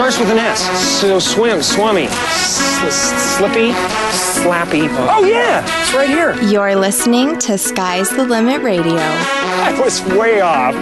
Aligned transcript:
Starts 0.00 0.18
with 0.18 0.30
an 0.30 0.38
S. 0.38 0.62
So 0.98 1.18
swim, 1.18 1.60
swummy, 1.60 2.06
slippy, 2.06 3.72
slappy. 4.40 4.88
Oh 5.10 5.22
yeah, 5.24 5.62
it's 5.82 5.92
right 5.92 6.08
here. 6.08 6.40
You're 6.44 6.74
listening 6.74 7.38
to 7.40 7.58
Sky's 7.58 8.08
the 8.08 8.24
Limit 8.24 8.62
Radio, 8.62 8.96
I 8.96 9.78
was 9.78 10.02
way 10.16 10.40
off. 10.40 10.74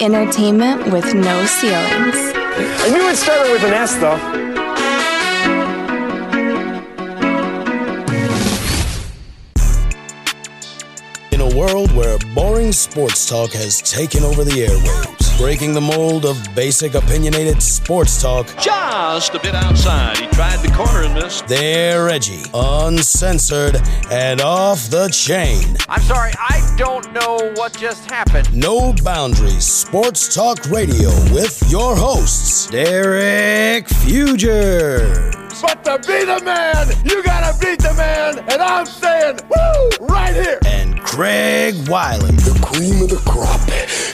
entertainment 0.00 0.90
with 0.90 1.14
no 1.14 1.44
ceilings. 1.44 2.16
I 2.16 2.88
knew 2.88 3.06
it 3.10 3.16
started 3.16 3.52
with 3.52 3.62
an 3.64 3.74
S 3.74 3.94
though. 3.96 4.16
In 11.30 11.42
a 11.42 11.54
world 11.54 11.92
where 11.92 12.16
boring 12.34 12.72
sports 12.72 13.28
talk 13.28 13.50
has 13.50 13.82
taken 13.82 14.22
over 14.24 14.44
the 14.44 14.66
airwaves, 14.66 15.21
breaking 15.36 15.74
the 15.74 15.80
mold 15.80 16.24
of 16.24 16.38
basic 16.54 16.94
opinionated 16.94 17.62
sports 17.62 18.20
talk, 18.20 18.46
just 18.60 19.34
a 19.34 19.40
bit 19.40 19.54
outside. 19.54 20.16
He 20.18 20.26
tried 20.28 20.58
the 20.58 20.72
corner 20.72 21.02
and 21.02 21.14
missed. 21.14 21.46
they're 21.46 22.08
edgy, 22.08 22.42
uncensored, 22.54 23.80
and 24.10 24.40
off 24.40 24.88
the 24.88 25.08
chain. 25.08 25.76
I'm 25.88 26.02
sorry, 26.02 26.32
I 26.38 26.74
don't 26.76 27.12
know 27.12 27.52
what 27.56 27.76
just 27.76 28.10
happened. 28.10 28.54
No 28.54 28.92
Boundaries 29.04 29.64
Sports 29.64 30.34
Talk 30.34 30.64
Radio 30.70 31.10
with 31.32 31.62
your 31.70 31.96
hosts, 31.96 32.66
Derek 32.68 33.86
Fugers 33.86 35.41
But 35.60 35.84
to 35.84 35.98
be 35.98 36.24
the 36.24 36.40
man, 36.44 36.88
you 37.04 37.22
gotta 37.22 37.56
beat 37.58 37.80
the 37.80 37.92
man, 37.94 38.38
and 38.50 38.62
I'm 38.62 38.86
saying, 38.86 39.38
woo, 39.50 39.90
right 40.06 40.34
here. 40.34 40.58
and 40.66 40.98
Craig 41.02 41.74
Wiley. 41.88 42.30
the 42.32 42.58
cream 42.62 43.02
of 43.02 43.10
the 43.10 43.20
crop, 43.30 43.60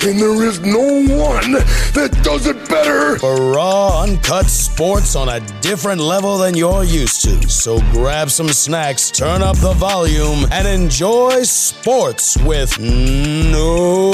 and 0.05 0.19
there 0.21 0.43
is 0.43 0.59
no 0.61 0.83
one 1.17 1.53
that 1.95 2.21
does 2.25 2.47
it 2.47 2.69
better. 2.69 3.19
For 3.19 3.53
raw, 3.53 4.03
uncut 4.03 4.47
sports 4.47 5.15
on 5.15 5.29
a 5.29 5.39
different 5.61 6.01
level 6.01 6.39
than 6.39 6.57
you're 6.57 6.83
used 6.83 7.23
to. 7.23 7.49
So 7.49 7.79
grab 7.93 8.31
some 8.31 8.49
snacks, 8.49 9.11
turn 9.13 9.43
up 9.43 9.57
the 9.59 9.75
volume, 9.75 10.47
and 10.51 10.67
enjoy 10.67 11.45
sports 11.45 12.37
with 12.39 12.79
no 12.81 14.13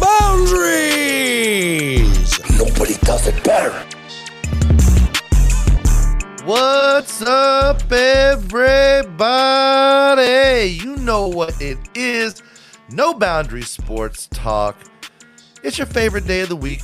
boundaries. 0.00 1.60
Nobody 2.58 2.94
does 3.02 3.26
it 3.26 3.42
better. 3.42 3.83
What's 6.44 7.22
up, 7.22 7.90
everybody? 7.90 8.66
You 10.72 10.96
know 10.96 11.26
what 11.26 11.58
it 11.58 11.78
is. 11.94 12.42
No 12.90 13.14
Boundaries 13.14 13.70
Sports 13.70 14.28
Talk. 14.30 14.76
It's 15.62 15.78
your 15.78 15.86
favorite 15.86 16.26
day 16.26 16.42
of 16.42 16.50
the 16.50 16.56
week. 16.56 16.82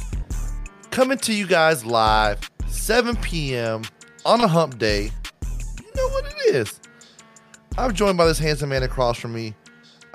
Coming 0.91 1.19
to 1.19 1.34
you 1.34 1.47
guys 1.47 1.84
live, 1.84 2.50
7 2.69 3.16
p.m. 3.16 3.83
on 4.25 4.41
a 4.41 4.48
hump 4.48 4.78
day. 4.78 5.11
You 5.42 5.91
know 5.94 6.08
what 6.08 6.25
it 6.25 6.55
is. 6.55 6.81
I'm 7.77 7.92
joined 7.92 8.16
by 8.16 8.25
this 8.25 8.38
handsome 8.38 8.70
man 8.70 8.83
across 8.83 9.19
from 9.19 9.34
me. 9.34 9.55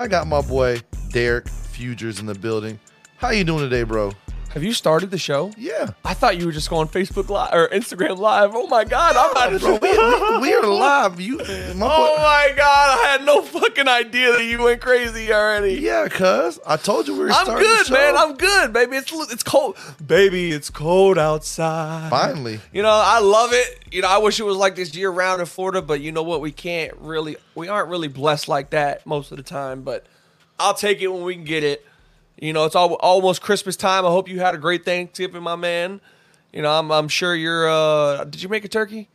I 0.00 0.08
got 0.08 0.26
my 0.26 0.40
boy 0.40 0.80
Derek 1.10 1.44
Fugers 1.44 2.18
in 2.18 2.26
the 2.26 2.34
building. 2.34 2.80
How 3.18 3.30
you 3.30 3.44
doing 3.44 3.60
today, 3.60 3.84
bro? 3.84 4.10
Have 4.56 4.64
you 4.64 4.72
started 4.72 5.10
the 5.10 5.18
show? 5.18 5.52
Yeah. 5.58 5.90
I 6.02 6.14
thought 6.14 6.38
you 6.38 6.46
were 6.46 6.52
just 6.52 6.70
going 6.70 6.88
Facebook 6.88 7.28
Live 7.28 7.52
or 7.52 7.68
Instagram 7.68 8.16
Live. 8.16 8.52
Oh 8.54 8.66
my 8.68 8.84
God, 8.84 9.14
I'm 9.14 9.30
about 9.30 9.50
to. 9.50 9.58
Bro, 9.58 10.38
we, 10.40 10.48
we, 10.48 10.54
are 10.54 10.66
live. 10.66 11.20
You, 11.20 11.36
my 11.36 11.44
Oh 11.44 12.16
boy- 12.16 12.22
my 12.22 12.54
God, 12.56 12.98
I 12.98 13.06
had 13.06 13.26
no 13.26 13.42
fucking 13.42 13.86
idea 13.86 14.32
that 14.32 14.42
you 14.46 14.62
went 14.62 14.80
crazy 14.80 15.30
already. 15.30 15.74
Yeah, 15.74 16.08
cuz 16.08 16.58
I 16.66 16.78
told 16.78 17.06
you 17.06 17.12
we 17.12 17.24
were 17.24 17.32
starting. 17.32 17.52
I'm 17.54 17.60
good, 17.60 17.90
man. 17.90 18.16
I'm 18.16 18.34
good, 18.34 18.72
baby. 18.72 18.96
It's 18.96 19.12
it's 19.30 19.42
cold, 19.42 19.76
baby. 20.06 20.52
It's 20.52 20.70
cold 20.70 21.18
outside. 21.18 22.08
Finally. 22.08 22.58
You 22.72 22.80
know, 22.80 22.88
I 22.88 23.18
love 23.20 23.50
it. 23.52 23.80
You 23.92 24.00
know, 24.00 24.08
I 24.08 24.16
wish 24.16 24.40
it 24.40 24.44
was 24.44 24.56
like 24.56 24.74
this 24.74 24.94
year 24.94 25.10
round 25.10 25.40
in 25.40 25.46
Florida, 25.46 25.82
but 25.82 26.00
you 26.00 26.12
know 26.12 26.22
what? 26.22 26.40
We 26.40 26.50
can't 26.50 26.96
really, 26.96 27.36
we 27.54 27.68
aren't 27.68 27.90
really 27.90 28.08
blessed 28.08 28.48
like 28.48 28.70
that 28.70 29.04
most 29.06 29.32
of 29.32 29.36
the 29.36 29.42
time. 29.42 29.82
But 29.82 30.06
I'll 30.58 30.72
take 30.72 31.02
it 31.02 31.08
when 31.08 31.24
we 31.24 31.34
can 31.34 31.44
get 31.44 31.62
it. 31.62 31.84
You 32.38 32.52
know, 32.52 32.64
it's 32.64 32.74
all, 32.74 32.94
almost 32.94 33.40
Christmas 33.40 33.76
time. 33.76 34.04
I 34.04 34.08
hope 34.08 34.28
you 34.28 34.40
had 34.40 34.54
a 34.54 34.58
great 34.58 34.84
Thanksgiving, 34.84 35.42
my 35.42 35.56
man. 35.56 36.00
You 36.52 36.62
know, 36.62 36.70
I'm, 36.70 36.90
I'm 36.90 37.08
sure 37.08 37.34
you're. 37.34 37.68
uh 37.68 38.24
Did 38.24 38.42
you 38.42 38.48
make 38.48 38.64
a 38.64 38.68
turkey? 38.68 39.08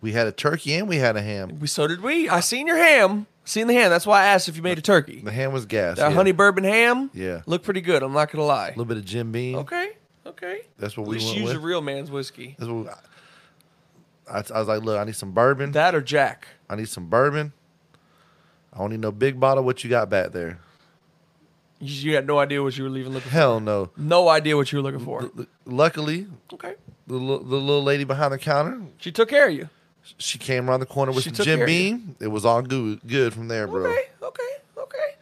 We 0.00 0.12
had 0.12 0.26
a 0.26 0.32
turkey 0.32 0.74
and 0.74 0.88
we 0.88 0.96
had 0.96 1.16
a 1.16 1.22
ham. 1.22 1.58
We 1.58 1.66
so 1.68 1.86
did 1.86 2.02
we. 2.02 2.28
I 2.28 2.40
seen 2.40 2.66
your 2.66 2.76
ham. 2.76 3.26
Seen 3.44 3.66
the 3.68 3.74
ham. 3.74 3.90
That's 3.90 4.06
why 4.06 4.22
I 4.22 4.26
asked 4.26 4.48
if 4.48 4.56
you 4.56 4.62
made 4.62 4.78
a 4.78 4.82
turkey. 4.82 5.20
The 5.20 5.30
ham 5.32 5.52
was 5.52 5.66
gas. 5.66 5.96
That 5.96 6.08
yeah. 6.10 6.14
honey 6.14 6.32
bourbon 6.32 6.64
ham. 6.64 7.10
Yeah. 7.14 7.42
looked 7.46 7.64
pretty 7.64 7.80
good. 7.80 8.02
I'm 8.02 8.12
not 8.12 8.30
gonna 8.30 8.44
lie. 8.44 8.66
A 8.68 8.70
little 8.70 8.84
bit 8.84 8.96
of 8.98 9.04
Jim 9.04 9.32
Beam. 9.32 9.56
Okay, 9.58 9.90
okay. 10.26 10.60
That's 10.78 10.96
what 10.96 11.04
At 11.04 11.08
we 11.08 11.14
least 11.16 11.26
went 11.28 11.38
use 11.38 11.48
with. 11.48 11.56
a 11.56 11.60
real 11.60 11.80
man's 11.80 12.10
whiskey. 12.10 12.56
That's 12.58 12.70
what 12.70 12.84
we- 12.84 12.90
I, 14.28 14.38
I 14.54 14.58
was 14.58 14.66
like, 14.68 14.82
look, 14.82 14.98
I 14.98 15.04
need 15.04 15.14
some 15.14 15.30
bourbon. 15.30 15.70
That 15.72 15.94
or 15.94 16.00
Jack. 16.00 16.48
I 16.68 16.74
need 16.74 16.88
some 16.88 17.06
bourbon. 17.08 17.52
I 18.72 18.78
don't 18.78 18.90
need 18.90 19.00
no 19.00 19.12
big 19.12 19.38
bottle. 19.38 19.62
What 19.64 19.84
you 19.84 19.90
got 19.90 20.10
back 20.10 20.32
there? 20.32 20.58
You, 21.78 22.10
you 22.10 22.14
had 22.16 22.26
no 22.26 22.38
idea 22.38 22.62
what 22.62 22.76
you 22.78 22.84
were 22.84 22.90
leaving 22.90 23.12
looking. 23.12 23.28
for. 23.30 23.34
Hell 23.36 23.60
no. 23.60 23.90
No 23.96 24.28
idea 24.28 24.56
what 24.56 24.72
you 24.72 24.78
were 24.78 24.82
looking 24.82 25.04
for. 25.04 25.22
L- 25.22 25.46
Luckily, 25.66 26.26
Okay. 26.52 26.74
the, 27.06 27.14
li- 27.16 27.38
the 27.44 27.56
little 27.56 27.82
lady 27.82 28.04
behind 28.04 28.32
the 28.32 28.38
counter, 28.38 28.80
She 28.98 29.12
took 29.12 29.28
care 29.28 29.48
of 29.48 29.54
you. 29.54 29.68
she 30.18 30.38
came 30.38 30.68
around 30.70 30.80
the 30.80 30.86
corner 30.86 31.12
with 31.12 31.24
She 31.24 31.30
some 31.30 31.36
took 31.36 31.44
Jim 31.44 31.58
care 31.58 31.64
of 31.66 31.70
you. 31.70 31.96
Beam. 31.98 32.16
It 32.20 32.28
was 32.28 32.44
all 32.44 32.62
good, 32.62 33.00
good 33.06 33.34
from 33.34 33.48
there, 33.48 33.66
bro. 33.66 33.86
Okay, 33.90 34.04
okay, 34.22 34.42
okay. 34.78 35.14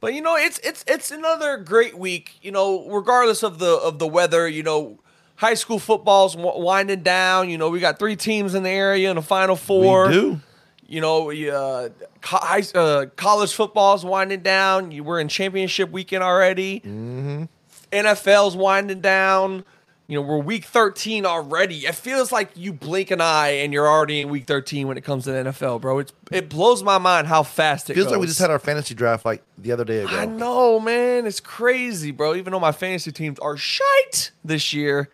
But 0.00 0.14
you 0.14 0.22
know, 0.22 0.34
it's 0.36 0.58
it's 0.60 0.82
it's 0.88 1.10
another 1.10 1.58
great 1.58 1.96
week. 1.98 2.38
You 2.42 2.50
know, 2.52 2.88
regardless 2.88 3.42
of 3.42 3.58
the 3.58 3.74
of 3.76 3.98
the 3.98 4.06
weather. 4.06 4.48
You 4.48 4.62
know, 4.62 4.98
high 5.36 5.52
school 5.54 5.78
football's 5.78 6.34
w- 6.34 6.64
winding 6.64 7.02
down. 7.02 7.50
You 7.50 7.58
know, 7.58 7.68
we 7.68 7.80
got 7.80 7.98
three 7.98 8.16
teams 8.16 8.54
in 8.54 8.62
the 8.62 8.70
area 8.70 9.10
in 9.10 9.16
the 9.16 9.22
Final 9.22 9.56
Four. 9.56 10.06
We 10.08 10.12
do. 10.14 10.40
You 10.90 11.00
know, 11.00 11.30
uh, 11.30 11.90
high, 12.20 12.64
uh, 12.74 13.06
college 13.14 13.54
football's 13.54 14.04
winding 14.04 14.40
down. 14.40 14.90
You 14.90 15.04
we're 15.04 15.20
in 15.20 15.28
championship 15.28 15.90
weekend 15.92 16.24
already. 16.24 16.80
Mm-hmm. 16.80 17.44
NFL's 17.92 18.56
winding 18.56 19.00
down. 19.00 19.64
You 20.08 20.16
know, 20.16 20.22
we're 20.22 20.38
week 20.38 20.64
13 20.64 21.24
already. 21.24 21.86
It 21.86 21.94
feels 21.94 22.32
like 22.32 22.50
you 22.56 22.72
blink 22.72 23.12
an 23.12 23.20
eye 23.20 23.50
and 23.50 23.72
you're 23.72 23.86
already 23.86 24.20
in 24.20 24.28
week 24.30 24.48
13 24.48 24.88
when 24.88 24.98
it 24.98 25.04
comes 25.04 25.22
to 25.24 25.30
the 25.30 25.44
NFL, 25.50 25.80
bro. 25.80 26.00
It's 26.00 26.12
it 26.32 26.48
blows 26.48 26.82
my 26.82 26.98
mind 26.98 27.28
how 27.28 27.44
fast 27.44 27.88
it 27.88 27.94
Feels 27.94 28.06
goes. 28.06 28.12
like 28.14 28.20
we 28.22 28.26
just 28.26 28.40
had 28.40 28.50
our 28.50 28.58
fantasy 28.58 28.92
draft 28.96 29.24
like 29.24 29.44
the 29.58 29.70
other 29.70 29.84
day 29.84 29.98
ago. 30.00 30.10
I 30.10 30.26
know, 30.26 30.80
man. 30.80 31.24
It's 31.24 31.38
crazy, 31.38 32.10
bro. 32.10 32.34
Even 32.34 32.52
though 32.52 32.58
my 32.58 32.72
fantasy 32.72 33.12
teams 33.12 33.38
are 33.38 33.56
shite 33.56 34.32
this 34.44 34.72
year, 34.72 35.08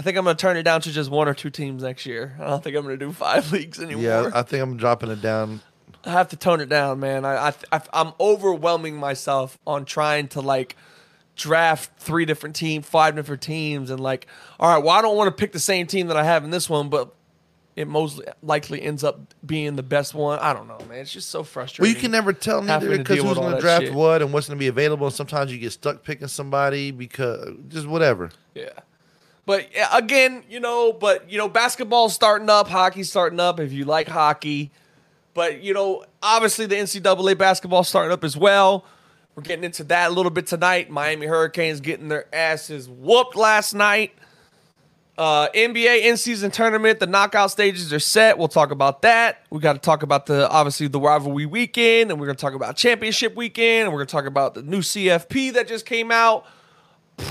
I 0.00 0.02
think 0.02 0.16
I'm 0.16 0.24
gonna 0.24 0.34
turn 0.34 0.56
it 0.56 0.62
down 0.62 0.80
to 0.80 0.92
just 0.92 1.10
one 1.10 1.28
or 1.28 1.34
two 1.34 1.50
teams 1.50 1.82
next 1.82 2.06
year. 2.06 2.34
I 2.40 2.46
don't 2.46 2.64
think 2.64 2.74
I'm 2.74 2.84
gonna 2.84 2.96
do 2.96 3.12
five 3.12 3.52
leagues 3.52 3.78
anymore. 3.78 4.02
Yeah, 4.02 4.30
I 4.32 4.40
think 4.40 4.62
I'm 4.62 4.78
dropping 4.78 5.10
it 5.10 5.20
down. 5.20 5.60
I 6.06 6.12
have 6.12 6.30
to 6.30 6.36
tone 6.36 6.62
it 6.62 6.70
down, 6.70 7.00
man. 7.00 7.26
I, 7.26 7.52
I, 7.70 7.82
I'm 7.92 8.14
overwhelming 8.18 8.96
myself 8.96 9.58
on 9.66 9.84
trying 9.84 10.28
to 10.28 10.40
like 10.40 10.74
draft 11.36 11.90
three 11.98 12.24
different 12.24 12.56
teams, 12.56 12.86
five 12.86 13.14
different 13.14 13.42
teams, 13.42 13.90
and 13.90 14.00
like, 14.00 14.26
all 14.58 14.74
right, 14.74 14.82
well, 14.82 14.96
I 14.96 15.02
don't 15.02 15.18
want 15.18 15.28
to 15.28 15.38
pick 15.38 15.52
the 15.52 15.60
same 15.60 15.86
team 15.86 16.06
that 16.06 16.16
I 16.16 16.24
have 16.24 16.44
in 16.44 16.50
this 16.50 16.70
one, 16.70 16.88
but 16.88 17.14
it 17.76 17.86
most 17.86 18.22
likely 18.42 18.80
ends 18.80 19.04
up 19.04 19.34
being 19.44 19.76
the 19.76 19.82
best 19.82 20.14
one. 20.14 20.38
I 20.38 20.54
don't 20.54 20.66
know, 20.66 20.78
man. 20.88 21.00
It's 21.00 21.12
just 21.12 21.28
so 21.28 21.42
frustrating. 21.42 21.90
Well, 21.90 21.94
you 21.94 22.00
can 22.00 22.10
never 22.10 22.32
tell 22.32 22.62
neither 22.62 22.96
because 22.96 23.20
who's 23.20 23.34
going 23.34 23.54
to 23.54 23.60
draft 23.60 23.84
shit. 23.84 23.92
what 23.92 24.22
and 24.22 24.32
what's 24.32 24.48
going 24.48 24.58
to 24.58 24.60
be 24.60 24.68
available. 24.68 25.08
And 25.08 25.14
sometimes 25.14 25.52
you 25.52 25.58
get 25.58 25.72
stuck 25.72 26.02
picking 26.02 26.28
somebody 26.28 26.90
because 26.90 27.54
just 27.68 27.86
whatever. 27.86 28.30
Yeah. 28.54 28.70
But 29.46 29.68
again, 29.92 30.44
you 30.48 30.60
know, 30.60 30.92
but 30.92 31.30
you 31.30 31.38
know, 31.38 31.48
basketball's 31.48 32.14
starting 32.14 32.48
up, 32.48 32.68
hockey's 32.68 33.10
starting 33.10 33.40
up 33.40 33.58
if 33.58 33.72
you 33.72 33.84
like 33.84 34.08
hockey. 34.08 34.70
But 35.34 35.62
you 35.62 35.74
know, 35.74 36.04
obviously 36.22 36.66
the 36.66 36.76
NCAA 36.76 37.36
basketball 37.38 37.84
starting 37.84 38.12
up 38.12 38.24
as 38.24 38.36
well. 38.36 38.84
We're 39.34 39.42
getting 39.42 39.64
into 39.64 39.84
that 39.84 40.10
a 40.10 40.14
little 40.14 40.30
bit 40.30 40.46
tonight. 40.46 40.90
Miami 40.90 41.26
Hurricanes 41.26 41.80
getting 41.80 42.08
their 42.08 42.26
asses 42.34 42.88
whooped 42.88 43.36
last 43.36 43.74
night. 43.74 44.12
Uh, 45.16 45.48
NBA 45.54 46.04
in 46.04 46.16
season 46.16 46.50
tournament, 46.50 46.98
the 46.98 47.06
knockout 47.06 47.50
stages 47.50 47.92
are 47.92 48.00
set. 48.00 48.38
We'll 48.38 48.48
talk 48.48 48.70
about 48.70 49.02
that. 49.02 49.44
We 49.50 49.60
got 49.60 49.74
to 49.74 49.78
talk 49.78 50.02
about 50.02 50.26
the 50.26 50.48
obviously 50.48 50.88
the 50.88 50.98
rivalry 50.98 51.44
weekend, 51.44 52.10
and 52.10 52.18
we're 52.18 52.26
gonna 52.26 52.36
talk 52.36 52.54
about 52.54 52.76
championship 52.76 53.36
weekend, 53.36 53.84
and 53.84 53.92
we're 53.92 53.98
gonna 53.98 54.06
talk 54.06 54.24
about 54.24 54.54
the 54.54 54.62
new 54.62 54.80
CFP 54.80 55.52
that 55.54 55.68
just 55.68 55.84
came 55.84 56.10
out 56.10 56.46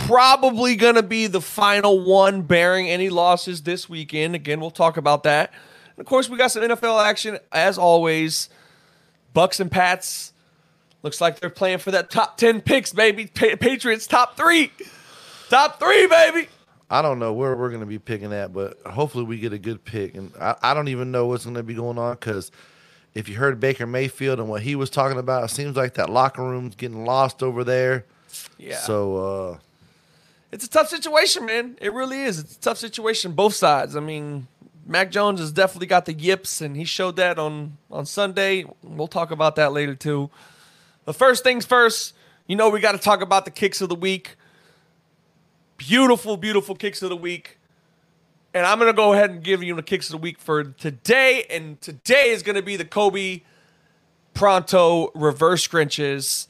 probably 0.06 0.76
going 0.76 0.96
to 0.96 1.04
be 1.04 1.28
the 1.28 1.42
final 1.42 2.00
one 2.04 2.42
bearing 2.42 2.90
any 2.90 3.10
losses 3.10 3.64
this 3.64 3.88
weekend. 3.90 4.36
Again, 4.36 4.60
we'll 4.60 4.72
talk 4.72 4.98
about 4.98 5.24
that. 5.24 5.52
And 5.96 6.00
of 6.00 6.06
course, 6.06 6.30
we 6.30 6.38
got 6.38 6.52
some 6.52 6.64
NFL 6.64 7.04
action 7.04 7.40
as 7.52 7.78
always. 7.78 8.50
Bucks 9.34 9.60
and 9.60 9.72
Pats. 9.72 10.34
Looks 11.04 11.22
like 11.22 11.40
they're 11.40 11.50
playing 11.50 11.78
for 11.80 11.92
that 11.92 12.10
top 12.10 12.38
10 12.38 12.62
picks, 12.62 12.92
baby. 12.92 13.28
Pa- 13.28 13.56
Patriots 13.60 14.08
top 14.08 14.36
3. 14.36 14.72
Top 15.50 15.80
3, 15.80 16.08
baby. 16.08 16.48
I 16.90 17.02
don't 17.02 17.20
know 17.20 17.34
where 17.34 17.56
we're 17.56 17.70
going 17.70 17.82
to 17.82 17.86
be 17.86 18.00
picking 18.00 18.34
at, 18.34 18.52
but 18.52 18.80
hopefully 18.82 19.24
we 19.24 19.38
get 19.38 19.54
a 19.54 19.60
good 19.60 19.86
pick. 19.86 20.16
And 20.16 20.32
I, 20.40 20.56
I 20.62 20.74
don't 20.74 20.88
even 20.88 21.12
know 21.12 21.28
what's 21.28 21.46
going 21.46 21.56
to 21.56 21.64
be 21.64 21.76
going 21.76 21.98
on 21.98 22.16
because 22.16 22.52
if 23.14 23.30
you 23.30 23.36
heard 23.36 23.60
Baker 23.60 23.86
Mayfield 23.86 24.40
and 24.40 24.50
what 24.50 24.62
he 24.62 24.76
was 24.76 24.90
talking 24.90 25.20
about, 25.20 25.44
it 25.44 25.54
seems 25.54 25.76
like 25.76 25.94
that 25.96 26.10
locker 26.10 26.44
room's 26.44 26.76
getting 26.76 27.06
lost 27.06 27.44
over 27.44 27.64
there. 27.64 28.06
Yeah. 28.58 28.78
So 28.78 29.18
uh, 29.18 29.58
it's 30.52 30.66
a 30.66 30.70
tough 30.70 30.90
situation, 30.90 31.46
man. 31.46 31.78
It 31.82 31.94
really 31.94 32.22
is. 32.22 32.40
It's 32.40 32.56
a 32.56 32.60
tough 32.60 32.78
situation, 32.78 33.34
both 33.34 33.54
sides. 33.54 33.96
I 33.96 34.00
mean, 34.00 34.48
Mac 34.86 35.12
Jones 35.12 35.40
has 35.40 35.52
definitely 35.52 35.88
got 35.88 36.06
the 36.06 36.14
yips, 36.14 36.62
and 36.62 36.76
he 36.76 36.84
showed 36.84 37.16
that 37.18 37.38
on 37.38 37.78
on 37.92 38.06
Sunday. 38.06 38.66
We'll 38.82 39.08
talk 39.08 39.30
about 39.30 39.56
that 39.58 39.72
later 39.72 39.94
too. 39.94 40.32
But 41.06 41.16
first 41.16 41.44
things 41.44 41.66
first, 41.66 42.16
you 42.48 42.56
know 42.56 42.70
we 42.70 42.80
got 42.80 42.94
to 42.94 42.98
talk 42.98 43.22
about 43.22 43.46
the 43.46 43.52
kicks 43.52 43.82
of 43.82 43.90
the 43.90 43.96
week. 43.96 44.36
Beautiful, 45.78 46.38
beautiful 46.38 46.76
kicks 46.76 47.02
of 47.02 47.10
the 47.10 47.16
week. 47.16 47.60
And 48.54 48.66
I'm 48.66 48.80
gonna 48.80 48.94
go 48.94 49.14
ahead 49.14 49.30
and 49.30 49.44
give 49.44 49.62
you 49.62 49.76
the 49.76 49.84
kicks 49.84 50.08
of 50.08 50.14
the 50.14 50.18
week 50.18 50.40
for 50.40 50.64
today. 50.64 51.46
And 51.52 51.80
today 51.80 52.30
is 52.30 52.42
gonna 52.42 52.64
be 52.64 52.76
the 52.76 52.86
Kobe 52.86 53.42
Protro 54.34 55.12
reverse 55.14 55.68
Grinches. 55.68 56.48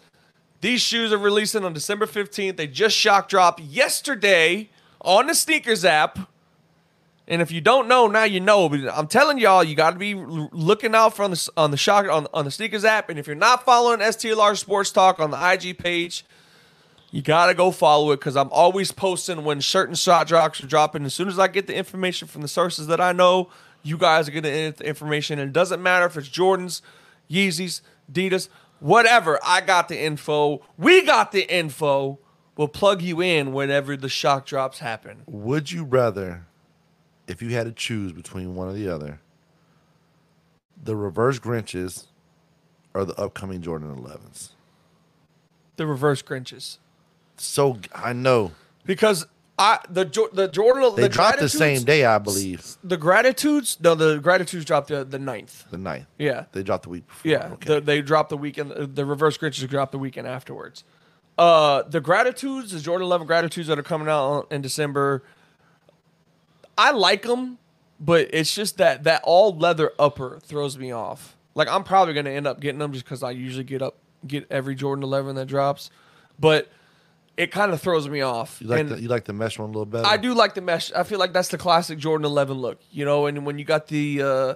These 0.62 0.82
shoes 0.82 1.14
are 1.14 1.18
releasing 1.18 1.64
on 1.64 1.74
December 1.74 2.06
15th. 2.06 2.58
They 2.58 2.68
just 2.68 2.96
shock 2.96 3.30
dropped 3.30 3.62
yesterday 3.62 4.70
on 5.02 5.28
the 5.28 5.36
sneakers 5.36 5.86
app. 5.86 6.20
And 7.28 7.42
if 7.42 7.52
you 7.52 7.62
don't 7.62 7.88
know, 7.88 8.08
now 8.08 8.24
you 8.24 8.40
know. 8.40 8.68
But 8.68 8.82
I'm 8.92 9.08
telling 9.08 9.38
y'all, 9.38 9.64
you 9.64 9.76
got 9.76 9.92
to 9.92 10.00
be 10.00 10.16
looking 10.16 10.96
out 10.96 11.16
for 11.16 11.24
on 11.24 11.32
the 11.32 11.50
on 11.56 11.72
the 11.72 11.78
shock 11.78 12.08
on, 12.08 12.28
on 12.34 12.44
the 12.44 12.52
sneakers 12.52 12.84
app. 12.84 13.10
And 13.10 13.20
if 13.20 13.28
you're 13.28 13.36
not 13.36 13.64
following 13.64 14.00
STLR 14.00 14.58
Sports 14.58 14.92
Talk 14.92 15.20
on 15.20 15.30
the 15.30 15.52
IG 15.52 15.78
page, 15.78 16.26
you 17.12 17.22
gotta 17.22 17.54
go 17.54 17.72
follow 17.72 18.12
it 18.12 18.18
because 18.18 18.36
I'm 18.36 18.52
always 18.52 18.92
posting 18.92 19.44
when 19.44 19.62
certain 19.62 19.96
shock 19.96 20.28
drops 20.28 20.64
are 20.64 20.68
dropping. 20.68 21.06
As 21.06 21.14
soon 21.14 21.28
as 21.28 21.40
I 21.40 21.48
get 21.48 21.68
the 21.68 21.76
information 21.76 22.28
from 22.28 22.42
the 22.42 22.48
sources 22.48 22.88
that 22.88 23.00
I 23.00 23.14
know, 23.14 23.50
you 23.84 23.98
guys 23.98 24.28
are 24.28 24.32
gonna 24.32 24.42
get 24.42 24.78
the 24.78 24.88
information. 24.88 25.40
And 25.40 25.50
it 25.50 25.54
doesn't 25.54 25.82
matter 25.82 26.06
if 26.06 26.18
it's 26.18 26.30
Jordans, 26.30 26.82
Yeezys, 27.30 27.82
Adidas, 28.12 28.50
whatever. 28.80 29.40
I 29.44 29.62
got 29.62 29.88
the 29.90 30.00
info. 30.00 30.62
We 30.78 31.06
got 31.06 31.32
the 31.32 31.52
info. 31.54 32.20
We'll 32.58 32.68
plug 32.68 33.02
you 33.02 33.22
in 33.22 33.54
whenever 33.54 33.96
the 33.96 34.10
shock 34.10 34.46
drops 34.46 34.80
happen. 34.80 35.24
Would 35.28 35.72
you 35.72 35.86
rather, 35.86 36.46
if 37.28 37.42
you 37.42 37.50
had 37.52 37.66
to 37.66 37.72
choose 37.72 38.12
between 38.12 38.56
one 38.56 38.68
or 38.68 38.74
the 38.74 38.90
other, 38.90 39.22
the 40.82 40.96
reverse 40.96 41.40
Grinches 41.40 42.08
or 42.94 43.06
the 43.06 43.16
upcoming 43.16 43.62
Jordan 43.62 43.96
11s? 43.96 44.50
The 45.78 45.88
reverse 45.88 46.22
Grinches. 46.22 46.80
So 47.38 47.80
I 47.96 48.12
know 48.12 48.52
Because 48.86 49.28
I 49.60 49.80
the 49.90 50.06
the 50.34 50.48
Jordan 50.48 50.96
they 50.96 51.02
the 51.04 51.10
dropped 51.10 51.40
the 51.40 51.50
same 51.50 51.84
day, 51.84 52.06
I 52.06 52.18
believe, 52.18 52.78
The 52.84 52.96
gratitudes, 52.98 53.78
no, 53.82 53.94
the 53.94 54.18
gratitudes 54.20 54.64
dropped 54.64 54.88
the 54.88 55.04
the 55.04 55.20
ninth. 55.20 55.66
the 55.70 55.78
ninth. 55.78 56.06
Yeah. 56.18 56.46
They 56.54 56.64
dropped 56.64 56.84
the 56.84 56.90
week 56.90 57.06
before. 57.08 57.30
Yeah, 57.32 57.50
Okay. 57.54 57.76
the, 57.76 57.82
they 57.82 58.02
dropped 58.02 58.30
the 58.30 58.38
weekend. 58.38 58.72
The 58.96 59.06
reverse 59.06 59.38
Grinches 59.38 59.68
dropped 59.70 59.92
the 59.92 60.00
weekend 60.00 60.28
afterwards. 60.28 60.86
Uh, 61.38 61.84
the 61.84 62.00
gratitudes, 62.02 62.72
the 62.72 62.80
Jordan 62.80 63.06
Eleven 63.06 63.28
gratitudes 63.28 63.68
that 63.68 63.78
are 63.78 63.84
coming 63.84 64.08
out 64.08 64.48
in 64.50 64.62
December. 64.62 65.24
I 66.78 66.92
like 66.92 67.24
them, 67.24 67.58
but 68.00 68.30
it's 68.34 68.56
just 68.56 68.78
that 68.78 69.04
that 69.04 69.22
all 69.26 69.56
leather 69.58 69.92
upper 70.00 70.40
throws 70.42 70.78
me 70.78 70.92
off. 70.94 71.36
Like 71.56 71.68
I'm 71.68 71.84
probably 71.84 72.14
gonna 72.14 72.30
end 72.30 72.48
up 72.48 72.62
getting 72.62 72.80
them 72.80 72.94
just 72.94 73.04
because 73.04 73.24
I 73.24 73.32
usually 73.32 73.66
get 73.66 73.82
up 73.82 73.98
get 74.26 74.48
every 74.50 74.76
Jordan 74.76 75.04
Eleven 75.04 75.36
that 75.36 75.48
drops, 75.48 75.90
but 76.40 76.70
it 77.40 77.52
kind 77.52 77.72
of 77.72 77.82
throws 77.82 78.08
me 78.10 78.22
off. 78.22 78.60
you 78.62 78.68
like 78.68 78.80
And- 78.82 78.90
the, 78.90 79.02
you 79.02 79.08
like 79.08 79.24
the 79.26 79.34
mesh 79.34 79.58
one 79.58 79.70
a 79.70 79.72
little 79.72 79.86
better. 79.86 80.06
I 80.06 80.18
do 80.18 80.34
like 80.34 80.54
the 80.56 80.62
mesh. 80.62 80.92
I 80.92 81.04
feel 81.04 81.20
like 81.20 81.32
that's 81.34 81.48
the 81.48 81.58
classic 81.58 81.98
Jordan 81.98 82.26
11 82.26 82.58
look, 82.58 82.80
you 82.92 83.06
know. 83.06 83.26
And 83.28 83.46
when 83.46 83.58
you 83.58 83.64
got 83.66 83.88
the 83.88 84.22
uh, 84.22 84.54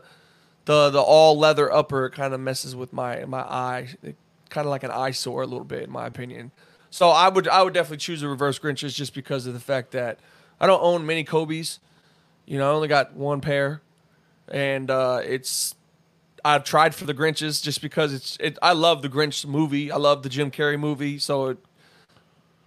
the 0.65 0.89
the 0.89 1.01
all 1.01 1.38
leather 1.39 1.71
upper, 1.71 2.06
it 2.07 2.12
kind 2.12 2.33
of 2.33 2.39
messes 2.39 2.75
with 2.75 2.91
my 2.94 3.24
my 3.25 3.39
eye, 3.41 3.88
kind 4.50 4.65
of 4.68 4.71
like 4.71 4.83
an 4.83 4.91
eyesore 4.91 5.44
a 5.44 5.47
little 5.47 5.63
bit, 5.65 5.83
in 5.83 5.91
my 5.91 6.06
opinion. 6.06 6.51
So 6.89 7.09
I 7.09 7.30
would 7.30 7.47
I 7.47 7.63
would 7.63 7.74
definitely 7.74 7.97
choose 7.97 8.21
the 8.21 8.27
reverse 8.27 8.59
Grinches 8.59 8.94
just 8.94 9.13
because 9.15 9.47
of 9.47 9.53
the 9.53 9.59
fact 9.59 9.91
that 9.91 10.19
I 10.59 10.68
don't 10.68 10.81
own 10.83 11.06
many 11.06 11.24
Kobe's. 11.24 11.80
You 12.45 12.57
know, 12.57 12.69
I 12.69 12.74
only 12.75 12.88
got 12.89 13.13
one 13.13 13.39
pair, 13.41 13.81
and 14.50 14.91
uh, 14.91 15.21
it's 15.24 15.75
I've 16.45 16.63
tried 16.65 16.94
for 16.94 17.06
the 17.06 17.13
Grinches 17.13 17.63
just 17.63 17.81
because 17.81 18.13
it's 18.13 18.38
it. 18.41 18.57
I 18.62 18.74
love 18.74 19.01
the 19.01 19.09
Grinch 19.09 19.45
movie. 19.45 19.89
I 19.91 19.95
love 19.95 20.24
the 20.24 20.30
Jim 20.30 20.51
Carrey 20.51 20.77
movie. 20.77 21.18
So 21.18 21.47
it, 21.47 21.57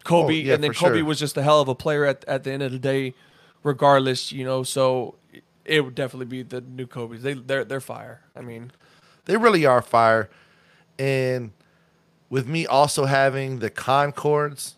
Kobe, 0.07 0.35
Oh, 0.35 0.37
yeah, 0.47 0.55
and 0.55 0.65
then 0.65 0.73
Kobe 0.73 0.99
sure. 0.99 1.05
was 1.05 1.19
just 1.19 1.37
a 1.37 1.43
hell 1.43 1.61
of 1.61 1.69
a 1.69 1.75
player 1.75 2.05
at 2.05 2.25
at 2.27 2.45
the 2.45 2.53
end 2.53 2.63
of 2.63 2.73
the 2.73 2.79
day, 2.79 3.15
regardless. 3.63 4.33
You 4.33 4.45
know, 4.45 4.63
so 4.63 5.17
it 5.65 5.81
would 5.85 5.95
definitely 5.95 6.27
be 6.27 6.43
the 6.43 6.61
new 6.61 6.87
Kobe's. 6.87 7.23
They 7.23 7.35
they're 7.35 7.65
they're 7.65 7.81
fire. 7.81 8.21
I 8.37 8.41
mean, 8.41 8.71
They 9.27 9.37
really 9.37 9.67
are 9.67 9.83
fire. 9.83 10.29
And 10.99 11.53
with 12.31 12.47
me 12.49 12.67
also 12.67 13.05
having 13.05 13.59
the 13.59 13.69
Concords 13.71 14.77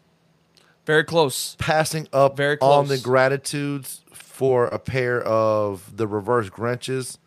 very 0.84 1.04
close. 1.04 1.54
passing 1.58 2.08
up 2.12 2.36
Very 2.36 2.56
close. 2.56 2.72
on 2.74 2.88
the 2.88 2.98
gratitudes 2.98 4.00
for 4.12 4.66
a 4.66 4.78
pair 4.78 5.22
of 5.22 5.96
the 5.96 6.06
reverse 6.06 6.48
Grinches 6.50 7.18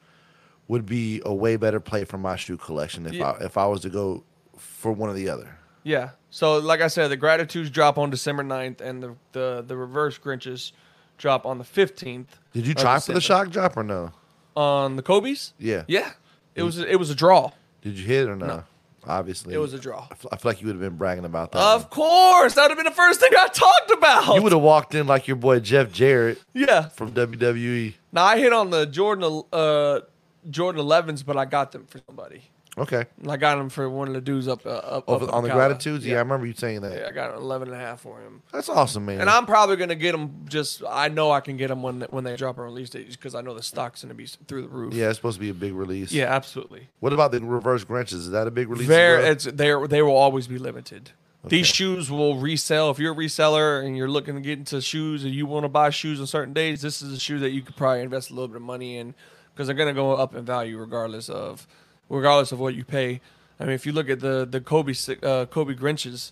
would 0.67 0.85
be 0.85 1.21
a 1.25 1.33
way 1.33 1.55
better 1.57 1.79
play 1.79 2.03
for 2.05 2.17
my 2.17 2.35
shoe 2.35 2.57
collection 2.57 3.05
if 3.05 3.13
Yeah. 3.13 3.31
I 3.39 3.45
if 3.45 3.57
I 3.57 3.65
was 3.67 3.81
to 3.81 3.89
go 3.89 4.23
for 4.57 4.91
one 4.91 5.09
or 5.09 5.13
the 5.13 5.29
other. 5.29 5.57
Yeah. 5.83 6.11
So 6.29 6.59
like 6.59 6.81
I 6.81 6.87
said, 6.87 7.09
the 7.09 7.17
gratitudes 7.17 7.69
drop 7.69 7.97
on 7.97 8.09
December 8.09 8.43
9th 8.43 8.81
and 8.81 9.03
the 9.03 9.15
the, 9.31 9.63
the 9.67 9.75
reverse 9.75 10.17
Grinches 10.17 10.71
drop 11.17 11.45
on 11.45 11.57
the 11.57 11.63
15th. 11.63 12.27
Did 12.53 12.67
you 12.67 12.73
try 12.73 12.99
for 12.99 13.13
the 13.13 13.21
shock 13.21 13.49
drop 13.49 13.77
or 13.77 13.83
no? 13.83 14.11
on 14.55 14.95
the 14.95 15.01
Kobe's? 15.01 15.53
Yeah. 15.57 15.83
Yeah. 15.87 16.11
It 16.55 16.63
was 16.63 16.77
it 16.77 16.99
was 16.99 17.09
a 17.09 17.15
draw. 17.15 17.51
Did 17.81 17.97
you 17.97 18.05
hit 18.05 18.27
or 18.27 18.35
no? 18.35 18.45
No. 18.45 18.63
Obviously. 19.07 19.55
It 19.55 19.57
was 19.57 19.73
a 19.73 19.79
draw. 19.79 20.07
I 20.31 20.35
feel, 20.35 20.39
like 20.43 20.61
you 20.61 20.67
would 20.67 20.75
have 20.75 20.81
been 20.81 20.97
bragging 20.97 21.25
about 21.25 21.53
that. 21.53 21.59
Of 21.59 21.89
course, 21.89 22.53
that 22.53 22.63
would 22.63 22.71
have 22.71 22.77
been 22.77 22.85
the 22.85 22.91
first 22.91 23.19
thing 23.19 23.31
I 23.35 23.47
talked 23.47 23.91
about. 23.91 24.35
you 24.35 24.43
would 24.43 24.51
have 24.51 24.61
walked 24.61 24.93
in 24.93 25.07
like 25.07 25.27
your 25.27 25.37
boy 25.37 25.59
Jeff 25.59 25.91
Jarrett 25.91 26.39
yeah. 26.53 26.89
from. 26.89 27.11
WWE. 27.11 27.95
Now 28.11 28.25
I 28.25 28.37
hit 28.37 28.53
on 28.53 28.69
the 28.69 28.85
Jordan 28.85 29.43
uh 29.51 30.01
Jordan 30.49 30.81
11s, 30.81 31.25
but 31.25 31.37
I 31.37 31.45
got 31.45 31.71
them 31.71 31.85
for 31.85 31.99
somebody. 32.05 32.43
Okay. 32.77 33.05
I 33.27 33.35
got 33.35 33.57
him 33.57 33.69
for 33.69 33.89
one 33.89 34.07
of 34.07 34.13
the 34.13 34.21
dudes 34.21 34.47
up 34.47 34.65
uh, 34.65 34.69
up, 34.69 35.03
Over, 35.09 35.25
up 35.25 35.33
on 35.33 35.43
the 35.43 35.49
gratitudes? 35.49 36.05
Yeah. 36.05 36.15
I 36.15 36.19
remember 36.19 36.45
you 36.45 36.53
saying 36.53 36.81
that. 36.81 36.97
Yeah, 36.97 37.07
I 37.07 37.11
got 37.11 37.31
an 37.31 37.37
11 37.37 37.67
and 37.67 37.75
a 37.75 37.79
half 37.79 37.99
for 37.99 38.21
him. 38.21 38.41
That's 38.53 38.69
awesome, 38.69 39.05
man. 39.05 39.19
And 39.19 39.29
I'm 39.29 39.45
probably 39.45 39.75
gonna 39.75 39.95
get 39.95 40.13
them. 40.13 40.45
Just 40.47 40.81
I 40.89 41.09
know 41.09 41.31
I 41.31 41.41
can 41.41 41.57
get 41.57 41.67
them 41.67 41.83
when 41.83 42.01
when 42.11 42.23
they 42.23 42.35
drop 42.37 42.57
on 42.59 42.65
release 42.65 42.89
date, 42.89 43.09
because 43.11 43.35
I 43.35 43.41
know 43.41 43.53
the 43.53 43.63
stock's 43.63 44.03
gonna 44.03 44.13
be 44.13 44.25
through 44.25 44.61
the 44.61 44.69
roof. 44.69 44.93
yeah, 44.93 45.09
it's 45.09 45.17
supposed 45.17 45.35
to 45.35 45.41
be 45.41 45.49
a 45.49 45.53
big 45.53 45.73
release. 45.73 46.11
yeah, 46.13 46.33
absolutely. 46.33 46.87
What 47.01 47.11
about 47.11 47.31
the 47.31 47.41
reverse 47.41 47.83
Grinches? 47.83 48.13
Is 48.13 48.29
that 48.31 48.47
a 48.47 48.51
big 48.51 48.69
release? 48.69 48.83
as 48.83 48.95
Very, 48.95 49.23
it's 49.25 49.43
they 49.45 49.75
they 49.87 50.01
will 50.01 50.15
always 50.15 50.47
be 50.47 50.57
limited. 50.57 51.11
These 51.43 51.67
shoes 51.67 52.11
will 52.11 52.37
resell 52.37 52.91
if 52.91 52.99
you're 52.99 53.13
a 53.13 53.15
reseller 53.15 53.83
and 53.83 53.97
you're 53.97 54.07
looking 54.07 54.35
to 54.35 54.41
get 54.41 54.59
into 54.59 54.79
shoes 54.79 55.23
and 55.23 55.33
you 55.33 55.47
want 55.47 55.63
to 55.63 55.69
buy 55.69 55.89
shoes 55.89 56.21
on 56.21 56.27
certain 56.27 56.53
days. 56.53 56.83
This 56.83 57.01
is 57.01 57.13
a 57.13 57.19
shoe 57.19 57.39
that 57.39 57.49
you 57.49 57.63
could 57.63 57.75
probably 57.75 58.01
invest 58.01 58.29
a 58.29 58.33
little 58.33 58.47
bit 58.47 58.57
of 58.57 58.61
money 58.61 58.97
in 58.97 59.15
because 59.53 59.67
they're 59.67 59.75
gonna 59.75 59.93
go 59.93 60.13
up 60.13 60.35
in 60.35 60.45
value 60.45 60.77
regardless 60.77 61.29
of 61.29 61.67
regardless 62.11 62.51
of 62.51 62.59
what 62.59 62.75
you 62.75 62.83
pay. 62.83 63.21
I 63.59 63.63
mean, 63.63 63.73
if 63.73 63.85
you 63.85 63.91
look 63.91 64.09
at 64.09 64.19
the 64.19 64.45
the 64.49 64.61
Kobe 64.61 64.93
uh, 65.23 65.45
Kobe 65.45 65.73
Grinches, 65.73 66.31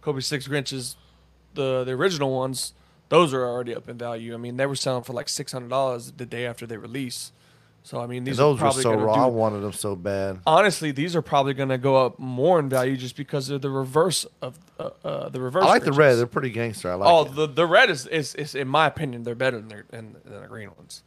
Kobe 0.00 0.20
six 0.20 0.48
Grinches, 0.48 0.96
the 1.54 1.84
the 1.84 1.92
original 1.92 2.34
ones, 2.34 2.74
those 3.08 3.32
are 3.32 3.46
already 3.46 3.74
up 3.74 3.88
in 3.88 3.98
value. 3.98 4.34
I 4.34 4.38
mean, 4.38 4.56
they 4.56 4.66
were 4.66 4.76
selling 4.76 5.04
for 5.04 5.12
like 5.12 5.28
six 5.28 5.52
hundred 5.52 5.70
dollars 5.70 6.12
the 6.12 6.26
day 6.26 6.46
after 6.46 6.66
they 6.66 6.76
release. 6.76 7.32
So 7.82 7.98
I 7.98 8.06
mean, 8.06 8.24
these 8.24 8.36
those 8.36 8.60
are 8.60 8.66
were 8.66 8.72
so 8.72 8.94
raw. 8.94 9.14
do 9.14 9.20
I 9.20 9.26
wanted 9.26 9.60
them 9.60 9.72
so 9.72 9.96
bad. 9.96 10.40
honestly, 10.46 10.92
these 10.92 11.16
are 11.16 11.22
probably 11.22 11.54
going 11.54 11.70
to 11.70 11.78
go 11.78 12.04
up 12.04 12.18
more 12.18 12.58
in 12.58 12.68
value 12.68 12.96
just 12.96 13.16
because 13.16 13.46
they're 13.46 13.58
the 13.58 13.70
reverse 13.70 14.26
of 14.42 14.58
uh, 14.78 14.90
uh, 15.02 15.28
the 15.30 15.40
reverse. 15.40 15.64
I 15.64 15.68
like 15.68 15.84
the 15.84 15.92
red. 15.92 16.16
They're 16.16 16.26
pretty 16.26 16.50
gangster. 16.50 16.90
I 16.90 16.94
like 16.94 17.08
oh, 17.08 17.24
it. 17.24 17.34
the 17.34 17.46
the 17.46 17.66
red 17.66 17.88
is, 17.88 18.06
is 18.06 18.34
is 18.34 18.54
in 18.54 18.68
my 18.68 18.86
opinion 18.86 19.22
they're 19.22 19.34
better 19.34 19.58
than 19.58 19.68
their, 19.68 19.84
than, 19.90 20.16
than 20.24 20.42
the 20.42 20.48
green 20.48 20.70
ones. 20.76 21.02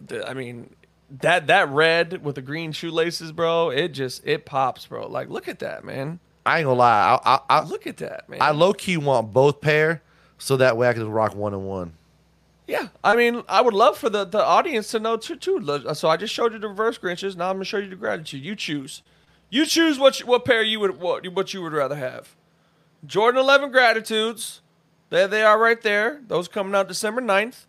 The- 0.00 0.26
I 0.28 0.32
mean 0.32 0.74
that 1.10 1.46
that 1.48 1.68
red 1.68 2.24
with 2.24 2.36
the 2.36 2.42
green 2.42 2.72
shoelaces, 2.72 3.32
bro. 3.32 3.70
It 3.70 3.88
just 3.88 4.26
it 4.26 4.46
pops, 4.46 4.86
bro. 4.86 5.06
Like 5.08 5.28
look 5.28 5.48
at 5.48 5.58
that, 5.58 5.84
man. 5.84 6.20
I 6.46 6.58
ain't 6.58 6.66
gonna 6.66 6.78
lie. 6.78 7.18
I 7.24 7.34
I, 7.34 7.40
I, 7.48 7.64
Look 7.64 7.86
at 7.86 7.98
that, 7.98 8.28
man. 8.28 8.40
I 8.40 8.50
low 8.52 8.72
key 8.72 8.96
want 8.96 9.32
both 9.32 9.60
pair 9.60 10.02
so 10.38 10.56
that 10.56 10.76
way 10.76 10.88
I 10.88 10.92
can 10.92 11.10
rock 11.10 11.34
one 11.34 11.52
and 11.52 11.66
one. 11.66 11.94
Yeah, 12.66 12.88
I 13.02 13.16
mean, 13.16 13.42
I 13.48 13.60
would 13.62 13.74
love 13.74 13.98
for 13.98 14.08
the, 14.08 14.24
the 14.24 14.42
audience 14.44 14.92
to 14.92 15.00
know 15.00 15.16
too. 15.16 15.36
Too. 15.36 15.82
So 15.94 16.08
I 16.08 16.16
just 16.16 16.32
showed 16.32 16.52
you 16.52 16.58
the 16.58 16.68
reverse 16.68 16.98
Grinches. 16.98 17.36
Now 17.36 17.50
I'm 17.50 17.56
gonna 17.56 17.64
show 17.64 17.78
you 17.78 17.90
the 17.90 17.96
gratitude. 17.96 18.44
You 18.44 18.54
choose. 18.54 19.02
You 19.50 19.66
choose 19.66 19.98
what 19.98 20.20
you, 20.20 20.26
what 20.26 20.44
pair 20.44 20.62
you 20.62 20.78
would 20.80 21.00
what 21.00 21.26
what 21.28 21.52
you 21.52 21.62
would 21.62 21.72
rather 21.72 21.96
have. 21.96 22.36
Jordan 23.04 23.40
11 23.40 23.72
gratitudes. 23.72 24.60
There 25.10 25.26
they 25.26 25.42
are 25.42 25.58
right 25.58 25.80
there. 25.82 26.20
Those 26.28 26.46
coming 26.46 26.74
out 26.74 26.86
December 26.86 27.20
9th. 27.20 27.66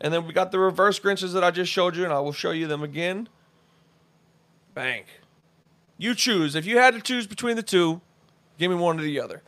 And 0.00 0.12
then 0.12 0.26
we 0.26 0.32
got 0.32 0.50
the 0.52 0.58
reverse 0.58 0.98
Grinches 0.98 1.32
that 1.34 1.44
I 1.44 1.50
just 1.50 1.70
showed 1.70 1.96
you, 1.96 2.04
and 2.04 2.12
I 2.12 2.18
will 2.20 2.32
show 2.32 2.50
you 2.50 2.66
them 2.66 2.82
again. 2.82 3.28
Bank. 4.74 5.06
You 5.98 6.14
choose. 6.14 6.54
If 6.54 6.66
you 6.66 6.78
had 6.78 6.94
to 6.94 7.00
choose 7.00 7.26
between 7.26 7.56
the 7.56 7.62
two, 7.62 8.00
give 8.58 8.70
me 8.70 8.76
one 8.76 8.98
or 8.98 9.02
the 9.02 9.20
other. 9.20 9.42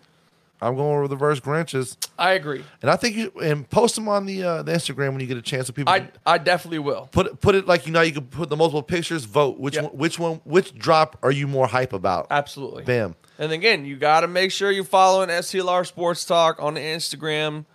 I'm 0.63 0.75
going 0.75 1.03
with 1.03 1.11
the 1.11 1.17
reverse 1.17 1.39
Grinches, 1.41 1.97
I 2.19 2.31
agree. 2.33 2.65
and 2.81 2.91
I 2.91 2.97
think 2.97 3.15
you 3.15 3.31
and 3.43 3.69
post 3.69 3.95
them 3.95 4.09
on 4.09 4.25
the 4.25 4.43
uh, 4.43 4.63
the 4.63 4.73
Instagram 4.73 5.11
when 5.13 5.21
you 5.21 5.27
get 5.27 5.37
a 5.37 5.43
chance 5.43 5.67
so 5.67 5.75
people 5.75 5.93
I 5.93 6.09
I 6.25 6.39
definitely 6.39 6.79
will. 6.79 7.11
put 7.13 7.27
it- 7.27 7.41
put 7.43 7.55
it 7.55 7.67
like 7.67 7.85
you 7.85 7.93
know 7.93 8.01
you 8.01 8.13
can 8.13 8.25
put 8.25 8.49
the 8.49 8.57
multiple 8.57 8.83
pictures. 8.83 9.27
Vote 9.27 9.59
which 9.59 9.75
Yeah. 9.75 9.83
one, 9.83 9.93
which 9.93 10.19
one 10.19 10.41
which 10.45 10.75
drop 10.75 11.19
are 11.23 11.31
you 11.31 11.47
more 11.47 11.67
hype 11.67 11.93
about? 11.93 12.29
Absolutely. 12.31 12.85
Bam. 12.85 13.17
And 13.39 13.53
again, 13.53 13.85
you 13.85 13.97
got 13.97 14.21
to 14.23 14.29
make 14.29 14.51
sure 14.51 14.71
you're 14.71 14.83
following 14.85 15.29
STLR 15.29 15.85
Sports 15.87 16.25
Talk 16.25 16.57
on 16.59 16.77
Instagram. 16.77 17.67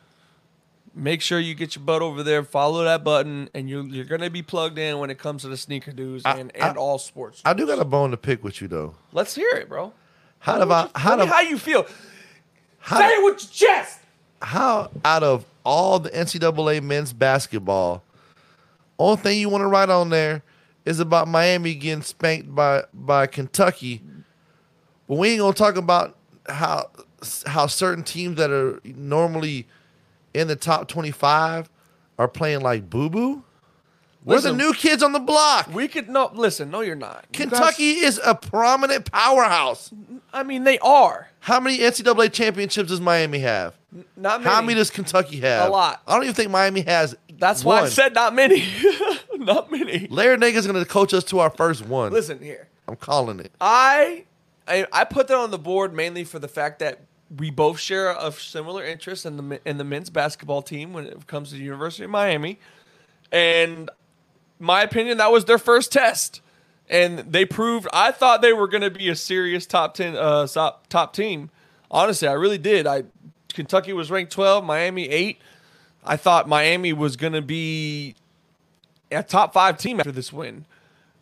Make 0.93 1.21
sure 1.21 1.39
you 1.39 1.55
get 1.55 1.75
your 1.75 1.83
butt 1.85 2.01
over 2.01 2.23
there, 2.23 2.43
follow 2.43 2.83
that 2.83 3.03
button, 3.03 3.49
and 3.53 3.69
you're 3.69 3.85
you're 3.85 4.05
gonna 4.05 4.29
be 4.29 4.41
plugged 4.41 4.77
in 4.77 4.99
when 4.99 5.09
it 5.09 5.17
comes 5.17 5.41
to 5.43 5.47
the 5.49 5.57
sneaker 5.57 5.91
news 5.91 6.23
I- 6.25 6.39
and, 6.39 6.51
I- 6.61 6.73
all 6.73 6.97
sports. 6.97 7.41
I 7.45 7.53
do 7.53 7.65
got 7.67 7.79
a 7.79 7.85
bone 7.85 8.11
to 8.11 8.17
pick 8.17 8.43
with 8.43 8.61
you 8.61 8.67
though. 8.67 8.95
Let's 9.11 9.35
hear 9.35 9.49
it, 9.55 9.69
bro. 9.69 9.93
How 10.39 10.63
do 10.63 10.71
I? 10.71 10.83
you- 10.83 10.89
How 10.95 11.15
do? 11.15 11.25
how 11.25 11.41
you 11.41 11.57
feel? 11.57 11.85
How, 12.79 12.97
Say 12.99 13.07
it 13.09 13.23
with 13.23 13.41
your 13.43 13.51
chest. 13.75 13.99
how 14.41 14.89
out 15.05 15.21
of 15.23 15.45
all 15.63 15.99
the 15.99 16.09
NCAA 16.09 16.81
men's 16.81 17.13
basketball, 17.13 18.03
only 18.97 19.17
thing 19.21 19.39
you 19.39 19.49
want 19.49 19.61
to 19.61 19.67
write 19.67 19.89
on 19.89 20.09
there 20.09 20.41
is 20.83 20.99
about 20.99 21.27
Miami 21.27 21.75
getting 21.75 22.01
spanked 22.01 22.53
by 22.55 22.83
by 22.93 23.27
Kentucky. 23.27 24.01
But 25.07 25.15
we 25.19 25.29
ain't 25.29 25.39
gonna 25.41 25.53
talk 25.53 25.75
about 25.77 26.17
how 26.49 26.89
how 27.45 27.67
certain 27.67 28.03
teams 28.03 28.37
that 28.37 28.49
are 28.49 28.79
normally 28.83 29.67
in 30.33 30.47
the 30.47 30.55
top 30.55 30.87
twenty 30.87 31.11
five 31.11 31.69
are 32.17 32.27
playing 32.27 32.61
like 32.61 32.89
boo 32.89 33.09
boo. 33.09 33.43
We're 34.23 34.39
the 34.39 34.53
new 34.53 34.73
kids 34.73 35.01
on 35.01 35.13
the 35.13 35.19
block. 35.19 35.67
We 35.73 35.87
could 35.87 36.07
no 36.07 36.29
listen. 36.33 36.69
No, 36.69 36.81
you're 36.81 36.95
not. 36.95 37.25
Kentucky 37.33 37.91
is 37.91 38.21
a 38.23 38.35
prominent 38.35 39.11
powerhouse. 39.11 39.91
I 40.31 40.43
mean, 40.43 40.63
they 40.63 40.77
are 40.79 41.29
How 41.39 41.59
many 41.59 41.79
NCAA 41.79 42.31
championships 42.31 42.89
does 42.89 43.01
Miami 43.01 43.39
have? 43.39 43.75
not 44.15 44.41
many. 44.41 44.43
How 44.55 44.61
many 44.61 44.75
does 44.75 44.91
Kentucky 44.91 45.39
have? 45.39 45.69
A 45.69 45.71
lot. 45.71 46.01
I 46.07 46.13
don't 46.13 46.23
even 46.23 46.35
think 46.35 46.51
Miami 46.51 46.81
has. 46.81 47.15
That's 47.39 47.63
why 47.65 47.79
I 47.79 47.81
one. 47.81 47.89
said 47.89 48.13
not 48.13 48.35
many. 48.35 48.63
not 49.33 49.71
many. 49.71 50.07
Larrañaga's 50.07 50.67
going 50.67 50.81
to 50.81 50.89
coach 50.89 51.13
us 51.15 51.23
to 51.25 51.39
our 51.39 51.49
first 51.49 51.85
one. 51.85 52.11
Listen 52.13 52.39
here. 52.39 52.67
I'm 52.87 52.95
calling 52.95 53.39
it. 53.39 53.51
I, 53.59 54.25
I 54.67 54.85
I 54.93 55.03
put 55.05 55.27
that 55.29 55.37
on 55.37 55.49
the 55.49 55.57
board 55.57 55.93
mainly 55.95 56.23
for 56.23 56.37
the 56.37 56.47
fact 56.47 56.77
that 56.79 56.99
we 57.37 57.49
both 57.49 57.79
share 57.79 58.11
a 58.11 58.31
similar 58.31 58.83
interest 58.83 59.25
in 59.25 59.37
the 59.37 59.61
in 59.65 59.77
the 59.77 59.83
men's 59.83 60.09
basketball 60.09 60.61
team 60.61 60.93
when 60.93 61.07
it 61.07 61.27
comes 61.27 61.49
to 61.49 61.55
the 61.55 61.63
University 61.63 62.03
of 62.03 62.09
Miami, 62.09 62.59
and 63.31 63.89
my 64.59 64.81
opinion 64.81 65.17
that 65.17 65.31
was 65.31 65.45
their 65.45 65.57
first 65.57 65.91
test, 65.91 66.41
and 66.89 67.19
they 67.19 67.45
proved. 67.45 67.87
I 67.93 68.11
thought 68.11 68.41
they 68.41 68.53
were 68.53 68.67
going 68.67 68.83
to 68.83 68.91
be 68.91 69.09
a 69.09 69.15
serious 69.15 69.65
top 69.65 69.93
ten 69.93 70.15
uh 70.15 70.47
top, 70.47 70.87
top 70.87 71.13
team. 71.13 71.49
Honestly, 71.89 72.27
I 72.27 72.33
really 72.33 72.57
did. 72.57 72.87
I 72.87 73.03
Kentucky 73.53 73.93
was 73.93 74.09
ranked 74.09 74.31
12, 74.31 74.63
Miami 74.63 75.09
8. 75.09 75.39
I 76.03 76.17
thought 76.17 76.47
Miami 76.47 76.93
was 76.93 77.15
going 77.15 77.33
to 77.33 77.41
be 77.41 78.15
a 79.11 79.23
top 79.23 79.53
5 79.53 79.77
team 79.77 79.99
after 79.99 80.11
this 80.11 80.31
win. 80.31 80.65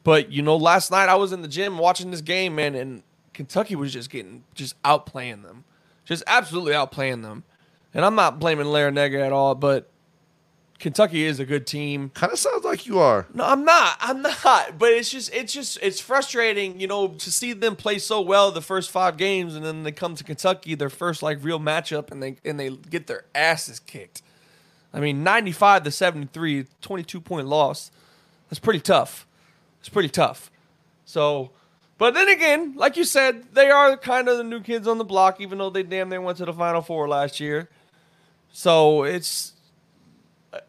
But 0.03 0.31
you 0.31 0.41
know, 0.41 0.55
last 0.55 0.91
night 0.91 1.09
I 1.09 1.15
was 1.15 1.31
in 1.31 1.41
the 1.41 1.47
gym 1.47 1.77
watching 1.77 2.11
this 2.11 2.21
game, 2.21 2.55
man, 2.55 2.75
and 2.75 3.03
Kentucky 3.33 3.75
was 3.75 3.91
just 3.91 4.09
getting 4.09 4.43
just 4.53 4.81
outplaying 4.83 5.43
them, 5.43 5.65
just 6.09 6.23
absolutely 6.25 6.73
outplaying 6.73 7.21
them. 7.21 7.43
And 7.93 8.03
I'm 8.03 8.15
not 8.15 8.39
blaming 8.39 8.65
Larrañaga 8.65 9.25
at 9.25 9.31
all, 9.31 9.53
but 9.53 9.89
Kentucky 10.79 11.23
is 11.23 11.39
a 11.39 11.45
good 11.45 11.67
team. 11.67 12.09
Kind 12.15 12.33
of 12.33 12.39
sounds 12.39 12.65
like 12.65 12.87
you 12.87 12.97
are. 12.97 13.27
No, 13.31 13.45
I'm 13.45 13.63
not. 13.63 13.97
I'm 13.99 14.23
not. 14.23 14.79
But 14.79 14.91
it's 14.91 15.11
just, 15.11 15.31
it's 15.33 15.53
just, 15.53 15.77
it's 15.83 15.99
frustrating, 15.99 16.79
you 16.79 16.87
know, 16.87 17.09
to 17.09 17.31
see 17.31 17.53
them 17.53 17.75
play 17.75 17.99
so 17.99 18.21
well 18.21 18.51
the 18.51 18.61
first 18.61 18.89
five 18.89 19.17
games, 19.17 19.55
and 19.55 19.63
then 19.63 19.83
they 19.83 19.91
come 19.91 20.15
to 20.15 20.23
Kentucky, 20.23 20.73
their 20.73 20.89
first 20.89 21.21
like 21.21 21.37
real 21.43 21.59
matchup, 21.59 22.11
and 22.11 22.23
they 22.23 22.37
and 22.43 22.59
they 22.59 22.69
get 22.69 23.05
their 23.05 23.25
asses 23.35 23.79
kicked. 23.79 24.23
I 24.91 24.99
mean, 24.99 25.23
95 25.23 25.83
to 25.83 25.91
73, 25.91 26.65
22 26.81 27.21
point 27.21 27.47
loss. 27.47 27.91
That's 28.49 28.59
pretty 28.59 28.79
tough. 28.79 29.27
It's 29.79 29.89
pretty 29.89 30.09
tough. 30.09 30.49
So, 31.05 31.51
but 31.99 32.13
then 32.13 32.29
again, 32.29 32.75
like 32.77 32.95
you 32.95 33.03
said, 33.03 33.53
they 33.53 33.69
are 33.69 33.97
kind 33.97 34.29
of 34.29 34.37
the 34.37 34.43
new 34.43 34.61
kids 34.61 34.87
on 34.87 34.97
the 34.97 35.03
block, 35.03 35.41
even 35.41 35.57
though 35.57 35.69
they 35.69 35.83
damn 35.83 36.07
near 36.07 36.21
went 36.21 36.37
to 36.37 36.45
the 36.45 36.53
Final 36.53 36.81
Four 36.81 37.09
last 37.09 37.41
year. 37.41 37.69
So 38.53 39.03
it's 39.03 39.51
uh, 40.53 40.59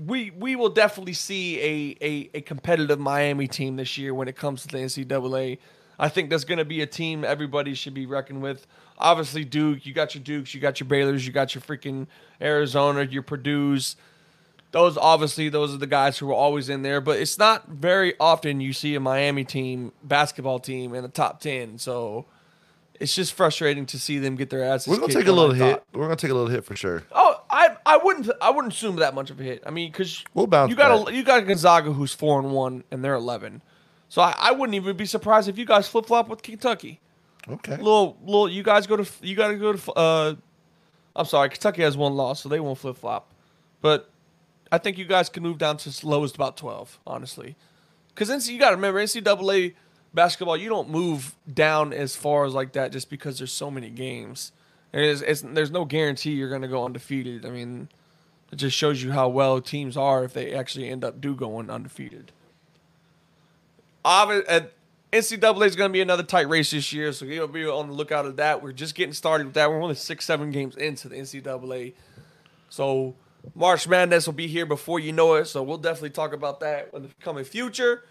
we 0.00 0.30
we 0.30 0.54
will 0.54 0.68
definitely 0.68 1.12
see 1.12 1.58
a, 1.60 1.96
a, 2.00 2.30
a 2.34 2.40
competitive 2.40 3.00
Miami 3.00 3.48
team 3.48 3.74
this 3.74 3.98
year 3.98 4.14
when 4.14 4.28
it 4.28 4.36
comes 4.36 4.62
to 4.62 4.68
the 4.68 4.78
NCAA. 4.78 5.58
I 5.98 6.08
think 6.08 6.30
that's 6.30 6.44
going 6.44 6.58
to 6.58 6.64
be 6.64 6.82
a 6.82 6.86
team 6.86 7.24
everybody 7.24 7.74
should 7.74 7.94
be 7.94 8.06
reckoned 8.06 8.40
with. 8.40 8.66
Obviously, 8.96 9.44
Duke, 9.44 9.86
you 9.86 9.92
got 9.92 10.14
your 10.14 10.22
Dukes, 10.22 10.54
you 10.54 10.60
got 10.60 10.78
your 10.78 10.86
Baylor's, 10.86 11.26
you 11.26 11.32
got 11.32 11.52
your 11.54 11.62
freaking 11.62 12.06
Arizona, 12.40 13.02
your 13.04 13.22
Purdue's. 13.22 13.96
Those 14.76 14.98
obviously 14.98 15.48
those 15.48 15.72
are 15.72 15.78
the 15.78 15.86
guys 15.86 16.18
who 16.18 16.28
are 16.28 16.34
always 16.34 16.68
in 16.68 16.82
there, 16.82 17.00
but 17.00 17.18
it's 17.18 17.38
not 17.38 17.66
very 17.66 18.12
often 18.20 18.60
you 18.60 18.74
see 18.74 18.94
a 18.94 19.00
Miami 19.00 19.42
team 19.42 19.90
basketball 20.02 20.58
team 20.58 20.94
in 20.94 21.02
the 21.02 21.08
top 21.08 21.40
ten. 21.40 21.78
So 21.78 22.26
it's 23.00 23.14
just 23.14 23.32
frustrating 23.32 23.86
to 23.86 23.98
see 23.98 24.18
them 24.18 24.36
get 24.36 24.50
their 24.50 24.62
asses. 24.62 24.88
We're 24.88 24.98
gonna 25.00 25.14
take 25.14 25.28
a 25.28 25.32
little 25.32 25.54
hit. 25.54 25.82
We're 25.94 26.02
gonna 26.02 26.16
take 26.16 26.30
a 26.30 26.34
little 26.34 26.50
hit 26.50 26.66
for 26.66 26.76
sure. 26.76 27.04
Oh, 27.10 27.40
I 27.48 27.74
I 27.86 27.96
wouldn't 27.96 28.28
I 28.42 28.50
wouldn't 28.50 28.74
assume 28.74 28.96
that 28.96 29.14
much 29.14 29.30
of 29.30 29.40
a 29.40 29.44
hit. 29.44 29.62
I 29.64 29.70
mean, 29.70 29.90
because 29.90 30.22
We'll 30.34 30.46
bounce 30.46 30.68
you 30.68 30.76
got 30.76 31.08
a 31.08 31.14
you 31.14 31.22
got 31.22 31.46
Gonzaga 31.46 31.90
who's 31.94 32.12
four 32.12 32.38
and 32.38 32.52
one 32.52 32.84
and 32.90 33.02
they're 33.02 33.14
eleven, 33.14 33.62
so 34.10 34.20
I, 34.20 34.34
I 34.38 34.52
wouldn't 34.52 34.74
even 34.74 34.94
be 34.94 35.06
surprised 35.06 35.48
if 35.48 35.56
you 35.56 35.64
guys 35.64 35.88
flip 35.88 36.04
flop 36.04 36.28
with 36.28 36.42
Kentucky. 36.42 37.00
Okay. 37.48 37.78
Little 37.78 38.18
little 38.20 38.46
you 38.46 38.62
guys 38.62 38.86
go 38.86 38.98
to 38.98 39.10
you 39.22 39.36
got 39.36 39.48
to 39.48 39.56
go 39.56 39.72
to 39.72 39.92
uh, 39.92 40.34
I'm 41.16 41.24
sorry, 41.24 41.48
Kentucky 41.48 41.80
has 41.80 41.96
one 41.96 42.12
loss, 42.14 42.42
so 42.42 42.50
they 42.50 42.60
won't 42.60 42.76
flip 42.76 42.98
flop, 42.98 43.32
but 43.80 44.10
I 44.70 44.78
think 44.78 44.98
you 44.98 45.04
guys 45.04 45.28
can 45.28 45.42
move 45.42 45.58
down 45.58 45.76
to 45.78 45.88
as 45.88 46.02
low 46.04 46.24
as 46.24 46.34
about 46.34 46.56
twelve, 46.56 46.98
honestly, 47.06 47.56
because 48.14 48.50
you 48.50 48.58
got 48.58 48.70
to 48.70 48.76
remember 48.76 49.00
NCAA 49.00 49.74
basketball 50.16 50.56
you 50.56 50.68
don't 50.68 50.88
move 50.88 51.36
down 51.52 51.92
as 51.92 52.16
far 52.16 52.44
as 52.44 52.54
like 52.54 52.72
that 52.72 52.90
just 52.90 53.08
because 53.08 53.38
there's 53.38 53.52
so 53.52 53.70
many 53.70 53.90
games. 53.90 54.50
There's, 54.90 55.22
it's, 55.22 55.42
there's 55.42 55.70
no 55.70 55.84
guarantee 55.84 56.32
you're 56.32 56.48
going 56.48 56.62
to 56.62 56.68
go 56.68 56.84
undefeated. 56.84 57.44
I 57.44 57.50
mean, 57.50 57.88
it 58.50 58.56
just 58.56 58.76
shows 58.76 59.02
you 59.02 59.12
how 59.12 59.28
well 59.28 59.60
teams 59.60 59.96
are 59.96 60.24
if 60.24 60.32
they 60.32 60.54
actually 60.54 60.88
end 60.88 61.04
up 61.04 61.20
do 61.20 61.34
going 61.34 61.70
undefeated. 61.70 62.32
NCAA 65.12 65.66
is 65.66 65.76
going 65.76 65.90
to 65.90 65.92
be 65.92 66.00
another 66.00 66.22
tight 66.22 66.48
race 66.48 66.70
this 66.70 66.92
year, 66.92 67.12
so 67.12 67.26
you'll 67.26 67.46
be 67.46 67.66
on 67.66 67.88
the 67.88 67.92
lookout 67.92 68.24
of 68.24 68.36
that. 68.36 68.62
We're 68.62 68.72
just 68.72 68.94
getting 68.94 69.12
started 69.12 69.46
with 69.46 69.54
that. 69.54 69.68
We're 69.68 69.82
only 69.82 69.94
six, 69.94 70.24
seven 70.24 70.50
games 70.50 70.76
into 70.76 71.08
the 71.08 71.16
NCAA, 71.16 71.92
so 72.70 73.14
March 73.54 73.86
Madness 73.88 74.26
will 74.26 74.34
be 74.34 74.46
here 74.46 74.66
before 74.66 74.98
you 74.98 75.12
know 75.12 75.34
it. 75.34 75.46
So 75.46 75.62
we'll 75.62 75.78
definitely 75.78 76.10
talk 76.10 76.32
about 76.32 76.60
that 76.60 76.90
in 76.94 77.02
the 77.02 77.08
coming 77.20 77.44
future. 77.44 78.04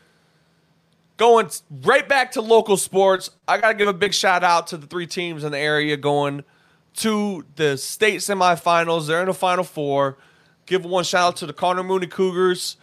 Going 1.18 1.50
right 1.70 2.08
back 2.08 2.32
to 2.34 2.42
local 2.42 2.77
sports, 2.77 3.30
I 3.48 3.60
got 3.60 3.70
to 3.70 3.74
give 3.74 3.88
a 3.88 3.94
big 3.94 4.13
shout 4.13 4.44
out 4.44 4.68
to 4.68 4.77
the 4.77 4.86
three 4.88 5.08
teams 5.08 5.44
in 5.44 5.51
the 5.51 5.58
area 5.58 5.96
going 5.98 6.44
to 6.96 7.46
the 7.56 7.77
state 7.77 8.20
semifinals. 8.20 9.08
They're 9.08 9.22
in 9.22 9.27
the 9.27 9.34
final 9.34 9.63
four. 9.63 10.18
Give 10.65 10.84
one 10.84 11.04
shout 11.04 11.27
out 11.27 11.36
to 11.38 11.46
the 11.46 11.54
Cardinal 11.54 11.86
Mooney 11.86 12.08
Cougars, 12.08 12.77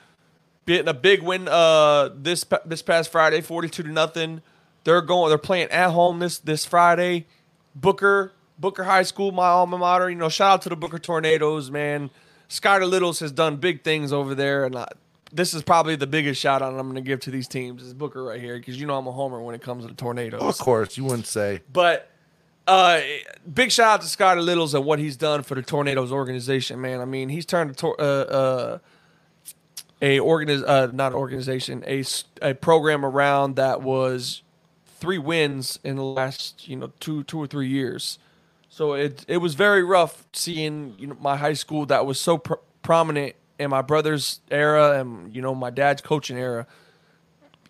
getting 0.67 0.89
a 0.89 0.95
big 0.95 1.23
win 1.23 1.49
uh 1.49 2.11
this 2.15 2.45
this 2.65 2.81
past 2.81 3.11
Friday, 3.11 3.41
forty 3.41 3.69
two 3.69 3.83
to 3.83 3.91
nothing. 3.91 4.41
They're 4.85 5.03
going. 5.03 5.29
They're 5.29 5.39
playing 5.39 5.69
at 5.69 5.91
home 5.91 6.19
this 6.21 6.39
this 6.39 6.65
Friday. 6.65 7.27
Booker 7.75 8.33
Booker 8.59 8.85
High 8.85 9.03
School, 9.03 9.33
my 9.33 9.47
alma 9.47 9.79
mater. 9.79 10.09
You 10.09 10.17
know, 10.17 10.29
shout 10.29 10.53
out 10.53 10.63
to 10.63 10.69
the 10.69 10.77
Booker 10.77 10.99
Tornadoes, 10.99 11.71
man. 11.71 12.11
Skyler 12.53 12.89
Littles 12.89 13.21
has 13.21 13.33
done 13.33 13.57
big 13.57 13.83
things 13.83 14.13
over 14.13 14.35
there, 14.35 14.67
and 14.67 14.77
I, 14.77 14.87
this 15.33 15.55
is 15.55 15.63
probably 15.63 15.97
the 15.97 16.07
biggest 16.07 16.39
shout 16.39 16.61
out 16.61 16.75
I'm 16.75 16.83
going 16.83 16.97
to 16.97 17.01
give 17.01 17.21
to 17.21 17.31
these 17.31 17.49
teams 17.49 17.83
is 17.83 17.95
Booker 17.95 18.23
right 18.23 18.39
here 18.39 18.59
because 18.59 18.79
you 18.79 18.87
know 18.87 18.99
I'm 18.99 19.07
a 19.07 19.13
homer 19.13 19.41
when 19.41 19.55
it 19.55 19.63
comes 19.63 19.85
to 19.85 19.89
the 19.89 19.95
Tornadoes. 19.95 20.43
Of 20.43 20.59
course, 20.59 20.99
you 20.99 21.05
wouldn't 21.05 21.27
say. 21.27 21.63
But 21.73 22.11
uh, 22.67 23.01
big 23.53 23.73
shout 23.73 23.95
out 23.95 24.01
to 24.03 24.07
Skyler 24.07 24.45
Littles 24.45 24.75
and 24.75 24.85
what 24.85 24.99
he's 24.99 25.17
done 25.17 25.43
for 25.43 25.55
the 25.55 25.63
Tornadoes 25.63 26.13
organization, 26.13 26.79
man. 26.79 27.01
I 27.01 27.07
mean, 27.07 27.31
he's 27.31 27.47
turned 27.47 27.71
a, 27.71 27.75
tor- 27.75 27.99
uh, 27.99 28.05
uh, 28.05 28.79
a 30.03 30.19
organiz- 30.19 30.65
uh, 30.67 30.91
not 30.93 31.15
organization, 31.15 31.83
a, 31.87 32.05
a 32.43 32.53
program 32.53 33.03
around 33.03 33.57
that 33.57 33.81
was 33.81 34.43
three 34.85 35.19
wins 35.19 35.79
in 35.83 35.97
the 35.97 36.05
last, 36.05 36.69
you 36.69 36.77
know, 36.77 36.93
two 37.01 37.25
two 37.25 37.39
or 37.39 37.47
three 37.47 37.69
years. 37.69 38.19
So 38.73 38.95
it 38.95 39.25
it 39.29 39.37
was 39.37 39.55
very 39.55 39.85
rough 39.85 40.25
seeing 40.33 40.95
you 40.99 41.07
know 41.09 41.17
my 41.21 41.37
high 41.37 41.53
school 41.53 41.85
that 41.87 42.07
was 42.07 42.19
so 42.19 42.39
pr- 42.39 42.55
prominent 42.83 43.37
in 43.59 43.69
my 43.69 43.83
brother's 43.83 44.41
era 44.51 44.99
and 44.99 45.35
you 45.37 45.43
know 45.43 45.55
my 45.55 45.69
dad's 45.69 46.01
coaching 46.01 46.39
era 46.39 46.67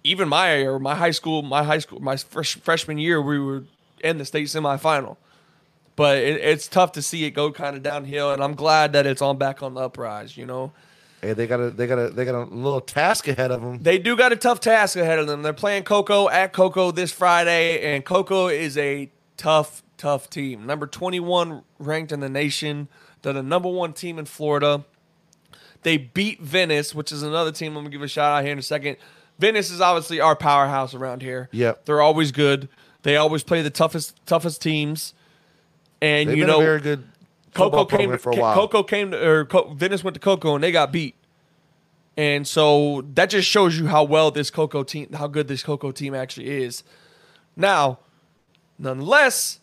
even 0.05 0.29
my 0.29 0.51
era, 0.51 0.81
my 0.81 0.95
high 0.95 1.11
school, 1.11 1.43
my 1.43 1.63
high 1.63 1.79
school, 1.79 2.01
my 2.01 2.17
fresh, 2.17 2.57
freshman 2.57 2.99
year, 2.99 3.21
we 3.21 3.39
were 3.39 3.65
in 4.03 4.19
the 4.19 4.25
state 4.25 4.49
semifinal. 4.49 5.17
But 5.95 6.19
it, 6.19 6.41
it's 6.41 6.69
tough 6.69 6.93
to 6.93 7.03
see 7.03 7.25
it 7.25 7.33
go 7.33 7.53
kind 7.53 7.77
of 7.77 7.83
downhill, 7.83 8.33
and 8.33 8.43
I'm 8.43 8.55
glad 8.55 8.95
that 8.95 9.07
it's 9.07 9.23
on 9.23 9.39
back 9.39 9.63
on 9.63 9.75
the 9.75 9.83
uprise. 9.83 10.37
You 10.37 10.47
know, 10.47 10.73
Hey, 11.21 11.35
they 11.35 11.47
got 11.47 11.61
a 11.61 11.71
they 11.71 11.87
got 11.87 11.99
a 11.99 12.11
they 12.11 12.25
got 12.25 12.35
a 12.35 12.45
little 12.45 12.81
task 12.81 13.29
ahead 13.29 13.51
of 13.51 13.61
them. 13.63 13.83
they 13.83 13.99
do 13.99 14.17
got 14.17 14.33
a 14.33 14.37
tough 14.37 14.59
task 14.59 14.97
ahead 14.97 15.19
of 15.19 15.27
them. 15.27 15.43
They're 15.43 15.53
playing 15.53 15.85
Cocoa 15.85 16.29
at 16.29 16.53
Cocoa 16.53 16.91
this 16.91 17.13
Friday, 17.13 17.95
and 17.95 18.05
Cocoa 18.05 18.49
is 18.49 18.77
a 18.79 19.11
tough, 19.37 19.83
tough 20.03 20.29
team. 20.29 20.67
Number 20.67 20.89
21 20.89 21.63
ranked 21.79 22.11
in 22.11 22.19
the 22.19 22.29
nation. 22.29 22.89
They're 23.23 23.33
the 23.33 23.43
number 23.43 23.69
one 23.69 23.93
team 23.93 24.19
in 24.19 24.25
Florida. 24.25 24.85
They 25.83 25.97
beat 25.97 26.41
Venice, 26.43 26.93
which 26.93 27.13
is 27.13 27.23
another 27.23 27.53
team. 27.53 27.77
I'm 27.77 27.85
gonna 27.85 27.91
give 27.91 28.03
a 28.03 28.09
shout 28.09 28.39
out 28.39 28.43
here 28.43 28.53
in 28.53 28.59
a 28.59 28.63
second. 28.63 28.97
Venice 29.39 29.71
is 29.71 29.81
obviously 29.81 30.21
our 30.21 30.35
powerhouse 30.35 30.93
around 30.93 31.23
here. 31.23 31.49
Yep. 31.53 31.85
they're 31.85 32.03
always 32.03 32.33
good. 32.33 32.69
They 33.03 33.17
always 33.17 33.45
play 33.45 33.63
the 33.63 33.71
toughest, 33.71 34.15
toughest 34.27 34.61
teams. 34.61 35.15
And 36.01 36.29
They've 36.29 36.39
you 36.39 36.47
know, 36.47 36.61
a 36.61 36.65
very 36.65 36.81
good 36.81 37.05
Cocoa 37.55 37.85
came 37.85 38.11
to, 38.11 38.19
for 38.19 38.33
a 38.33 38.37
while. 38.37 38.55
Cocoa 38.57 38.83
came 38.83 39.13
to 39.13 39.29
or 39.29 39.45
Co- 39.45 39.73
Venice 39.73 40.03
went 40.03 40.15
to 40.15 40.21
Cocoa 40.21 40.57
and 40.57 40.65
they 40.65 40.73
got 40.73 40.91
beat. 40.91 41.15
And 42.17 42.47
so 42.47 43.03
that 43.15 43.31
just 43.31 43.49
shows 43.49 43.79
you 43.79 43.87
how 43.87 44.03
well 44.03 44.33
this 44.33 44.51
Cocoa 44.51 44.83
team, 44.83 45.13
how 45.13 45.29
good 45.29 45.47
this 45.47 45.63
Cocoa 45.63 45.93
team 45.93 46.13
actually 46.13 46.51
is. 46.51 46.83
Now, 47.55 48.01
nonetheless, 48.79 49.61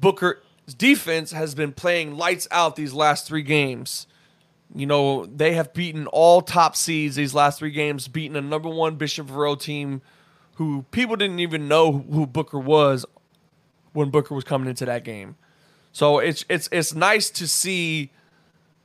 Booker's 0.00 0.74
defense 0.76 1.32
has 1.32 1.54
been 1.54 1.72
playing 1.72 2.16
lights 2.16 2.48
out 2.50 2.76
these 2.76 2.92
last 2.92 3.26
three 3.26 3.42
games. 3.42 4.06
You 4.74 4.86
know, 4.86 5.26
they 5.26 5.54
have 5.54 5.72
beaten 5.72 6.06
all 6.08 6.42
top 6.42 6.74
seeds 6.74 7.16
these 7.16 7.34
last 7.34 7.58
three 7.58 7.70
games, 7.70 8.08
beaten 8.08 8.36
a 8.36 8.40
number 8.40 8.68
one 8.68 8.96
Bishop 8.96 9.28
Verot 9.28 9.60
team 9.60 10.02
who 10.54 10.84
people 10.90 11.16
didn't 11.16 11.38
even 11.38 11.68
know 11.68 11.92
who 11.92 12.26
Booker 12.26 12.58
was 12.58 13.06
when 13.92 14.10
Booker 14.10 14.34
was 14.34 14.44
coming 14.44 14.68
into 14.68 14.84
that 14.86 15.04
game. 15.04 15.36
So 15.92 16.18
it's 16.18 16.44
it's 16.48 16.68
it's 16.72 16.94
nice 16.94 17.30
to 17.30 17.46
see 17.46 18.10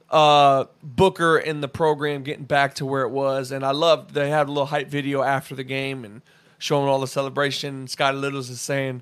uh, 0.09 0.65
Booker 0.83 1.37
and 1.37 1.63
the 1.63 1.67
program 1.67 2.23
getting 2.23 2.45
back 2.45 2.75
to 2.75 2.85
where 2.85 3.03
it 3.03 3.09
was, 3.09 3.51
and 3.51 3.65
I 3.65 3.71
love 3.71 4.13
they 4.13 4.29
had 4.29 4.47
a 4.47 4.51
little 4.51 4.67
hype 4.67 4.87
video 4.87 5.21
after 5.21 5.55
the 5.55 5.63
game 5.63 6.05
and 6.05 6.21
showing 6.57 6.87
all 6.87 6.99
the 6.99 7.07
celebration. 7.07 7.87
Scotty 7.87 8.17
Littles 8.17 8.49
is 8.49 8.61
saying, 8.61 9.01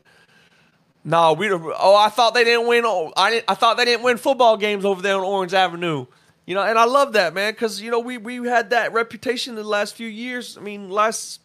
"No, 1.03 1.33
we 1.33 1.49
oh 1.51 1.95
I 1.95 2.09
thought 2.09 2.33
they 2.33 2.43
didn't 2.43 2.67
win. 2.67 2.85
I 3.17 3.29
didn't, 3.31 3.45
I 3.47 3.53
thought 3.55 3.77
they 3.77 3.85
didn't 3.85 4.03
win 4.03 4.17
football 4.17 4.57
games 4.57 4.85
over 4.85 5.01
there 5.01 5.15
on 5.15 5.23
Orange 5.23 5.53
Avenue." 5.53 6.05
You 6.45 6.55
know, 6.55 6.63
and 6.63 6.79
I 6.79 6.85
love 6.85 7.13
that 7.13 7.33
man 7.33 7.53
because 7.53 7.79
you 7.81 7.91
know 7.91 7.99
we 7.99 8.17
we 8.17 8.47
had 8.47 8.71
that 8.71 8.91
reputation 8.91 9.51
in 9.51 9.55
the 9.63 9.69
last 9.69 9.95
few 9.95 10.07
years. 10.07 10.57
I 10.57 10.61
mean, 10.61 10.89
last 10.89 11.41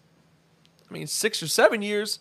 I 0.91 0.95
mean 0.95 1.07
six 1.07 1.43
or 1.43 1.49
seven 1.49 1.83
years. 1.83 2.19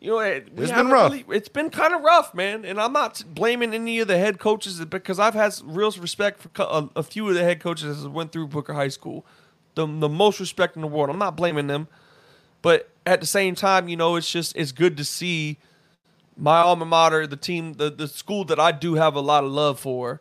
You 0.00 0.12
know, 0.12 0.18
it, 0.20 0.48
it's 0.56 0.70
been 0.70 0.88
rough. 0.88 1.12
really- 1.12 1.24
it's 1.36 1.48
been 1.48 1.70
kind 1.70 1.92
of 1.92 2.02
rough, 2.02 2.32
man. 2.32 2.64
And 2.64 2.80
I'm 2.80 2.92
not 2.92 3.24
blaming 3.28 3.74
any 3.74 3.98
of 3.98 4.06
the 4.06 4.16
head 4.16 4.38
coaches 4.38 4.84
because 4.84 5.18
I've 5.18 5.34
had 5.34 5.54
real 5.64 5.90
respect 5.92 6.40
for 6.40 6.50
a, 6.62 6.88
a 6.96 7.02
few 7.02 7.28
of 7.28 7.34
the 7.34 7.42
head 7.42 7.60
coaches 7.60 8.02
that 8.04 8.10
went 8.10 8.30
through 8.30 8.46
Booker 8.48 8.74
High 8.74 8.88
School. 8.88 9.26
The, 9.74 9.86
the 9.86 10.08
most 10.08 10.38
respect 10.38 10.76
in 10.76 10.82
the 10.82 10.88
world. 10.88 11.10
I'm 11.10 11.18
not 11.18 11.36
blaming 11.36 11.66
them. 11.66 11.88
But 12.62 12.90
at 13.06 13.20
the 13.20 13.26
same 13.26 13.54
time, 13.54 13.88
you 13.88 13.96
know, 13.96 14.16
it's 14.16 14.30
just 14.30 14.56
it's 14.56 14.72
good 14.72 14.96
to 14.98 15.04
see 15.04 15.58
my 16.38 16.58
alma 16.58 16.84
mater, 16.86 17.26
the 17.26 17.36
team, 17.36 17.74
the, 17.74 17.90
the 17.90 18.08
school 18.08 18.44
that 18.46 18.58
I 18.60 18.72
do 18.72 18.94
have 18.94 19.14
a 19.14 19.20
lot 19.20 19.44
of 19.44 19.50
love 19.50 19.78
for, 19.80 20.20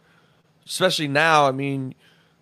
especially 0.65 1.07
now. 1.07 1.47
I 1.47 1.51
mean, 1.51 1.93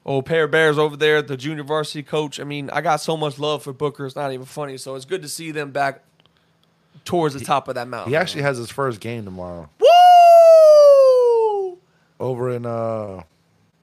oh, 0.05 0.21
Pair 0.21 0.47
Bears 0.47 0.77
over 0.77 0.95
there, 0.95 1.21
the 1.21 1.35
junior 1.37 1.63
varsity 1.63 2.01
coach. 2.03 2.39
I 2.39 2.43
mean, 2.45 2.69
I 2.71 2.81
got 2.81 2.97
so 3.01 3.17
much 3.17 3.37
love 3.37 3.63
for 3.63 3.73
Booker. 3.73 4.05
It's 4.05 4.15
not 4.15 4.31
even 4.31 4.45
funny. 4.45 4.77
So 4.77 4.95
it's 4.95 5.05
good 5.05 5.21
to 5.21 5.29
see 5.29 5.51
them 5.51 5.71
back 5.71 6.03
towards 7.03 7.33
the 7.35 7.41
top 7.41 7.67
of 7.67 7.75
that 7.75 7.87
mountain. 7.87 8.11
He 8.11 8.15
actually 8.15 8.43
has 8.43 8.57
his 8.57 8.71
first 8.71 8.99
game 8.99 9.25
tomorrow 9.25 9.69
Woo! 9.79 11.77
over 12.19 12.49
in 12.51 12.65
uh, 12.65 13.23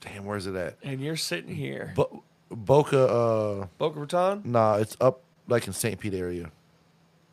damn, 0.01 0.25
where's 0.25 0.47
it 0.47 0.55
at? 0.57 0.77
And 0.83 1.01
you're 1.01 1.17
sitting 1.17 1.55
here. 1.55 1.93
Bo- 1.95 2.23
Boca. 2.51 3.07
Uh, 3.09 3.67
Boca 3.79 4.01
Raton? 4.01 4.43
nah, 4.45 4.77
it's 4.77 4.97
up 5.01 5.23
like 5.49 5.67
in 5.67 5.73
St. 5.73 5.99
Pete 6.01 6.15
area. 6.15 6.51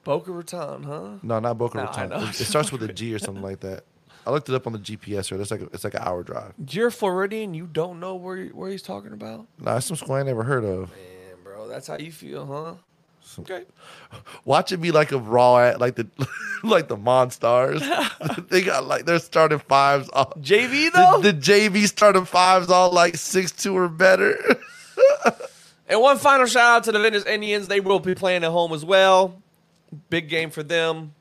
Boca 0.09 0.31
Raton, 0.31 0.81
huh? 0.81 1.09
No, 1.21 1.39
not 1.39 1.59
Boca 1.59 1.77
No, 1.77 1.83
I 1.83 1.85
Raton. 1.85 2.09
know. 2.09 2.27
It, 2.27 2.41
it 2.41 2.45
starts 2.45 2.71
with 2.71 2.81
a 2.81 2.91
G 2.91 3.13
or 3.13 3.19
something 3.19 3.43
like 3.43 3.59
that. 3.59 3.83
I 4.25 4.31
looked 4.31 4.49
it 4.49 4.55
up 4.55 4.65
on 4.65 4.73
the 4.73 4.79
GPS. 4.79 5.31
Or 5.31 5.39
it's 5.39 5.51
like 5.51 5.61
a, 5.61 5.65
it's 5.65 5.83
like 5.83 5.93
an 5.93 6.01
hour 6.03 6.23
drive. 6.23 6.53
You're 6.67 6.89
Floridian. 6.89 7.53
You 7.53 7.67
don't 7.67 7.99
know 7.99 8.15
where 8.15 8.47
where 8.47 8.71
he's 8.71 8.81
talking 8.81 9.13
about? 9.13 9.45
Nah, 9.59 9.77
it's 9.77 9.85
some 9.85 9.97
school 9.97 10.15
I 10.15 10.23
never 10.23 10.41
heard 10.41 10.63
of. 10.63 10.89
Man, 10.89 11.37
bro, 11.43 11.67
that's 11.67 11.85
how 11.85 11.99
you 11.99 12.11
feel, 12.11 12.43
huh? 12.47 12.73
Okay. 13.41 13.65
Watch 14.45 14.71
it 14.71 14.77
be 14.77 14.91
like 14.91 15.11
a 15.11 15.19
raw 15.19 15.59
at 15.59 15.79
like 15.79 15.93
the 15.93 16.07
like 16.63 16.87
the 16.87 16.97
Monstars. 16.97 17.79
they 18.49 18.63
got 18.63 18.87
like 18.87 19.05
their 19.05 19.19
starting 19.19 19.59
fives. 19.59 20.09
All, 20.09 20.25
JV 20.41 20.91
though. 20.91 21.19
the, 21.21 21.33
the 21.33 21.39
JV 21.39 21.87
starting 21.87 22.25
fives 22.25 22.71
all 22.71 22.91
like 22.91 23.15
six 23.15 23.51
two 23.51 23.77
or 23.77 23.87
better. 23.87 24.35
And 25.87 26.01
one 26.01 26.17
final 26.17 26.47
shout 26.47 26.77
out 26.77 26.83
to 26.85 26.91
the 26.91 26.99
Venice 26.99 27.25
Indians. 27.25 27.67
They 27.67 27.79
will 27.79 27.99
be 27.99 28.15
playing 28.15 28.43
at 28.43 28.49
home 28.49 28.73
as 28.73 28.83
well. 28.83 29.35
Big 30.09 30.29
game 30.29 30.49
for 30.51 30.63
them. 30.63 31.13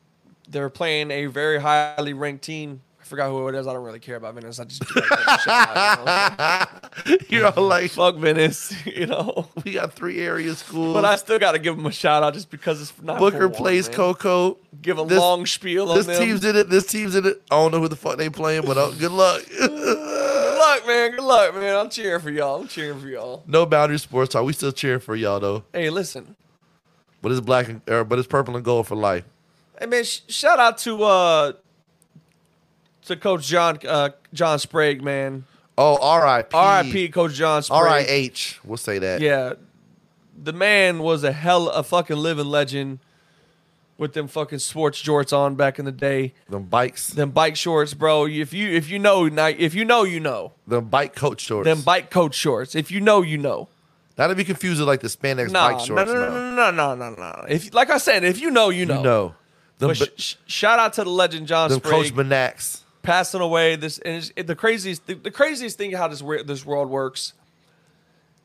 They're 0.49 0.71
playing 0.71 1.11
a 1.11 1.27
very 1.27 1.61
highly 1.61 2.13
ranked 2.15 2.43
team. 2.45 2.81
I 3.01 3.05
forgot 3.05 3.31
who 3.31 3.49
it 3.49 3.55
is. 3.55 3.67
I 3.67 3.73
don't 3.73 3.85
really 3.85 4.01
care 4.01 4.17
about 4.17 4.35
Venice. 4.35 4.59
I 4.61 4.65
just 4.65 4.83
do 4.87 5.01
like 5.01 5.09
that 5.09 5.41
shout 5.41 5.77
out, 5.77 6.99
you 7.07 7.13
know? 7.13 7.19
You're 7.31 7.47
all 7.59 7.63
like, 7.69 7.91
fuck 7.91 8.17
Venice, 8.17 8.75
you 8.87 9.07
know. 9.07 9.49
we 9.65 9.73
got 9.73 9.95
three 9.95 10.21
area 10.21 10.55
schools. 10.55 10.93
But 10.93 11.07
I 11.07 11.17
still 11.17 11.39
got 11.39 11.53
to 11.53 11.59
give 11.59 11.77
them 11.77 11.87
a 11.87 11.93
shout 11.93 12.23
out 12.23 12.35
just 12.35 12.51
because 12.51 12.83
it's 12.83 12.93
not 13.03 13.19
Booker 13.19 13.49
one, 13.49 13.57
plays. 13.57 13.89
Cocoa. 13.89 14.59
Give 14.83 14.99
a 14.99 15.05
This- 15.07 15.19
long 15.19 15.47
spiel 15.47 15.91
on 15.91 15.97
This 15.97 16.07
them. 16.07 16.19
team's 16.23 16.45
in 16.45 16.57
it. 16.57 16.69
This 16.69 16.87
team's 16.87 17.15
in 17.15 17.25
it. 17.25 17.41
I 17.51 17.55
don't 17.57 17.73
know 17.73 17.81
who 17.81 17.89
the 17.89 17.97
fuck 17.97 18.19
they 18.19 18.29
playing, 18.29 18.65
but 18.67 18.77
uh, 18.77 18.91
good 18.91 19.13
luck. 19.13 19.43
Good 19.59 20.59
luck, 20.59 20.87
man. 20.89 21.11
Good 21.13 21.23
luck, 21.23 21.55
man. 21.55 21.77
I'm 21.77 21.89
cheering 21.89 22.21
for 22.21 22.31
y'all. 22.31 22.61
I'm 22.61 22.69
cheering 22.69 23.01
for 23.01 23.07
y'all. 23.09 23.43
no 23.47 23.65
boundary 23.65 23.99
sports 23.99 24.33
talk. 24.33 24.45
We 24.45 24.53
still 24.53 24.73
cheering 24.73 24.99
for 25.01 25.15
y'all 25.17 25.39
though. 25.41 25.63
Hey, 25.73 25.89
listen. 25.89 26.35
But 27.23 27.33
it's 27.33 27.41
black 27.41 27.69
and 27.69 27.81
er, 27.89 28.05
but 28.05 28.19
it's 28.19 28.29
purple 28.29 28.57
and 28.57 28.65
gold 28.65 28.87
for 28.87 28.95
life. 28.97 29.25
Hey 29.79 29.87
man, 29.87 30.05
sh- 30.05 30.21
shout 30.29 30.59
out 30.59 30.79
to 30.79 31.03
uh 31.05 31.53
to 33.07 33.17
Coach 33.17 33.47
John 33.47 33.79
uh 33.87 34.11
John 34.33 34.59
Sprague, 34.59 35.03
man. 35.03 35.45
Oh, 35.77 35.97
R.I.P. 36.01 36.49
R.I.P. 36.57 37.09
Coach 37.11 37.35
John 37.35 37.63
Sprague. 37.63 37.79
R.I.H. 37.79 38.61
We'll 38.65 38.77
say 38.77 38.99
that. 38.99 39.21
Yeah, 39.21 39.53
the 40.43 40.53
man 40.53 40.99
was 41.01 41.23
a 41.25 41.33
hell 41.33 41.69
a 41.69 41.83
fucking 41.83 42.17
living 42.17 42.47
legend 42.47 42.99
with 43.97 44.13
them 44.13 44.29
fucking 44.29 44.61
sports 44.61 45.03
jorts 45.03 45.37
on 45.37 45.57
back 45.57 45.79
in 45.79 45.85
the 45.85 45.93
day. 45.93 46.35
Them 46.49 46.65
bikes. 46.65 47.09
Them 47.11 47.31
bike 47.31 47.57
shorts, 47.57 47.95
bro. 47.95 48.27
If 48.27 48.53
you 48.53 48.69
if 48.69 48.89
you 48.89 48.99
know 48.99 49.27
if 49.27 49.75
you 49.75 49.85
know 49.85 50.05
you 50.05 50.21
know 50.21 50.53
Them 50.67 50.87
bike 50.87 51.15
coach 51.15 51.41
shorts. 51.41 51.67
them 51.67 51.83
bike 51.83 52.11
coach 52.11 52.35
shorts. 52.35 52.75
If 52.75 52.91
you 52.91 53.01
know 53.01 53.23
you 53.23 53.39
know. 53.39 53.69
Not 54.19 54.27
to 54.29 54.35
be 54.35 54.45
confused 54.45 54.81
with 54.81 54.89
like 54.89 55.01
the 55.01 55.07
spandex 55.09 55.51
No, 55.53 55.61
bike 55.61 55.79
no, 55.79 55.85
shorts. 55.85 56.11
no, 56.13 56.15
no, 56.29 56.55
no, 56.55 56.71
no, 56.73 56.95
no, 56.95 57.11
no, 57.11 57.15
no. 57.17 57.45
If 57.49 57.73
like 57.73 57.89
I 57.91 57.99
said, 57.99 58.25
if 58.25 58.41
you 58.41 58.51
know 58.51 58.69
you 58.71 58.85
know. 58.85 58.97
You 58.99 59.03
know. 59.05 59.35
Them, 59.79 59.89
But 59.91 59.97
sh- 59.97 60.09
sh- 60.17 60.35
shout 60.47 60.81
out 60.81 60.95
to 60.95 61.05
the 61.05 61.11
legend 61.11 61.47
John 61.47 61.71
them 61.71 61.79
Sprague. 61.79 61.93
Coach 61.93 62.13
Manax. 62.15 62.83
passing 63.03 63.41
away. 63.41 63.77
This 63.77 63.99
and 63.99 64.17
it's, 64.17 64.33
it, 64.35 64.49
the 64.49 64.57
craziest 64.57 65.07
the, 65.07 65.15
the 65.15 65.31
craziest 65.31 65.79
thing 65.79 65.93
how 65.93 66.09
this 66.09 66.21
this 66.45 66.67
world 66.67 66.91
works. 66.91 67.33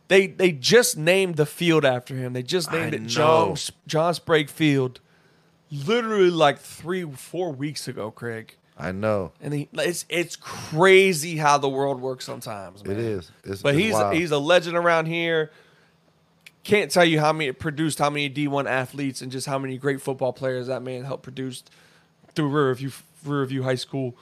They 0.09 0.27
they 0.27 0.51
just 0.51 0.95
named 0.95 1.37
the 1.37 1.47
field 1.47 1.85
after 1.85 2.13
him. 2.15 2.33
They 2.33 2.43
just 2.43 2.71
named 2.71 2.93
I 2.93 2.97
it 2.97 3.07
John. 3.07 3.55
John 3.87 4.13
Sprague 4.13 4.49
Field. 4.51 4.99
Literally 5.71 6.29
like 6.29 6.59
three 6.59 7.03
four 7.03 7.51
weeks 7.51 7.87
ago, 7.87 8.11
Craig. 8.11 8.55
I 8.77 8.91
know. 8.91 9.31
And 9.41 9.53
he, 9.55 9.69
it's 9.73 10.05
it's 10.09 10.35
crazy 10.35 11.37
how 11.37 11.57
the 11.57 11.69
world 11.69 11.99
works 11.99 12.25
sometimes. 12.25 12.83
Man. 12.85 12.95
It 12.95 12.99
is. 13.03 13.31
It's, 13.43 13.61
But 13.63 13.73
it's 13.73 13.83
he's 13.85 13.93
wild. 13.93 14.13
he's 14.13 14.29
a 14.31 14.37
legend 14.37 14.77
around 14.77 15.07
here. 15.07 15.49
Can't 16.63 16.89
tell 16.89 17.03
you 17.03 17.19
how 17.19 17.33
many 17.33 17.51
produced 17.51 17.99
how 17.99 18.09
many 18.09 18.29
D1 18.29 18.69
athletes 18.69 19.21
and 19.21 19.31
just 19.31 19.47
how 19.47 19.59
many 19.59 19.77
great 19.77 20.01
football 20.01 20.31
players 20.31 20.67
that 20.67 20.81
man 20.81 21.03
helped 21.03 21.23
produce 21.23 21.63
through 22.35 22.47
Riverview 22.49 22.91
Riverview 23.25 23.63
High 23.63 23.75
School. 23.75 24.15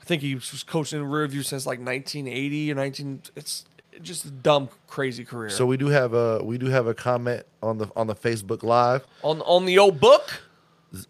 I 0.00 0.04
think 0.04 0.22
he 0.22 0.34
was 0.34 0.62
coaching 0.62 1.00
in 1.00 1.06
Riverview 1.06 1.42
since 1.42 1.66
like 1.66 1.80
1980 1.80 2.72
or 2.72 2.74
19. 2.76 3.22
It's 3.36 3.64
just 4.00 4.24
a 4.24 4.30
dumb, 4.30 4.68
crazy 4.86 5.24
career. 5.24 5.50
So 5.50 5.66
we 5.66 5.76
do 5.76 5.88
have 5.88 6.14
a 6.14 6.42
we 6.42 6.56
do 6.56 6.66
have 6.66 6.86
a 6.86 6.94
comment 6.94 7.44
on 7.62 7.78
the 7.78 7.88
on 7.96 8.06
the 8.06 8.14
Facebook 8.14 8.62
Live. 8.62 9.04
on 9.22 9.40
on 9.42 9.64
the 9.66 9.78
old 9.78 10.00
book, 10.00 10.42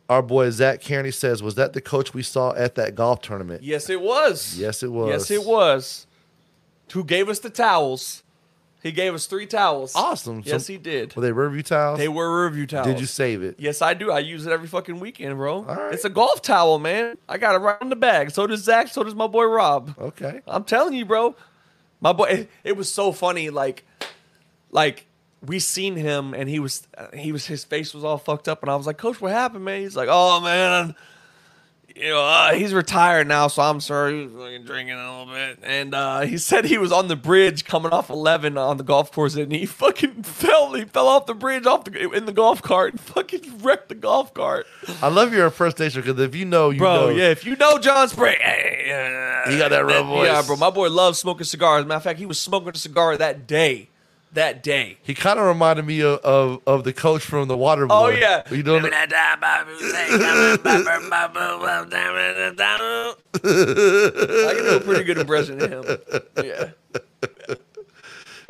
Our 0.09 0.23
boy 0.23 0.51
Zach 0.51 0.83
Kearney 0.83 1.11
says, 1.11 1.43
"Was 1.43 1.55
that 1.57 1.75
the 1.75 1.81
coach 1.81 2.15
we 2.15 2.23
saw 2.23 2.55
at 2.55 2.77
that 2.77 2.95
golf 2.95 3.21
tournament?" 3.21 3.63
yes, 3.63 3.91
it 3.91 4.01
was. 4.01 4.59
Yes, 4.59 4.83
it 4.83 4.91
was. 4.91 5.09
Yes, 5.11 5.31
it 5.31 5.45
was. 5.45 6.07
Who 6.93 7.05
gave 7.05 7.29
us 7.29 7.41
the 7.41 7.51
towels? 7.51 8.23
He 8.81 8.93
gave 8.93 9.13
us 9.13 9.27
three 9.27 9.47
towels. 9.47 9.93
Awesome. 9.97 10.43
Yes, 10.45 10.67
So- 10.67 10.73
he 10.73 10.79
did. 10.79 11.17
Were 11.17 11.23
they 11.23 11.33
review 11.33 11.63
towels? 11.65 11.99
They 11.99 12.09
were 12.09 12.45
review 12.45 12.67
towels. 12.67 12.87
Did 12.87 13.01
you 13.01 13.07
save 13.07 13.43
it? 13.43 13.57
Yes, 13.59 13.83
I 13.83 13.95
do. 13.95 14.13
I 14.13 14.21
use 14.21 14.47
it 14.47 14.53
every 14.53 14.69
fucking 14.69 15.01
weekend, 15.01 15.37
bro. 15.37 15.63
right. 15.63 15.93
It's 15.93 16.05
a 16.05 16.09
golf 16.11 16.43
towel, 16.43 16.79
man. 16.79 17.19
I 17.29 17.39
got 17.39 17.57
it 17.57 17.59
right 17.59 17.81
in 17.83 17.89
the 17.89 17.97
bag. 17.97 18.31
So 18.31 18.47
does 18.47 18.63
Zach. 18.63 18.89
So 18.89 19.03
does 19.03 19.17
my 19.17 19.27
boy 19.27 19.45
Rob. 19.47 19.95
Okay. 19.99 20.43
I'm 20.47 20.63
telling 20.65 20.95
you, 20.95 21.05
bro. 21.05 21.35
My 22.01 22.13
boy, 22.13 22.25
it, 22.27 22.51
it 22.63 22.77
was 22.77 22.89
so 22.93 23.11
funny. 23.11 23.51
Like, 23.51 23.85
like 24.71 25.07
we 25.45 25.59
seen 25.59 25.97
him, 25.97 26.33
and 26.35 26.49
he 26.49 26.61
was, 26.61 26.87
he 27.15 27.33
was, 27.33 27.47
his 27.47 27.65
face 27.65 27.93
was 27.95 28.05
all 28.05 28.19
fucked 28.19 28.49
up, 28.49 28.63
and 28.63 28.71
I 28.71 28.77
was 28.77 28.87
like, 28.87 28.99
Coach, 28.99 29.21
what 29.21 29.33
happened, 29.33 29.65
man? 29.65 29.81
He's 29.81 29.97
like, 29.97 30.09
Oh 30.11 30.41
man, 30.41 30.95
you 31.99 32.11
know, 32.11 32.25
uh, 32.25 32.53
he's 32.55 32.73
retired 32.73 33.27
now, 33.27 33.49
so 33.49 33.63
I'm 33.63 33.81
sorry. 33.81 34.19
He 34.19 34.27
was 34.27 34.33
fucking 34.33 34.65
drinking 34.65 34.95
a 34.95 35.21
little 35.21 35.35
bit, 35.35 35.59
and 35.63 35.95
uh, 35.95 36.21
he 36.21 36.39
said 36.49 36.65
he 36.65 36.79
was 36.79 36.93
on 36.93 37.09
the 37.09 37.17
bridge 37.17 37.65
coming 37.65 37.93
off 37.93 38.11
11 38.11 38.57
on 38.57 38.77
the 38.77 38.85
golf 38.85 39.13
course, 39.13 39.35
and 39.35 39.53
he 39.53 39.67
fucking 39.67 40.23
fell. 40.23 40.75
He 40.75 40.85
fell 40.85 41.09
off 41.09 41.27
the 41.27 41.35
bridge 41.35 41.67
off 41.67 41.85
the 41.85 42.11
in 42.11 42.27
the 42.27 42.33
golf 42.33 42.63
cart, 42.63 42.93
and 42.93 43.01
fucking 43.15 43.59
wrecked 43.59 43.89
the 43.89 43.95
golf 43.95 44.33
cart. 44.35 44.67
I 45.03 45.09
love 45.09 45.33
your 45.33 45.47
impersonation 45.47 46.03
because 46.03 46.21
if 46.21 46.35
you 46.35 46.45
know, 46.45 46.71
you 46.71 46.79
Bro, 46.79 46.95
know. 46.95 47.09
yeah, 47.11 47.31
if 47.31 47.45
you 47.45 47.57
know 47.57 47.79
John 47.79 48.09
Sprague, 48.09 48.39
hey, 48.39 49.45
uh, 49.47 49.59
got 49.59 49.71
that 49.71 49.85
real 49.85 50.05
voice. 50.05 50.27
Yeah, 50.29 50.43
bro. 50.43 50.57
My 50.57 50.71
boy 50.71 50.89
loves 50.89 51.19
smoking 51.19 51.45
cigars. 51.45 51.85
Matter 51.85 51.97
of 51.97 52.03
fact, 52.03 52.19
he 52.19 52.27
was 52.27 52.39
smoking 52.39 52.71
a 52.71 52.79
cigar 52.79 53.17
that 53.17 53.47
day 53.47 53.91
that 54.33 54.63
day. 54.63 54.99
He 55.03 55.15
kind 55.15 55.39
of 55.39 55.47
reminded 55.47 55.87
me 55.87 56.03
of, 56.03 56.19
of 56.21 56.61
of 56.67 56.85
the 56.85 56.93
coach 56.93 57.23
from 57.23 57.49
the 57.49 57.57
Water 57.57 57.87
Boy. 57.87 57.95
Oh 57.95 58.09
yeah. 58.09 58.43
you 58.51 58.63
doing 58.63 58.85
it? 58.85 58.93
I 58.95 59.07
can 64.55 64.65
do 64.65 64.77
a 64.77 64.81
pretty 64.81 65.05
good 65.05 65.19
impression 65.19 65.63
of 65.63 65.71
him. 65.71 65.99
Yeah. 66.45 66.71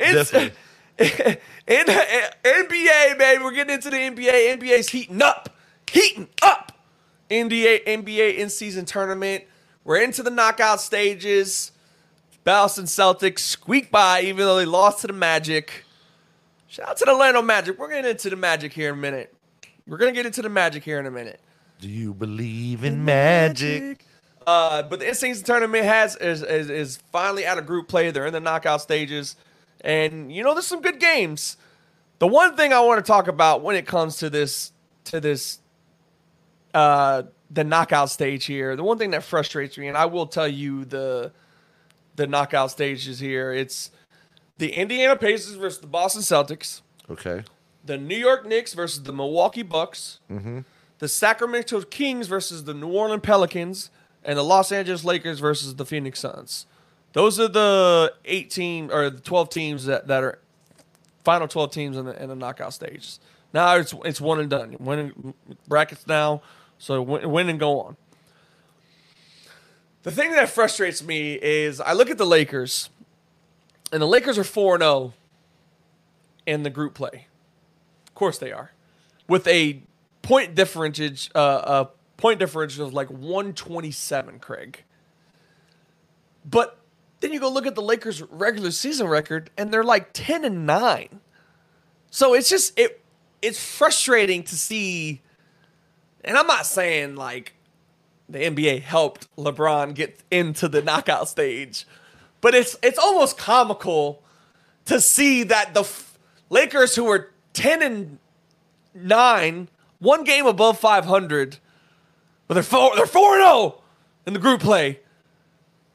It's, 0.01 0.33
in, 0.33 0.51
in 0.99 1.85
NBA, 1.85 3.17
baby, 3.17 3.43
we're 3.43 3.51
getting 3.51 3.73
into 3.73 3.89
the 3.89 3.97
NBA. 3.97 4.57
NBA's 4.57 4.89
heating 4.89 5.21
up, 5.21 5.49
heating 5.91 6.29
up. 6.41 6.69
NBA 7.29 7.85
NBA 7.85 8.37
in 8.37 8.49
season 8.49 8.85
tournament. 8.85 9.43
We're 9.83 10.01
into 10.01 10.23
the 10.23 10.31
knockout 10.31 10.81
stages. 10.81 11.71
Boston 12.43 12.85
Celtics 12.85 13.39
squeak 13.39 13.91
by, 13.91 14.21
even 14.21 14.37
though 14.37 14.57
they 14.57 14.65
lost 14.65 15.01
to 15.01 15.07
the 15.07 15.13
Magic. 15.13 15.85
Shout 16.67 16.89
out 16.89 16.97
to 16.97 17.05
the 17.05 17.11
Orlando 17.11 17.41
Magic. 17.41 17.77
We're 17.77 17.89
getting 17.89 18.09
into 18.09 18.29
the 18.29 18.35
Magic 18.35 18.73
here 18.73 18.89
in 18.89 18.95
a 18.95 19.01
minute. 19.01 19.33
We're 19.87 19.97
gonna 19.97 20.11
get 20.11 20.25
into 20.25 20.41
the 20.41 20.49
Magic 20.49 20.83
here 20.83 20.99
in 20.99 21.05
a 21.05 21.11
minute. 21.11 21.39
Do 21.79 21.87
you 21.87 22.13
believe 22.13 22.83
in 22.83 23.05
magic? 23.05 24.05
Uh, 24.45 24.83
but 24.83 24.99
the 24.99 25.07
in-season 25.07 25.45
tournament 25.45 25.85
has 25.85 26.15
is, 26.17 26.41
is 26.43 26.69
is 26.69 26.97
finally 27.11 27.45
out 27.45 27.57
of 27.57 27.65
group 27.65 27.87
play. 27.87 28.11
They're 28.11 28.25
in 28.25 28.33
the 28.33 28.39
knockout 28.39 28.81
stages, 28.81 29.35
and 29.81 30.31
you 30.31 30.43
know 30.43 30.53
there's 30.53 30.67
some 30.67 30.81
good 30.81 30.99
games. 30.99 31.55
The 32.19 32.27
one 32.27 32.57
thing 32.57 32.73
I 32.73 32.81
want 32.81 33.03
to 33.03 33.07
talk 33.07 33.27
about 33.27 33.61
when 33.61 33.75
it 33.75 33.85
comes 33.85 34.17
to 34.17 34.29
this 34.29 34.71
to 35.05 35.19
this 35.19 35.59
uh 36.73 37.23
the 37.49 37.63
knockout 37.63 38.09
stage 38.09 38.45
here, 38.45 38.75
the 38.75 38.83
one 38.83 38.97
thing 38.97 39.11
that 39.11 39.23
frustrates 39.23 39.77
me, 39.77 39.87
and 39.87 39.95
I 39.95 40.05
will 40.05 40.27
tell 40.27 40.47
you 40.47 40.83
the 40.85 41.31
the 42.19 42.27
knockout 42.27 42.69
stages 42.69 43.19
here, 43.19 43.51
it's 43.51 43.91
the 44.57 44.73
Indiana 44.73 45.15
Pacers 45.15 45.55
versus 45.55 45.79
the 45.79 45.87
Boston 45.87 46.21
Celtics, 46.21 46.81
Okay. 47.09 47.43
the 47.85 47.97
New 47.97 48.17
York 48.17 48.45
Knicks 48.45 48.73
versus 48.73 49.03
the 49.03 49.13
Milwaukee 49.13 49.63
Bucks, 49.63 50.19
mm-hmm. 50.29 50.59
the 50.99 51.07
Sacramento 51.07 51.81
Kings 51.83 52.27
versus 52.27 52.65
the 52.65 52.73
New 52.73 52.89
Orleans 52.89 53.21
Pelicans, 53.23 53.89
and 54.23 54.37
the 54.37 54.43
Los 54.43 54.71
Angeles 54.71 55.05
Lakers 55.05 55.39
versus 55.39 55.75
the 55.75 55.85
Phoenix 55.85 56.19
Suns. 56.19 56.65
Those 57.13 57.39
are 57.39 57.47
the 57.47 58.13
eight 58.25 58.49
team 58.51 58.91
or 58.91 59.09
the 59.09 59.21
twelve 59.21 59.49
teams 59.49 59.85
that, 59.85 60.07
that 60.07 60.23
are 60.23 60.39
final 61.23 61.47
twelve 61.47 61.71
teams 61.71 61.95
in 61.95 62.05
the 62.05 62.21
in 62.21 62.27
the 62.27 62.35
knockout 62.35 62.73
stages. 62.73 63.19
Now 63.53 63.77
it's 63.77 63.93
it's 64.03 64.19
one 64.19 64.41
and 64.41 64.49
done. 64.49 64.75
Winning 64.77 65.33
brackets 65.69 66.05
now, 66.05 66.41
so 66.77 67.01
win, 67.01 67.31
win 67.31 67.49
and 67.49 67.59
go 67.59 67.79
on. 67.79 67.97
The 70.03 70.11
thing 70.11 70.31
that 70.31 70.49
frustrates 70.49 71.03
me 71.03 71.33
is 71.33 71.81
I 71.81 71.93
look 71.93 72.09
at 72.09 72.17
the 72.17 72.25
Lakers, 72.25 72.89
and 73.91 74.01
the 74.01 74.07
Lakers 74.07 74.37
are 74.37 74.43
four 74.43 74.75
and 74.75 74.81
zero 74.81 75.13
in 76.45 76.63
the 76.63 76.69
group 76.69 76.93
play. 76.93 77.27
Of 78.07 78.15
course 78.15 78.37
they 78.37 78.51
are, 78.51 78.71
with 79.27 79.45
a 79.47 79.81
point 80.21 80.55
differential, 80.55 81.09
uh, 81.35 81.85
a 81.85 81.87
point 82.17 82.39
differential 82.39 82.87
of 82.87 82.93
like 82.93 83.09
one 83.09 83.53
twenty 83.53 83.91
seven. 83.91 84.39
Craig, 84.39 84.83
but 86.45 86.77
then 87.19 87.33
you 87.33 87.39
go 87.41 87.51
look 87.51 87.67
at 87.67 87.75
the 87.75 87.81
Lakers' 87.81 88.21
regular 88.21 88.71
season 88.71 89.07
record, 89.07 89.49
and 89.57 89.73
they're 89.73 89.83
like 89.83 90.11
ten 90.13 90.45
and 90.45 90.65
nine. 90.65 91.19
So 92.09 92.33
it's 92.33 92.49
just 92.49 92.77
it 92.79 93.03
it's 93.41 93.61
frustrating 93.61 94.43
to 94.43 94.55
see. 94.55 95.21
And 96.23 96.37
I'm 96.37 96.47
not 96.47 96.65
saying 96.65 97.15
like 97.15 97.53
the 98.29 98.39
NBA 98.39 98.81
helped 98.81 99.33
LeBron 99.35 99.95
get 99.95 100.19
into 100.29 100.67
the 100.67 100.81
knockout 100.81 101.27
stage, 101.27 101.85
but 102.41 102.53
it's 102.53 102.77
it's 102.83 102.99
almost 102.99 103.37
comical 103.37 104.21
to 104.85 105.01
see 105.01 105.43
that 105.43 105.73
the 105.73 105.81
f- 105.81 106.17
Lakers, 106.49 106.95
who 106.95 107.05
were 107.05 107.31
ten 107.53 107.81
and 107.81 108.19
nine, 108.93 109.67
one 109.99 110.23
game 110.23 110.45
above 110.45 110.79
500, 110.79 111.57
but 112.47 112.53
they're 112.53 112.63
four 112.63 112.95
they're 112.95 113.05
four 113.05 113.35
and 113.35 113.43
zero 113.43 113.81
in 114.25 114.33
the 114.33 114.39
group 114.39 114.61
play. 114.61 114.99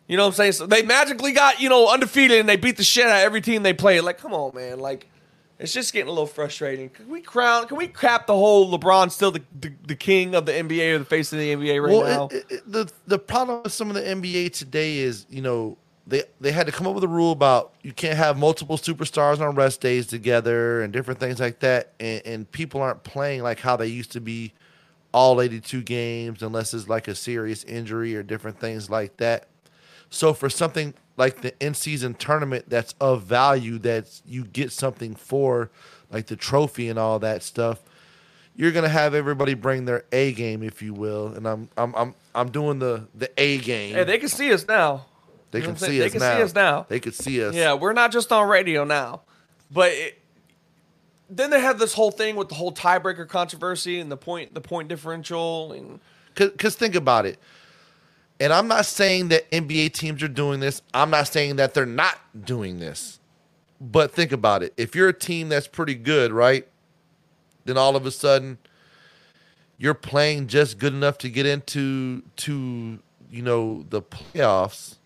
You 0.07 0.17
know 0.17 0.25
what 0.25 0.29
I'm 0.29 0.35
saying? 0.35 0.53
So 0.53 0.67
they 0.67 0.83
magically 0.83 1.33
got 1.33 1.61
you 1.61 1.69
know 1.69 1.89
undefeated 1.89 2.41
and 2.41 2.49
they 2.49 2.57
beat 2.57 2.77
the 2.77 2.85
shit 2.85 3.07
out 3.07 3.17
of 3.17 3.23
every 3.23 3.41
team 3.41 3.63
they 3.63 3.73
played. 3.73 4.01
Like, 4.03 4.19
come 4.19 4.35
on, 4.35 4.55
man! 4.55 4.81
Like, 4.81 5.07
it's 5.65 5.73
just 5.73 5.95
getting 5.95 6.09
a 6.09 6.13
little 6.13 6.27
frustrating. 6.27 6.91
Can 6.91 7.09
we 7.09 7.23
crown? 7.23 7.67
Can 7.67 7.79
we 7.79 7.89
cap 7.89 8.27
the 8.27 8.35
whole 8.35 8.71
LeBron 8.79 9.11
still 9.11 9.31
the, 9.31 9.43
the, 9.59 9.73
the 9.87 9.97
king 9.97 10.35
of 10.35 10.45
the 10.45 10.53
NBA 10.53 10.95
or 10.95 10.99
the 10.99 11.05
face 11.07 11.33
of 11.33 11.39
the 11.39 11.55
NBA 11.55 11.83
right 11.83 12.07
now? 12.07 12.29
it, 12.31 12.47
it, 12.51 12.71
the 12.71 12.93
the 13.07 13.19
problem 13.19 13.63
with 13.63 13.73
some 13.73 13.89
of 13.89 13.95
the 13.95 14.03
NBA 14.03 14.53
today 14.53 14.99
is, 14.99 15.25
you 15.31 15.41
know, 15.41 15.79
they 16.07 16.25
they 16.39 16.53
had 16.53 16.67
to 16.67 16.73
come 16.73 16.87
up 16.87 16.95
with 16.95 17.03
a 17.03 17.09
rule 17.09 17.33
about 17.33 17.73
you 17.83 17.93
can't 17.93 18.19
have 18.19 18.37
multiple 18.37 18.77
superstars 18.77 19.41
on 19.41 19.55
rest 19.55 19.81
days 19.81 20.07
together 20.07 20.83
and 20.83 20.93
different 20.93 21.19
things 21.19 21.41
like 21.41 21.61
that, 21.61 21.93
and, 21.99 22.23
and 22.27 22.53
people 22.53 22.83
aren't 22.83 23.03
playing 23.03 23.43
like 23.43 23.61
how 23.61 23.75
they 23.75 23.87
used 23.87 24.13
to 24.13 24.21
be, 24.21 24.53
all 25.13 25.41
82 25.41 25.83
games 25.83 26.43
unless 26.43 26.75
it's 26.75 26.89
like 26.89 27.09
a 27.09 27.15
serious 27.15 27.65
injury 27.65 28.15
or 28.15 28.23
different 28.23 28.61
things 28.61 28.91
like 28.91 29.17
that. 29.17 29.49
So 30.11 30.35
for 30.35 30.51
something 30.51 30.93
like 31.17 31.43
the 31.43 31.55
in 31.65 31.75
season 31.75 32.15
tournament 32.15 32.65
that's 32.69 32.95
of 33.01 33.23
value 33.23 33.79
that 33.81 34.21
you 34.27 34.45
get 34.45 34.73
something 34.73 35.15
for, 35.15 35.71
like 36.11 36.27
the 36.27 36.37
trophy 36.37 36.89
and 36.89 36.99
all 36.99 37.19
that 37.21 37.43
stuff, 37.43 37.81
you're 38.57 38.73
gonna 38.73 38.89
have 38.89 39.15
everybody 39.15 39.55
bring 39.55 39.85
their 39.85 40.05
A 40.13 40.33
game, 40.33 40.63
if 40.63 40.83
you 40.83 40.93
will. 40.95 41.29
And 41.29 41.47
I'm 41.47 41.69
I'm 41.77 41.95
I'm 41.95 42.15
I'm 42.35 42.51
doing 42.51 42.79
the 42.79 43.07
the 43.15 43.31
A 43.37 43.59
game. 43.59 43.95
hey, 43.95 44.05
they 44.05 44.19
can 44.19 44.29
see 44.29 44.53
us 44.53 44.67
now. 44.67 45.07
They 45.51 45.61
you 45.61 45.67
can 45.67 45.77
see 45.77 45.99
They 45.99 46.07
us 46.07 46.13
can 46.13 46.21
now. 46.21 46.37
see 46.37 46.43
us 46.43 46.55
now. 46.55 46.87
They 46.89 46.99
could 47.01 47.15
see 47.15 47.45
us. 47.45 47.55
Yeah, 47.55 47.75
we're 47.75 47.93
not 47.93 48.11
just 48.11 48.33
on 48.33 48.49
radio 48.49 48.83
now. 48.85 49.23
But 49.71 49.93
it, 49.93 50.19
then 51.31 51.51
they 51.51 51.61
have 51.61 51.79
this 51.79 51.95
whole 51.95 52.11
thing 52.11 52.35
with 52.37 52.49
the 52.49 52.55
whole 52.57 52.73
tiebreaker 52.73 53.29
controversy 53.29 54.01
and 54.01 54.11
the 54.11 54.17
point 54.17 54.55
the 54.55 54.61
point 54.61 54.89
differential 54.89 55.73
and 55.73 56.01
Because 56.35 56.75
think 56.75 56.95
about 56.97 57.25
it. 57.27 57.39
And 58.45 58.53
I'm 58.53 58.69
not 58.69 58.85
saying 58.85 59.29
that 59.29 59.51
NBA 59.51 59.95
teams 59.95 60.23
are 60.23 60.29
doing 60.29 60.61
this. 60.61 60.83
I'm 60.93 61.09
not 61.09 61.29
saying 61.29 61.57
that 61.57 61.73
they're 61.73 61.87
not 61.87 62.19
doing 62.45 62.79
this. 62.79 63.19
But 63.81 64.11
think 64.11 64.33
about 64.33 64.63
it. 64.63 64.75
If 64.77 64.95
you're 64.95 65.09
a 65.09 65.15
team 65.15 65.49
that's 65.49 65.67
pretty 65.67 65.95
good, 65.95 66.31
right? 66.31 66.69
Then 67.65 67.79
all 67.79 67.97
of 67.97 68.05
a 68.05 68.11
sudden 68.11 68.59
you're 69.79 69.95
playing 69.95 70.49
just 70.49 70.79
good 70.79 70.93
enough 70.93 71.17
to 71.19 71.31
get 71.31 71.47
into 71.47 72.23
to 72.37 72.99
you 73.31 73.41
know 73.41 73.87
the 73.89 74.03
playoffs. 74.03 74.97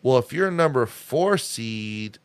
Well, 0.00 0.16
if 0.18 0.32
you're 0.32 0.46
a 0.46 0.52
number 0.52 0.86
4 0.86 1.36
seed, 1.36 2.20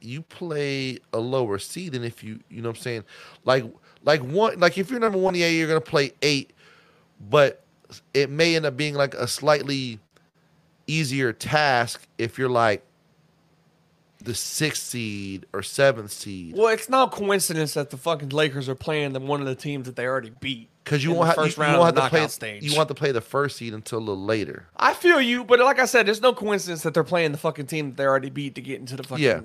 you 0.00 0.22
play 0.22 0.98
a 1.12 1.20
lower 1.20 1.60
seed 1.60 1.92
than 1.92 2.02
if 2.02 2.24
you 2.24 2.40
you 2.48 2.60
know 2.60 2.70
what 2.70 2.78
I'm 2.78 2.82
saying? 2.82 3.04
Like 3.44 3.66
like 4.02 4.22
one 4.22 4.58
like 4.58 4.78
if 4.78 4.90
you're 4.90 4.98
number 4.98 5.18
1 5.18 5.36
yeah, 5.36 5.46
you're 5.46 5.68
going 5.68 5.80
to 5.80 5.90
play 5.90 6.12
8 6.22 6.52
but 7.20 7.62
it 8.14 8.30
may 8.30 8.56
end 8.56 8.66
up 8.66 8.76
being 8.76 8.94
like 8.94 9.14
a 9.14 9.26
slightly 9.26 9.98
easier 10.86 11.32
task 11.32 12.06
if 12.18 12.38
you're 12.38 12.48
like 12.48 12.84
the 14.22 14.34
sixth 14.34 14.82
seed 14.82 15.46
or 15.52 15.62
seventh 15.62 16.10
seed 16.10 16.54
well, 16.54 16.68
it's 16.68 16.88
no 16.90 17.06
coincidence 17.06 17.72
that 17.74 17.88
the 17.90 17.96
fucking 17.96 18.28
Lakers 18.28 18.68
are 18.68 18.74
playing 18.74 19.12
the 19.12 19.20
one 19.20 19.40
of 19.40 19.46
the 19.46 19.54
teams 19.54 19.86
that 19.86 19.96
they 19.96 20.04
already 20.06 20.30
beat. 20.40 20.68
because 20.84 21.02
you 21.02 21.10
won't 21.10 21.22
the 21.22 21.26
have 21.28 21.34
first 21.36 21.56
you, 21.56 21.62
round 21.62 21.74
you 21.74 21.78
won't 21.80 21.96
have 21.96 22.04
to 22.04 22.10
play 22.10 22.28
stage. 22.28 22.62
you 22.62 22.76
want 22.76 22.88
to 22.88 22.94
play 22.94 23.12
the 23.12 23.22
first 23.22 23.56
seed 23.56 23.72
until 23.72 23.98
a 23.98 24.00
little 24.00 24.22
later. 24.22 24.66
I 24.76 24.92
feel 24.92 25.22
you, 25.22 25.42
but 25.44 25.58
like 25.60 25.78
I 25.78 25.86
said, 25.86 26.06
there's 26.06 26.20
no 26.20 26.34
coincidence 26.34 26.82
that 26.82 26.92
they're 26.92 27.02
playing 27.02 27.32
the 27.32 27.38
fucking 27.38 27.66
team 27.66 27.90
that 27.90 27.96
they 27.96 28.04
already 28.04 28.28
beat 28.28 28.56
to 28.56 28.60
get 28.60 28.78
into 28.78 28.96
the 28.96 29.04
fucking 29.04 29.24
Yeah. 29.24 29.40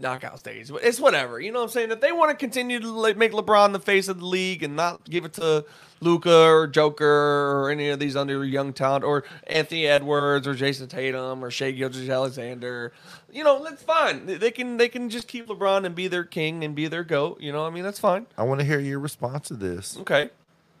Knockout 0.00 0.38
stage. 0.38 0.68
But 0.70 0.82
It's 0.84 0.98
whatever. 1.00 1.38
You 1.40 1.52
know 1.52 1.58
what 1.60 1.64
I'm 1.66 1.70
saying? 1.70 1.90
If 1.90 2.00
they 2.00 2.12
want 2.12 2.30
to 2.30 2.36
continue 2.36 2.80
to 2.80 2.90
like, 2.90 3.16
make 3.16 3.32
LeBron 3.32 3.72
the 3.72 3.80
face 3.80 4.08
of 4.08 4.18
the 4.20 4.26
league 4.26 4.62
and 4.62 4.74
not 4.76 5.04
give 5.08 5.24
it 5.24 5.34
to 5.34 5.64
Luka 6.00 6.46
or 6.46 6.66
Joker 6.66 7.04
or 7.04 7.70
any 7.70 7.90
of 7.90 7.98
these 7.98 8.16
under 8.16 8.42
young 8.44 8.72
talent 8.72 9.04
or 9.04 9.24
Anthony 9.46 9.86
Edwards 9.86 10.46
or 10.46 10.54
Jayson 10.54 10.88
Tatum 10.88 11.44
or 11.44 11.50
Shai 11.50 11.72
Gilgeous-Alexander, 11.72 12.92
you 13.30 13.44
know, 13.44 13.62
that's 13.62 13.82
fine. 13.82 14.26
They- 14.26 14.50
can 14.50 14.78
they 14.78 14.88
can 14.88 15.10
just 15.10 15.28
keep 15.28 15.46
LeBron 15.46 15.84
and 15.84 15.94
be 15.94 16.08
their 16.08 16.24
king 16.24 16.64
and 16.64 16.74
be 16.74 16.88
their 16.88 17.04
goat. 17.04 17.40
You 17.40 17.52
know, 17.52 17.62
what 17.62 17.68
I 17.70 17.74
mean, 17.74 17.84
that's 17.84 17.98
fine. 18.00 18.26
I 18.38 18.42
want 18.44 18.60
to 18.60 18.66
hear 18.66 18.80
your 18.80 18.98
response 18.98 19.48
to 19.48 19.54
this 19.54 19.96
Okay. 19.98 20.30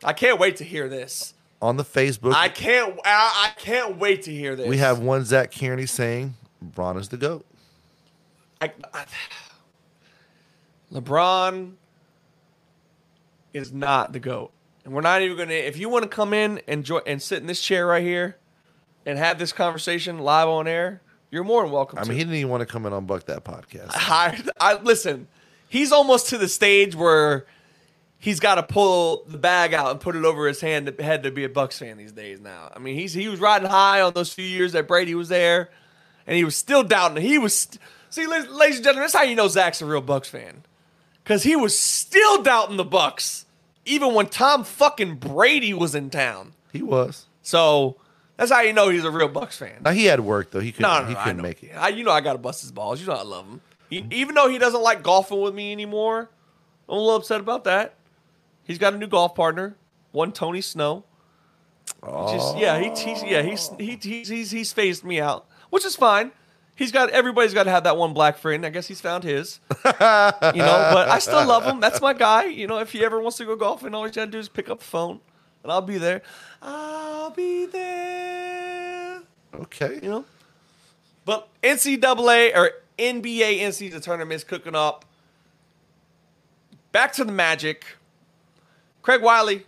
I 0.02 0.12
can't 0.14 0.38
wait 0.40 0.56
to 0.56 0.64
hear 0.64 0.88
this. 0.88 1.34
on 1.60 1.76
the 1.76 1.84
Facebook. 1.84 2.32
I 2.34 2.48
can't. 2.48 2.98
I, 3.04 3.50
I 3.54 3.60
can't 3.60 3.98
wait 3.98 4.22
to 4.22 4.32
hear 4.32 4.56
this. 4.56 4.66
we 4.66 4.78
have 4.78 4.98
one 5.00 5.24
Zach 5.26 5.52
Kearney 5.52 5.84
saying 5.84 6.34
Bron 6.62 6.96
is 6.96 7.10
the 7.10 7.18
goat. 7.18 7.44
I, 8.60 8.72
I, 8.92 9.04
LeBron 10.92 11.74
is 13.54 13.72
not 13.72 14.12
the 14.12 14.20
goat, 14.20 14.52
and 14.84 14.92
we're 14.92 15.00
not 15.00 15.22
even 15.22 15.36
gonna. 15.36 15.54
If 15.54 15.78
you 15.78 15.88
want 15.88 16.02
to 16.02 16.08
come 16.08 16.32
in 16.34 16.60
and 16.68 16.84
join 16.84 17.02
and 17.06 17.22
sit 17.22 17.40
in 17.40 17.46
this 17.46 17.60
chair 17.60 17.86
right 17.86 18.02
here 18.02 18.36
and 19.06 19.18
have 19.18 19.38
this 19.38 19.52
conversation 19.52 20.18
live 20.18 20.48
on 20.48 20.68
air, 20.68 21.00
you're 21.30 21.44
more 21.44 21.62
than 21.62 21.72
welcome. 21.72 21.98
I 21.98 22.02
to. 22.02 22.08
mean, 22.08 22.18
he 22.18 22.24
didn't 22.24 22.36
even 22.36 22.50
want 22.50 22.60
to 22.60 22.66
come 22.66 22.86
in 22.86 22.92
on 22.92 23.06
Buck 23.06 23.24
that 23.26 23.44
podcast. 23.44 23.90
I, 23.94 24.42
I 24.60 24.74
listen. 24.74 25.28
He's 25.68 25.92
almost 25.92 26.30
to 26.30 26.38
the 26.38 26.48
stage 26.48 26.96
where 26.96 27.46
he's 28.18 28.40
got 28.40 28.56
to 28.56 28.62
pull 28.64 29.24
the 29.28 29.38
bag 29.38 29.72
out 29.72 29.92
and 29.92 30.00
put 30.00 30.16
it 30.16 30.24
over 30.24 30.48
his 30.48 30.60
hand 30.60 30.92
head 30.98 31.22
to 31.22 31.30
be 31.30 31.44
a 31.44 31.48
Bucks 31.48 31.78
fan 31.78 31.96
these 31.96 32.12
days. 32.12 32.40
Now, 32.40 32.70
I 32.74 32.78
mean, 32.80 32.96
he's 32.96 33.14
he 33.14 33.28
was 33.28 33.40
riding 33.40 33.68
high 33.68 34.02
on 34.02 34.12
those 34.12 34.32
few 34.32 34.44
years 34.44 34.72
that 34.72 34.86
Brady 34.86 35.14
was 35.14 35.28
there, 35.28 35.70
and 36.26 36.36
he 36.36 36.44
was 36.44 36.56
still 36.56 36.82
doubting. 36.82 37.22
He 37.22 37.38
was 37.38 37.68
See, 38.10 38.26
ladies 38.26 38.76
and 38.76 38.84
gentlemen, 38.84 39.02
that's 39.02 39.14
how 39.14 39.22
you 39.22 39.36
know 39.36 39.48
Zach's 39.48 39.80
a 39.80 39.86
real 39.86 40.00
Bucks 40.00 40.28
fan. 40.28 40.64
Because 41.22 41.44
he 41.44 41.54
was 41.54 41.78
still 41.78 42.42
doubting 42.42 42.76
the 42.76 42.84
Bucks, 42.84 43.46
even 43.84 44.14
when 44.14 44.26
Tom 44.26 44.64
fucking 44.64 45.16
Brady 45.16 45.72
was 45.72 45.94
in 45.94 46.10
town. 46.10 46.54
He 46.72 46.82
was. 46.82 47.26
So 47.42 47.96
that's 48.36 48.50
how 48.50 48.60
you 48.60 48.72
know 48.72 48.88
he's 48.88 49.04
a 49.04 49.10
real 49.10 49.28
Bucks 49.28 49.58
fan. 49.58 49.82
Now 49.84 49.92
he 49.92 50.06
had 50.06 50.20
work 50.20 50.50
though. 50.50 50.60
He 50.60 50.72
couldn't. 50.72 50.90
No, 50.90 51.00
no, 51.02 51.06
he 51.06 51.14
no, 51.14 51.20
I 51.20 51.24
couldn't 51.24 51.42
make 51.42 51.62
it. 51.62 51.72
I, 51.76 51.88
you 51.88 52.04
know 52.04 52.10
I 52.10 52.20
gotta 52.20 52.38
bust 52.38 52.62
his 52.62 52.72
balls. 52.72 53.00
You 53.00 53.06
know 53.06 53.14
I 53.14 53.22
love 53.22 53.46
him. 53.46 53.60
He, 53.88 54.04
even 54.10 54.34
though 54.34 54.48
he 54.48 54.58
doesn't 54.58 54.82
like 54.82 55.02
golfing 55.02 55.40
with 55.40 55.54
me 55.54 55.72
anymore, 55.72 56.30
I'm 56.88 56.96
a 56.96 56.98
little 56.98 57.16
upset 57.16 57.40
about 57.40 57.64
that. 57.64 57.94
He's 58.64 58.78
got 58.78 58.94
a 58.94 58.98
new 58.98 59.08
golf 59.08 59.34
partner, 59.34 59.76
one 60.12 60.32
Tony 60.32 60.60
Snow. 60.60 61.04
He 62.04 62.10
Just, 62.32 62.56
yeah, 62.56 62.78
he, 62.78 62.88
he's 62.90 63.22
yeah 63.22 63.42
he's 63.42 63.70
he, 63.78 63.98
he's 64.00 64.28
he's 64.28 64.50
he's 64.50 64.72
phased 64.72 65.04
me 65.04 65.20
out, 65.20 65.46
which 65.70 65.84
is 65.84 65.94
fine. 65.96 66.32
He's 66.80 66.92
got 66.92 67.10
everybody's 67.10 67.52
got 67.52 67.64
to 67.64 67.70
have 67.70 67.84
that 67.84 67.98
one 67.98 68.14
black 68.14 68.38
friend. 68.38 68.64
I 68.64 68.70
guess 68.70 68.86
he's 68.86 69.02
found 69.02 69.22
his. 69.22 69.60
you 69.84 69.90
know, 69.92 69.92
but 70.00 71.10
I 71.10 71.18
still 71.18 71.44
love 71.44 71.62
him. 71.62 71.78
That's 71.78 72.00
my 72.00 72.14
guy. 72.14 72.46
You 72.46 72.66
know, 72.66 72.78
if 72.78 72.90
he 72.92 73.04
ever 73.04 73.20
wants 73.20 73.36
to 73.36 73.44
go 73.44 73.54
golfing, 73.54 73.94
all 73.94 74.04
he's 74.04 74.14
got 74.14 74.24
to 74.24 74.30
do 74.30 74.38
is 74.38 74.48
pick 74.48 74.70
up 74.70 74.78
the 74.78 74.86
phone, 74.86 75.20
and 75.62 75.70
I'll 75.70 75.82
be 75.82 75.98
there. 75.98 76.22
I'll 76.62 77.32
be 77.32 77.66
there. 77.66 79.20
Okay. 79.56 80.00
You 80.02 80.08
know. 80.08 80.24
But 81.26 81.48
NCAA 81.62 82.56
or 82.56 82.70
NBA 82.98 83.60
NCAA 83.60 84.02
tournament's 84.02 84.44
cooking 84.44 84.74
up. 84.74 85.04
Back 86.92 87.12
to 87.12 87.24
the 87.24 87.32
Magic. 87.32 87.84
Craig 89.02 89.20
Wiley, 89.20 89.66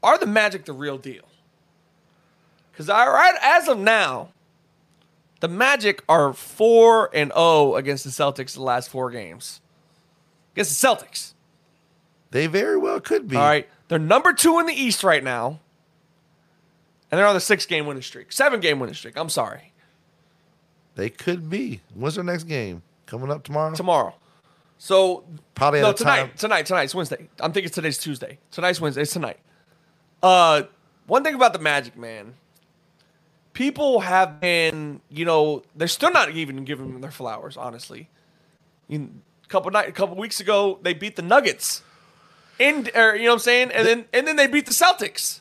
are 0.00 0.16
the 0.16 0.26
Magic 0.26 0.64
the 0.64 0.74
real 0.74 0.96
deal? 0.96 1.24
Because 2.70 2.86
right 2.86 3.34
as 3.42 3.66
of 3.66 3.80
now, 3.80 4.28
the 5.40 5.48
Magic 5.48 6.02
are 6.08 6.32
four 6.32 7.10
and 7.14 7.32
zero 7.32 7.74
against 7.76 8.04
the 8.04 8.10
Celtics 8.10 8.54
the 8.54 8.62
last 8.62 8.88
four 8.90 9.10
games. 9.10 9.60
Against 10.54 10.80
the 10.80 10.86
Celtics. 10.88 11.32
They 12.30 12.46
very 12.46 12.76
well 12.76 13.00
could 13.00 13.26
be. 13.28 13.36
All 13.36 13.42
right, 13.42 13.68
they're 13.88 13.98
number 13.98 14.32
two 14.32 14.58
in 14.60 14.66
the 14.66 14.72
East 14.74 15.02
right 15.02 15.24
now, 15.24 15.58
and 17.10 17.18
they're 17.18 17.26
on 17.26 17.34
the 17.34 17.40
six 17.40 17.66
game 17.66 17.86
winning 17.86 18.02
streak, 18.02 18.30
seven 18.32 18.60
game 18.60 18.78
winning 18.78 18.94
streak. 18.94 19.16
I'm 19.16 19.28
sorry. 19.28 19.72
They 20.94 21.08
could 21.10 21.48
be. 21.50 21.80
When's 21.94 22.16
their 22.16 22.24
next 22.24 22.44
game? 22.44 22.82
Coming 23.06 23.30
up 23.30 23.42
tomorrow? 23.42 23.74
tomorrow. 23.74 24.14
So 24.78 25.24
Probably 25.54 25.80
at 25.80 25.82
no 25.82 25.92
tonight. 25.92 26.16
time- 26.20 26.30
Tonight, 26.36 26.66
tonight's 26.66 26.94
Wednesday. 26.94 27.28
I'm 27.40 27.52
thinking 27.52 27.70
today's 27.72 27.98
Tuesday. 27.98 28.38
Tonight's 28.50 28.80
Wednesday. 28.80 29.02
It's 29.02 29.12
tonight. 29.12 29.38
Uh, 30.22 30.62
one 31.06 31.22
thing 31.24 31.34
about 31.34 31.52
the 31.52 31.58
Magic, 31.58 31.96
man. 31.96 32.34
People 33.60 34.00
have 34.00 34.40
been, 34.40 35.02
you 35.10 35.26
know, 35.26 35.62
they're 35.76 35.86
still 35.86 36.10
not 36.10 36.30
even 36.30 36.64
giving 36.64 36.94
them 36.94 37.02
their 37.02 37.10
flowers. 37.10 37.58
Honestly, 37.58 38.08
in 38.88 39.20
a 39.44 39.48
couple 39.48 39.70
night, 39.70 39.86
a 39.86 39.92
couple 39.92 40.16
weeks 40.16 40.40
ago, 40.40 40.78
they 40.80 40.94
beat 40.94 41.16
the 41.16 41.20
Nuggets, 41.20 41.82
and 42.58 42.90
or, 42.94 43.14
you 43.14 43.24
know 43.24 43.32
what 43.32 43.34
I'm 43.34 43.38
saying, 43.40 43.70
and 43.72 43.86
then 43.86 44.04
and 44.14 44.26
then 44.26 44.36
they 44.36 44.46
beat 44.46 44.64
the 44.64 44.72
Celtics. 44.72 45.40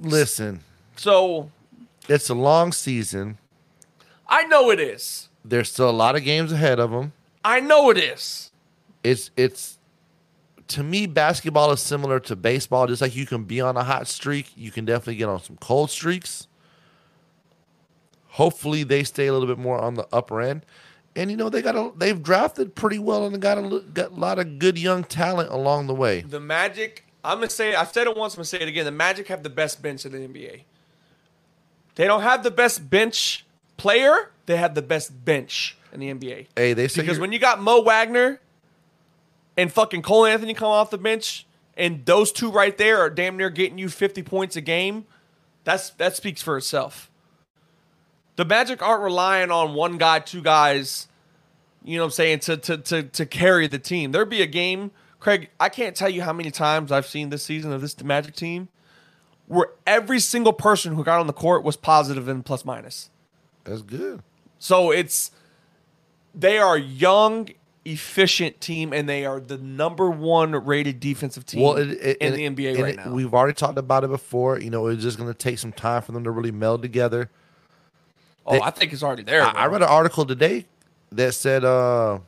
Listen, 0.00 0.60
So 0.96 1.50
it's 2.08 2.30
a 2.30 2.34
long 2.34 2.72
season. 2.72 3.36
I 4.26 4.44
know 4.44 4.70
it 4.70 4.80
is. 4.80 5.28
There's 5.44 5.70
still 5.70 5.90
a 5.90 5.92
lot 5.92 6.16
of 6.16 6.24
games 6.24 6.52
ahead 6.52 6.80
of 6.80 6.90
them. 6.90 7.12
I 7.44 7.60
know 7.60 7.90
it 7.90 7.98
is. 7.98 8.50
It's 9.04 9.30
it's 9.36 9.76
to 10.68 10.82
me 10.82 11.06
basketball 11.06 11.70
is 11.72 11.82
similar 11.82 12.18
to 12.20 12.34
baseball. 12.34 12.86
Just 12.86 13.02
like 13.02 13.14
you 13.14 13.26
can 13.26 13.44
be 13.44 13.60
on 13.60 13.76
a 13.76 13.84
hot 13.84 14.08
streak, 14.08 14.52
you 14.56 14.70
can 14.70 14.86
definitely 14.86 15.16
get 15.16 15.28
on 15.28 15.42
some 15.42 15.58
cold 15.58 15.90
streaks. 15.90 16.48
Hopefully, 18.36 18.82
they 18.82 19.02
stay 19.02 19.28
a 19.28 19.32
little 19.32 19.48
bit 19.48 19.56
more 19.56 19.78
on 19.78 19.94
the 19.94 20.06
upper 20.12 20.42
end. 20.42 20.66
And 21.16 21.30
you 21.30 21.38
know 21.38 21.48
they 21.48 21.62
got 21.62 21.74
a 21.74 21.90
they've 21.96 22.22
drafted 22.22 22.74
pretty 22.74 22.98
well 22.98 23.24
and 23.24 23.40
got 23.40 23.56
a 23.56 23.80
got 23.94 24.10
a 24.10 24.14
lot 24.14 24.38
of 24.38 24.58
good 24.58 24.78
young 24.78 25.04
talent 25.04 25.50
along 25.50 25.86
the 25.86 25.94
way. 25.94 26.20
The 26.20 26.38
Magic, 26.38 27.06
I'm 27.24 27.38
gonna 27.38 27.48
say 27.48 27.74
I've 27.74 27.90
said 27.90 28.06
it 28.06 28.14
once, 28.14 28.34
I'm 28.34 28.40
gonna 28.40 28.44
say 28.44 28.60
it 28.60 28.68
again. 28.68 28.84
The 28.84 28.90
Magic 28.90 29.28
have 29.28 29.42
the 29.42 29.48
best 29.48 29.80
bench 29.80 30.04
in 30.04 30.12
the 30.12 30.18
NBA. 30.18 30.64
They 31.94 32.04
don't 32.04 32.20
have 32.20 32.42
the 32.42 32.50
best 32.50 32.90
bench 32.90 33.46
player, 33.78 34.32
they 34.44 34.58
have 34.58 34.74
the 34.74 34.82
best 34.82 35.24
bench 35.24 35.78
in 35.90 36.00
the 36.00 36.12
NBA. 36.12 36.48
Hey, 36.54 36.74
they 36.74 36.88
say 36.88 37.00
Because 37.00 37.18
when 37.18 37.32
you 37.32 37.38
got 37.38 37.58
Mo 37.58 37.80
Wagner 37.80 38.38
and 39.56 39.72
fucking 39.72 40.02
Cole 40.02 40.26
Anthony 40.26 40.52
come 40.52 40.68
off 40.68 40.90
the 40.90 40.98
bench, 40.98 41.46
and 41.74 42.04
those 42.04 42.32
two 42.32 42.50
right 42.50 42.76
there 42.76 43.00
are 43.00 43.08
damn 43.08 43.38
near 43.38 43.48
getting 43.48 43.78
you 43.78 43.88
50 43.88 44.22
points 44.24 44.56
a 44.56 44.60
game, 44.60 45.06
that's 45.64 45.88
that 45.90 46.14
speaks 46.14 46.42
for 46.42 46.58
itself. 46.58 47.10
The 48.36 48.44
Magic 48.44 48.82
aren't 48.82 49.02
relying 49.02 49.50
on 49.50 49.74
one 49.74 49.96
guy, 49.98 50.18
two 50.20 50.42
guys, 50.42 51.08
you 51.84 51.96
know 51.96 52.02
what 52.02 52.06
I'm 52.08 52.12
saying, 52.12 52.38
to 52.40 52.56
to 52.58 52.78
to 52.78 53.02
to 53.04 53.26
carry 53.26 53.66
the 53.66 53.78
team. 53.78 54.12
There'd 54.12 54.28
be 54.28 54.42
a 54.42 54.46
game, 54.46 54.90
Craig, 55.20 55.48
I 55.58 55.68
can't 55.68 55.96
tell 55.96 56.10
you 56.10 56.22
how 56.22 56.32
many 56.32 56.50
times 56.50 56.92
I've 56.92 57.06
seen 57.06 57.30
this 57.30 57.42
season 57.42 57.72
of 57.72 57.80
this 57.80 58.02
Magic 58.02 58.34
team 58.34 58.68
where 59.46 59.68
every 59.86 60.18
single 60.20 60.52
person 60.52 60.94
who 60.96 61.04
got 61.04 61.20
on 61.20 61.26
the 61.28 61.32
court 61.32 61.62
was 61.62 61.76
positive 61.76 62.26
and 62.28 62.44
plus 62.44 62.64
minus. 62.64 63.10
that's 63.64 63.82
good. 63.82 64.22
So 64.58 64.90
it's 64.90 65.30
they 66.34 66.58
are 66.58 66.76
young, 66.76 67.48
efficient 67.84 68.60
team, 68.60 68.92
and 68.92 69.08
they 69.08 69.24
are 69.24 69.40
the 69.40 69.56
number 69.56 70.10
one 70.10 70.52
rated 70.52 71.00
defensive 71.00 71.46
team 71.46 71.62
Well, 71.62 71.76
it, 71.76 71.88
it, 71.90 72.16
in 72.18 72.54
the 72.54 72.64
NBA 72.64 72.82
right 72.82 72.94
it- 72.94 72.96
now. 72.96 73.12
We've 73.12 73.32
already 73.32 73.54
talked 73.54 73.78
about 73.78 74.04
it 74.04 74.10
before. 74.10 74.58
You 74.58 74.70
know, 74.70 74.88
it's 74.88 75.02
just 75.02 75.16
going 75.16 75.30
to 75.32 75.38
take 75.38 75.58
some 75.58 75.72
time 75.72 76.02
for 76.02 76.12
them 76.12 76.24
to 76.24 76.30
really 76.30 76.50
meld 76.50 76.82
together. 76.82 77.30
Oh, 78.46 78.52
they- 78.54 78.60
I 78.60 78.70
think 78.70 78.92
it's 78.92 79.02
already 79.02 79.22
there. 79.22 79.42
I, 79.42 79.50
I 79.50 79.66
read 79.66 79.82
an 79.82 79.88
article 79.88 80.24
today 80.24 80.66
that 81.12 81.34
said 81.34 81.64
uh, 81.64 82.18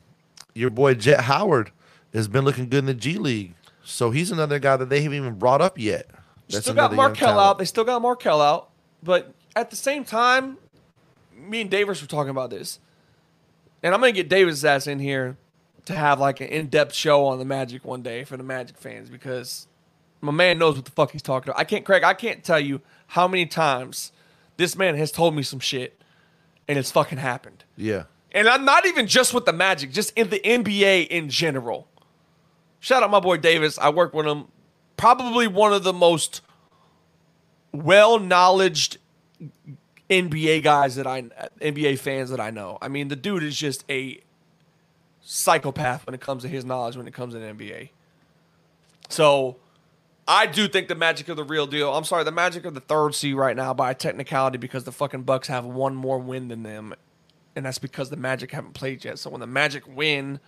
your 0.53 0.69
boy 0.69 0.93
Jett 0.95 1.21
Howard 1.21 1.71
has 2.13 2.27
been 2.27 2.43
looking 2.45 2.69
good 2.69 2.79
in 2.79 2.85
the 2.85 2.93
G 2.93 3.17
League. 3.17 3.53
So 3.83 4.11
he's 4.11 4.31
another 4.31 4.59
guy 4.59 4.77
that 4.77 4.89
they 4.89 5.01
haven't 5.01 5.17
even 5.17 5.35
brought 5.35 5.61
up 5.61 5.79
yet. 5.79 6.07
That's 6.49 6.65
still 6.65 6.73
got 6.75 6.91
another 6.91 6.95
young 6.95 7.05
Markelle 7.11 7.27
talent. 7.29 7.45
out. 7.47 7.57
They 7.59 7.65
still 7.65 7.83
got 7.83 8.01
Markelle 8.01 8.41
out. 8.41 8.69
But 9.01 9.33
at 9.55 9.69
the 9.69 9.75
same 9.75 10.03
time, 10.03 10.57
me 11.35 11.61
and 11.61 11.69
Davis 11.69 12.01
were 12.01 12.07
talking 12.07 12.29
about 12.31 12.49
this. 12.49 12.79
And 13.81 13.93
I'm 13.93 13.99
gonna 14.01 14.11
get 14.11 14.29
Davis' 14.29 14.63
ass 14.63 14.87
in 14.87 14.99
here 14.99 15.37
to 15.85 15.95
have 15.95 16.19
like 16.19 16.41
an 16.41 16.47
in-depth 16.49 16.93
show 16.93 17.25
on 17.25 17.39
the 17.39 17.45
Magic 17.45 17.85
one 17.85 18.01
day 18.01 18.23
for 18.25 18.35
the 18.37 18.43
Magic 18.43 18.77
fans 18.77 19.09
because 19.09 19.67
my 20.21 20.31
man 20.31 20.59
knows 20.59 20.75
what 20.75 20.85
the 20.85 20.91
fuck 20.91 21.11
he's 21.11 21.21
talking 21.21 21.49
about. 21.49 21.59
I 21.59 21.63
can't 21.63 21.85
Craig, 21.85 22.03
I 22.03 22.13
can't 22.13 22.43
tell 22.43 22.59
you 22.59 22.81
how 23.07 23.27
many 23.27 23.45
times 23.45 24.11
this 24.57 24.75
man 24.75 24.95
has 24.95 25.11
told 25.11 25.33
me 25.35 25.41
some 25.43 25.59
shit 25.59 25.98
and 26.69 26.77
it's 26.77 26.91
fucking 26.91 27.17
happened. 27.17 27.65
Yeah. 27.75 28.03
And 28.31 28.47
I'm 28.47 28.63
not 28.63 28.85
even 28.85 29.07
just 29.07 29.33
with 29.33 29.45
the 29.45 29.51
Magic, 29.51 29.91
just 29.91 30.13
in 30.15 30.29
the 30.29 30.39
NBA 30.39 31.07
in 31.07 31.27
general. 31.29 31.87
Shout 32.79 33.01
out 33.01 33.09
my 33.09 33.19
boy 33.19 33.37
Davis. 33.37 33.77
I 33.79 33.89
work 33.89 34.13
with 34.13 34.27
him. 34.27 34.45
Probably 34.95 35.47
one 35.47 35.73
of 35.73 35.83
the 35.83 35.91
most 35.91 36.41
well 37.73 38.19
knowledged 38.19 38.99
NBA 40.09 40.63
guys 40.63 40.95
that 40.95 41.07
I 41.07 41.23
NBA 41.59 41.97
fans 41.97 42.29
that 42.29 42.39
I 42.39 42.51
know. 42.51 42.77
I 42.81 42.87
mean, 42.87 43.07
the 43.07 43.15
dude 43.15 43.43
is 43.43 43.57
just 43.57 43.83
a 43.89 44.19
psychopath 45.21 46.05
when 46.05 46.13
it 46.13 46.21
comes 46.21 46.43
to 46.43 46.49
his 46.49 46.63
knowledge 46.63 46.95
when 46.95 47.07
it 47.07 47.13
comes 47.13 47.33
to 47.33 47.39
the 47.39 47.47
NBA. 47.47 47.89
So 49.09 49.57
I 50.29 50.45
do 50.45 50.67
think 50.67 50.87
the 50.87 50.95
Magic 50.95 51.27
of 51.27 51.37
the 51.37 51.43
real 51.43 51.65
deal. 51.65 51.91
I'm 51.91 52.03
sorry, 52.03 52.23
the 52.23 52.31
Magic 52.31 52.63
of 52.63 52.75
the 52.75 52.79
third 52.79 53.15
seed 53.15 53.33
right 53.33 53.55
now 53.55 53.73
by 53.73 53.95
technicality 53.95 54.59
because 54.59 54.83
the 54.83 54.91
fucking 54.91 55.23
Bucks 55.23 55.47
have 55.47 55.65
one 55.65 55.95
more 55.95 56.19
win 56.19 56.49
than 56.49 56.61
them, 56.61 56.93
and 57.55 57.65
that's 57.65 57.79
because 57.79 58.11
the 58.11 58.15
Magic 58.15 58.51
haven't 58.51 58.73
played 58.73 59.03
yet. 59.03 59.17
So 59.17 59.31
when 59.31 59.39
the 59.39 59.47
Magic 59.47 59.83
win, 59.87 60.39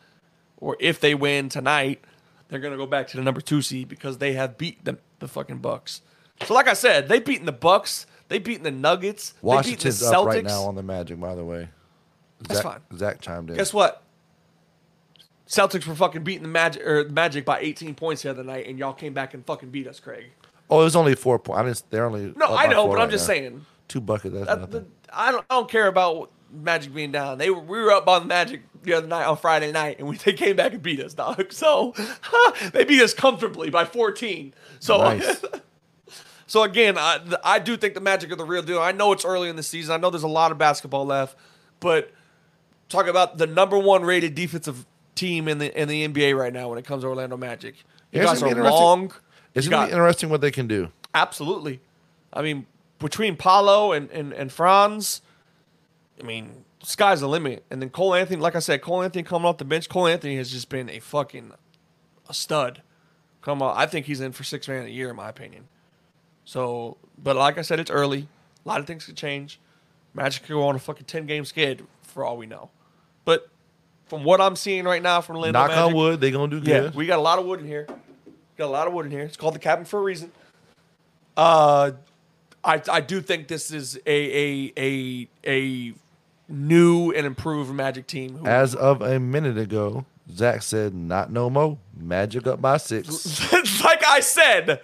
or 0.57 0.77
if 0.79 0.99
they 0.99 1.15
win 1.15 1.49
tonight, 1.49 2.03
they're 2.47 2.59
gonna 2.59 2.77
go 2.77 2.85
back 2.85 3.07
to 3.07 3.17
the 3.17 3.23
number 3.23 3.41
two 3.41 3.63
seed 3.63 3.89
because 3.89 4.19
they 4.19 4.33
have 4.33 4.55
beat 4.55 4.85
the 4.85 4.99
the 5.17 5.27
fucking 5.27 5.57
Bucks. 5.57 6.01
So 6.45 6.53
like 6.53 6.67
I 6.67 6.73
said, 6.73 7.09
they 7.09 7.19
beaten 7.19 7.47
the 7.47 7.51
Bucks, 7.51 8.05
they 8.27 8.37
beaten 8.37 8.63
the 8.63 8.69
Nuggets, 8.69 9.33
Washington's 9.41 9.99
they 9.99 10.05
beaten 10.05 10.11
the 10.11 10.15
Celtics. 10.15 10.27
up 10.27 10.35
right 10.35 10.43
now 10.43 10.63
on 10.63 10.75
the 10.75 10.83
Magic, 10.83 11.19
by 11.19 11.33
the 11.33 11.43
way. 11.43 11.69
That's 12.41 12.61
Zach, 12.61 12.63
fine. 12.63 12.99
Zach 12.99 13.19
chimed 13.19 13.49
in. 13.49 13.55
Guess 13.55 13.73
what? 13.73 14.03
Celtics 15.51 15.85
were 15.85 15.95
fucking 15.95 16.23
beating 16.23 16.43
the 16.43 16.47
Magic 16.47 16.87
or 16.87 17.03
the 17.03 17.11
Magic 17.11 17.43
by 17.43 17.59
18 17.59 17.93
points 17.93 18.21
the 18.21 18.29
other 18.29 18.41
night, 18.43 18.67
and 18.67 18.79
y'all 18.79 18.93
came 18.93 19.13
back 19.13 19.33
and 19.33 19.45
fucking 19.45 19.69
beat 19.69 19.85
us, 19.85 19.99
Craig. 19.99 20.27
Oh, 20.69 20.79
it 20.79 20.85
was 20.85 20.95
only 20.95 21.13
four 21.13 21.39
points. 21.39 21.59
I 21.59 21.63
didn't. 21.65 21.83
They're 21.89 22.05
only. 22.05 22.33
No, 22.37 22.55
I 22.55 22.67
know, 22.67 22.87
but 22.87 23.01
I'm 23.01 23.09
just 23.09 23.25
now. 23.25 23.33
saying. 23.33 23.65
Two 23.89 23.99
buckets. 23.99 24.33
That's 24.33 24.47
That, 24.47 24.71
the, 24.71 24.85
I 25.11 25.33
don't. 25.33 25.45
I 25.49 25.55
don't 25.55 25.69
care 25.69 25.87
about 25.87 26.31
Magic 26.53 26.93
being 26.93 27.11
down. 27.11 27.37
They 27.37 27.49
were, 27.49 27.59
we 27.59 27.81
were 27.81 27.91
up 27.91 28.07
on 28.07 28.21
the 28.21 28.27
Magic 28.29 28.61
the 28.83 28.93
other 28.93 29.07
night 29.07 29.25
on 29.25 29.35
Friday 29.35 29.73
night, 29.73 29.99
and 29.99 30.07
we, 30.07 30.15
they 30.15 30.31
came 30.31 30.55
back 30.55 30.71
and 30.71 30.81
beat 30.81 31.01
us, 31.01 31.13
dog. 31.13 31.45
So 31.51 31.93
they 32.71 32.85
beat 32.85 33.01
us 33.01 33.13
comfortably 33.13 33.69
by 33.69 33.83
14. 33.83 34.53
So 34.79 34.99
Nice. 34.99 35.43
so 36.47 36.63
again, 36.63 36.97
I, 36.97 37.19
I 37.43 37.59
do 37.59 37.75
think 37.75 37.93
the 37.93 37.99
Magic 37.99 38.31
are 38.31 38.37
the 38.37 38.45
real 38.45 38.63
deal. 38.63 38.79
I 38.79 38.93
know 38.93 39.11
it's 39.11 39.25
early 39.25 39.49
in 39.49 39.57
the 39.57 39.63
season. 39.63 39.93
I 39.93 39.97
know 39.97 40.09
there's 40.09 40.23
a 40.23 40.29
lot 40.29 40.53
of 40.53 40.57
basketball 40.57 41.05
left, 41.05 41.35
but 41.81 42.09
talk 42.87 43.07
about 43.07 43.37
the 43.37 43.47
number 43.47 43.77
one 43.77 44.03
rated 44.03 44.33
defensive 44.33 44.85
team 45.15 45.47
in 45.47 45.57
the 45.57 45.79
in 45.79 45.87
the 45.87 46.07
NBA 46.07 46.37
right 46.37 46.53
now 46.53 46.69
when 46.69 46.77
it 46.77 46.85
comes 46.85 47.03
to 47.03 47.07
Orlando 47.09 47.37
Magic. 47.37 47.75
You 48.11 48.21
guys 48.23 48.41
are 48.43 48.47
interesting. 48.47 48.73
long. 48.73 49.11
it's 49.53 49.65
You 49.65 49.71
gonna 49.71 49.83
got- 49.83 49.89
be 49.89 49.93
interesting 49.93 50.29
what 50.29 50.41
they 50.41 50.51
can 50.51 50.67
do. 50.67 50.89
Absolutely. 51.13 51.79
I 52.33 52.41
mean, 52.41 52.65
between 52.99 53.35
Paolo 53.35 53.91
and, 53.91 54.09
and, 54.11 54.31
and 54.33 54.51
Franz, 54.51 55.21
I 56.19 56.23
mean, 56.23 56.63
sky's 56.83 57.19
the 57.21 57.27
limit. 57.27 57.63
And 57.69 57.81
then 57.81 57.89
Cole 57.89 58.13
Anthony, 58.15 58.39
like 58.41 58.55
I 58.55 58.59
said, 58.59 58.81
Cole 58.81 59.01
Anthony 59.03 59.23
coming 59.23 59.45
off 59.45 59.57
the 59.57 59.65
bench. 59.65 59.89
Cole 59.89 60.07
Anthony 60.07 60.37
has 60.37 60.51
just 60.51 60.69
been 60.69 60.89
a 60.89 60.99
fucking 60.99 61.51
a 62.29 62.33
stud. 62.33 62.81
Come 63.41 63.61
on, 63.61 63.75
I 63.75 63.85
think 63.87 64.05
he's 64.05 64.21
in 64.21 64.31
for 64.33 64.43
six 64.43 64.67
man 64.67 64.85
a 64.85 64.89
year, 64.89 65.09
in 65.09 65.15
my 65.15 65.27
opinion. 65.29 65.67
So, 66.45 66.97
but 67.17 67.35
like 67.35 67.57
I 67.57 67.61
said, 67.61 67.79
it's 67.79 67.91
early. 67.91 68.27
A 68.65 68.67
lot 68.69 68.79
of 68.79 68.87
things 68.87 69.05
could 69.05 69.17
change. 69.17 69.59
Magic 70.13 70.43
could 70.43 70.53
go 70.53 70.67
on 70.67 70.75
a 70.75 70.79
fucking 70.79 71.05
ten 71.05 71.25
game 71.25 71.45
skid 71.45 71.85
for 72.03 72.23
all 72.23 72.37
we 72.37 72.45
know. 72.45 72.69
But 73.25 73.49
from 74.11 74.25
what 74.25 74.41
I'm 74.41 74.57
seeing 74.57 74.83
right 74.83 75.01
now 75.01 75.21
from 75.21 75.37
Orlando 75.37 75.57
Knock 75.57 75.69
Magic, 75.69 75.83
on 75.85 75.93
wood, 75.93 76.19
they 76.19 76.31
gonna 76.31 76.59
do 76.59 76.69
yeah, 76.69 76.81
good. 76.81 76.95
we 76.95 77.05
got 77.05 77.17
a 77.17 77.21
lot 77.21 77.39
of 77.39 77.45
wood 77.45 77.61
in 77.61 77.65
here. 77.65 77.87
Got 78.57 78.65
a 78.65 78.67
lot 78.67 78.85
of 78.85 78.91
wood 78.91 79.05
in 79.05 79.11
here. 79.13 79.21
It's 79.21 79.37
called 79.37 79.55
the 79.55 79.59
cabin 79.59 79.85
for 79.85 79.99
a 79.99 80.03
reason. 80.03 80.33
Uh, 81.37 81.91
I 82.61 82.81
I 82.91 82.99
do 82.99 83.21
think 83.21 83.47
this 83.47 83.71
is 83.71 83.97
a 84.05 84.09
a 84.09 84.73
a 84.75 85.27
a 85.47 85.93
new 86.49 87.11
and 87.13 87.25
improved 87.25 87.73
Magic 87.73 88.05
team. 88.05 88.35
Who, 88.35 88.45
As 88.45 88.75
of 88.75 89.01
a 89.01 89.17
minute 89.17 89.57
ago, 89.57 90.05
Zach 90.29 90.61
said, 90.61 90.93
"Not 90.93 91.31
no 91.31 91.49
more. 91.49 91.77
Magic 91.97 92.45
up 92.47 92.61
by 92.61 92.75
six. 92.75 93.49
like 93.81 94.05
I 94.05 94.19
said, 94.19 94.81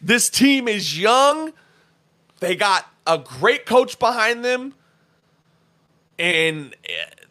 this 0.00 0.30
team 0.30 0.66
is 0.66 0.98
young. 0.98 1.52
They 2.40 2.56
got 2.56 2.90
a 3.06 3.18
great 3.18 3.66
coach 3.66 3.98
behind 3.98 4.42
them, 4.42 4.72
and 6.18 6.74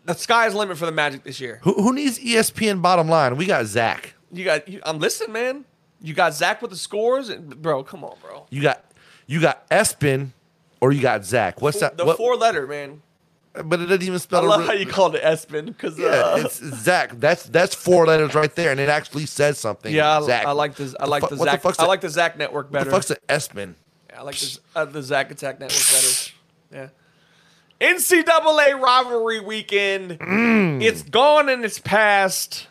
the 0.05 0.13
sky's 0.13 0.53
the 0.53 0.57
limit 0.59 0.77
for 0.77 0.85
the 0.85 0.91
Magic 0.91 1.23
this 1.23 1.39
year. 1.39 1.59
who, 1.63 1.73
who 1.73 1.93
needs 1.93 2.19
ESPN 2.19 2.81
bottom 2.81 3.07
line? 3.09 3.37
We 3.37 3.45
got 3.45 3.65
Zach. 3.65 4.13
You 4.31 4.45
got, 4.45 4.67
you, 4.67 4.79
I'm 4.83 4.99
listening, 4.99 5.33
man. 5.33 5.65
You 6.01 6.13
got 6.13 6.33
Zach 6.33 6.61
with 6.61 6.71
the 6.71 6.77
scores, 6.77 7.29
and 7.29 7.61
bro, 7.61 7.83
come 7.83 8.03
on, 8.03 8.15
bro. 8.21 8.45
You 8.49 8.61
got 8.61 8.83
you 9.27 9.39
got 9.39 9.69
Espin, 9.69 10.29
or 10.79 10.91
you 10.91 11.01
got 11.01 11.23
Zach. 11.25 11.61
What's 11.61 11.79
that? 11.79 11.97
The 11.97 12.05
what- 12.05 12.17
four 12.17 12.35
letter 12.35 12.65
man. 12.65 13.01
but 13.65 13.81
it 13.81 13.85
doesn't 13.87 14.01
even 14.01 14.15
I 14.15 14.17
spell. 14.17 14.45
a 14.45 14.47
love 14.47 14.59
real- 14.61 14.67
how 14.69 14.73
you 14.73 14.85
called 14.87 15.13
it 15.15 15.21
Espin 15.23 15.65
because 15.65 15.99
Yeah, 15.99 16.07
uh, 16.07 16.37
it's 16.45 16.55
Zach. 16.83 17.11
That's 17.19 17.43
that's 17.43 17.75
four 17.75 18.05
letters 18.07 18.33
right 18.33 18.53
there, 18.55 18.71
and 18.71 18.79
it 18.79 18.89
actually 18.89 19.25
says 19.27 19.59
something. 19.59 19.93
yeah, 19.93 20.17
I, 20.19 20.21
Zach. 20.25 20.45
I 20.47 20.51
like 20.53 20.73
the 20.75 20.95
I 20.99 21.03
The 21.05 21.09
like 21.11 21.23
fu- 21.23 21.35
the 21.35 21.43
Zach 21.43 21.61
fuck's 21.61 21.77
I 21.79 21.85
like 21.85 22.01
the 22.01 22.09
Zach 22.09 22.37
network 22.37 22.67
What 22.67 22.71
better. 22.73 22.85
the 22.85 22.91
fuck's 22.91 23.11
an 23.11 23.17
Espin? 23.29 23.75
Yeah, 24.09 24.19
I 24.21 24.23
like 24.23 24.37
the, 24.37 24.59
uh, 24.75 24.85
the 24.85 25.03
Zach 25.03 25.29
Attack 25.31 25.59
Network 25.59 25.79
better. 25.91 26.31
Yeah. 26.73 26.87
NCAA 27.81 28.79
rivalry 28.79 29.39
weekend. 29.39 30.19
Mm. 30.19 30.83
It's 30.83 31.01
gone 31.01 31.49
and 31.49 31.65
it's 31.65 31.79
past. 31.79 32.67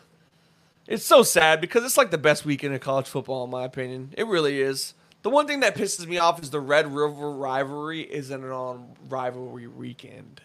It's 0.87 1.05
so 1.05 1.21
sad 1.21 1.61
because 1.61 1.83
it's 1.83 1.97
like 1.97 2.11
the 2.11 2.17
best 2.17 2.45
weekend 2.45 2.73
of 2.73 2.81
college 2.81 3.07
football, 3.07 3.43
in 3.43 3.49
my 3.49 3.65
opinion. 3.65 4.13
It 4.17 4.25
really 4.25 4.61
is. 4.61 4.93
The 5.21 5.29
one 5.29 5.47
thing 5.47 5.59
that 5.59 5.75
pisses 5.75 6.07
me 6.07 6.17
off 6.17 6.41
is 6.41 6.49
the 6.49 6.59
Red 6.59 6.93
River 6.93 7.31
rivalry 7.31 8.01
isn't 8.01 8.43
on 8.43 8.95
rivalry 9.07 9.67
weekend. 9.67 10.41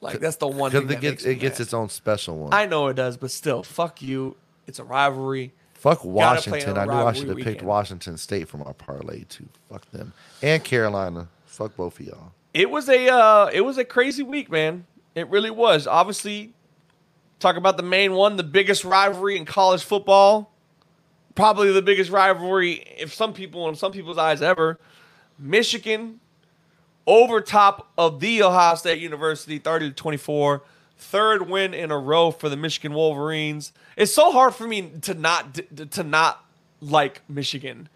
Like 0.00 0.20
that's 0.20 0.36
the 0.36 0.48
one 0.48 0.70
thing 0.70 0.90
it 0.90 1.00
gets 1.00 1.24
it 1.24 1.36
gets 1.36 1.60
its 1.60 1.72
own 1.72 1.88
special 1.88 2.36
one. 2.36 2.52
I 2.52 2.66
know 2.66 2.88
it 2.88 2.94
does, 2.94 3.16
but 3.16 3.30
still, 3.30 3.62
fuck 3.62 4.02
you. 4.02 4.36
It's 4.66 4.78
a 4.78 4.84
rivalry. 4.84 5.52
Fuck 5.74 6.04
Washington. 6.04 6.76
on 6.76 6.90
I 6.90 6.92
knew 6.92 7.06
I 7.06 7.12
should 7.12 7.28
have 7.28 7.38
picked. 7.38 7.62
Washington 7.62 8.16
State 8.16 8.48
from 8.48 8.62
our 8.62 8.74
parlay 8.74 9.24
too. 9.24 9.48
Fuck 9.70 9.90
them 9.90 10.12
and 10.42 10.62
Carolina. 10.62 11.28
Fuck 11.46 11.76
both 11.76 12.00
of 12.00 12.06
y'all. 12.06 12.32
It 12.54 12.70
was 12.70 12.88
a 12.88 13.08
uh, 13.08 13.50
it 13.52 13.62
was 13.62 13.78
a 13.78 13.84
crazy 13.84 14.22
week, 14.22 14.50
man. 14.50 14.86
It 15.14 15.28
really 15.28 15.50
was. 15.50 15.86
Obviously, 15.86 16.52
talk 17.38 17.56
about 17.56 17.76
the 17.76 17.82
main 17.82 18.12
one, 18.12 18.36
the 18.36 18.42
biggest 18.42 18.84
rivalry 18.84 19.36
in 19.36 19.44
college 19.44 19.82
football, 19.82 20.52
probably 21.34 21.72
the 21.72 21.82
biggest 21.82 22.10
rivalry, 22.10 22.84
if 22.98 23.12
some 23.12 23.32
people 23.32 23.68
in 23.68 23.74
some 23.74 23.92
people's 23.92 24.18
eyes 24.18 24.42
ever. 24.42 24.78
Michigan 25.38 26.20
over 27.06 27.40
top 27.40 27.90
of 27.98 28.20
the 28.20 28.42
Ohio 28.42 28.74
State 28.76 29.00
University, 29.00 29.58
thirty 29.58 29.88
to 29.88 29.94
twenty 29.94 30.18
four. 30.18 30.62
Third 30.96 31.48
win 31.48 31.74
in 31.74 31.90
a 31.90 31.98
row 31.98 32.30
for 32.30 32.48
the 32.48 32.56
Michigan 32.56 32.94
Wolverines. 32.94 33.72
It's 33.96 34.14
so 34.14 34.30
hard 34.30 34.54
for 34.54 34.68
me 34.68 34.92
to 35.02 35.14
not 35.14 35.58
to 35.90 36.04
not 36.04 36.44
like 36.80 37.22
Michigan. 37.28 37.88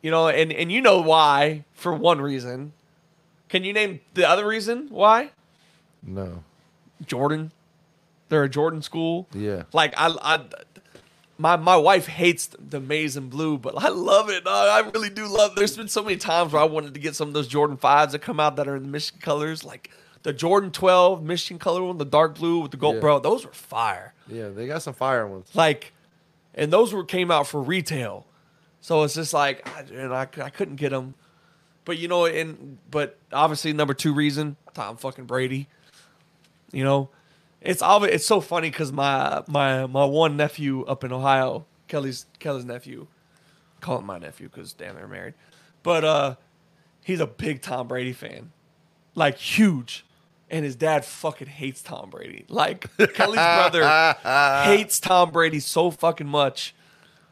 You 0.00 0.10
know, 0.10 0.28
and, 0.28 0.52
and 0.52 0.70
you 0.72 0.80
know 0.80 1.00
why, 1.02 1.64
for 1.72 1.92
one 1.92 2.20
reason. 2.20 2.72
Can 3.48 3.64
you 3.64 3.72
name 3.72 4.00
the 4.14 4.28
other 4.28 4.46
reason 4.46 4.88
why? 4.90 5.30
No. 6.02 6.44
Jordan. 7.04 7.52
They're 8.28 8.44
a 8.44 8.48
Jordan 8.48 8.82
school. 8.82 9.28
Yeah. 9.32 9.64
Like 9.72 9.94
I, 9.96 10.14
I 10.20 10.44
my 11.38 11.56
my 11.56 11.76
wife 11.76 12.06
hates 12.06 12.46
the 12.46 12.80
maize 12.80 13.16
and 13.16 13.30
blue, 13.30 13.58
but 13.58 13.74
I 13.82 13.88
love 13.88 14.30
it. 14.30 14.44
dog. 14.44 14.86
I 14.86 14.88
really 14.90 15.10
do 15.10 15.26
love. 15.26 15.54
There's 15.54 15.76
been 15.76 15.88
so 15.88 16.02
many 16.02 16.16
times 16.16 16.52
where 16.52 16.62
I 16.62 16.66
wanted 16.66 16.94
to 16.94 17.00
get 17.00 17.14
some 17.14 17.28
of 17.28 17.34
those 17.34 17.48
Jordan 17.48 17.76
fives 17.76 18.12
that 18.12 18.20
come 18.20 18.40
out 18.40 18.56
that 18.56 18.66
are 18.66 18.76
in 18.76 18.82
the 18.82 18.88
Michigan 18.88 19.20
colors, 19.20 19.64
like 19.64 19.90
the 20.22 20.32
Jordan 20.32 20.70
12 20.72 21.22
Michigan 21.22 21.58
color 21.58 21.84
one, 21.84 21.98
the 21.98 22.04
dark 22.04 22.36
blue 22.36 22.58
with 22.60 22.70
the 22.70 22.76
gold. 22.76 22.96
Yeah. 22.96 23.00
Bro, 23.00 23.20
those 23.20 23.44
were 23.44 23.52
fire. 23.52 24.12
Yeah, 24.28 24.48
they 24.48 24.66
got 24.66 24.82
some 24.82 24.94
fire 24.94 25.26
ones. 25.26 25.50
Like, 25.54 25.92
and 26.54 26.72
those 26.72 26.92
were 26.92 27.04
came 27.04 27.30
out 27.30 27.46
for 27.46 27.62
retail, 27.62 28.26
so 28.80 29.04
it's 29.04 29.14
just 29.14 29.32
like, 29.32 29.68
I, 29.76 29.80
and 29.94 30.12
I, 30.12 30.22
I 30.42 30.50
couldn't 30.50 30.76
get 30.76 30.90
them. 30.90 31.14
But 31.86 31.98
you 31.98 32.08
know, 32.08 32.26
and 32.26 32.78
but 32.90 33.16
obviously 33.32 33.72
number 33.72 33.94
two 33.94 34.12
reason, 34.12 34.56
Tom 34.74 34.98
fucking 34.98 35.24
Brady. 35.24 35.68
You 36.72 36.84
know, 36.84 37.10
it's 37.62 37.80
obvious. 37.80 38.16
It's 38.16 38.26
so 38.26 38.42
funny 38.42 38.68
because 38.68 38.92
my 38.92 39.42
my 39.46 39.86
my 39.86 40.04
one 40.04 40.36
nephew 40.36 40.84
up 40.84 41.04
in 41.04 41.12
Ohio, 41.12 41.64
Kelly's 41.88 42.26
Kelly's 42.40 42.64
nephew, 42.64 43.06
call 43.80 44.00
him 44.00 44.06
my 44.06 44.18
nephew 44.18 44.48
because 44.48 44.72
damn 44.72 44.96
they're 44.96 45.06
married, 45.06 45.34
but 45.84 46.04
uh, 46.04 46.34
he's 47.04 47.20
a 47.20 47.26
big 47.26 47.62
Tom 47.62 47.88
Brady 47.88 48.12
fan, 48.12 48.50
like 49.14 49.38
huge. 49.38 50.04
And 50.48 50.64
his 50.64 50.76
dad 50.76 51.04
fucking 51.04 51.48
hates 51.48 51.82
Tom 51.82 52.08
Brady. 52.08 52.44
Like 52.48 52.86
Kelly's 53.14 53.34
brother 53.34 54.14
hates 54.64 55.00
Tom 55.00 55.32
Brady 55.32 55.58
so 55.58 55.90
fucking 55.90 56.28
much, 56.28 56.72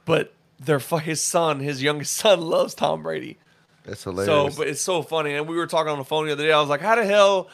but 0.05 0.33
their 0.59 0.81
his 0.81 1.21
son, 1.21 1.61
his 1.61 1.83
youngest 1.83 2.17
son, 2.17 2.41
loves 2.49 2.75
Tom 2.75 3.03
Brady. 3.03 3.39
That's 3.85 4.07
So, 4.27 4.51
but 4.57 4.67
it's 4.69 4.81
so 4.81 5.03
funny. 5.03 5.35
And 5.35 5.47
we 5.47 5.57
were 5.57 5.67
talking 5.67 5.91
on 5.91 5.99
the 5.99 6.05
phone 6.05 6.27
the 6.27 6.33
other 6.33 6.45
day. 6.45 6.53
I 6.53 6.61
was 6.61 6.69
like, 6.69 6.81
"How 6.81 6.95
the 6.95 7.05
hell 7.05 7.49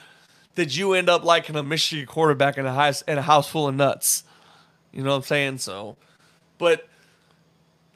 did 0.54 0.74
you 0.74 0.94
end 0.94 1.08
up 1.08 1.24
liking 1.24 1.56
a 1.56 1.62
Michigan 1.62 2.06
quarterback 2.06 2.56
in 2.56 2.66
a 2.66 2.72
house 2.72 3.02
in 3.02 3.18
a 3.18 3.22
house 3.22 3.48
full 3.48 3.68
of 3.68 3.74
nuts?" 3.74 4.24
You 4.92 5.02
know 5.02 5.10
what 5.10 5.16
I'm 5.16 5.22
saying? 5.22 5.58
So, 5.58 5.96
but 6.58 6.88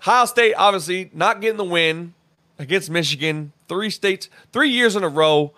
Ohio 0.01 0.27
State 0.27 0.55
obviously 0.55 1.11
not 1.15 1.41
getting 1.41 1.57
the 1.57 1.65
win 1.65 2.15
against 2.59 2.91
Michigan. 2.91 3.53
Three 3.69 3.91
states, 3.91 4.29
three 4.53 4.69
years 4.71 4.97
in 4.97 5.03
a 5.03 5.09
row. 5.09 5.53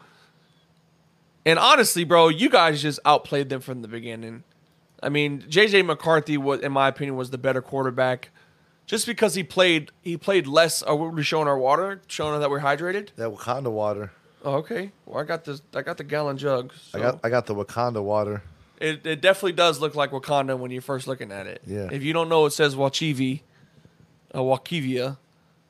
And 1.45 1.59
honestly, 1.59 2.05
bro, 2.05 2.29
you 2.29 2.49
guys 2.49 2.83
just 2.83 2.99
outplayed 3.05 3.49
them 3.49 3.61
from 3.61 3.83
the 3.83 3.89
beginning. 3.89 4.45
I 5.03 5.09
mean, 5.09 5.43
JJ 5.43 5.85
McCarthy 5.85 6.37
was, 6.37 6.61
in 6.61 6.73
my 6.73 6.89
opinion, 6.89 7.17
was 7.17 7.31
the 7.31 7.39
better 7.39 7.63
quarterback, 7.63 8.31
just 8.87 9.07
because 9.07 9.35
he 9.35 9.43
played 9.43 9.91
he 10.03 10.17
played 10.17 10.47
less. 10.47 10.83
Are 10.83 10.95
we 10.97 11.23
showing 11.23 11.49
our 11.49 11.59
water, 11.59 12.01
showing 12.07 12.39
that 12.41 12.51
we're 12.51 12.61
hydrated? 12.61 13.09
that 13.17 13.29
Wakanda 13.31 13.71
water. 13.71 14.13
Oh, 14.45 14.55
okay. 14.57 14.93
Well, 15.07 15.21
I 15.21 15.25
got 15.25 15.45
this. 15.45 15.61
I 15.75 15.83
got 15.83 15.97
the 15.99 16.05
gallon 16.05 16.37
jug. 16.39 16.73
So 16.91 16.99
I 16.99 17.03
got 17.03 17.21
I 17.25 17.29
got 17.29 17.47
the 17.47 17.55
Wakanda 17.55 18.03
water. 18.03 18.43
it, 18.81 19.05
it 19.07 19.21
definitely 19.21 19.53
does 19.53 19.81
look 19.81 19.95
like 19.95 20.11
Wakanda 20.13 20.57
when 20.59 20.71
you're 20.71 20.83
first 20.83 21.07
looking 21.09 21.33
at 21.33 21.47
it. 21.47 21.63
Yeah. 21.67 21.89
If 21.91 22.03
you 22.03 22.13
don't 22.13 22.29
know, 22.29 22.47
it 22.47 22.53
says 22.53 22.77
Wachivi, 22.77 23.41
uh, 24.35 24.41
Wakivia, 24.41 25.17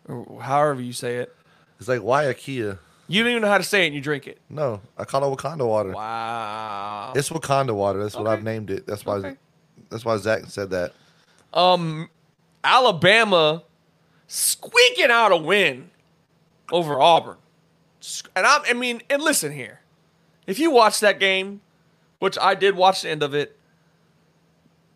or 0.09 0.43
however 0.43 0.81
you 0.83 0.93
say 0.93 1.17
it. 1.17 1.35
It's 1.79 1.89
like 1.89 2.01
IKEA? 2.01 2.79
You 3.09 3.23
don't 3.23 3.31
even 3.31 3.43
know 3.43 3.49
how 3.49 3.59
to 3.59 3.65
say 3.65 3.85
it, 3.85 3.87
and 3.87 3.95
you 3.95 4.01
drink 4.01 4.27
it. 4.27 4.41
No, 4.51 4.81
I 4.99 5.05
call 5.05 5.31
it 5.33 5.37
Wakanda 5.37 5.67
water. 5.67 5.93
Wow. 5.93 7.13
It's 7.15 7.31
Wakanda 7.31 7.75
water. 7.75 8.03
That's 8.03 8.17
what 8.17 8.27
Okay. 8.27 8.33
I've 8.33 8.43
named 8.43 8.71
it. 8.71 8.87
That's 8.87 9.07
why. 9.07 9.15
Okay. 9.17 9.37
That's 9.91 10.05
why 10.05 10.17
Zach 10.17 10.47
said 10.49 10.71
that. 10.71 10.93
Alabama 12.67 13.63
squeaking 14.27 15.11
out 15.11 15.31
a 15.33 15.37
win 15.37 15.91
over 16.73 17.01
Auburn. 17.01 17.37
And 18.35 18.45
I'm, 18.47 18.63
I 18.69 18.73
mean, 18.73 19.03
and 19.09 19.23
listen 19.23 19.53
here. 19.53 19.81
If 20.47 20.59
you 20.59 20.71
watch 20.71 21.01
that 21.01 21.19
game, 21.21 21.61
which 22.19 22.37
I 22.39 22.55
did 22.55 22.75
watch 22.77 23.03
the 23.03 23.09
end 23.11 23.23
of 23.23 23.35
it, 23.35 23.57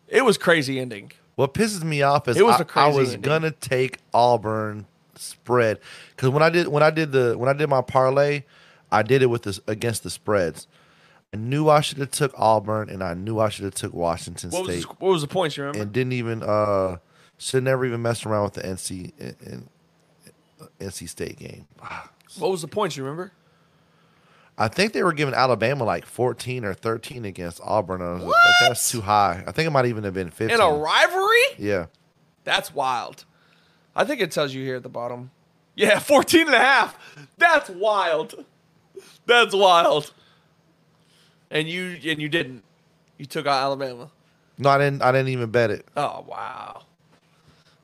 it 0.07 0.25
was 0.25 0.37
crazy 0.37 0.79
ending. 0.79 1.11
What 1.35 1.53
pisses 1.53 1.83
me 1.83 2.01
off 2.01 2.27
is 2.27 2.37
It 2.37 2.45
was 2.45 2.57
I 2.57 2.61
a 2.63 2.65
crazy 2.65 2.85
I 2.85 2.99
was 2.99 3.13
ending. 3.13 3.21
gonna 3.21 3.51
take 3.51 3.99
Auburn 4.13 4.85
spread 5.15 5.79
because 6.15 6.29
when 6.29 6.43
I 6.43 6.49
did 6.49 6.67
when 6.67 6.83
I 6.83 6.89
did 6.89 7.11
the 7.13 7.35
when 7.37 7.47
I 7.49 7.53
did 7.53 7.69
my 7.69 7.81
parlay, 7.81 8.43
I 8.91 9.01
did 9.03 9.21
it 9.21 9.27
with 9.27 9.43
this 9.43 9.59
against 9.67 10.03
the 10.03 10.09
spreads. 10.09 10.67
I 11.33 11.37
knew 11.37 11.69
I 11.69 11.79
should 11.79 11.99
have 11.99 12.11
took 12.11 12.33
Auburn 12.37 12.89
and 12.89 13.01
I 13.01 13.13
knew 13.13 13.39
I 13.39 13.47
should 13.49 13.63
have 13.63 13.75
took 13.75 13.93
Washington 13.93 14.49
What 14.51 14.65
State 14.65 14.81
the, 14.81 14.87
what 14.99 15.11
was 15.11 15.21
the 15.21 15.27
points, 15.29 15.55
you 15.55 15.63
remember? 15.63 15.81
and 15.83 15.93
didn't 15.93 16.13
even 16.13 16.43
uh 16.43 16.97
should 17.41 17.63
never 17.63 17.85
even 17.85 18.01
mess 18.01 18.25
around 18.25 18.43
with 18.43 18.53
the 18.53 18.61
NC 18.61 19.11
in, 19.17 19.35
in, 19.41 19.69
NC 20.79 21.09
State 21.09 21.39
game. 21.39 21.67
what 22.37 22.51
was 22.51 22.61
the 22.61 22.67
points, 22.67 22.95
you 22.95 23.03
remember? 23.03 23.31
I 24.57 24.67
think 24.67 24.93
they 24.93 25.01
were 25.01 25.13
giving 25.13 25.33
Alabama 25.33 25.83
like 25.83 26.05
14 26.05 26.63
or 26.65 26.73
13 26.75 27.25
against 27.25 27.59
Auburn. 27.63 28.01
I 28.01 28.13
was 28.13 28.23
like, 28.23 28.35
that's 28.61 28.91
too 28.91 29.01
high. 29.01 29.43
I 29.47 29.51
think 29.51 29.65
it 29.65 29.71
might 29.71 29.87
even 29.87 30.03
have 30.03 30.13
been 30.13 30.29
15. 30.29 30.53
In 30.53 30.61
a 30.61 30.71
rivalry? 30.71 31.39
yeah. 31.57 31.87
That's 32.43 32.73
wild. 32.73 33.25
I 33.95 34.03
think 34.03 34.21
it 34.21 34.31
tells 34.31 34.53
you 34.53 34.63
here 34.63 34.75
at 34.75 34.83
the 34.83 34.89
bottom. 34.89 35.31
Yeah, 35.75 35.99
14 35.99 36.47
and 36.47 36.55
a 36.55 36.59
half. 36.59 36.97
That's 37.37 37.69
wild. 37.69 38.45
That's 39.25 39.55
wild. 39.55 40.13
and 41.49 41.67
you 41.67 41.97
and 42.05 42.21
you 42.21 42.29
didn't. 42.29 42.63
You 43.17 43.25
took 43.25 43.47
out 43.47 43.61
Alabama. 43.61 44.11
No, 44.57 44.69
I 44.69 44.77
didn't. 44.77 45.01
I 45.01 45.11
didn't 45.11 45.29
even 45.29 45.49
bet 45.49 45.71
it. 45.71 45.87
Oh 45.95 46.25
wow. 46.27 46.83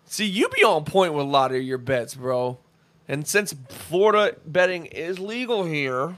See, 0.08 0.26
you 0.26 0.48
be 0.50 0.64
on 0.64 0.86
point 0.86 1.14
with 1.14 1.26
a 1.26 1.30
lot 1.30 1.54
of 1.54 1.62
your 1.62 1.78
bets, 1.78 2.16
bro. 2.16 2.58
And 3.10 3.28
since 3.28 3.54
Florida 3.70 4.38
betting 4.46 4.86
is 4.88 5.20
legal 5.20 5.66
here, 5.66 6.18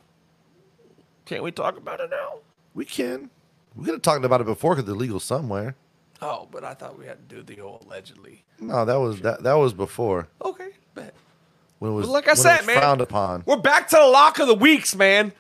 can't 1.26 1.44
we 1.44 1.52
talk 1.52 1.78
about 1.78 2.00
it 2.00 2.10
now? 2.10 2.40
We 2.74 2.86
can. 2.86 3.30
We 3.76 3.86
could 3.86 3.96
have 3.96 4.02
talked 4.02 4.24
about 4.26 4.42
it 4.42 4.46
before 4.46 4.76
because 4.76 4.90
it's 4.90 4.98
legal 4.98 5.20
somewhere. 5.20 5.76
Oh, 6.22 6.48
but 6.52 6.64
I 6.64 6.74
thought 6.74 6.98
we 7.00 7.06
had 7.06 7.30
to 7.30 7.36
do 7.36 7.42
the 7.44 7.62
old 7.62 7.86
allegedly. 7.86 8.44
No, 8.60 8.86
that 8.86 8.96
was 9.00 9.22
that. 9.22 9.44
That 9.44 9.54
was 9.54 9.74
before 9.74 10.28
Okay, 10.44 10.70
bet. 10.94 11.14
when 11.80 11.92
it 11.92 11.96
was 11.96 12.08
But 12.08 12.12
like 12.14 12.28
I 12.28 12.34
said, 12.34 12.66
man, 12.66 12.78
frowned 12.78 13.02
upon. 13.02 13.44
We're 13.46 13.58
back 13.58 13.88
to 13.90 13.96
the 13.96 14.06
lock 14.08 14.40
of 14.40 14.48
the 14.48 14.56
weeks, 14.56 14.96
man. 14.96 15.32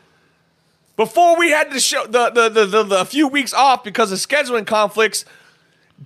Before 0.96 1.38
we 1.38 1.50
had 1.52 1.72
to 1.72 1.80
show 1.80 2.06
the 2.06 2.30
the 2.30 2.50
the, 2.50 2.66
the, 2.66 2.84
the 2.84 3.06
few 3.06 3.28
weeks 3.28 3.54
off 3.54 3.84
because 3.84 4.12
of 4.12 4.20
scheduling 4.20 4.66
conflicts, 4.66 5.26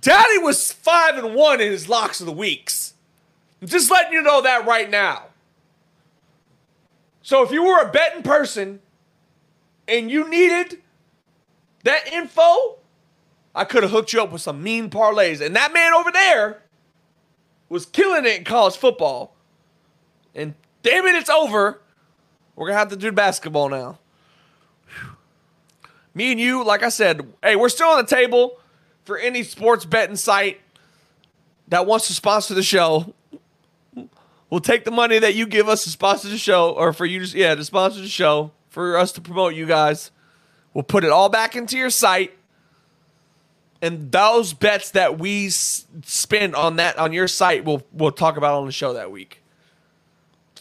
Daddy 0.00 0.38
was 0.38 0.72
five 0.72 1.16
and 1.16 1.34
one 1.34 1.60
in 1.60 1.70
his 1.70 1.88
locks 1.88 2.20
of 2.20 2.26
the 2.26 2.32
weeks. 2.32 2.94
I'm 3.62 3.68
just 3.68 3.90
letting 3.90 4.12
you 4.12 4.22
know 4.22 4.42
that 4.42 4.66
right 4.66 4.90
now. 4.90 5.24
So 7.22 7.42
if 7.42 7.50
you 7.50 7.64
were 7.64 7.80
a 7.80 7.90
betting 7.90 8.22
person 8.22 8.80
and 9.88 10.10
you 10.10 10.28
needed 10.28 10.82
that 11.84 12.12
info, 12.12 12.76
I 13.54 13.64
could 13.64 13.82
have 13.82 13.92
hooked 13.92 14.12
you 14.12 14.22
up 14.22 14.32
with 14.32 14.42
some 14.42 14.62
mean 14.62 14.90
parlays. 14.90 15.40
And 15.40 15.54
that 15.56 15.72
man 15.72 15.94
over 15.94 16.10
there 16.10 16.62
was 17.68 17.86
killing 17.86 18.26
it 18.26 18.38
in 18.38 18.44
college 18.44 18.76
football. 18.76 19.34
And 20.34 20.54
damn 20.82 21.06
it, 21.06 21.14
it's 21.14 21.30
over. 21.30 21.80
We're 22.56 22.66
gonna 22.66 22.78
have 22.78 22.90
to 22.90 22.96
do 22.96 23.12
basketball 23.12 23.68
now. 23.68 23.98
Whew. 24.88 25.10
Me 26.14 26.32
and 26.32 26.40
you, 26.40 26.64
like 26.64 26.82
I 26.82 26.88
said, 26.88 27.32
hey, 27.42 27.56
we're 27.56 27.68
still 27.68 27.88
on 27.88 28.04
the 28.04 28.08
table 28.08 28.58
for 29.04 29.18
any 29.18 29.42
sports 29.42 29.84
betting 29.84 30.16
site 30.16 30.60
that 31.68 31.86
wants 31.86 32.06
to 32.08 32.12
sponsor 32.12 32.54
the 32.54 32.62
show. 32.62 33.14
We'll 34.50 34.60
take 34.60 34.84
the 34.84 34.90
money 34.90 35.18
that 35.18 35.34
you 35.34 35.46
give 35.46 35.68
us 35.68 35.84
to 35.84 35.90
sponsor 35.90 36.28
the 36.28 36.38
show, 36.38 36.70
or 36.70 36.92
for 36.92 37.06
you 37.06 37.24
to 37.26 37.38
yeah 37.38 37.54
to 37.54 37.64
sponsor 37.64 38.00
the 38.00 38.08
show 38.08 38.52
for 38.68 38.96
us 38.96 39.10
to 39.12 39.20
promote 39.20 39.54
you 39.54 39.66
guys. 39.66 40.10
We'll 40.72 40.84
put 40.84 41.04
it 41.04 41.10
all 41.10 41.28
back 41.28 41.56
into 41.56 41.76
your 41.76 41.90
site, 41.90 42.32
and 43.82 44.12
those 44.12 44.52
bets 44.52 44.90
that 44.92 45.18
we 45.18 45.46
s- 45.48 45.86
spend 46.04 46.54
on 46.54 46.76
that 46.76 46.98
on 46.98 47.12
your 47.12 47.26
site, 47.28 47.64
we'll 47.64 47.82
we'll 47.92 48.12
talk 48.12 48.36
about 48.36 48.54
on 48.54 48.66
the 48.66 48.72
show 48.72 48.92
that 48.92 49.10
week. 49.10 49.40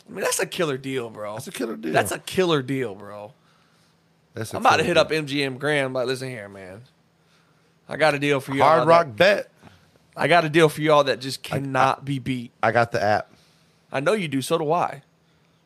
I 0.08 0.12
mean, 0.12 0.22
that's 0.24 0.40
a 0.40 0.46
killer 0.48 0.78
deal, 0.78 1.10
bro. 1.10 1.34
That's 1.34 1.48
a 1.48 1.52
killer 1.52 1.76
deal. 1.76 1.94
That's 1.94 2.12
a 2.12 2.20
killer 2.20 2.62
deal, 2.62 2.96
bro. 2.96 3.34
That's 4.34 4.54
a 4.54 4.58
I'm 4.58 4.64
about 4.66 4.78
to 4.78 4.84
hit 4.84 4.96
deal. 4.96 5.02
up 5.02 5.12
MGM 5.12 5.60
Grand, 5.60 5.94
but 5.94 6.08
listen 6.08 6.30
here, 6.30 6.50
man. 6.50 6.82
I 7.88 7.98
got 7.98 8.14
a 8.16 8.20
deal 8.20 8.40
for 8.40 8.54
you. 8.54 8.62
Hard 8.62 8.88
Rock 8.88 9.08
bet. 9.16 9.50
I 10.16 10.28
got 10.28 10.46
a 10.46 10.50
deal 10.50 10.70
for 10.70 10.82
y'all 10.82 11.04
that 11.06 11.20
just 11.20 11.42
cannot 11.44 12.06
be 12.06 12.20
beat. 12.20 12.52
I 12.62 12.72
got 12.72 12.92
the 12.92 13.02
app. 13.02 13.32
I 13.92 14.00
know 14.00 14.14
you 14.14 14.28
do. 14.28 14.42
So 14.42 14.58
do 14.58 14.72
I. 14.72 15.02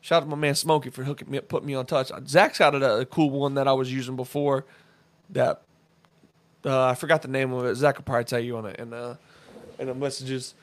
Shout 0.00 0.22
out 0.22 0.26
to 0.26 0.30
my 0.30 0.36
man 0.36 0.54
Smokey 0.54 0.90
for 0.90 1.04
hooking 1.04 1.30
me 1.30 1.38
up, 1.38 1.48
putting 1.48 1.66
me 1.66 1.74
on 1.74 1.86
touch. 1.86 2.10
Zach's 2.26 2.58
got 2.58 2.74
a, 2.74 3.00
a 3.00 3.06
cool 3.06 3.30
one 3.30 3.54
that 3.54 3.68
I 3.68 3.72
was 3.72 3.92
using 3.92 4.16
before. 4.16 4.64
That 5.30 5.62
uh, 6.64 6.86
I 6.86 6.94
forgot 6.94 7.22
the 7.22 7.28
name 7.28 7.52
of 7.52 7.64
it. 7.66 7.74
Zach 7.74 7.96
will 7.96 8.04
probably 8.04 8.24
tell 8.24 8.40
you 8.40 8.56
on 8.56 8.66
it 8.66 8.78
in 8.78 8.90
the 8.90 9.18
in 9.78 9.88
the 9.88 9.94
messages. 9.94 10.54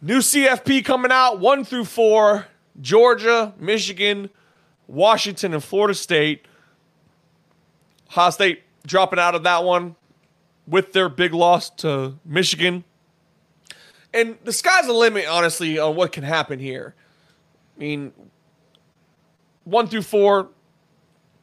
New 0.00 0.18
CFP 0.18 0.84
coming 0.84 1.12
out 1.12 1.38
one 1.38 1.64
through 1.64 1.84
four. 1.84 2.46
Georgia, 2.80 3.52
Michigan, 3.58 4.30
Washington, 4.86 5.52
and 5.52 5.62
Florida 5.62 5.94
State. 5.94 6.46
Ohio 8.10 8.30
State 8.30 8.62
dropping 8.86 9.18
out 9.18 9.34
of 9.34 9.42
that 9.42 9.64
one 9.64 9.94
with 10.66 10.92
their 10.92 11.08
big 11.08 11.34
loss 11.34 11.70
to 11.70 12.14
Michigan. 12.24 12.84
And 14.14 14.36
the 14.44 14.52
sky's 14.52 14.86
the 14.86 14.92
limit, 14.92 15.26
honestly, 15.26 15.78
on 15.78 15.96
what 15.96 16.12
can 16.12 16.22
happen 16.22 16.58
here. 16.58 16.94
I 17.76 17.80
mean, 17.80 18.12
one 19.64 19.86
through 19.88 20.02
four, 20.02 20.48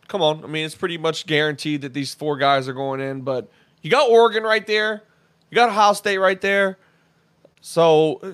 come 0.07 0.21
on. 0.21 0.43
I 0.43 0.47
mean, 0.47 0.65
it's 0.65 0.75
pretty 0.75 0.97
much 0.97 1.25
guaranteed 1.25 1.81
that 1.81 1.93
these 1.93 2.13
four 2.13 2.37
guys 2.37 2.67
are 2.67 2.73
going 2.73 2.99
in. 2.99 3.21
But 3.21 3.49
you 3.81 3.89
got 3.89 4.09
Oregon 4.09 4.43
right 4.43 4.65
there, 4.65 5.03
you 5.49 5.55
got 5.55 5.69
Ohio 5.69 5.93
State 5.93 6.17
right 6.19 6.39
there. 6.39 6.77
So, 7.61 8.19
uh, 8.23 8.31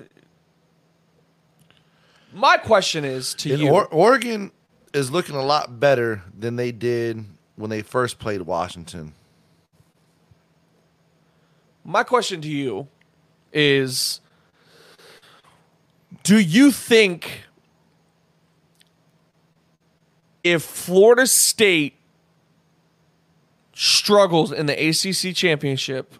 my 2.32 2.58
question 2.58 3.04
is 3.04 3.34
to 3.34 3.52
And 3.52 3.62
you: 3.62 3.70
or- 3.70 3.86
Oregon 3.86 4.52
is 4.92 5.10
looking 5.10 5.34
a 5.34 5.42
lot 5.44 5.80
better 5.80 6.22
than 6.38 6.56
they 6.56 6.72
did 6.72 7.24
when 7.56 7.70
they 7.70 7.82
first 7.82 8.18
played 8.18 8.42
Washington. 8.42 9.14
My 11.88 12.02
question 12.02 12.40
to 12.40 12.48
you 12.48 12.88
is 13.52 14.20
Do 16.24 16.40
you 16.40 16.72
think 16.72 17.44
if 20.42 20.64
Florida 20.64 21.28
State 21.28 21.94
struggles 23.72 24.50
in 24.50 24.66
the 24.66 24.72
ACC 24.72 25.32
championship, 25.32 26.14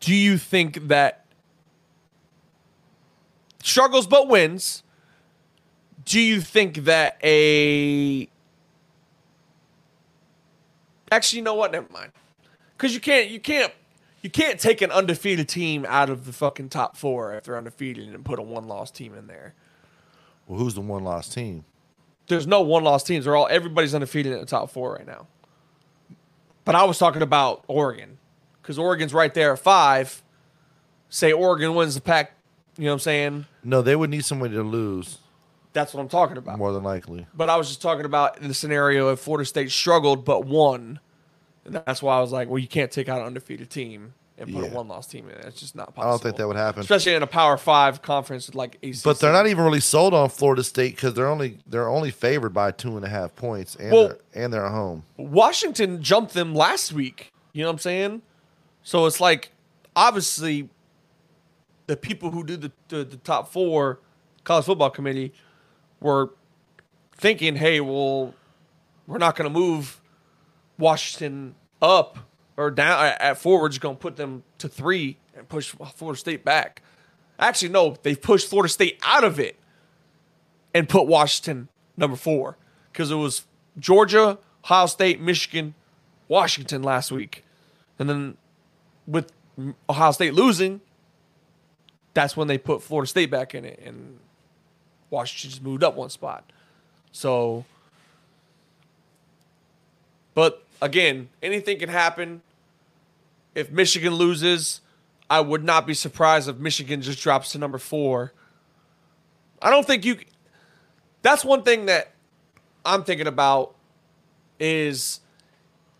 do 0.00 0.14
you 0.14 0.38
think 0.38 0.88
that 0.88 1.26
struggles 3.62 4.06
but 4.06 4.26
wins? 4.26 4.82
Do 6.06 6.18
you 6.18 6.40
think 6.40 6.76
that 6.84 7.18
a 7.22 8.26
actually, 11.10 11.40
you 11.40 11.44
know 11.44 11.54
what? 11.54 11.72
Never 11.72 11.92
mind. 11.92 12.12
Because 12.74 12.94
you 12.94 13.00
can't, 13.00 13.28
you 13.28 13.38
can't, 13.38 13.70
you 14.22 14.30
can't 14.30 14.58
take 14.60 14.80
an 14.80 14.90
undefeated 14.90 15.48
team 15.48 15.84
out 15.88 16.08
of 16.08 16.24
the 16.26 16.32
fucking 16.32 16.68
top 16.70 16.96
four 16.96 17.34
if 17.34 17.44
they're 17.44 17.56
undefeated 17.58 18.08
and 18.14 18.24
put 18.24 18.38
a 18.38 18.42
one-loss 18.42 18.90
team 18.90 19.14
in 19.14 19.26
there. 19.26 19.54
Well, 20.46 20.58
who's 20.58 20.74
the 20.74 20.80
one 20.80 21.04
loss 21.04 21.28
team? 21.28 21.64
There's 22.28 22.46
no 22.46 22.60
one-loss 22.62 23.02
teams. 23.04 23.24
They're 23.24 23.36
all 23.36 23.48
everybody's 23.50 23.94
undefeated 23.94 24.32
in 24.32 24.38
the 24.40 24.46
top 24.46 24.70
four 24.70 24.94
right 24.94 25.06
now. 25.06 25.26
But 26.64 26.74
I 26.76 26.84
was 26.84 26.98
talking 26.98 27.22
about 27.22 27.64
Oregon 27.66 28.18
because 28.60 28.78
Oregon's 28.78 29.12
right 29.12 29.34
there 29.34 29.52
at 29.52 29.58
five. 29.58 30.22
Say 31.08 31.32
Oregon 31.32 31.74
wins 31.74 31.94
the 31.96 32.00
pack, 32.00 32.32
you 32.78 32.84
know 32.84 32.90
what 32.90 32.94
I'm 32.94 32.98
saying? 33.00 33.46
No, 33.64 33.82
they 33.82 33.96
would 33.96 34.08
need 34.08 34.24
somebody 34.24 34.54
to 34.54 34.62
lose, 34.62 35.18
That's 35.72 35.92
what 35.92 36.00
I'm 36.00 36.08
talking 36.08 36.36
about. 36.38 36.58
more 36.58 36.72
than 36.72 36.82
likely. 36.84 37.26
But 37.34 37.50
I 37.50 37.56
was 37.56 37.68
just 37.68 37.82
talking 37.82 38.04
about 38.06 38.40
in 38.40 38.48
the 38.48 38.54
scenario 38.54 39.12
if 39.12 39.18
Florida 39.20 39.44
State 39.44 39.70
struggled 39.70 40.24
but 40.24 40.46
won. 40.46 41.00
And 41.64 41.74
that's 41.74 42.02
why 42.02 42.16
I 42.16 42.20
was 42.20 42.32
like, 42.32 42.48
well, 42.48 42.58
you 42.58 42.68
can't 42.68 42.90
take 42.90 43.08
out 43.08 43.20
an 43.20 43.26
undefeated 43.26 43.70
team 43.70 44.14
and 44.38 44.52
put 44.52 44.64
Yeah. 44.64 44.70
a 44.70 44.74
one 44.74 44.88
loss 44.88 45.06
team 45.06 45.28
in. 45.28 45.36
It's 45.46 45.60
just 45.60 45.76
not 45.76 45.94
possible. 45.94 46.02
I 46.02 46.10
don't 46.12 46.22
think 46.22 46.36
that 46.36 46.46
would 46.48 46.56
happen. 46.56 46.80
Especially 46.80 47.14
in 47.14 47.22
a 47.22 47.26
Power 47.26 47.56
Five 47.56 48.02
conference 48.02 48.52
like 48.54 48.76
ACC. 48.82 49.02
But 49.04 49.20
they're 49.20 49.32
not 49.32 49.46
even 49.46 49.62
really 49.64 49.78
sold 49.80 50.12
on 50.14 50.28
Florida 50.30 50.64
State 50.64 50.96
because 50.96 51.14
they're 51.14 51.28
only 51.28 51.58
they're 51.66 51.88
only 51.88 52.10
favored 52.10 52.52
by 52.52 52.72
two 52.72 52.96
and 52.96 53.04
a 53.04 53.08
half 53.08 53.36
points, 53.36 53.76
and 53.76 53.92
Well- 53.92 54.08
they're, 54.08 54.18
and 54.44 54.52
they're 54.52 54.66
at 54.66 54.72
home. 54.72 55.04
Washington 55.16 56.02
jumped 56.02 56.34
them 56.34 56.54
last 56.54 56.92
week. 56.92 57.30
You 57.52 57.62
know 57.62 57.68
what 57.68 57.74
I'm 57.74 57.78
saying? 57.78 58.22
So 58.82 59.06
it's 59.06 59.20
like 59.20 59.52
obviously 59.94 60.68
the 61.86 61.96
people 61.96 62.30
who 62.30 62.42
do 62.44 62.56
the, 62.56 62.72
the, 62.88 63.04
the 63.04 63.16
top 63.18 63.52
four 63.52 64.00
college 64.44 64.64
football 64.64 64.90
committee 64.90 65.32
were 66.00 66.30
thinking, 67.16 67.56
hey, 67.56 67.80
well, 67.80 68.34
we're 69.06 69.18
not 69.18 69.36
going 69.36 69.52
to 69.52 69.56
move 69.56 70.00
Washington 70.82 71.54
up 71.80 72.18
or 72.56 72.70
down 72.70 73.14
at- 73.18 73.38
four. 73.38 73.68
Going 73.68 73.96
to 73.96 74.00
put 74.00 74.16
them 74.16 74.42
to 74.58 74.68
three 74.68 75.16
and 75.34 75.48
push 75.48 75.70
Florida 75.94 76.18
State 76.18 76.44
back. 76.44 76.82
Actually, 77.38 77.70
no, 77.70 77.96
they 78.02 78.14
pushed 78.14 78.50
Florida 78.50 78.68
State 78.68 78.98
out 79.02 79.24
of 79.24 79.40
it 79.40 79.56
and 80.74 80.88
put 80.88 81.06
Washington 81.06 81.68
number 81.96 82.16
four 82.16 82.56
because 82.92 83.10
it 83.10 83.14
was 83.16 83.46
Georgia, 83.78 84.38
Ohio 84.64 84.86
State, 84.86 85.20
Michigan, 85.20 85.74
Washington 86.28 86.82
last 86.82 87.10
week. 87.10 87.44
And 87.98 88.08
then 88.08 88.36
with 89.06 89.32
Ohio 89.88 90.12
State 90.12 90.34
losing, 90.34 90.80
that's 92.14 92.36
when 92.36 92.48
they 92.48 92.58
put 92.58 92.82
Florida 92.82 93.08
State 93.08 93.30
back 93.30 93.54
in 93.54 93.64
it, 93.64 93.80
and 93.84 94.18
Washington 95.10 95.50
just 95.50 95.62
moved 95.62 95.82
up 95.82 95.94
one 95.94 96.10
spot. 96.10 96.50
So, 97.12 97.64
but 100.34 100.66
again, 100.82 101.28
anything 101.42 101.78
can 101.78 101.88
happen. 101.88 102.42
If 103.54 103.70
Michigan 103.70 104.14
loses, 104.14 104.80
I 105.30 105.40
would 105.40 105.64
not 105.64 105.86
be 105.86 105.94
surprised 105.94 106.48
if 106.48 106.56
Michigan 106.56 107.00
just 107.00 107.22
drops 107.22 107.52
to 107.52 107.58
number 107.58 107.78
four. 107.78 108.32
I 109.62 109.70
don't 109.70 109.86
think 109.86 110.04
you. 110.04 110.18
That's 111.22 111.44
one 111.44 111.62
thing 111.62 111.86
that 111.86 112.10
I'm 112.84 113.04
thinking 113.04 113.26
about 113.28 113.74
is 114.58 115.20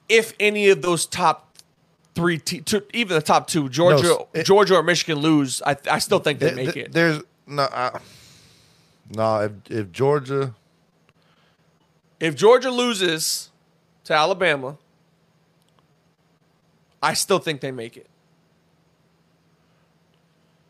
if 0.09 0.35
any 0.41 0.69
of 0.69 0.83
those 0.83 1.07
top 1.07 1.57
three, 2.15 2.39
te- 2.39 2.61
two, 2.61 2.83
even 2.93 3.15
the 3.15 3.23
top 3.23 3.47
two, 3.47 3.69
Georgia, 3.69 4.03
No, 4.03 4.29
it- 4.35 4.45
Georgia 4.45 4.75
or 4.77 4.83
Michigan 4.83 5.19
lose, 5.19 5.63
I, 5.65 5.77
I 5.91 5.99
still 6.01 6.19
think 6.19 6.41
they 6.41 6.47
Th- 6.53 6.57
make 6.67 6.75
th- 6.75 6.87
it. 6.87 6.93
There's 6.93 7.23
no, 7.47 7.63
I, 7.73 8.01
no. 9.15 9.41
If 9.41 9.53
if 9.71 9.93
Georgia, 9.93 10.55
If 12.19 12.35
Georgia 12.35 12.71
loses 12.71 13.51
to 14.13 14.19
Alabama, 14.19 14.77
I 17.03 17.15
still 17.15 17.39
think 17.39 17.61
they 17.61 17.73
make 17.73 17.97
it. 17.97 18.07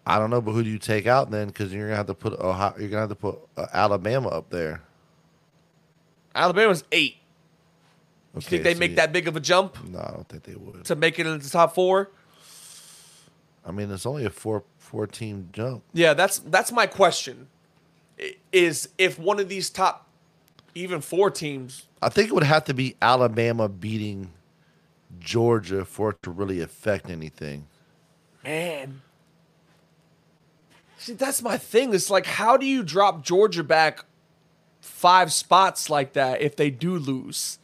I 0.04 0.18
don't 0.18 0.30
know, 0.30 0.40
but 0.40 0.52
who 0.52 0.64
do 0.64 0.70
you 0.70 0.78
take 0.78 1.06
out 1.06 1.30
then? 1.30 1.46
Because 1.48 1.72
you're 1.72 1.86
gonna 1.86 1.96
have 1.96 2.06
to 2.06 2.14
put 2.14 2.32
Ohio, 2.40 2.74
you're 2.78 2.88
gonna 2.88 3.02
have 3.02 3.08
to 3.10 3.14
put 3.14 3.38
uh, 3.56 3.66
Alabama 3.72 4.28
up 4.30 4.50
there. 4.50 4.82
Alabama's 6.34 6.82
eight. 6.90 7.16
You 8.34 8.38
Okay, 8.38 8.46
think 8.48 8.64
they 8.64 8.74
so 8.74 8.80
make 8.80 8.90
you- 8.90 8.96
that 8.96 9.12
big 9.12 9.28
of 9.28 9.36
a 9.36 9.40
jump 9.40 9.76
No, 9.84 9.98
I 10.00 10.10
don't 10.12 10.28
think 10.28 10.42
they 10.44 10.54
would. 10.54 10.84
to 10.86 10.96
make 10.96 11.18
it 11.18 11.26
into 11.26 11.44
the 11.44 11.50
top 11.50 11.74
four? 11.74 12.10
I 13.64 13.70
mean, 13.70 13.90
it's 13.92 14.06
only 14.06 14.24
a 14.24 14.30
four 14.30 14.64
four 14.78 15.06
team 15.06 15.50
jump. 15.52 15.84
Yeah, 15.92 16.14
that's 16.14 16.38
that's 16.40 16.72
my 16.72 16.86
question. 16.86 17.48
Is 18.52 18.88
if 18.98 19.18
one 19.18 19.38
of 19.38 19.48
these 19.48 19.70
top, 19.70 20.08
even 20.74 21.00
four 21.00 21.30
teams, 21.30 21.86
I 22.02 22.08
think 22.08 22.28
it 22.28 22.34
would 22.34 22.42
have 22.42 22.64
to 22.64 22.74
be 22.74 22.96
Alabama 23.00 23.68
beating 23.68 24.32
Georgia 25.20 25.84
for 25.84 26.10
it 26.10 26.22
to 26.24 26.30
really 26.30 26.60
affect 26.60 27.08
anything. 27.08 27.68
man. 28.44 29.02
See, 30.98 31.14
that's 31.14 31.42
my 31.42 31.58
thing. 31.58 31.92
It's 31.94 32.10
like, 32.10 32.26
how 32.26 32.56
do 32.56 32.64
you 32.64 32.84
drop 32.84 33.24
Georgia 33.24 33.64
back 33.64 34.04
five 34.80 35.32
spots 35.32 35.90
like 35.90 36.12
that 36.12 36.40
if 36.40 36.54
they 36.54 36.70
do 36.70 36.96
lose? 36.96 37.58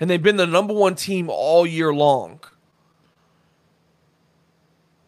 And 0.00 0.10
they've 0.10 0.22
been 0.22 0.36
the 0.36 0.46
number 0.46 0.74
one 0.74 0.96
team 0.96 1.28
all 1.30 1.64
year 1.64 1.94
long. 1.94 2.40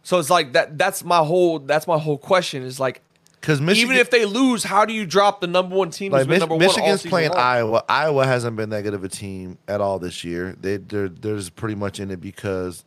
So 0.04 0.18
it's 0.18 0.30
like 0.30 0.52
that. 0.52 0.78
That's 0.78 1.04
my 1.04 1.18
whole. 1.18 1.58
That's 1.58 1.86
my 1.86 1.98
whole 1.98 2.16
question. 2.16 2.62
Is 2.62 2.78
like, 2.78 3.02
Because 3.40 3.60
Michigan, 3.60 3.90
even 3.92 4.00
if 4.00 4.10
they 4.10 4.24
lose, 4.24 4.64
how 4.64 4.84
do 4.84 4.92
you 4.92 5.06
drop 5.06 5.40
the 5.40 5.46
number 5.46 5.76
one 5.76 5.90
team? 5.90 6.12
like 6.12 6.26
Mich- 6.26 6.40
number 6.40 6.56
Michigan's 6.58 7.04
playing 7.06 7.30
long? 7.30 7.38
Iowa. 7.38 7.84
Iowa 7.88 8.26
hasn't 8.26 8.56
been 8.56 8.70
that 8.70 8.82
good 8.82 8.94
of 8.94 9.04
a 9.04 9.08
team 9.08 9.58
at 9.68 9.80
all 9.80 9.98
this 9.98 10.24
year. 10.24 10.56
They 10.60 10.76
they're 10.78 11.08
they're 11.08 11.36
just 11.36 11.54
pretty 11.56 11.76
much 11.76 12.00
in 12.00 12.10
it 12.10 12.20
because 12.20 12.84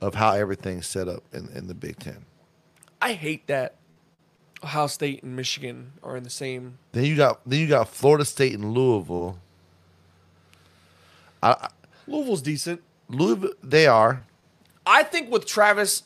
of 0.00 0.14
how 0.14 0.32
everything's 0.32 0.86
set 0.86 1.08
up 1.08 1.22
in, 1.32 1.48
in 1.54 1.66
the 1.66 1.74
Big 1.74 1.98
Ten. 1.98 2.24
I 3.02 3.12
hate 3.12 3.46
that 3.48 3.76
Ohio 4.64 4.86
State 4.86 5.22
and 5.22 5.36
Michigan 5.36 5.92
are 6.02 6.16
in 6.16 6.24
the 6.24 6.30
same. 6.30 6.78
Then 6.92 7.04
you 7.04 7.16
got 7.16 7.40
then 7.46 7.60
you 7.60 7.66
got 7.68 7.88
Florida 7.88 8.24
State 8.24 8.54
and 8.54 8.72
Louisville. 8.72 9.38
I, 11.42 11.52
I- 11.52 11.68
Louisville's 12.06 12.42
decent. 12.42 12.82
Louisville, 13.08 13.52
they 13.62 13.86
are. 13.86 14.24
I 14.86 15.02
think 15.04 15.30
with 15.30 15.46
Travis, 15.46 16.04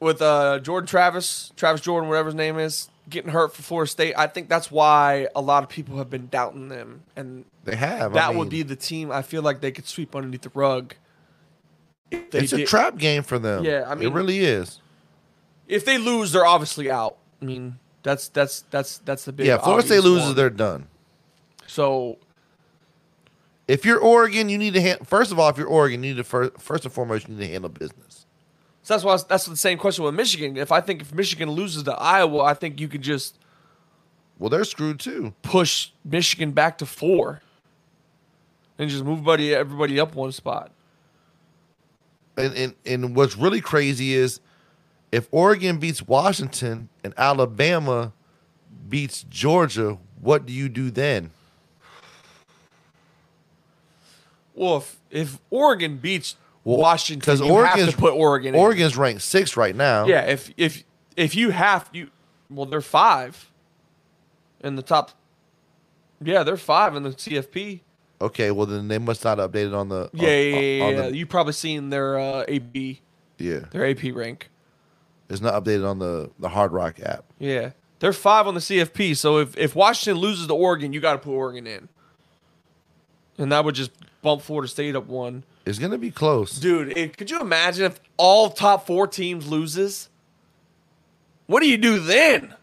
with 0.00 0.20
uh, 0.22 0.58
Jordan 0.60 0.86
Travis, 0.86 1.52
Travis 1.56 1.80
Jordan, 1.80 2.08
whatever 2.08 2.26
his 2.28 2.34
name 2.34 2.58
is, 2.58 2.88
getting 3.08 3.30
hurt 3.30 3.54
for 3.54 3.62
Florida 3.62 3.90
State, 3.90 4.14
I 4.16 4.26
think 4.26 4.48
that's 4.48 4.70
why 4.70 5.28
a 5.34 5.40
lot 5.40 5.62
of 5.62 5.68
people 5.68 5.96
have 5.98 6.10
been 6.10 6.28
doubting 6.28 6.68
them, 6.68 7.02
and 7.14 7.44
They 7.64 7.76
have. 7.76 8.12
I 8.12 8.14
that 8.14 8.28
mean, 8.30 8.38
would 8.38 8.48
be 8.50 8.62
the 8.62 8.76
team 8.76 9.10
I 9.12 9.22
feel 9.22 9.42
like 9.42 9.60
they 9.60 9.70
could 9.72 9.86
sweep 9.86 10.14
underneath 10.16 10.42
the 10.42 10.50
rug. 10.54 10.94
It's 12.10 12.52
a 12.52 12.64
trap 12.64 12.96
game 12.98 13.22
for 13.22 13.38
them. 13.38 13.64
Yeah, 13.64 13.84
I 13.86 13.94
mean- 13.94 14.08
it 14.08 14.12
really 14.14 14.40
is. 14.40 14.80
If 15.66 15.84
they 15.84 15.98
lose, 15.98 16.30
they're 16.32 16.46
obviously 16.46 16.88
out. 16.90 17.16
I 17.42 17.44
mean, 17.44 17.78
that's 18.04 18.28
that's 18.28 18.60
that's 18.70 18.98
that's 18.98 19.24
the 19.24 19.32
big. 19.32 19.46
Yeah, 19.46 19.58
Florida 19.58 19.84
State 19.84 20.04
loses, 20.04 20.26
one. 20.28 20.36
they're 20.36 20.48
done. 20.50 20.86
so 21.66 22.18
If 23.66 23.84
you're 23.84 23.98
Oregon, 23.98 24.48
you 24.48 24.58
need 24.58 24.74
to 24.74 24.80
hand, 24.80 25.08
first 25.08 25.32
of 25.32 25.40
all, 25.40 25.48
if 25.48 25.58
you're 25.58 25.66
Oregon, 25.66 26.04
you 26.04 26.10
need 26.10 26.18
to 26.18 26.24
first, 26.24 26.60
first 26.60 26.84
and 26.84 26.94
foremost, 26.94 27.26
you 27.28 27.34
need 27.34 27.44
to 27.44 27.50
handle 27.52 27.68
business. 27.68 28.05
So 28.86 28.94
that's 28.94 29.02
why 29.02 29.18
that's 29.28 29.46
the 29.46 29.56
same 29.56 29.78
question 29.78 30.04
with 30.04 30.14
Michigan. 30.14 30.56
If 30.56 30.70
I 30.70 30.80
think 30.80 31.00
if 31.00 31.12
Michigan 31.12 31.50
loses 31.50 31.82
to 31.82 31.94
Iowa, 31.94 32.44
I 32.44 32.54
think 32.54 32.78
you 32.78 32.86
could 32.86 33.02
just 33.02 33.36
Well, 34.38 34.48
they're 34.48 34.62
screwed 34.62 35.00
too. 35.00 35.34
push 35.42 35.90
Michigan 36.04 36.52
back 36.52 36.78
to 36.78 36.86
four 36.86 37.42
and 38.78 38.88
just 38.88 39.02
move 39.02 39.18
everybody 39.18 39.52
everybody 39.52 39.98
up 39.98 40.14
one 40.14 40.30
spot. 40.30 40.70
And, 42.36 42.54
and 42.54 42.74
and 42.86 43.16
what's 43.16 43.36
really 43.36 43.60
crazy 43.60 44.14
is 44.14 44.38
if 45.10 45.26
Oregon 45.32 45.78
beats 45.78 46.06
Washington 46.06 46.88
and 47.02 47.12
Alabama 47.16 48.12
beats 48.88 49.24
Georgia, 49.28 49.98
what 50.20 50.46
do 50.46 50.52
you 50.52 50.68
do 50.68 50.92
then? 50.92 51.32
Well, 54.54 54.76
if, 54.76 54.96
if 55.10 55.40
Oregon 55.50 55.96
beats 55.96 56.36
Washington, 56.74 57.20
Because 57.20 57.40
Oregon's 57.40 57.84
have 57.86 57.94
to 57.94 58.00
put 58.00 58.14
Oregon. 58.14 58.54
in. 58.54 58.60
Oregon's 58.60 58.96
ranked 58.96 59.22
six 59.22 59.56
right 59.56 59.74
now. 59.74 60.06
yeah. 60.06 60.22
If 60.22 60.50
if 60.56 60.82
if 61.16 61.34
you 61.36 61.50
have 61.50 61.88
you, 61.92 62.10
well, 62.50 62.66
they're 62.66 62.80
five 62.80 63.50
in 64.60 64.74
the 64.76 64.82
top. 64.82 65.12
Yeah, 66.20 66.42
they're 66.42 66.56
five 66.56 66.96
in 66.96 67.02
the 67.04 67.10
CFP. 67.10 67.80
Okay. 68.20 68.50
Well, 68.50 68.66
then 68.66 68.88
they 68.88 68.98
must 68.98 69.22
not 69.24 69.38
update 69.38 69.66
it 69.68 69.74
on 69.74 69.88
the. 69.88 70.10
Yeah, 70.12 70.22
on- 70.28 70.34
yeah, 70.34 70.60
yeah. 70.60 70.84
on 70.84 70.94
yeah. 70.94 71.02
the- 71.08 71.16
you 71.16 71.26
probably 71.26 71.52
seen 71.52 71.90
their 71.90 72.18
uh, 72.18 72.44
AP 72.48 72.96
yeah. 73.38 73.60
their 73.70 73.86
AP 73.86 74.12
rank. 74.14 74.50
It's 75.28 75.40
not 75.40 75.54
updated 75.62 75.88
on 75.88 75.98
the 76.00 76.30
the 76.40 76.48
Hard 76.48 76.72
Rock 76.72 76.98
app. 77.00 77.24
Yeah, 77.38 77.70
they're 78.00 78.12
five 78.12 78.46
on 78.48 78.54
the 78.54 78.60
CFP. 78.60 79.16
So 79.16 79.38
if 79.38 79.56
if 79.56 79.76
Washington 79.76 80.20
loses 80.20 80.46
to 80.48 80.54
Oregon, 80.54 80.92
you 80.92 81.00
got 81.00 81.12
to 81.12 81.18
put 81.18 81.30
Oregon 81.32 81.66
in, 81.66 81.88
and 83.38 83.52
that 83.52 83.64
would 83.64 83.74
just 83.76 83.92
bump 84.22 84.42
Florida 84.42 84.68
State 84.68 84.96
up 84.96 85.06
one. 85.06 85.44
It's 85.66 85.80
gonna 85.80 85.98
be 85.98 86.12
close. 86.12 86.52
Dude, 86.52 86.96
it, 86.96 87.16
could 87.16 87.28
you 87.28 87.40
imagine 87.40 87.86
if 87.86 88.00
all 88.16 88.50
top 88.50 88.86
four 88.86 89.08
teams 89.08 89.48
loses? 89.48 90.08
What 91.46 91.60
do 91.60 91.68
you 91.68 91.76
do 91.76 91.98
then? 91.98 92.54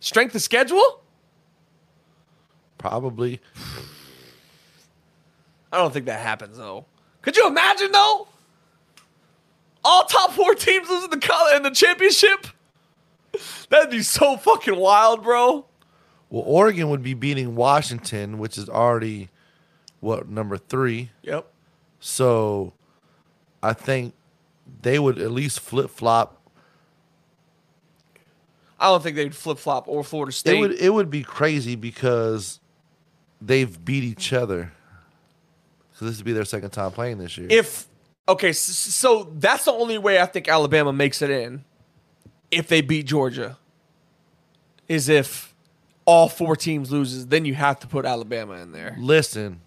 Strength 0.00 0.34
of 0.34 0.42
schedule? 0.42 1.00
Probably. 2.76 3.40
I 5.72 5.78
don't 5.78 5.92
think 5.94 6.06
that 6.06 6.20
happens 6.20 6.58
though. 6.58 6.84
Could 7.22 7.38
you 7.38 7.46
imagine 7.46 7.90
though? 7.90 8.28
All 9.82 10.04
top 10.04 10.32
four 10.32 10.54
teams 10.54 10.90
losing 10.90 11.10
the 11.10 11.18
color 11.18 11.56
in 11.56 11.62
the 11.62 11.70
championship? 11.70 12.46
That'd 13.70 13.90
be 13.90 14.02
so 14.02 14.36
fucking 14.36 14.76
wild, 14.76 15.22
bro. 15.22 15.64
Well, 16.28 16.44
Oregon 16.46 16.90
would 16.90 17.02
be 17.02 17.14
beating 17.14 17.54
Washington, 17.54 18.38
which 18.38 18.58
is 18.58 18.68
already 18.68 19.30
what 20.02 20.28
number 20.28 20.58
three. 20.58 21.10
Yep. 21.22 21.46
So 22.00 22.74
I 23.62 23.72
think 23.72 24.12
they 24.82 24.98
would 24.98 25.18
at 25.18 25.30
least 25.30 25.60
flip 25.60 25.88
flop. 25.88 26.38
I 28.78 28.86
don't 28.88 29.02
think 29.02 29.14
they'd 29.16 29.34
flip 29.34 29.58
flop 29.58 29.86
or 29.86 30.02
Florida 30.02 30.32
State. 30.32 30.56
It 30.56 30.60
would 30.60 30.72
it 30.72 30.90
would 30.90 31.08
be 31.10 31.22
crazy 31.22 31.76
because 31.76 32.58
they've 33.40 33.82
beat 33.84 34.02
each 34.02 34.32
other. 34.32 34.72
So 35.94 36.04
this 36.04 36.16
would 36.16 36.26
be 36.26 36.32
their 36.32 36.44
second 36.44 36.70
time 36.70 36.90
playing 36.90 37.18
this 37.18 37.38
year. 37.38 37.46
if 37.50 37.86
okay, 38.28 38.48
s- 38.48 38.58
so 38.58 39.30
that's 39.38 39.64
the 39.66 39.72
only 39.72 39.98
way 39.98 40.20
I 40.20 40.26
think 40.26 40.48
Alabama 40.48 40.92
makes 40.92 41.22
it 41.22 41.30
in. 41.30 41.64
If 42.50 42.66
they 42.66 42.80
beat 42.80 43.06
Georgia, 43.06 43.56
is 44.88 45.08
if 45.08 45.54
all 46.04 46.28
four 46.28 46.56
teams 46.56 46.90
loses, 46.90 47.28
then 47.28 47.44
you 47.44 47.54
have 47.54 47.78
to 47.80 47.86
put 47.86 48.04
Alabama 48.04 48.54
in 48.54 48.72
there. 48.72 48.96
Listen, 48.98 49.60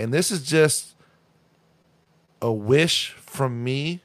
and 0.00 0.12
this 0.12 0.30
is 0.30 0.42
just 0.42 0.94
a 2.42 2.52
wish 2.52 3.12
from 3.12 3.62
me. 3.62 4.00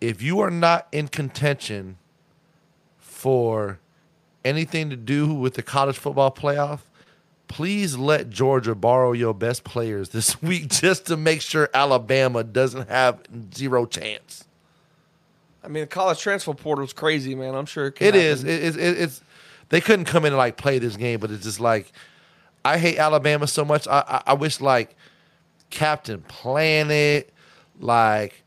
If 0.00 0.22
you 0.22 0.40
are 0.40 0.50
not 0.50 0.86
in 0.92 1.08
contention 1.08 1.98
for 2.98 3.78
anything 4.44 4.90
to 4.90 4.96
do 4.96 5.34
with 5.34 5.54
the 5.54 5.62
college 5.62 5.98
football 5.98 6.30
playoff, 6.30 6.80
please 7.48 7.96
let 7.96 8.30
Georgia 8.30 8.74
borrow 8.74 9.12
your 9.12 9.34
best 9.34 9.64
players 9.64 10.10
this 10.10 10.40
week 10.42 10.68
just 10.68 11.06
to 11.06 11.16
make 11.16 11.42
sure 11.42 11.68
Alabama 11.74 12.44
doesn't 12.44 12.88
have 12.88 13.20
zero 13.54 13.86
chance. 13.86 14.44
I 15.62 15.68
mean, 15.68 15.82
the 15.82 15.88
college 15.88 16.20
transfer 16.20 16.54
portal 16.54 16.84
is 16.84 16.92
crazy, 16.92 17.34
man. 17.34 17.54
I'm 17.54 17.66
sure 17.66 17.88
it, 17.88 18.00
It 18.00 18.14
is. 18.14 18.44
It, 18.44 18.76
it, 18.76 19.00
it's. 19.00 19.22
They 19.70 19.82
couldn't 19.82 20.06
come 20.06 20.24
in 20.24 20.32
and 20.32 20.38
like 20.38 20.56
play 20.56 20.78
this 20.78 20.96
game, 20.96 21.20
but 21.20 21.30
it's 21.30 21.42
just 21.42 21.60
like 21.60 21.92
I 22.64 22.78
hate 22.78 22.98
Alabama 22.98 23.46
so 23.46 23.64
much. 23.64 23.86
I 23.88 24.00
I, 24.06 24.22
I 24.28 24.34
wish 24.34 24.60
like 24.60 24.94
Captain 25.70 26.22
Planet, 26.22 27.32
like 27.78 28.42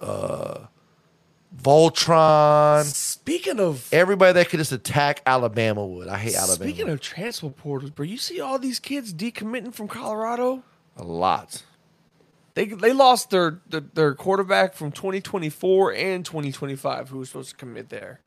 uh 0.00 0.66
Voltron, 1.62 2.84
Speaking 2.84 3.58
of 3.58 3.88
everybody 3.92 4.34
that 4.34 4.48
could 4.48 4.58
just 4.58 4.70
attack 4.72 5.22
Alabama 5.26 5.84
would. 5.84 6.06
I 6.08 6.18
hate 6.18 6.34
Alabama 6.36 6.70
speaking 6.70 6.88
of 6.88 7.00
transfer 7.00 7.48
portals, 7.50 7.90
bro, 7.90 8.04
you 8.04 8.16
see 8.18 8.40
all 8.40 8.58
these 8.58 8.78
kids 8.78 9.12
decommitting 9.12 9.74
from 9.74 9.88
Colorado. 9.88 10.62
a 10.96 11.02
lot. 11.02 11.64
They 12.54 12.66
they 12.66 12.92
lost 12.92 13.30
their 13.30 13.60
their, 13.68 13.80
their 13.80 14.14
quarterback 14.14 14.74
from 14.74 14.92
2024 14.92 15.94
and 15.94 16.24
2025, 16.24 17.08
who 17.08 17.18
was 17.18 17.28
supposed 17.28 17.50
to 17.50 17.56
commit 17.56 17.88
there. 17.88 18.20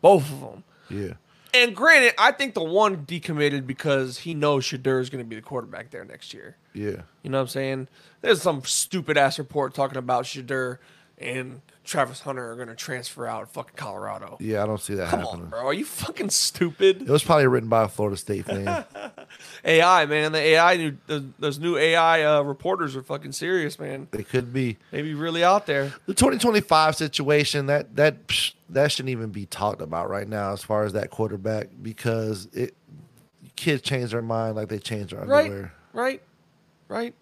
Both 0.00 0.30
of 0.30 0.40
them. 0.40 0.64
Yeah. 0.88 1.14
And 1.56 1.74
granted, 1.74 2.12
I 2.18 2.32
think 2.32 2.52
the 2.52 2.62
one 2.62 3.06
decommitted 3.06 3.66
because 3.66 4.18
he 4.18 4.34
knows 4.34 4.64
Shedeur 4.64 5.00
is 5.00 5.08
going 5.08 5.24
to 5.24 5.28
be 5.28 5.36
the 5.36 5.42
quarterback 5.42 5.90
there 5.90 6.04
next 6.04 6.34
year. 6.34 6.56
Yeah. 6.74 7.02
You 7.22 7.30
know 7.30 7.38
what 7.38 7.42
I'm 7.42 7.48
saying? 7.48 7.88
There's 8.20 8.42
some 8.42 8.62
stupid 8.64 9.16
ass 9.16 9.38
report 9.38 9.72
talking 9.72 9.96
about 9.96 10.24
Shedeur 10.24 10.78
and 11.16 11.62
Travis 11.86 12.20
Hunter 12.20 12.50
are 12.50 12.56
going 12.56 12.68
to 12.68 12.74
transfer 12.74 13.26
out 13.26 13.44
of 13.44 13.50
fucking 13.50 13.76
Colorado. 13.76 14.36
Yeah, 14.40 14.62
I 14.62 14.66
don't 14.66 14.80
see 14.80 14.94
that 14.96 15.08
Come 15.08 15.20
happening. 15.20 15.44
on, 15.44 15.50
bro. 15.50 15.66
Are 15.66 15.72
you 15.72 15.84
fucking 15.84 16.30
stupid? 16.30 17.02
It 17.02 17.08
was 17.08 17.22
probably 17.22 17.46
written 17.46 17.68
by 17.68 17.84
a 17.84 17.88
Florida 17.88 18.16
State 18.16 18.44
fan. 18.44 18.84
AI, 19.64 20.06
man. 20.06 20.32
The 20.32 20.38
AI, 20.38 20.76
new, 20.76 20.96
those, 21.06 21.22
those 21.38 21.58
new 21.58 21.76
AI 21.76 22.24
uh, 22.24 22.42
reporters 22.42 22.96
are 22.96 23.02
fucking 23.02 23.32
serious, 23.32 23.78
man. 23.78 24.08
they 24.10 24.24
could 24.24 24.52
be. 24.52 24.76
They 24.90 25.02
be 25.02 25.14
really 25.14 25.44
out 25.44 25.66
there. 25.66 25.92
The 26.06 26.14
2025 26.14 26.96
situation 26.96 27.66
that 27.66 27.94
that 27.96 28.26
psh, 28.26 28.52
that 28.70 28.90
shouldn't 28.92 29.10
even 29.10 29.30
be 29.30 29.46
talked 29.46 29.80
about 29.80 30.10
right 30.10 30.28
now 30.28 30.52
as 30.52 30.62
far 30.62 30.84
as 30.84 30.92
that 30.94 31.10
quarterback 31.10 31.68
because 31.82 32.48
it 32.52 32.74
kids 33.54 33.82
change 33.82 34.10
their 34.10 34.22
mind 34.22 34.56
like 34.56 34.68
they 34.68 34.78
change 34.78 35.12
their 35.12 35.24
Right, 35.24 35.44
underwear. 35.46 35.72
right, 35.92 36.22
right. 36.88 37.14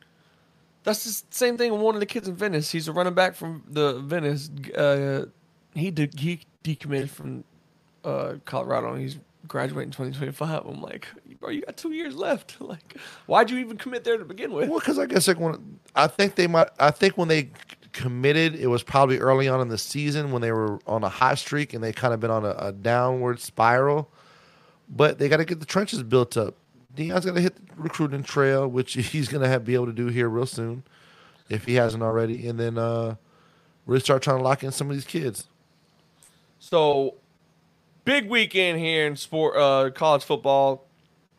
That's 0.84 1.04
the 1.04 1.24
same 1.30 1.56
thing 1.56 1.72
with 1.72 1.80
one 1.80 1.94
of 1.94 2.00
the 2.00 2.06
kids 2.06 2.28
in 2.28 2.36
Venice. 2.36 2.70
He's 2.70 2.88
a 2.88 2.92
running 2.92 3.14
back 3.14 3.34
from 3.34 3.64
the 3.68 3.94
Venice. 4.00 4.50
Uh, 4.76 5.26
he 5.74 5.90
de- 5.90 6.10
he 6.16 6.40
decommitted 6.62 7.08
from 7.08 7.44
uh, 8.04 8.34
Colorado 8.44 8.92
and 8.92 9.00
he's 9.00 9.18
graduating 9.48 9.90
2025. 9.90 10.66
I'm 10.66 10.82
like, 10.82 11.08
bro, 11.40 11.50
you 11.50 11.62
got 11.62 11.76
two 11.76 11.92
years 11.92 12.14
left. 12.16 12.56
Like, 12.64 12.96
why'd 13.26 13.50
you 13.50 13.58
even 13.58 13.76
commit 13.76 14.04
there 14.04 14.16
to 14.18 14.24
begin 14.24 14.52
with? 14.52 14.68
Well, 14.68 14.78
because 14.78 14.98
I 14.98 15.06
guess 15.06 15.28
like 15.28 15.38
when 15.38 15.78
I 15.94 16.06
think 16.06 16.34
they 16.34 16.46
might, 16.46 16.68
I 16.78 16.90
think 16.90 17.18
when 17.18 17.28
they 17.28 17.50
committed, 17.92 18.54
it 18.54 18.66
was 18.66 18.82
probably 18.82 19.18
early 19.18 19.48
on 19.48 19.60
in 19.60 19.68
the 19.68 19.78
season 19.78 20.32
when 20.32 20.42
they 20.42 20.50
were 20.52 20.78
on 20.86 21.04
a 21.04 21.08
hot 21.08 21.38
streak 21.38 21.74
and 21.74 21.84
they 21.84 21.92
kind 21.92 22.12
of 22.14 22.20
been 22.20 22.30
on 22.30 22.44
a, 22.44 22.54
a 22.58 22.72
downward 22.72 23.40
spiral. 23.40 24.10
But 24.88 25.18
they 25.18 25.28
got 25.28 25.38
to 25.38 25.44
get 25.44 25.60
the 25.60 25.66
trenches 25.66 26.02
built 26.02 26.36
up. 26.36 26.56
Deion's 26.94 27.24
got 27.24 27.34
to 27.34 27.40
hit 27.40 27.56
the 27.56 27.62
recruiting 27.76 28.22
trail, 28.22 28.66
which 28.68 28.92
he's 28.94 29.28
going 29.28 29.42
to 29.42 29.48
have 29.48 29.64
be 29.64 29.74
able 29.74 29.86
to 29.86 29.92
do 29.92 30.06
here 30.06 30.28
real 30.28 30.46
soon, 30.46 30.84
if 31.48 31.64
he 31.64 31.74
hasn't 31.74 32.02
already, 32.02 32.46
and 32.46 32.58
then 32.58 32.78
uh, 32.78 33.16
really 33.86 34.00
start 34.00 34.22
trying 34.22 34.38
to 34.38 34.42
lock 34.42 34.62
in 34.62 34.72
some 34.72 34.88
of 34.90 34.96
these 34.96 35.04
kids. 35.04 35.48
So, 36.58 37.14
big 38.04 38.28
weekend 38.28 38.78
here 38.78 39.06
in 39.06 39.16
sport, 39.16 39.56
uh, 39.56 39.90
college 39.90 40.24
football. 40.24 40.86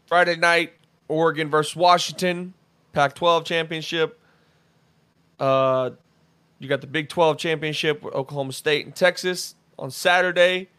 Friday 0.08 0.36
night, 0.36 0.74
Oregon 1.08 1.50
versus 1.50 1.76
Washington, 1.76 2.54
Pac-12 2.94 3.44
championship. 3.46 4.20
Uh, 5.40 5.92
you 6.60 6.70
got 6.70 6.82
the 6.82 6.88
Big 6.88 7.10
12 7.10 7.38
championship 7.38 8.04
with 8.04 8.14
Oklahoma 8.14 8.54
State 8.54 8.86
and 8.86 8.96
Texas 8.96 9.56
on 9.78 9.92
Saturday, 9.92 10.70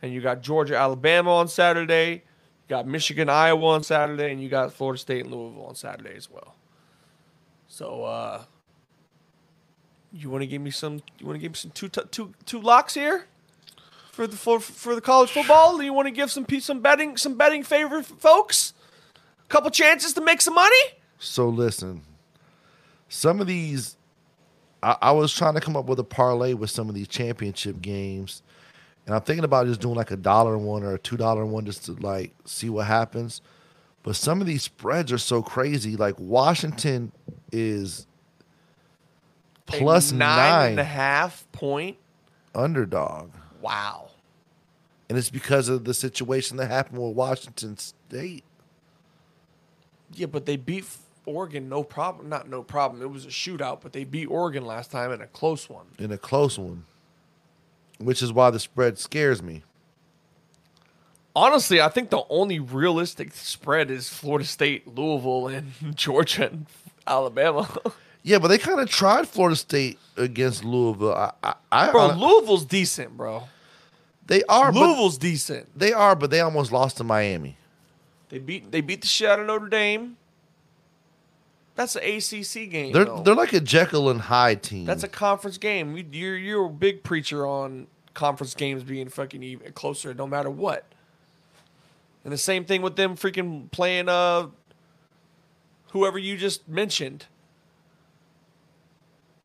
and 0.00 0.12
you 0.12 0.20
got 0.20 0.40
Georgia, 0.40 0.76
Alabama 0.76 1.34
on 1.34 1.48
Saturday. 1.48 2.22
Got 2.70 2.86
Michigan, 2.86 3.28
Iowa 3.28 3.66
on 3.66 3.82
Saturday, 3.82 4.32
and 4.32 4.42
you 4.42 4.48
got 4.48 4.72
Florida 4.72 4.98
State 4.98 5.24
and 5.24 5.34
Louisville 5.34 5.66
on 5.66 5.74
Saturday 5.74 6.16
as 6.16 6.30
well. 6.30 6.54
So, 7.68 8.04
uh, 8.04 8.44
you 10.12 10.30
want 10.30 10.42
to 10.42 10.46
give 10.46 10.62
me 10.62 10.70
some? 10.70 11.02
You 11.18 11.26
want 11.26 11.34
to 11.36 11.40
give 11.40 11.52
me 11.52 11.56
some 11.56 11.72
two 11.72 11.88
two 11.88 12.32
two 12.46 12.60
locks 12.60 12.94
here? 12.94 13.26
for 14.20 14.26
the 14.26 14.36
for, 14.36 14.60
for 14.60 14.94
the 14.94 15.00
college 15.00 15.30
football? 15.30 15.78
Do 15.78 15.82
you 15.82 15.92
want 15.92 16.06
to 16.06 16.12
give 16.12 16.30
some 16.30 16.46
some 16.60 16.80
betting 16.80 17.16
some 17.16 17.36
betting 17.36 17.62
favor 17.62 18.02
folks? 18.02 18.74
A 19.44 19.48
couple 19.48 19.70
chances 19.70 20.12
to 20.14 20.20
make 20.20 20.40
some 20.40 20.54
money? 20.54 20.76
So 21.18 21.48
listen, 21.48 22.02
some 23.08 23.40
of 23.40 23.46
these, 23.46 23.96
I, 24.82 24.96
I 25.02 25.10
was 25.12 25.32
trying 25.32 25.54
to 25.54 25.60
come 25.60 25.76
up 25.76 25.86
with 25.86 25.98
a 25.98 26.04
parlay 26.04 26.52
with 26.52 26.70
some 26.70 26.88
of 26.88 26.94
these 26.94 27.08
championship 27.08 27.80
games, 27.80 28.42
and 29.10 29.16
I'm 29.16 29.22
thinking 29.22 29.42
about 29.44 29.66
just 29.66 29.80
doing 29.80 29.96
like 29.96 30.12
a 30.12 30.16
dollar 30.16 30.56
one 30.56 30.84
or 30.84 30.94
a 30.94 30.98
two 31.00 31.16
dollar 31.16 31.44
one 31.44 31.64
just 31.66 31.84
to 31.86 31.92
like 31.94 32.32
see 32.44 32.70
what 32.70 32.86
happens. 32.86 33.40
But 34.04 34.14
some 34.14 34.40
of 34.40 34.46
these 34.46 34.62
spreads 34.62 35.10
are 35.10 35.18
so 35.18 35.42
crazy. 35.42 35.96
Like 35.96 36.14
Washington 36.20 37.10
is 37.50 38.06
plus 39.66 40.12
A 40.12 40.14
nine, 40.14 40.70
and 40.70 40.78
a 40.80 40.84
half 40.84 41.44
point. 41.50 41.96
underdog, 42.54 43.30
Wow. 43.60 44.10
and 45.08 45.18
it's 45.18 45.28
because 45.28 45.68
of 45.68 45.84
the 45.84 45.92
situation 45.94 46.56
that 46.58 46.68
happened 46.70 47.02
with 47.02 47.16
Washington 47.16 47.76
State. 47.78 48.44
Yeah, 50.14 50.26
but 50.26 50.46
they 50.46 50.56
beat 50.56 50.84
Oregon 51.26 51.68
no 51.68 51.82
problem. 51.82 52.28
Not 52.28 52.48
no 52.48 52.62
problem. 52.62 53.02
It 53.02 53.10
was 53.10 53.24
a 53.24 53.28
shootout, 53.28 53.80
but 53.80 53.92
they 53.92 54.04
beat 54.04 54.26
Oregon 54.26 54.64
last 54.64 54.92
time 54.92 55.10
in 55.10 55.20
a 55.20 55.26
close 55.26 55.68
one. 55.68 55.86
in 55.98 56.12
a 56.12 56.18
close 56.18 56.58
one, 56.60 56.84
which 58.00 58.22
is 58.22 58.32
why 58.32 58.50
the 58.50 58.58
spread 58.58 58.98
scares 58.98 59.42
me. 59.42 59.62
Honestly, 61.36 61.80
I 61.80 61.88
think 61.88 62.10
the 62.10 62.22
only 62.28 62.58
realistic 62.58 63.32
spread 63.34 63.90
is 63.90 64.08
Florida 64.08 64.44
State, 64.44 64.88
Louisville, 64.96 65.46
and 65.48 65.72
Georgia 65.94 66.50
and 66.50 66.66
Alabama. 67.06 67.68
Yeah, 68.22 68.38
but 68.38 68.48
they 68.48 68.58
kind 68.58 68.80
of 68.80 68.90
tried 68.90 69.26
Florida 69.26 69.56
State 69.56 69.98
against 70.18 70.62
Louisville. 70.62 71.14
I, 71.14 71.32
I, 71.42 71.54
I 71.72 71.90
bro, 71.90 72.08
Louisville's 72.08 72.66
decent, 72.66 73.16
bro. 73.16 73.44
they 74.26 74.42
are, 74.42 74.70
but 74.70 74.78
Louisville's 74.78 75.16
decent. 75.16 75.66
they 75.74 75.94
are, 75.94 76.14
but 76.14 76.30
they 76.30 76.40
almost 76.40 76.70
lost 76.70 76.98
to 76.98 77.04
Miami. 77.04 77.56
They 78.28 78.38
beat 78.38 78.70
they 78.70 78.82
beat 78.82 79.00
the 79.00 79.06
shit 79.06 79.30
out 79.30 79.40
of 79.40 79.46
Notre 79.46 79.68
Dame. 79.70 80.18
That's 81.80 81.96
an 81.96 82.02
ACC 82.04 82.68
game. 82.70 82.92
They're 82.92 83.06
though. 83.06 83.22
they're 83.22 83.34
like 83.34 83.54
a 83.54 83.60
Jekyll 83.60 84.10
and 84.10 84.20
Hyde 84.20 84.62
team. 84.62 84.84
That's 84.84 85.02
a 85.02 85.08
conference 85.08 85.56
game. 85.56 85.96
You- 85.96 86.04
You're 86.12 86.36
you're 86.36 86.66
a 86.66 86.68
big 86.68 87.02
preacher 87.02 87.46
on 87.46 87.86
conference 88.12 88.52
games 88.54 88.82
being 88.84 89.08
fucking 89.08 89.42
even 89.42 89.72
closer, 89.72 90.12
no 90.12 90.26
matter 90.26 90.50
what. 90.50 90.84
And 92.22 92.34
the 92.34 92.36
same 92.36 92.66
thing 92.66 92.82
with 92.82 92.96
them 92.96 93.16
freaking 93.16 93.70
playing 93.70 94.10
uh 94.10 94.48
whoever 95.92 96.18
you 96.18 96.36
just 96.36 96.68
mentioned. 96.68 97.24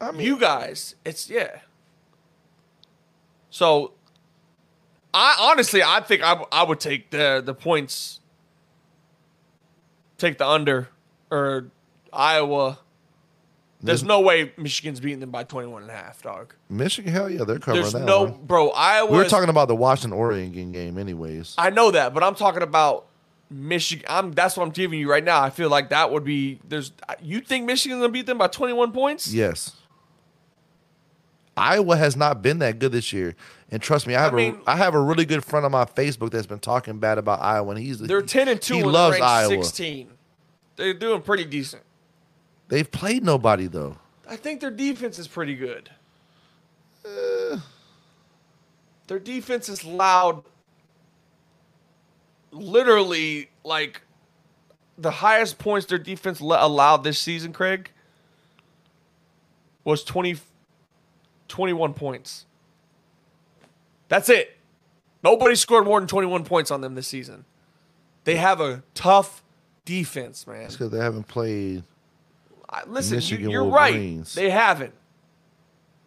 I 0.02 0.12
mean, 0.12 0.28
You 0.28 0.38
guys, 0.38 0.96
it's 1.06 1.30
yeah. 1.30 1.60
So, 3.50 3.94
I 5.14 5.38
honestly, 5.40 5.82
I 5.82 6.02
think 6.02 6.22
I, 6.22 6.44
I 6.52 6.64
would 6.64 6.82
take 6.82 7.12
the 7.12 7.42
the 7.44 7.54
points. 7.54 8.20
Take 10.18 10.38
the 10.38 10.46
under 10.46 10.90
or 11.32 11.68
Iowa. 12.16 12.80
There's 13.82 14.04
no 14.04 14.22
way 14.22 14.52
Michigan's 14.58 15.00
beating 15.00 15.20
them 15.20 15.30
by 15.30 15.44
21 15.44 15.84
and 15.84 15.92
a 15.92 15.94
half, 15.94 16.24
dog. 16.24 16.56
Michigan, 16.70 17.12
hell 17.14 17.30
yeah, 17.30 17.44
they're 17.44 17.60
covering 17.60 17.82
There's 17.84 17.94
that. 17.94 18.04
no, 18.04 18.24
one. 18.24 18.40
bro. 18.46 18.70
Iowa. 18.72 19.12
We 19.12 19.18
were 19.18 19.26
is- 19.26 19.30
talking 19.32 19.50
about 19.50 19.68
the 19.68 19.76
Washington 19.76 20.18
Oregon 20.18 20.72
game, 20.72 20.98
anyways. 20.98 21.54
I 21.58 21.70
know 21.70 21.92
that, 21.92 22.14
but 22.16 22.24
I'm 22.24 22.34
talking 22.34 22.64
about 22.64 23.06
Michigan. 23.52 24.06
I'm. 24.10 24.32
That's 24.32 24.58
what 24.58 24.64
I'm 24.64 24.72
giving 24.72 25.00
you 25.00 25.08
right 25.10 25.24
now. 25.24 25.40
I 25.42 25.52
feel 25.52 25.70
like 25.70 25.90
that 25.90 26.12
would 26.12 26.24
be. 26.24 26.60
There's. 26.68 26.94
You 27.22 27.42
think 27.42 27.66
Michigan's 27.66 28.00
gonna 28.02 28.12
beat 28.12 28.26
them 28.26 28.40
by 28.40 28.48
21 28.48 28.92
points? 28.92 29.32
yes. 29.32 29.74
Iowa 31.58 31.96
has 31.96 32.18
not 32.18 32.42
been 32.42 32.60
that 32.60 32.80
good 32.80 32.92
this 32.92 33.14
year, 33.14 33.34
and 33.72 33.82
trust 33.82 34.08
me, 34.08 34.16
I 34.16 34.24
have 34.24 34.34
mean- 34.34 34.60
a 34.68 34.72
I 34.72 34.76
have 34.76 34.94
a 34.94 35.00
really 35.00 35.26
good 35.26 35.46
friend 35.46 35.66
on 35.66 35.72
my 35.72 35.86
Facebook 35.86 36.32
that's 36.32 36.48
been 36.48 36.60
talking 36.60 37.00
bad 37.00 37.18
about 37.18 37.42
Iowa, 37.42 37.72
and 37.72 37.80
he's 37.80 38.00
They're 38.00 38.22
10 38.22 38.48
and 38.50 38.62
two. 38.62 38.76
He 38.76 38.84
loves 38.84 39.20
Iowa. 39.22 39.50
16. 39.64 40.10
They're 40.76 40.94
doing 40.94 41.22
pretty 41.22 41.46
decent. 41.46 41.84
They've 42.68 42.90
played 42.90 43.24
nobody 43.24 43.68
though. 43.68 43.98
I 44.28 44.36
think 44.36 44.62
their 44.62 44.72
defense 44.72 45.20
is 45.20 45.28
pretty 45.28 45.56
good. 45.56 45.90
Eh. 47.06 47.58
Their 49.08 49.20
defense 49.20 49.70
is 49.70 49.84
loud. 49.84 50.44
Literally, 52.52 53.50
like 53.64 54.02
the 54.98 55.12
highest 55.12 55.60
points 55.60 55.86
their 55.86 56.00
defense 56.00 56.42
le- 56.42 56.66
allowed 56.66 57.04
this 57.04 57.20
season, 57.20 57.54
Craig, 57.54 57.92
was 59.84 60.04
20, 60.04 60.38
21 61.48 61.94
points. 61.94 62.46
That's 64.08 64.30
it. 64.30 64.58
Nobody 65.24 65.56
scored 65.56 65.86
more 65.86 66.00
than 66.00 66.08
21 66.08 66.46
points 66.46 66.72
on 66.72 66.82
them 66.82 66.96
this 66.96 67.08
season. 67.08 67.46
They 68.24 68.38
have 68.38 68.62
a 68.62 68.84
tough 68.94 69.44
defense, 69.84 70.48
man. 70.48 70.64
It's 70.64 70.76
because 70.76 70.92
they 70.92 71.00
haven't 71.00 71.28
played. 71.28 71.84
Listen, 72.88 73.20
you, 73.22 73.50
you're 73.50 73.66
right. 73.66 74.24
They 74.26 74.50
haven't. 74.50 74.94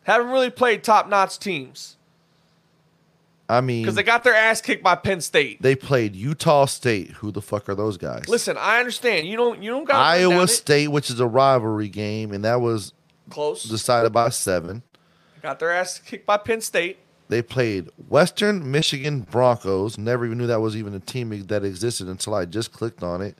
Haven't 0.04 0.30
really 0.30 0.50
played 0.50 0.82
top 0.82 1.08
notch 1.08 1.38
teams 1.38 1.98
I 3.48 3.62
mean, 3.62 3.82
because 3.82 3.94
they 3.94 4.02
got 4.02 4.24
their 4.24 4.34
ass 4.34 4.60
kicked 4.60 4.82
by 4.82 4.94
Penn 4.94 5.20
State. 5.22 5.62
they 5.62 5.74
played 5.74 6.14
Utah 6.14 6.66
State. 6.66 7.12
Who 7.12 7.30
the 7.30 7.40
fuck 7.40 7.68
are 7.68 7.74
those 7.74 7.96
guys? 7.96 8.28
Listen, 8.28 8.56
I 8.58 8.78
understand. 8.78 9.26
You 9.26 9.36
don't. 9.36 9.62
You 9.62 9.70
don't 9.70 9.84
got 9.84 9.96
Iowa 9.96 10.46
State, 10.48 10.88
which 10.88 11.08
is 11.08 11.18
a 11.18 11.26
rivalry 11.26 11.88
game, 11.88 12.32
and 12.32 12.44
that 12.44 12.60
was 12.60 12.92
close. 13.30 13.64
decided 13.64 14.12
by 14.12 14.28
seven. 14.28 14.82
got 15.40 15.58
their 15.58 15.72
ass 15.72 15.98
kicked 15.98 16.26
by 16.26 16.36
Penn 16.36 16.60
State. 16.60 16.98
They 17.28 17.40
played 17.40 17.88
Western 18.08 18.70
Michigan 18.70 19.20
Broncos. 19.20 19.96
Never 19.96 20.26
even 20.26 20.38
knew 20.38 20.46
that 20.46 20.60
was 20.60 20.76
even 20.76 20.94
a 20.94 21.00
team 21.00 21.30
that 21.46 21.64
existed 21.64 22.08
until 22.08 22.34
I 22.34 22.44
just 22.44 22.72
clicked 22.72 23.02
on 23.02 23.22
it. 23.22 23.38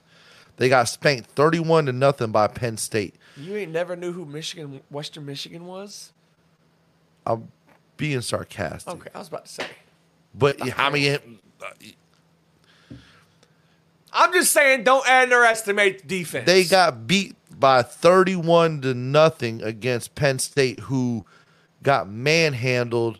They 0.57 0.69
got 0.69 0.89
spanked 0.89 1.29
thirty-one 1.31 1.85
to 1.85 1.93
nothing 1.93 2.31
by 2.31 2.47
Penn 2.47 2.77
State. 2.77 3.15
You 3.39 3.55
ain't 3.55 3.71
never 3.71 3.95
knew 3.95 4.11
who 4.11 4.25
Michigan, 4.25 4.81
Western 4.89 5.25
Michigan 5.25 5.65
was. 5.65 6.11
I'm 7.25 7.49
being 7.97 8.21
sarcastic, 8.21 8.93
Okay, 8.93 9.09
I 9.13 9.19
was 9.19 9.27
about 9.27 9.45
to 9.45 9.51
say. 9.51 9.67
but 10.33 10.57
I 10.79 10.89
mean, 10.89 11.39
I'm 14.11 14.33
just 14.33 14.51
saying, 14.51 14.83
don't 14.83 15.07
underestimate 15.07 16.01
the 16.01 16.07
defense. 16.07 16.45
they 16.45 16.63
got 16.63 17.05
beat 17.07 17.35
by 17.59 17.81
thirty-one 17.81 18.81
to 18.81 18.93
nothing 18.93 19.61
against 19.61 20.15
Penn 20.15 20.39
State, 20.39 20.79
who 20.81 21.25
got 21.83 22.09
manhandled 22.09 23.19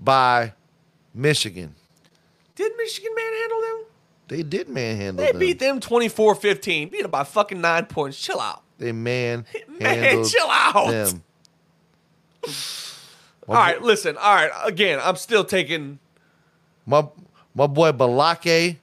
by 0.00 0.52
Michigan. 1.14 1.74
Did 2.54 2.72
Michigan 2.78 3.10
manhandle 3.14 3.60
them? 3.60 3.84
They 4.28 4.42
did 4.42 4.68
manhandle 4.68 5.24
They 5.24 5.32
them. 5.32 5.40
They 5.40 5.46
beat 5.46 5.58
them 5.58 5.78
24-15. 5.80 6.90
Beat 6.90 7.02
them 7.02 7.10
by 7.10 7.22
fucking 7.24 7.60
nine 7.60 7.86
points. 7.86 8.18
Chill 8.20 8.40
out. 8.40 8.62
They 8.78 8.92
man 8.92 9.46
Man, 9.80 10.24
chill 10.24 10.48
out. 10.48 10.90
them. 10.90 11.22
All 13.48 13.54
right, 13.54 13.80
listen. 13.80 14.16
All 14.16 14.34
right, 14.34 14.50
again, 14.64 14.98
I'm 15.02 15.16
still 15.16 15.44
taking. 15.44 15.98
My 16.84 17.06
my 17.54 17.66
boy 17.66 17.92
Balake 17.92 18.76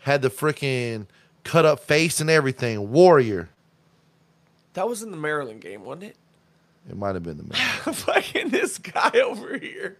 had 0.00 0.22
the 0.22 0.30
freaking 0.30 1.06
cut 1.44 1.64
up 1.64 1.80
face 1.80 2.20
and 2.20 2.28
everything. 2.28 2.90
Warrior. 2.90 3.48
That 4.74 4.88
was 4.88 5.02
in 5.02 5.10
the 5.10 5.16
Maryland 5.16 5.60
game, 5.60 5.84
wasn't 5.84 6.04
it? 6.04 6.16
It 6.88 6.96
might 6.96 7.14
have 7.14 7.22
been 7.22 7.36
the 7.36 7.42
man. 7.44 7.52
Fucking 7.94 8.50
this 8.50 8.78
guy 8.78 9.10
over 9.24 9.58
here. 9.58 9.98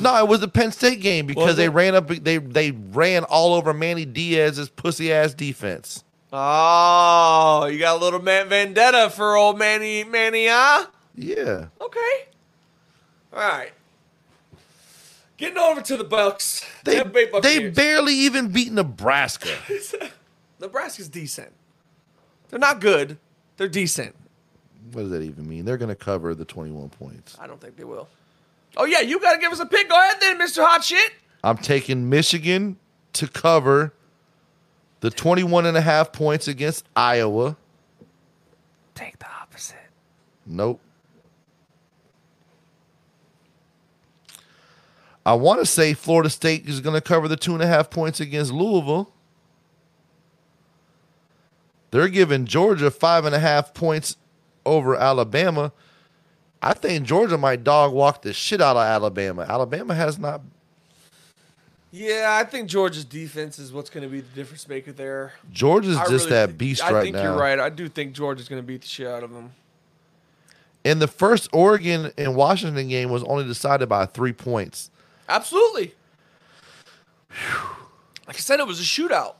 no, 0.00 0.16
it 0.18 0.28
was 0.28 0.40
the 0.40 0.48
Penn 0.48 0.70
State 0.72 1.00
game 1.00 1.26
because 1.26 1.56
they 1.56 1.68
ran 1.68 1.94
up 1.94 2.08
they 2.08 2.38
they 2.38 2.70
ran 2.70 3.24
all 3.24 3.54
over 3.54 3.72
Manny 3.72 4.04
Diaz's 4.04 4.68
pussy 4.68 5.12
ass 5.12 5.34
defense. 5.34 6.04
Oh, 6.32 7.68
you 7.70 7.78
got 7.78 7.96
a 7.96 8.00
little 8.04 8.20
man 8.20 8.48
vendetta 8.48 9.10
for 9.10 9.36
old 9.36 9.58
Manny 9.58 10.04
Manny, 10.04 10.48
huh? 10.48 10.86
Yeah. 11.14 11.66
Okay. 11.80 12.26
All 13.32 13.38
right. 13.38 13.72
Getting 15.36 15.58
over 15.58 15.82
to 15.82 15.96
the 15.96 16.04
Bucks. 16.04 16.66
They, 16.84 17.02
they 17.42 17.68
barely 17.68 18.14
even 18.14 18.48
beat 18.48 18.72
Nebraska. 18.72 19.50
Nebraska's 20.60 21.08
decent. 21.08 21.52
They're 22.48 22.58
not 22.58 22.80
good. 22.80 23.18
They're 23.56 23.68
decent. 23.68 24.14
what 24.92 25.02
does 25.02 25.10
that 25.10 25.22
even 25.22 25.46
mean? 25.48 25.64
They're 25.64 25.76
going 25.76 25.90
to 25.90 25.94
cover 25.94 26.34
the 26.34 26.44
21 26.44 26.88
points. 26.90 27.36
I 27.38 27.46
don't 27.46 27.60
think 27.60 27.76
they 27.76 27.84
will. 27.84 28.08
Oh 28.78 28.84
yeah, 28.84 29.00
you 29.00 29.20
got 29.20 29.34
to 29.34 29.38
give 29.38 29.52
us 29.52 29.60
a 29.60 29.66
pick. 29.66 29.88
Go 29.88 29.94
ahead 29.94 30.16
then, 30.20 30.38
Mister 30.38 30.62
Hot 30.62 30.84
Shit. 30.84 31.12
I'm 31.42 31.56
taking 31.56 32.08
Michigan 32.10 32.76
to 33.14 33.26
cover 33.26 33.94
the 35.00 35.10
21 35.10 35.66
and 35.66 35.76
a 35.76 35.80
half 35.80 36.12
points 36.12 36.48
against 36.48 36.86
Iowa. 36.96 37.56
Take 38.94 39.18
the 39.18 39.26
opposite. 39.40 39.76
Nope. 40.46 40.80
I 45.24 45.34
want 45.34 45.60
to 45.60 45.66
say 45.66 45.92
Florida 45.92 46.30
State 46.30 46.68
is 46.68 46.80
going 46.80 46.94
to 46.94 47.00
cover 47.00 47.26
the 47.26 47.36
two 47.36 47.52
and 47.52 47.62
a 47.62 47.66
half 47.66 47.90
points 47.90 48.20
against 48.20 48.52
Louisville. 48.52 49.10
They're 51.90 52.08
giving 52.08 52.46
Georgia 52.46 52.90
five 52.90 53.24
and 53.24 53.34
a 53.34 53.40
half 53.40 53.74
points 53.74 54.16
over 54.64 54.94
Alabama. 54.94 55.72
I 56.62 56.74
think 56.74 57.06
Georgia 57.06 57.38
might 57.38 57.64
dog 57.64 57.92
walk 57.92 58.22
the 58.22 58.32
shit 58.32 58.60
out 58.60 58.76
of 58.76 58.82
Alabama. 58.82 59.46
Alabama 59.48 59.94
has 59.94 60.18
not. 60.18 60.42
Yeah, 61.96 62.36
I 62.38 62.44
think 62.44 62.68
Georgia's 62.68 63.06
defense 63.06 63.58
is 63.58 63.72
what's 63.72 63.88
going 63.88 64.02
to 64.04 64.10
be 64.10 64.20
the 64.20 64.34
difference 64.34 64.68
maker 64.68 64.92
there. 64.92 65.32
Georgia's 65.50 65.96
I 65.96 66.00
just 66.08 66.26
really 66.26 66.30
that 66.30 66.46
think- 66.48 66.58
beast 66.58 66.84
I 66.84 66.92
right 66.92 67.02
think 67.04 67.16
now. 67.16 67.22
you're 67.22 67.38
right. 67.38 67.58
I 67.58 67.70
do 67.70 67.88
think 67.88 68.12
Georgia's 68.12 68.50
going 68.50 68.60
to 68.60 68.66
beat 68.66 68.82
the 68.82 68.86
shit 68.86 69.06
out 69.06 69.22
of 69.22 69.32
them. 69.32 69.52
And 70.84 71.00
the 71.00 71.08
first 71.08 71.48
Oregon 71.54 72.12
and 72.18 72.36
Washington 72.36 72.88
game 72.88 73.08
was 73.08 73.24
only 73.24 73.44
decided 73.44 73.88
by 73.88 74.04
three 74.04 74.34
points. 74.34 74.90
Absolutely. 75.26 75.94
Like 78.26 78.36
I 78.36 78.40
said, 78.40 78.60
it 78.60 78.66
was 78.66 78.78
a 78.78 78.84
shootout. 78.84 79.36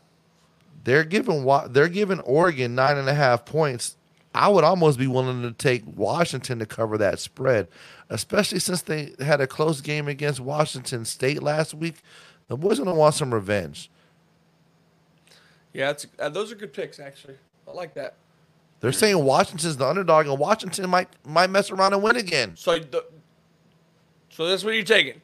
They're 0.85 1.05
giving 1.05 1.47
they're 1.71 1.89
giving 1.89 2.21
Oregon 2.21 2.75
nine 2.75 2.97
and 2.97 3.09
a 3.09 3.15
half 3.15 3.45
points. 3.45 3.97
I 4.35 4.49
would 4.49 4.65
almost 4.65 4.99
be 4.99 5.07
willing 5.07 5.43
to 5.43 5.53
take 5.53 5.83
Washington 5.87 6.59
to 6.61 6.67
cover 6.67 6.97
that 6.99 7.19
spread, 7.19 7.69
especially 8.11 8.61
since 8.61 8.83
they 8.83 9.15
had 9.19 9.41
a 9.41 9.47
close 9.47 9.81
game 9.81 10.09
against 10.09 10.41
Washington 10.41 11.05
State 11.05 11.43
last 11.43 11.75
week. 11.75 11.97
The 12.49 12.57
boys 12.57 12.79
gonna 12.79 12.95
want 12.95 13.15
some 13.15 13.33
revenge. 13.33 13.91
Yeah, 15.73 15.91
it's, 15.91 16.07
uh, 16.19 16.29
those 16.29 16.51
are 16.51 16.55
good 16.55 16.73
picks, 16.73 16.99
actually. 16.99 17.35
I 17.69 17.73
like 17.73 17.95
that. 17.95 18.15
They're 18.81 18.93
saying 18.93 19.23
Washington's 19.23 19.77
the 19.77 19.87
underdog, 19.87 20.27
and 20.27 20.39
Washington 20.39 20.89
might 20.89 21.09
might 21.25 21.51
mess 21.51 21.71
around 21.71 21.93
and 21.93 22.03
win 22.03 22.17
again. 22.17 22.53
So, 22.57 22.79
the, 22.79 23.05
so 24.29 24.47
that's 24.47 24.65
what 24.65 24.75
you're 24.75 24.85
taking. 24.85 25.21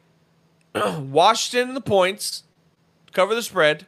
Washington 0.75 1.75
the 1.75 1.81
points, 1.81 2.45
cover 3.13 3.35
the 3.35 3.43
spread, 3.43 3.87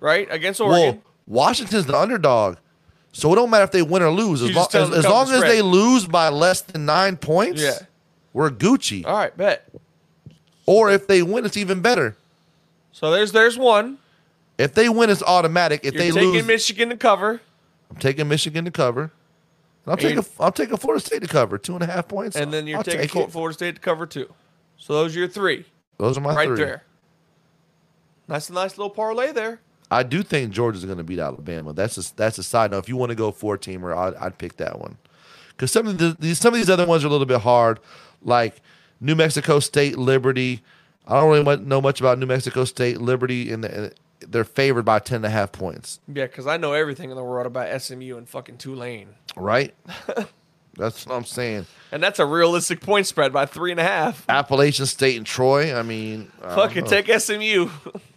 right 0.00 0.26
against 0.30 0.60
Oregon. 0.60 0.96
Well, 0.96 1.02
Washington's 1.26 1.86
the 1.86 1.96
underdog, 1.96 2.56
so 3.12 3.32
it 3.32 3.36
don't 3.36 3.50
matter 3.50 3.64
if 3.64 3.70
they 3.70 3.82
win 3.82 4.02
or 4.02 4.10
lose. 4.10 4.42
As, 4.42 4.54
long 4.54 4.66
as, 4.72 4.90
as, 4.90 5.04
long 5.04 5.28
the 5.28 5.34
as 5.34 5.42
they 5.42 5.62
lose 5.62 6.06
by 6.06 6.30
less 6.30 6.62
than 6.62 6.86
nine 6.86 7.16
points, 7.16 7.60
Yeah. 7.62 7.78
we're 8.32 8.50
Gucci. 8.50 9.04
All 9.06 9.16
right, 9.16 9.36
bet. 9.36 9.68
Or 10.68 10.90
if 10.90 11.06
they 11.06 11.22
win, 11.22 11.46
it's 11.46 11.56
even 11.56 11.80
better. 11.80 12.14
So 12.92 13.10
there's 13.10 13.32
there's 13.32 13.56
one. 13.56 13.98
If 14.58 14.74
they 14.74 14.88
win, 14.88 15.08
it's 15.08 15.22
automatic. 15.22 15.80
If 15.82 15.94
You're 15.94 16.02
they 16.02 16.10
taking 16.10 16.32
lose, 16.32 16.46
Michigan 16.46 16.88
to 16.90 16.96
cover, 16.96 17.40
I'm 17.90 17.96
taking 17.96 18.28
Michigan 18.28 18.64
to 18.66 18.70
cover. 18.70 19.02
And 19.02 19.10
I'm 19.86 19.92
And 19.92 20.00
taking 20.00 20.16
you- 20.18 20.24
I'm 20.44 20.52
taking 20.52 20.76
Florida 20.76 21.04
State 21.04 21.22
to 21.22 21.28
cover 21.28 21.56
two 21.56 21.74
and 21.74 21.82
a 21.82 21.86
half 21.86 22.06
points. 22.08 22.36
and 22.36 22.52
then 22.52 22.66
you're 22.66 22.78
I'll 22.78 22.84
taking 22.84 23.08
take 23.08 23.30
Florida 23.30 23.54
State 23.54 23.76
to 23.76 23.80
cover 23.80 24.04
two. 24.04 24.32
So 24.76 24.92
those 24.92 25.16
are 25.16 25.20
your 25.20 25.28
three 25.28 25.64
Those 25.96 26.18
are 26.18 26.20
my 26.20 26.34
right 26.34 26.48
three. 26.48 26.56
there. 26.58 26.82
A 28.28 28.32
nice 28.32 28.50
little 28.50 28.90
parlay 28.90 29.32
there. 29.32 29.60
I 29.90 30.02
do 30.02 30.22
think 30.22 30.52
Georgia's 30.52 30.84
going 30.84 30.98
to 30.98 31.04
beat 31.04 31.18
Alabama. 31.18 31.72
That's 31.72 31.96
a, 31.96 32.14
that's 32.14 32.36
a 32.36 32.42
side 32.42 32.72
note. 32.72 32.80
If 32.80 32.88
you 32.90 32.96
want 32.96 33.08
to 33.08 33.14
go 33.16 33.30
four 33.32 33.56
teamer, 33.56 33.96
I'd, 33.96 34.14
I'd 34.16 34.36
pick 34.38 34.58
that 34.58 34.78
one. 34.78 34.98
Because 35.48 35.72
some 35.72 35.86
of 35.86 35.96
the, 35.96 36.14
these 36.18 36.38
some 36.38 36.52
of 36.52 36.60
these 36.60 36.68
other 36.68 36.84
ones 36.84 37.04
are 37.04 37.06
a 37.06 37.10
little 37.10 37.26
bit 37.26 37.40
hard, 37.40 37.80
like 38.22 38.60
New 39.00 39.14
Mexico 39.14 39.60
State, 39.60 39.96
Liberty. 39.98 40.62
I 41.06 41.20
don't 41.20 41.30
really 41.30 41.64
know 41.64 41.80
much 41.80 42.00
about 42.00 42.18
New 42.18 42.26
Mexico 42.26 42.64
State, 42.64 43.00
Liberty, 43.00 43.50
and 43.52 43.64
the, 43.64 43.92
they're 44.20 44.44
favored 44.44 44.84
by 44.84 44.98
ten 44.98 45.16
and 45.16 45.26
a 45.26 45.30
half 45.30 45.52
points. 45.52 46.00
Yeah, 46.06 46.26
because 46.26 46.46
I 46.46 46.56
know 46.56 46.72
everything 46.72 47.10
in 47.10 47.16
the 47.16 47.22
world 47.24 47.46
about 47.46 47.80
SMU 47.80 48.16
and 48.16 48.28
fucking 48.28 48.58
Tulane, 48.58 49.08
Right? 49.36 49.74
that's 50.76 51.06
what 51.06 51.14
I'm 51.14 51.24
saying. 51.24 51.66
and 51.92 52.02
that's 52.02 52.18
a 52.18 52.26
realistic 52.26 52.80
point 52.80 53.06
spread 53.06 53.32
by 53.32 53.46
three 53.46 53.70
and 53.70 53.80
a 53.80 53.84
half. 53.84 54.24
Appalachian 54.28 54.86
State 54.86 55.16
and 55.16 55.24
Troy. 55.26 55.74
I 55.74 55.82
mean, 55.82 56.30
I 56.42 56.54
Fucking 56.54 56.84
take 56.86 57.06
SMU. 57.20 57.68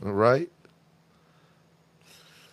right. 0.02 0.50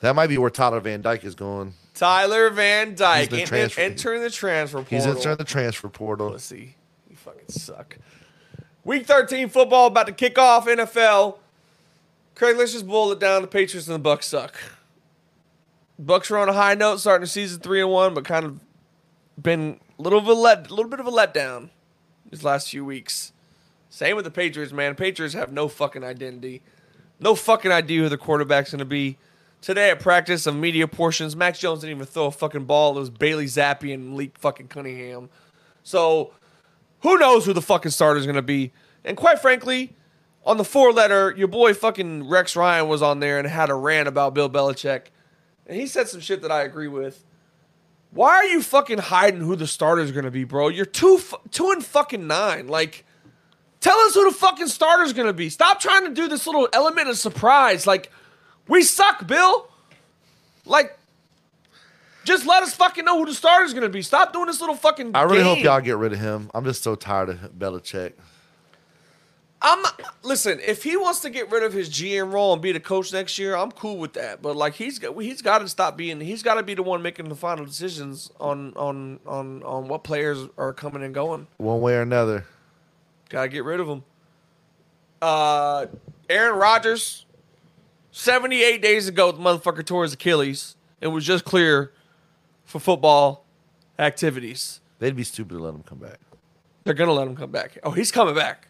That 0.00 0.14
might 0.14 0.28
be 0.28 0.38
where 0.38 0.50
Tyler 0.50 0.78
Van 0.80 1.02
Dyke 1.02 1.24
is 1.24 1.34
going. 1.34 1.74
Tyler 1.94 2.50
Van 2.50 2.94
Dyke 2.94 3.32
entering 3.32 4.22
the 4.22 4.30
transfer 4.30 4.78
portal. 4.78 4.96
He's 4.96 5.06
entering 5.06 5.36
the 5.38 5.44
transfer 5.44 5.88
portal. 5.88 6.30
Pussy. 6.30 6.76
You 7.10 7.16
fucking 7.16 7.48
suck. 7.48 7.96
Week 8.88 9.04
13 9.04 9.50
football 9.50 9.88
about 9.88 10.06
to 10.06 10.14
kick 10.14 10.38
off 10.38 10.64
NFL. 10.66 11.36
Craig, 12.34 12.56
let's 12.56 12.72
just 12.72 12.86
boil 12.86 13.12
it 13.12 13.20
down. 13.20 13.42
The 13.42 13.48
Patriots 13.48 13.86
and 13.86 13.94
the 13.94 13.98
Bucks 13.98 14.28
suck. 14.28 14.58
Bucks 15.98 16.30
are 16.30 16.38
on 16.38 16.48
a 16.48 16.54
high 16.54 16.72
note, 16.72 16.96
starting 16.96 17.20
the 17.20 17.26
season 17.26 17.60
three 17.60 17.82
and 17.82 17.90
one, 17.90 18.14
but 18.14 18.24
kind 18.24 18.46
of 18.46 18.60
been 19.38 19.78
a 19.98 20.02
little 20.02 20.18
of 20.18 20.26
a 20.26 20.32
let, 20.32 20.70
little 20.70 20.88
bit 20.88 21.00
of 21.00 21.06
a 21.06 21.10
letdown 21.10 21.68
these 22.30 22.42
last 22.42 22.70
few 22.70 22.82
weeks. 22.82 23.34
Same 23.90 24.16
with 24.16 24.24
the 24.24 24.30
Patriots, 24.30 24.72
man. 24.72 24.94
Patriots 24.94 25.34
have 25.34 25.52
no 25.52 25.68
fucking 25.68 26.02
identity, 26.02 26.62
no 27.20 27.34
fucking 27.34 27.70
idea 27.70 28.04
who 28.04 28.08
the 28.08 28.16
quarterback's 28.16 28.70
to 28.70 28.86
be. 28.86 29.18
Today 29.60 29.90
at 29.90 30.00
practice 30.00 30.46
of 30.46 30.56
media 30.56 30.88
portions, 30.88 31.36
Mac 31.36 31.58
Jones 31.58 31.82
didn't 31.82 31.96
even 31.96 32.06
throw 32.06 32.24
a 32.24 32.30
fucking 32.30 32.64
ball. 32.64 32.96
It 32.96 33.00
was 33.00 33.10
Bailey 33.10 33.48
Zappe 33.48 33.92
and 33.92 34.12
Malik 34.12 34.38
fucking 34.38 34.68
Cunningham. 34.68 35.28
So 35.82 36.32
who 37.00 37.18
knows 37.18 37.46
who 37.46 37.52
the 37.52 37.62
fucking 37.62 37.90
starter 37.90 38.18
is 38.18 38.26
going 38.26 38.36
to 38.36 38.42
be? 38.42 38.72
And 39.04 39.16
quite 39.16 39.40
frankly, 39.40 39.96
on 40.44 40.56
the 40.56 40.64
four 40.64 40.92
letter, 40.92 41.34
your 41.36 41.48
boy 41.48 41.74
fucking 41.74 42.28
Rex 42.28 42.56
Ryan 42.56 42.88
was 42.88 43.02
on 43.02 43.20
there 43.20 43.38
and 43.38 43.46
had 43.46 43.70
a 43.70 43.74
rant 43.74 44.08
about 44.08 44.34
Bill 44.34 44.50
Belichick. 44.50 45.06
And 45.66 45.76
he 45.78 45.86
said 45.86 46.08
some 46.08 46.20
shit 46.20 46.42
that 46.42 46.50
I 46.50 46.62
agree 46.62 46.88
with. 46.88 47.24
Why 48.10 48.36
are 48.36 48.46
you 48.46 48.62
fucking 48.62 48.98
hiding 48.98 49.40
who 49.40 49.54
the 49.54 49.66
starter 49.66 50.00
is 50.00 50.12
going 50.12 50.24
to 50.24 50.30
be, 50.30 50.44
bro? 50.44 50.68
You're 50.68 50.86
two, 50.86 51.20
two 51.50 51.70
and 51.70 51.84
fucking 51.84 52.26
nine. 52.26 52.66
Like, 52.66 53.04
tell 53.80 53.98
us 53.98 54.14
who 54.14 54.24
the 54.30 54.34
fucking 54.34 54.68
starter 54.68 55.04
is 55.04 55.12
going 55.12 55.26
to 55.26 55.34
be. 55.34 55.50
Stop 55.50 55.78
trying 55.78 56.04
to 56.04 56.14
do 56.14 56.26
this 56.26 56.46
little 56.46 56.68
element 56.72 57.08
of 57.08 57.18
surprise. 57.18 57.86
Like, 57.86 58.10
we 58.66 58.82
suck, 58.82 59.26
Bill. 59.26 59.68
Like, 60.64 60.97
just 62.24 62.46
let 62.46 62.62
us 62.62 62.74
fucking 62.74 63.04
know 63.04 63.18
who 63.18 63.26
the 63.26 63.34
starter 63.34 63.64
is 63.64 63.72
going 63.72 63.84
to 63.84 63.88
be. 63.88 64.02
Stop 64.02 64.32
doing 64.32 64.46
this 64.46 64.60
little 64.60 64.76
fucking. 64.76 65.12
I 65.14 65.22
really 65.22 65.42
hope 65.42 65.60
y'all 65.60 65.80
get 65.80 65.96
rid 65.96 66.12
of 66.12 66.18
him. 66.18 66.50
I'm 66.54 66.64
just 66.64 66.82
so 66.82 66.94
tired 66.94 67.30
of 67.30 67.38
Belichick. 67.58 68.12
I'm 69.60 69.84
listen. 70.22 70.60
If 70.64 70.84
he 70.84 70.96
wants 70.96 71.20
to 71.20 71.30
get 71.30 71.50
rid 71.50 71.64
of 71.64 71.72
his 71.72 71.88
GM 71.90 72.32
role 72.32 72.52
and 72.52 72.62
be 72.62 72.70
the 72.70 72.80
coach 72.80 73.12
next 73.12 73.38
year, 73.38 73.56
I'm 73.56 73.72
cool 73.72 73.96
with 73.98 74.12
that. 74.12 74.40
But 74.40 74.56
like 74.56 74.74
he's 74.74 74.98
got, 75.00 75.20
he's 75.20 75.42
got 75.42 75.58
to 75.58 75.68
stop 75.68 75.96
being. 75.96 76.20
He's 76.20 76.42
got 76.44 76.54
to 76.54 76.62
be 76.62 76.74
the 76.74 76.82
one 76.82 77.02
making 77.02 77.28
the 77.28 77.34
final 77.34 77.64
decisions 77.64 78.30
on 78.38 78.72
on 78.76 79.18
on 79.26 79.62
on 79.64 79.88
what 79.88 80.04
players 80.04 80.46
are 80.56 80.72
coming 80.72 81.02
and 81.02 81.12
going. 81.12 81.48
One 81.56 81.80
way 81.80 81.94
or 81.94 82.02
another. 82.02 82.44
Got 83.30 83.42
to 83.42 83.48
get 83.48 83.64
rid 83.64 83.80
of 83.80 83.88
him. 83.88 84.04
Uh, 85.20 85.86
Aaron 86.30 86.58
Rodgers, 86.58 87.26
78 88.12 88.80
days 88.80 89.08
ago, 89.08 89.32
the 89.32 89.38
motherfucker 89.38 89.84
tore 89.84 90.04
his 90.04 90.12
Achilles. 90.12 90.76
It 91.00 91.08
was 91.08 91.24
just 91.26 91.44
clear 91.44 91.92
for 92.68 92.78
football 92.78 93.46
activities. 93.98 94.80
They'd 94.98 95.16
be 95.16 95.24
stupid 95.24 95.54
to 95.54 95.58
let 95.60 95.74
him 95.74 95.82
come 95.82 95.98
back. 95.98 96.20
They're 96.84 96.94
gonna 96.94 97.12
let 97.12 97.26
him 97.26 97.34
come 97.34 97.50
back. 97.50 97.78
Oh, 97.82 97.90
he's 97.90 98.12
coming 98.12 98.34
back. 98.34 98.68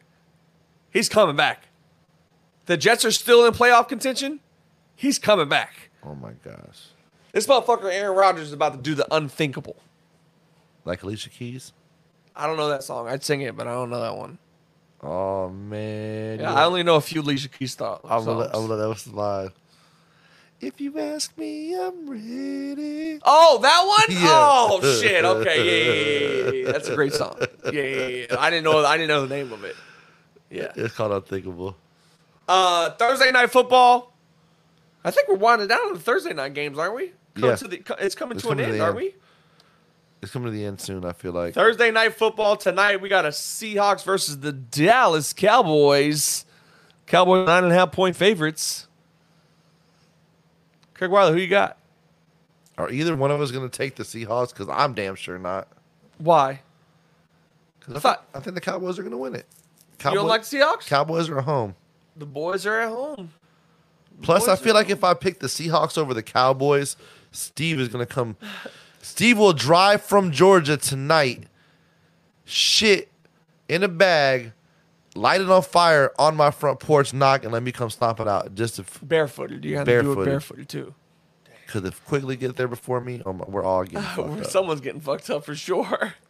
He's 0.90 1.08
coming 1.08 1.36
back. 1.36 1.64
The 2.66 2.76
Jets 2.76 3.04
are 3.04 3.10
still 3.10 3.44
in 3.44 3.52
playoff 3.52 3.88
contention. 3.88 4.40
He's 4.94 5.18
coming 5.18 5.48
back. 5.48 5.90
Oh 6.04 6.14
my 6.14 6.32
gosh. 6.44 6.88
This 7.32 7.46
motherfucker 7.46 7.92
Aaron 7.92 8.16
Rodgers 8.16 8.48
is 8.48 8.52
about 8.52 8.72
to 8.72 8.78
do 8.78 8.94
the 8.94 9.06
unthinkable. 9.14 9.76
Like 10.84 11.02
Alicia 11.02 11.30
Keys? 11.30 11.72
I 12.36 12.46
don't 12.46 12.56
know 12.56 12.68
that 12.68 12.84
song. 12.84 13.08
I'd 13.08 13.24
sing 13.24 13.40
it, 13.40 13.56
but 13.56 13.66
I 13.66 13.72
don't 13.72 13.90
know 13.90 14.00
that 14.00 14.16
one. 14.16 14.38
Oh 15.02 15.48
man. 15.48 16.40
Yeah, 16.40 16.54
I 16.54 16.64
only 16.64 16.84
know 16.84 16.96
a 16.96 17.00
few 17.00 17.20
Alicia 17.20 17.48
Keys 17.48 17.74
th- 17.74 17.90
I'm 18.04 18.24
gonna, 18.24 18.44
songs. 18.44 18.50
I'm 18.54 18.66
gonna 18.68 18.74
let 18.74 18.88
that 18.88 18.98
slide. 18.98 19.50
If 20.60 20.80
you 20.80 20.98
ask 20.98 21.36
me, 21.38 21.74
I'm 21.80 22.10
ready. 22.10 23.20
Oh, 23.24 23.58
that 23.62 23.84
one? 23.86 24.16
Yeah. 24.20 24.28
Oh 24.30 25.00
shit. 25.00 25.24
Okay, 25.24 25.64
yeah, 25.64 26.50
yeah, 26.50 26.50
yeah. 26.66 26.72
That's 26.72 26.88
a 26.88 26.94
great 26.94 27.12
song. 27.12 27.38
Yeah, 27.72 27.82
yeah, 27.82 28.06
yeah. 28.06 28.26
I 28.38 28.48
didn't 28.50 28.64
know. 28.64 28.84
I 28.84 28.96
didn't 28.96 29.08
know 29.08 29.26
the 29.26 29.34
name 29.36 29.52
of 29.52 29.62
it. 29.62 29.76
Yeah. 30.50 30.72
It's 30.74 30.94
called 30.94 31.12
Unthinkable. 31.12 31.76
Uh, 32.48 32.90
Thursday 32.92 33.30
night 33.30 33.50
football. 33.50 34.14
I 35.04 35.10
think 35.10 35.28
we're 35.28 35.36
winding 35.36 35.68
down 35.68 35.80
on 35.80 35.92
the 35.92 36.00
Thursday 36.00 36.32
night 36.32 36.54
games, 36.54 36.78
aren't 36.78 36.94
we? 36.96 37.12
Coming 37.34 37.50
Yeah. 37.50 37.56
to 37.56 37.68
the, 37.68 37.82
it's 38.00 38.14
coming 38.14 38.36
It's 38.38 38.44
to 38.46 38.52
an 38.52 38.58
to 38.58 38.64
end, 38.64 38.74
the 38.74 38.80
aren't 38.80 38.96
we? 38.96 39.14
It's 40.22 40.32
coming 40.32 40.46
to 40.46 40.52
the 40.52 40.64
end 40.64 40.80
soon, 40.80 41.04
I 41.04 41.12
feel 41.12 41.32
like. 41.32 41.54
Thursday 41.54 41.90
night 41.90 42.14
football 42.14 42.56
tonight. 42.56 43.00
We 43.00 43.08
got 43.08 43.24
a 43.26 43.28
Seahawks 43.28 44.02
versus 44.02 44.40
the 44.40 44.52
Dallas 44.52 45.32
Cowboys. 45.34 46.46
Cowboys 47.06 47.46
nine 47.46 47.64
and 47.64 47.72
a 47.72 47.76
half 47.76 47.92
point 47.92 48.16
favorites. 48.16 48.87
Craig 50.98 51.10
Wiley, 51.10 51.32
who 51.32 51.38
you 51.38 51.46
got? 51.46 51.78
Are 52.76 52.90
either 52.90 53.16
one 53.16 53.30
of 53.30 53.40
us 53.40 53.50
gonna 53.50 53.68
take 53.68 53.96
the 53.96 54.02
Seahawks? 54.02 54.50
Because 54.50 54.68
I'm 54.68 54.92
damn 54.94 55.14
sure 55.14 55.38
not. 55.38 55.68
Why? 56.18 56.60
'Cause 57.80 57.96
I, 57.96 57.98
Thought- 58.00 58.26
think, 58.32 58.36
I 58.36 58.40
think 58.40 58.54
the 58.56 58.60
Cowboys 58.60 58.98
are 58.98 59.02
gonna 59.02 59.16
win 59.16 59.34
it. 59.34 59.46
You 59.48 59.96
Cowboys, 59.98 60.16
don't 60.18 60.28
like 60.28 60.44
the 60.44 60.56
Seahawks? 60.58 60.86
Cowboys 60.86 61.28
are 61.28 61.38
at 61.38 61.44
home. 61.44 61.74
the 62.16 62.26
boys 62.26 62.66
are 62.66 62.80
at 62.80 62.88
home. 62.88 63.30
Plus, 64.22 64.48
I 64.48 64.56
feel 64.56 64.74
like 64.74 64.90
if 64.90 65.04
I 65.04 65.14
pick 65.14 65.38
the 65.38 65.46
Seahawks 65.46 65.96
over 65.96 66.12
the 66.12 66.22
Cowboys, 66.24 66.96
Steve 67.30 67.78
is 67.78 67.86
gonna 67.88 68.06
come. 68.06 68.36
Steve 69.00 69.38
will 69.38 69.52
drive 69.52 70.02
from 70.02 70.32
Georgia 70.32 70.76
tonight, 70.76 71.44
shit 72.44 73.08
in 73.68 73.84
a 73.84 73.88
bag, 73.88 74.52
light 75.18 75.40
it 75.40 75.50
on 75.50 75.62
fire 75.62 76.12
on 76.18 76.36
my 76.36 76.50
front 76.50 76.80
porch, 76.80 77.12
knock, 77.12 77.44
and 77.44 77.52
let 77.52 77.62
me 77.62 77.72
come 77.72 77.90
stomp 77.90 78.20
it 78.20 78.28
out. 78.28 78.54
Just 78.54 78.76
to, 78.76 78.82
Barefooted. 79.04 79.64
You 79.64 79.76
have 79.76 79.86
to 79.86 80.02
do 80.02 80.12
it 80.22 80.26
Barefooted. 80.26 80.68
too. 80.68 80.94
because 81.66 81.84
if 81.84 82.04
Quigley 82.06 82.36
get 82.36 82.56
there 82.56 82.68
before 82.68 83.00
me, 83.00 83.22
oh 83.26 83.32
my, 83.32 83.44
we're 83.46 83.64
all 83.64 83.84
getting 83.84 84.00
fucked 84.02 84.40
up. 84.40 84.46
Someone's 84.46 84.80
getting 84.80 85.00
fucked 85.00 85.28
up 85.30 85.44
for 85.44 85.54
sure. 85.54 86.14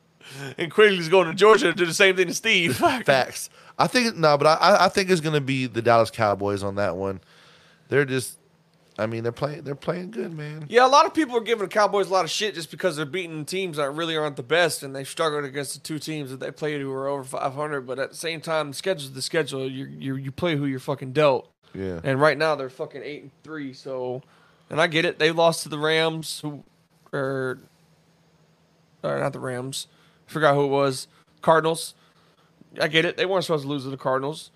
And 0.58 0.70
Quigley's 0.70 1.08
going 1.08 1.26
to 1.28 1.32
Georgia 1.34 1.66
to 1.68 1.72
do 1.72 1.86
the 1.86 1.94
same 1.94 2.14
thing 2.14 2.26
to 2.26 2.34
Steve. 2.34 2.76
Facts. 3.06 3.48
I 3.78 3.86
think 3.86 4.14
no, 4.14 4.36
but 4.36 4.46
I- 4.60 4.84
I, 4.84 4.88
think 4.90 5.08
it's 5.08 5.22
gonna 5.22 5.40
be 5.40 5.66
the 5.66 5.80
Dallas 5.80 6.10
Cowboys 6.10 6.62
on 6.62 6.74
that 6.74 6.96
one. 6.98 7.20
They're 7.88 8.04
just, 8.04 8.37
I 8.98 9.06
mean, 9.06 9.22
they're 9.22 9.30
playing. 9.30 9.62
They're 9.62 9.76
playing 9.76 10.10
good, 10.10 10.36
man. 10.36 10.66
Yeah, 10.68 10.84
a 10.84 10.88
lot 10.88 11.06
of 11.06 11.14
people 11.14 11.36
are 11.36 11.42
giving 11.42 11.62
the 11.62 11.72
Cowboys 11.72 12.08
a 12.08 12.12
lot 12.12 12.24
of 12.24 12.30
shit 12.30 12.56
just 12.56 12.68
because 12.70 12.96
they're 12.96 13.06
beating 13.06 13.44
teams 13.44 13.76
that 13.76 13.92
really 13.92 14.16
aren't 14.16 14.34
the 14.34 14.42
best, 14.42 14.82
and 14.82 14.94
they've 14.94 15.08
struggled 15.08 15.44
against 15.44 15.74
the 15.74 15.80
two 15.80 16.00
teams 16.00 16.30
that 16.32 16.40
they 16.40 16.50
played 16.50 16.80
who 16.80 16.92
are 16.92 17.06
over 17.06 17.22
500. 17.22 17.86
But 17.86 18.00
at 18.00 18.10
the 18.10 18.16
same 18.16 18.40
time, 18.40 18.70
the 18.70 18.74
schedule's 18.74 19.12
the 19.12 19.22
schedule. 19.22 19.70
You 19.70 19.86
you 19.86 20.16
you 20.16 20.32
play 20.32 20.56
who 20.56 20.66
you're 20.66 20.80
fucking 20.80 21.12
dealt. 21.12 21.48
Yeah. 21.74 22.00
And 22.02 22.20
right 22.20 22.36
now 22.36 22.56
they're 22.56 22.70
fucking 22.70 23.02
eight 23.04 23.22
and 23.22 23.30
three. 23.44 23.72
So, 23.72 24.22
and 24.68 24.80
I 24.80 24.88
get 24.88 25.04
it. 25.04 25.20
They 25.20 25.30
lost 25.30 25.62
to 25.62 25.68
the 25.68 25.78
Rams, 25.78 26.40
who, 26.40 26.64
er, 27.14 27.60
or, 29.04 29.16
or 29.16 29.20
not 29.20 29.32
the 29.32 29.38
Rams. 29.38 29.86
I 30.28 30.32
Forgot 30.32 30.54
who 30.54 30.64
it 30.64 30.68
was. 30.68 31.06
Cardinals. 31.40 31.94
I 32.80 32.88
get 32.88 33.04
it. 33.04 33.16
They 33.16 33.26
weren't 33.26 33.44
supposed 33.44 33.62
to 33.62 33.68
lose 33.68 33.84
to 33.84 33.90
the 33.90 33.96
Cardinals. 33.96 34.50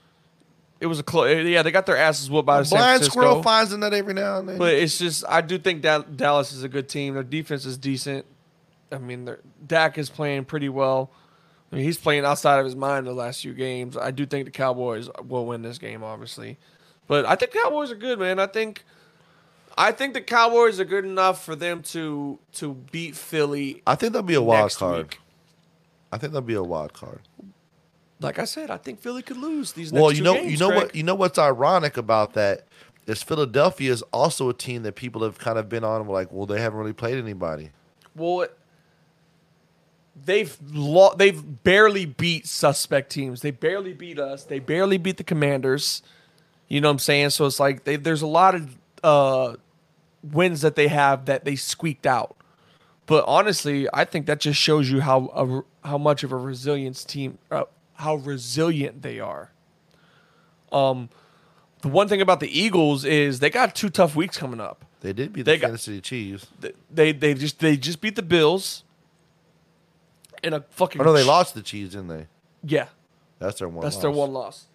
It 0.82 0.86
was 0.86 0.98
a 0.98 1.04
close. 1.04 1.28
Eh, 1.28 1.40
yeah, 1.42 1.62
they 1.62 1.70
got 1.70 1.86
their 1.86 1.96
asses 1.96 2.28
whooped 2.28 2.44
by 2.44 2.58
the 2.58 2.64
San 2.64 2.76
Blind 2.78 2.90
Francisco. 2.98 3.20
squirrel 3.20 3.42
finds 3.44 3.72
a 3.72 3.78
nut 3.78 3.94
every 3.94 4.14
now 4.14 4.40
and 4.40 4.48
then. 4.48 4.58
But 4.58 4.74
it's 4.74 4.98
just 4.98 5.22
I 5.28 5.40
do 5.40 5.56
think 5.56 5.80
Dal- 5.80 6.02
Dallas 6.02 6.52
is 6.52 6.64
a 6.64 6.68
good 6.68 6.88
team. 6.88 7.14
Their 7.14 7.22
defense 7.22 7.64
is 7.64 7.78
decent. 7.78 8.26
I 8.90 8.98
mean, 8.98 9.24
their 9.24 9.38
Dak 9.64 9.96
is 9.96 10.10
playing 10.10 10.44
pretty 10.46 10.68
well. 10.68 11.12
I 11.70 11.76
mean, 11.76 11.84
he's 11.84 11.98
playing 11.98 12.24
outside 12.24 12.58
of 12.58 12.64
his 12.64 12.74
mind 12.74 13.06
the 13.06 13.12
last 13.12 13.42
few 13.42 13.54
games. 13.54 13.96
I 13.96 14.10
do 14.10 14.26
think 14.26 14.44
the 14.44 14.50
Cowboys 14.50 15.08
will 15.24 15.46
win 15.46 15.62
this 15.62 15.78
game, 15.78 16.02
obviously. 16.02 16.58
But 17.06 17.26
I 17.26 17.36
think 17.36 17.52
Cowboys 17.52 17.92
are 17.92 17.96
good, 17.96 18.18
man. 18.18 18.40
I 18.40 18.46
think 18.48 18.84
I 19.78 19.92
think 19.92 20.14
the 20.14 20.20
Cowboys 20.20 20.80
are 20.80 20.84
good 20.84 21.04
enough 21.04 21.44
for 21.44 21.54
them 21.54 21.82
to 21.84 22.40
to 22.54 22.74
beat 22.90 23.14
Philly. 23.14 23.82
I 23.86 23.94
think 23.94 24.12
there'll 24.12 24.26
be 24.26 24.34
a 24.34 24.42
wild 24.42 24.74
card. 24.74 24.96
week. 24.98 25.20
I 26.10 26.18
think 26.18 26.32
there'll 26.32 26.44
be 26.46 26.54
a 26.54 26.62
wild 26.62 26.92
card. 26.92 27.20
Like 28.22 28.38
I 28.38 28.44
said, 28.44 28.70
I 28.70 28.76
think 28.76 29.00
Philly 29.00 29.22
could 29.22 29.36
lose 29.36 29.72
these 29.72 29.92
Well, 29.92 30.12
you 30.12 30.22
know, 30.22 30.34
games, 30.34 30.52
you 30.52 30.58
know 30.58 30.68
Craig. 30.68 30.82
what, 30.82 30.94
you 30.94 31.02
know 31.02 31.14
what's 31.14 31.38
ironic 31.38 31.96
about 31.96 32.34
that 32.34 32.66
is 33.06 33.22
Philadelphia 33.22 33.90
is 33.92 34.02
also 34.12 34.48
a 34.48 34.54
team 34.54 34.82
that 34.84 34.94
people 34.94 35.22
have 35.22 35.38
kind 35.38 35.58
of 35.58 35.68
been 35.68 35.84
on 35.84 36.06
like, 36.06 36.30
well, 36.30 36.46
they 36.46 36.60
haven't 36.60 36.78
really 36.78 36.92
played 36.92 37.18
anybody. 37.18 37.70
Well, 38.14 38.46
they've 40.24 40.56
lo- 40.72 41.14
they've 41.16 41.62
barely 41.64 42.06
beat 42.06 42.46
suspect 42.46 43.10
teams. 43.10 43.40
They 43.40 43.50
barely 43.50 43.92
beat 43.92 44.18
us. 44.18 44.44
They 44.44 44.58
barely 44.58 44.98
beat 44.98 45.16
the 45.16 45.24
Commanders. 45.24 46.02
You 46.68 46.80
know 46.80 46.88
what 46.88 46.92
I'm 46.92 46.98
saying? 47.00 47.30
So 47.30 47.46
it's 47.46 47.60
like 47.60 47.84
they, 47.84 47.96
there's 47.96 48.22
a 48.22 48.26
lot 48.26 48.54
of 48.54 48.78
uh, 49.02 49.56
wins 50.22 50.60
that 50.62 50.76
they 50.76 50.88
have 50.88 51.26
that 51.26 51.44
they 51.44 51.56
squeaked 51.56 52.06
out. 52.06 52.36
But 53.06 53.24
honestly, 53.26 53.88
I 53.92 54.04
think 54.04 54.26
that 54.26 54.40
just 54.40 54.60
shows 54.60 54.88
you 54.90 55.00
how 55.00 55.64
a, 55.84 55.88
how 55.88 55.98
much 55.98 56.22
of 56.22 56.32
a 56.32 56.36
resilience 56.36 57.04
team, 57.04 57.38
uh, 57.50 57.64
how 58.02 58.16
resilient 58.16 59.02
they 59.02 59.18
are. 59.20 59.50
Um, 60.70 61.08
the 61.82 61.88
one 61.88 62.08
thing 62.08 62.20
about 62.20 62.40
the 62.40 62.48
Eagles 62.60 63.04
is 63.04 63.40
they 63.40 63.50
got 63.50 63.74
two 63.74 63.90
tough 63.90 64.14
weeks 64.16 64.38
coming 64.38 64.60
up 64.60 64.84
They 65.00 65.12
did 65.12 65.32
beat 65.32 65.44
They 65.44 65.56
the 65.56 65.60
got- 65.60 65.66
Kansas 65.68 65.82
City 65.82 66.00
Chiefs. 66.00 66.46
they 66.90 67.12
they 67.12 67.34
just 67.34 67.58
they 67.58 67.76
just 67.76 68.00
beat 68.00 68.16
the 68.16 68.22
Bills 68.22 68.84
in 70.42 70.52
a 70.54 70.60
fucking. 70.70 71.00
Oh 71.00 71.04
no, 71.04 71.12
they 71.12 71.24
lost 71.24 71.54
the 71.54 71.62
Chiefs, 71.62 71.92
didn't 71.92 72.08
they? 72.08 72.26
Yeah, 72.64 72.86
That's 73.38 73.58
their 73.58 73.68
one. 73.68 73.82
that's 73.82 73.96
loss. 73.96 74.02
their 74.02 74.10
one 74.10 74.32
loss. 74.32 74.66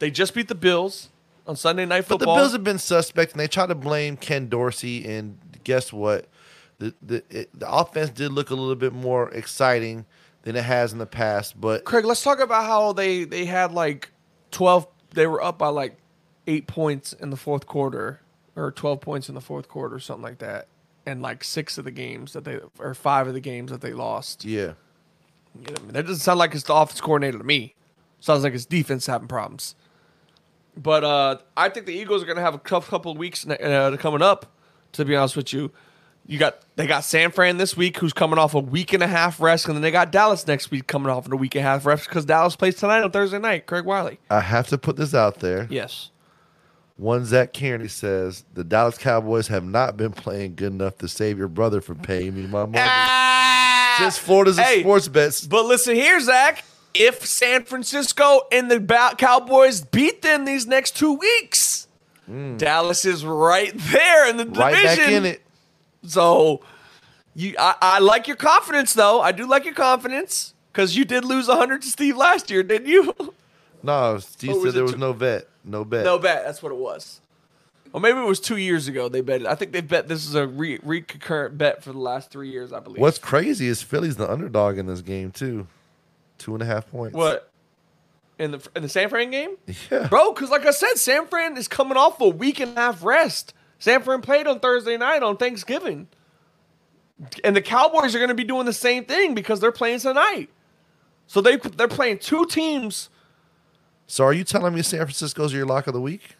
They 0.00 0.10
just 0.10 0.34
beat 0.34 0.48
the 0.48 0.54
Bills 0.54 1.08
on 1.46 1.56
Sunday 1.56 1.86
Night 1.86 2.04
Football. 2.04 2.26
But 2.26 2.34
the 2.34 2.40
Bills 2.40 2.52
have 2.52 2.64
been 2.64 2.78
suspect, 2.78 3.32
and 3.32 3.40
they 3.40 3.48
try 3.48 3.66
to 3.66 3.74
blame 3.74 4.16
Ken 4.16 4.48
Dorsey. 4.48 5.06
And 5.08 5.38
guess 5.64 5.92
what? 5.92 6.26
The 6.78 6.94
the 7.02 7.22
it, 7.30 7.58
the 7.58 7.70
offense 7.70 8.10
did 8.10 8.32
look 8.32 8.50
a 8.50 8.54
little 8.54 8.74
bit 8.76 8.92
more 8.92 9.30
exciting 9.30 10.04
than 10.48 10.56
it 10.56 10.64
has 10.64 10.94
in 10.94 10.98
the 10.98 11.04
past. 11.04 11.60
But 11.60 11.84
Craig, 11.84 12.06
let's 12.06 12.22
talk 12.22 12.40
about 12.40 12.64
how 12.64 12.94
they 12.94 13.24
they 13.24 13.44
had 13.44 13.70
like 13.70 14.10
twelve. 14.50 14.86
They 15.12 15.26
were 15.26 15.42
up 15.42 15.58
by 15.58 15.68
like 15.68 15.98
eight 16.46 16.66
points 16.66 17.12
in 17.12 17.28
the 17.28 17.36
fourth 17.36 17.66
quarter, 17.66 18.20
or 18.56 18.72
twelve 18.72 19.02
points 19.02 19.28
in 19.28 19.34
the 19.34 19.42
fourth 19.42 19.68
quarter, 19.68 19.96
or 19.96 20.00
something 20.00 20.22
like 20.22 20.38
that. 20.38 20.68
And 21.04 21.20
like 21.20 21.44
six 21.44 21.76
of 21.76 21.84
the 21.84 21.90
games 21.90 22.32
that 22.32 22.44
they, 22.44 22.60
or 22.78 22.94
five 22.94 23.26
of 23.28 23.34
the 23.34 23.40
games 23.40 23.70
that 23.70 23.82
they 23.82 23.92
lost. 23.92 24.46
yeah, 24.46 24.72
You 25.54 25.66
know, 25.66 25.74
I 25.76 25.80
mean? 25.82 25.92
that 25.92 26.02
doesn't 26.06 26.20
sound 26.20 26.38
like 26.38 26.54
it's 26.54 26.64
the 26.64 26.74
offense 26.74 27.00
coordinator 27.02 27.36
to 27.38 27.44
me. 27.44 27.74
Sounds 28.20 28.42
like 28.42 28.54
it's 28.54 28.64
defense 28.64 29.04
having 29.06 29.28
problems. 29.28 29.74
But 30.78 31.04
uh, 31.04 31.38
I 31.58 31.68
think 31.68 31.84
the 31.84 31.92
Eagles 31.94 32.22
are 32.22 32.26
going 32.26 32.36
to 32.36 32.42
have 32.42 32.54
a 32.54 32.58
tough 32.58 32.88
couple 32.88 33.12
of 33.12 33.18
weeks 33.18 33.46
uh, 33.46 33.96
coming 34.00 34.22
up. 34.22 34.46
To 34.92 35.04
be 35.04 35.14
honest 35.14 35.36
with 35.36 35.52
you, 35.52 35.70
you 36.28 36.38
got 36.38 36.58
they 36.76 36.86
got 36.86 37.02
San 37.04 37.32
Fran 37.32 37.56
this 37.56 37.76
week, 37.76 37.96
who's 37.96 38.12
coming 38.12 38.38
off 38.38 38.54
a 38.54 38.60
week 38.60 38.92
and 38.92 39.02
a 39.02 39.06
half 39.08 39.40
rest, 39.40 39.66
and 39.66 39.74
then 39.74 39.82
they 39.82 39.90
got 39.90 40.12
Dallas 40.12 40.46
next 40.46 40.70
week 40.70 40.86
coming 40.86 41.10
off 41.10 41.26
in 41.26 41.32
a 41.32 41.36
week 41.36 41.54
and 41.56 41.64
a 41.64 41.68
half 41.68 41.84
rest 41.86 42.06
because 42.08 42.24
Dallas 42.24 42.54
plays 42.54 42.76
tonight 42.76 43.02
on 43.02 43.10
Thursday 43.10 43.38
night. 43.40 43.66
Craig 43.66 43.84
Wiley. 43.84 44.20
I 44.30 44.40
have 44.40 44.68
to 44.68 44.78
put 44.78 44.96
this 44.96 45.14
out 45.14 45.40
there. 45.40 45.66
Yes. 45.70 46.10
One 46.96 47.24
Zach 47.24 47.52
Kearney 47.54 47.88
says 47.88 48.44
the 48.54 48.62
Dallas 48.64 48.98
Cowboys 48.98 49.48
have 49.48 49.64
not 49.64 49.96
been 49.96 50.12
playing 50.12 50.54
good 50.56 50.72
enough 50.72 50.98
to 50.98 51.08
save 51.08 51.38
your 51.38 51.48
brother 51.48 51.80
from 51.80 51.98
paying 52.00 52.34
me 52.34 52.42
my 52.46 52.66
money. 52.66 53.98
Since 53.98 54.18
Florida's 54.18 54.58
a 54.58 54.62
Hey, 54.62 54.80
sports 54.80 55.08
bets, 55.08 55.46
But 55.46 55.64
listen 55.64 55.94
here, 55.94 56.20
Zach. 56.20 56.64
If 56.94 57.24
San 57.24 57.64
Francisco 57.64 58.42
and 58.50 58.68
the 58.70 58.80
Cowboys 59.16 59.80
beat 59.82 60.22
them 60.22 60.44
these 60.44 60.66
next 60.66 60.96
two 60.96 61.12
weeks, 61.14 61.86
Dallas 62.56 63.04
is 63.04 63.24
right 63.24 63.72
there 63.76 64.28
in 64.28 64.36
the 64.36 64.44
Mm. 64.46 64.56
right 64.56 64.74
division. 64.74 64.96
back 65.04 65.12
in 65.12 65.24
it. 65.26 65.42
So 66.04 66.60
you, 67.34 67.54
I, 67.58 67.74
I 67.80 67.98
like 67.98 68.26
your 68.26 68.36
confidence 68.36 68.94
though. 68.94 69.20
I 69.20 69.32
do 69.32 69.46
like 69.46 69.64
your 69.64 69.74
confidence 69.74 70.54
because 70.72 70.96
you 70.96 71.04
did 71.04 71.24
lose 71.24 71.46
hundred 71.48 71.82
to 71.82 71.88
Steve 71.88 72.16
last 72.16 72.50
year, 72.50 72.62
didn't 72.62 72.88
you? 72.88 73.14
No, 73.80 74.18
Steve 74.18 74.56
said 74.60 74.72
there 74.74 74.82
was 74.82 74.94
two- 74.94 74.98
no 74.98 75.12
bet, 75.12 75.46
no 75.64 75.84
bet. 75.84 76.04
no 76.04 76.18
bet. 76.18 76.44
That's 76.44 76.60
what 76.60 76.72
it 76.72 76.78
was. 76.78 77.20
Or 77.92 78.00
maybe 78.00 78.18
it 78.18 78.26
was 78.26 78.40
two 78.40 78.56
years 78.56 78.88
ago. 78.88 79.08
They 79.08 79.20
bet. 79.20 79.46
I 79.46 79.54
think 79.54 79.70
they 79.70 79.80
bet 79.82 80.08
this 80.08 80.26
is 80.26 80.34
a 80.34 80.48
re- 80.48 80.80
recurrent 80.82 81.56
bet 81.56 81.84
for 81.84 81.92
the 81.92 81.98
last 82.00 82.32
three 82.32 82.50
years. 82.50 82.72
I 82.72 82.80
believe. 82.80 83.00
What's 83.00 83.18
crazy 83.18 83.68
is 83.68 83.80
Philly's 83.80 84.16
the 84.16 84.28
underdog 84.28 84.78
in 84.78 84.86
this 84.86 85.00
game 85.00 85.30
too, 85.30 85.68
two 86.38 86.54
and 86.54 86.62
a 86.62 86.66
half 86.66 86.90
points. 86.90 87.14
what 87.14 87.52
in 88.40 88.50
the 88.50 88.68
in 88.74 88.82
the 88.82 88.88
San 88.88 89.08
Fran 89.10 89.30
game? 89.30 89.50
Yeah, 89.92 90.08
Bro, 90.08 90.32
because 90.32 90.50
like 90.50 90.66
I 90.66 90.72
said, 90.72 90.94
San 90.96 91.28
Fran 91.28 91.56
is 91.56 91.68
coming 91.68 91.96
off 91.96 92.20
a 92.20 92.28
week 92.28 92.58
and 92.58 92.72
a 92.76 92.80
half 92.80 93.04
rest. 93.04 93.54
San 93.78 94.02
Fran 94.02 94.20
played 94.20 94.46
on 94.46 94.60
Thursday 94.60 94.96
night 94.96 95.22
on 95.22 95.36
Thanksgiving. 95.36 96.08
And 97.42 97.54
the 97.54 97.62
Cowboys 97.62 98.14
are 98.14 98.18
going 98.18 98.28
to 98.28 98.34
be 98.34 98.44
doing 98.44 98.66
the 98.66 98.72
same 98.72 99.04
thing 99.04 99.34
because 99.34 99.60
they're 99.60 99.72
playing 99.72 100.00
tonight. 100.00 100.48
So 101.26 101.40
they 101.40 101.56
they're 101.56 101.88
playing 101.88 102.18
two 102.18 102.46
teams. 102.46 103.10
So 104.06 104.24
are 104.24 104.32
you 104.32 104.44
telling 104.44 104.74
me 104.74 104.82
San 104.82 105.00
Francisco's 105.00 105.52
your 105.52 105.66
lock 105.66 105.86
of 105.86 105.94
the 105.94 106.00
week? 106.00 106.36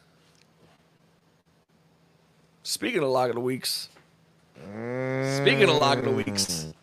Speaking 2.62 3.03
of 3.03 3.09
lock 3.09 3.28
of 3.28 3.34
the 3.34 3.41
weeks. 3.41 3.89
Speaking 4.57 5.68
of 5.68 5.76
lock 5.76 5.99
of 5.99 6.05
the 6.05 6.11
weeks. 6.11 6.64
Mm. 6.64 6.74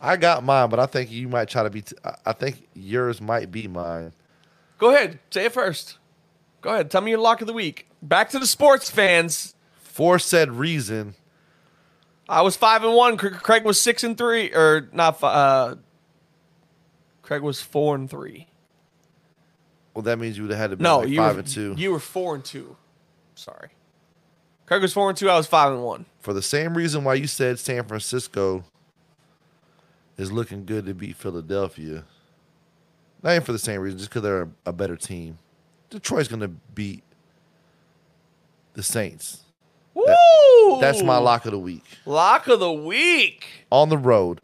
I 0.00 0.16
got 0.16 0.44
mine, 0.44 0.68
but 0.68 0.78
I 0.78 0.86
think 0.86 1.10
you 1.10 1.28
might 1.28 1.48
try 1.48 1.62
to 1.62 1.70
be. 1.70 1.82
T- 1.82 1.96
I 2.26 2.32
think 2.32 2.66
yours 2.74 3.20
might 3.20 3.50
be 3.50 3.68
mine. 3.68 4.12
Go 4.78 4.90
ahead. 4.94 5.18
Say 5.30 5.46
it 5.46 5.52
first. 5.52 5.98
Go 6.60 6.70
ahead. 6.70 6.90
Tell 6.90 7.00
me 7.00 7.10
your 7.10 7.20
lock 7.20 7.40
of 7.40 7.46
the 7.46 7.52
week. 7.52 7.88
Back 8.02 8.30
to 8.30 8.38
the 8.38 8.46
sports 8.46 8.90
fans. 8.90 9.53
For 9.94 10.18
said 10.18 10.50
reason, 10.50 11.14
I 12.28 12.42
was 12.42 12.56
five 12.56 12.82
and 12.82 12.96
one. 12.96 13.16
Craig 13.16 13.62
was 13.64 13.80
six 13.80 14.02
and 14.02 14.18
three, 14.18 14.52
or 14.52 14.88
not? 14.92 15.22
Uh, 15.22 15.76
Craig 17.22 17.42
was 17.42 17.60
four 17.62 17.94
and 17.94 18.10
three. 18.10 18.48
well, 19.94 20.02
that 20.02 20.18
means 20.18 20.36
you 20.36 20.42
would 20.42 20.50
have 20.50 20.58
had 20.58 20.70
to 20.70 20.76
be 20.78 20.82
No, 20.82 20.98
like 20.98 21.10
you 21.10 21.18
five 21.18 21.36
were, 21.36 21.42
and 21.42 21.48
two. 21.48 21.74
You 21.78 21.92
were 21.92 22.00
four 22.00 22.34
and 22.34 22.44
two. 22.44 22.76
Sorry. 23.36 23.68
Craig 24.66 24.82
was 24.82 24.92
four 24.92 25.10
and 25.10 25.16
two. 25.16 25.30
I 25.30 25.36
was 25.36 25.46
five 25.46 25.70
and 25.72 25.84
one. 25.84 26.06
For 26.18 26.32
the 26.32 26.42
same 26.42 26.76
reason 26.76 27.04
why 27.04 27.14
you 27.14 27.28
said 27.28 27.60
San 27.60 27.84
Francisco 27.84 28.64
is 30.16 30.32
looking 30.32 30.64
good 30.64 30.86
to 30.86 30.94
beat 30.94 31.14
Philadelphia. 31.14 32.02
Not 33.22 33.30
even 33.30 33.44
for 33.44 33.52
the 33.52 33.60
same 33.60 33.80
reason, 33.80 34.00
just 34.00 34.10
because 34.10 34.22
they're 34.22 34.42
a, 34.42 34.48
a 34.66 34.72
better 34.72 34.96
team. 34.96 35.38
Detroit's 35.88 36.26
going 36.26 36.40
to 36.40 36.48
beat 36.48 37.04
the 38.72 38.82
Saints. 38.82 39.43
Woo! 39.94 40.80
That's 40.80 41.02
my 41.02 41.18
lock 41.18 41.44
of 41.46 41.52
the 41.52 41.58
week. 41.58 41.84
lock 42.04 42.46
of 42.48 42.60
the 42.60 42.72
week. 42.72 43.46
On 43.70 43.88
the 43.88 43.98
road, 43.98 44.40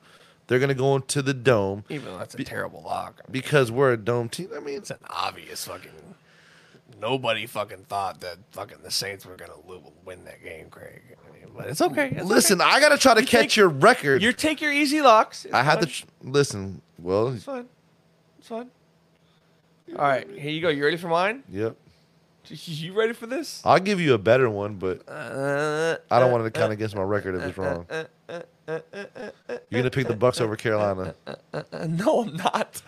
they're 0.47 0.59
going 0.59 0.69
to 0.69 0.75
go 0.75 0.97
into 0.97 1.23
the 1.23 1.35
dome 1.35 1.85
Even 1.89 2.07
though 2.07 2.19
that's 2.19 2.35
a 2.35 2.45
terrible 2.45 2.83
lock. 2.83 3.21
because 3.31 3.71
we're 3.71 3.93
a 3.93 3.97
dome 3.97 4.29
team. 4.29 4.49
I 4.57 4.61
mean, 4.61 4.77
It's 4.77 4.91
an 4.91 4.99
obvious 5.09 5.65
fucking. 5.67 5.91
Nobody 7.01 7.47
fucking 7.47 7.85
thought 7.89 8.21
that 8.21 8.37
fucking 8.53 8.79
the 8.83 8.91
Saints 8.91 9.25
were 9.25 9.37
gonna 9.37 9.55
win 10.05 10.25
that 10.25 10.43
game, 10.45 10.69
Craig. 10.69 11.01
I 11.27 11.33
mean, 11.33 11.51
but 11.57 11.67
it's 11.69 11.81
okay. 11.81 12.11
It's 12.15 12.25
listen, 12.27 12.61
okay. 12.61 12.69
I 12.71 12.79
got 12.79 12.91
to 12.91 12.99
try 12.99 13.15
to 13.15 13.23
You 13.23 13.27
catch 13.27 13.41
take- 13.41 13.57
your 13.57 13.69
record. 13.69 14.23
You 14.23 14.33
take 14.35 14.61
your 14.61 14.71
easy 14.73 15.01
locks. 15.01 15.47
It's 15.47 15.55
I 15.55 15.63
have 15.63 15.81
to 15.81 15.87
tr- 15.87 16.05
listen. 16.23 16.83
Well, 16.99 17.29
It's 17.29 17.45
fine. 17.45 17.67
It's 18.39 18.49
fine. 18.49 18.71
All 19.97 20.05
right, 20.05 20.29
here 20.29 20.51
you 20.51 20.61
go. 20.61 20.69
You 20.69 20.85
ready 20.85 20.99
for 20.99 21.09
mine? 21.09 21.43
yep. 21.51 21.75
You 22.51 22.93
ready 22.95 23.13
for 23.13 23.27
this? 23.27 23.63
I'll 23.65 23.79
give 23.79 24.01
you 24.01 24.13
a 24.15 24.19
better 24.19 24.51
one, 24.51 24.75
but 24.75 25.09
Uh, 25.09 25.97
I 26.11 26.19
don't 26.19 26.33
want 26.33 26.45
to 26.45 26.51
count 26.51 26.73
against 26.73 26.97
my 26.97 27.03
record 27.03 27.37
if 27.37 27.43
it's 27.43 27.57
wrong. 27.59 27.87
You're 28.29 29.81
gonna 29.83 29.91
pick 29.91 30.09
the 30.09 30.17
Bucks 30.17 30.41
over 30.41 30.57
Carolina. 30.57 31.15
uh, 31.27 31.87
no, 31.89 32.23
I'm 32.23 32.37
not. 32.37 32.83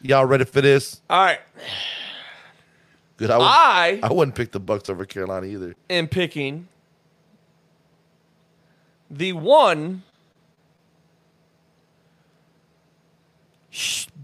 Y'all 0.00 0.24
ready 0.24 0.44
for 0.44 0.60
this? 0.62 1.00
All 1.10 1.22
right, 1.22 1.40
Good. 3.18 3.30
I, 3.30 3.38
would, 3.38 3.44
I 3.44 4.00
I 4.02 4.12
wouldn't 4.12 4.34
pick 4.34 4.52
the 4.52 4.60
Bucks 4.60 4.88
over 4.88 5.04
Carolina 5.04 5.46
either. 5.46 5.74
am 5.90 6.08
picking 6.08 6.68
the 9.10 9.32
one 9.34 10.02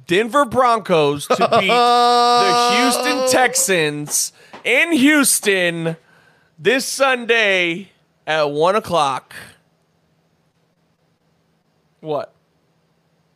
Denver 0.08 0.46
Broncos 0.46 1.26
to 1.26 1.36
beat 1.60 1.68
the 1.68 2.76
Houston 2.78 3.30
Texans 3.30 4.32
in 4.64 4.90
Houston 4.92 5.96
this 6.58 6.86
Sunday 6.86 7.90
at 8.26 8.50
one 8.50 8.74
o'clock. 8.74 9.34
What? 12.00 12.34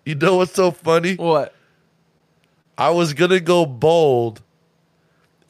You 0.06 0.14
know 0.14 0.36
what's 0.38 0.54
so 0.54 0.70
funny? 0.70 1.14
What? 1.14 1.54
I 2.78 2.88
was 2.88 3.12
gonna 3.12 3.40
go 3.40 3.66
bold 3.66 4.40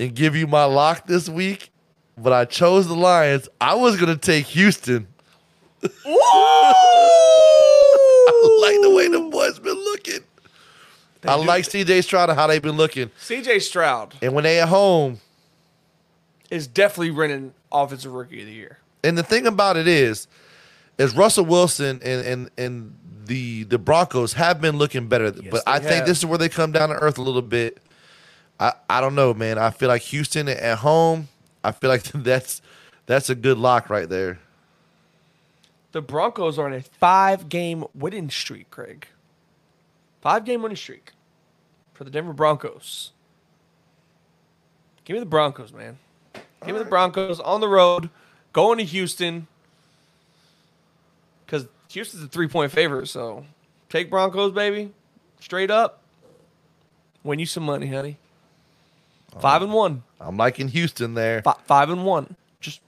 and 0.01 0.15
give 0.15 0.35
you 0.35 0.49
my 0.49 0.65
lock 0.65 1.07
this 1.07 1.29
week, 1.29 1.71
but 2.19 2.33
I 2.33 2.47
chose 2.47 2.89
the 2.89 2.97
Lions. 2.97 3.49
I 3.61 3.77
was 3.77 3.97
gonna 3.97 4.17
take 4.17 4.47
Houston. 4.47 5.07
I 5.85 5.89
like 8.61 8.81
the 8.83 8.91
way 8.91 9.07
the 9.07 9.21
boys 9.31 9.61
been 9.61 9.82
looking. 11.25 11.43
I 11.43 11.47
like 11.47 11.65
CJ 11.65 12.05
Stroud 12.05 12.31
and 12.31 12.39
how 12.39 12.47
they've 12.47 12.63
been 12.63 12.77
looking. 12.77 13.11
CJ 13.21 13.63
Stroud 13.63 14.15
And 14.23 14.35
when 14.35 14.45
they 14.45 14.61
at 14.61 14.69
home, 14.69 15.21
is 16.51 16.67
definitely 16.67 17.11
winning 17.11 17.55
Offensive 17.73 18.13
Rookie 18.13 18.41
of 18.41 18.47
the 18.47 18.53
Year. 18.53 18.79
And 19.03 19.17
the 19.17 19.23
thing 19.23 19.47
about 19.47 19.77
it 19.77 19.89
is, 19.89 20.29
is 20.99 21.15
Russell 21.15 21.45
Wilson 21.47 22.01
and 22.05 22.27
and 22.27 22.51
and 22.59 22.99
the 23.25 23.65
the 23.65 23.79
Broncos 23.79 24.35
have 24.35 24.61
been 24.61 24.77
looking 24.77 25.09
better, 25.09 25.33
but 25.33 25.63
I 25.67 25.79
they 25.79 25.85
think 25.89 25.97
have. 25.99 26.07
this 26.07 26.19
is 26.19 26.27
where 26.27 26.39
they 26.39 26.49
come 26.49 26.73
down 26.73 26.91
to 26.91 26.95
earth 26.97 27.19
a 27.19 27.23
little 27.23 27.43
bit. 27.43 27.79
I 28.61 28.73
I 28.89 29.01
don't 29.01 29.15
know, 29.15 29.33
man. 29.33 29.59
I 29.59 29.71
feel 29.71 29.89
like 29.89 30.03
Houston 30.03 30.49
at 30.49 30.79
home. 30.79 31.29
I 31.65 31.73
feel 31.73 31.89
like 31.91 32.03
that's 32.15 32.61
that's 33.07 33.31
a 33.31 33.35
good 33.35 33.59
lock 33.59 33.89
right 33.91 34.09
there. 34.09 34.39
The 35.93 36.03
Broncos 36.03 36.59
are 36.59 36.67
on 36.67 36.73
a 36.75 36.83
five 36.83 37.49
game 37.49 37.85
winning 37.95 38.31
streak, 38.31 38.71
Craig. 38.71 39.07
Five 40.23 40.45
game 40.47 40.63
winning 40.63 40.77
streak 40.77 41.13
for 41.93 42.05
the 42.05 42.11
Denver 42.11 42.33
Broncos. 42.33 43.11
Give 45.05 45.15
me 45.15 45.21
the 45.21 45.27
Broncos, 45.27 45.73
man. 45.73 45.99
Give 46.65 46.75
me 46.77 46.79
the 46.79 46.85
Broncos 46.89 47.41
on 47.41 47.61
the 47.61 47.69
road, 47.69 48.09
going 48.53 48.79
to 48.79 48.85
Houston. 48.85 49.49
Because 51.45 51.67
Houston's 51.91 52.23
a 52.23 52.29
three 52.29 52.47
point 52.49 52.71
favorite, 52.73 53.09
so 53.09 53.45
take 53.89 54.09
Broncos, 54.09 54.53
baby. 54.53 54.93
Straight 55.41 55.71
up. 55.71 56.01
Win 57.25 57.39
you 57.41 57.47
some 57.47 57.65
money, 57.65 57.89
honey. 57.89 58.17
Five 59.41 59.63
and 59.63 59.73
one. 59.73 60.05
I'm 60.21 60.37
liking 60.37 60.69
Houston 60.69 61.15
there. 61.15 61.43
Fi- 61.43 61.57
five 61.65 61.91
and 61.91 62.05
one. 62.05 62.37
Just 62.61 62.81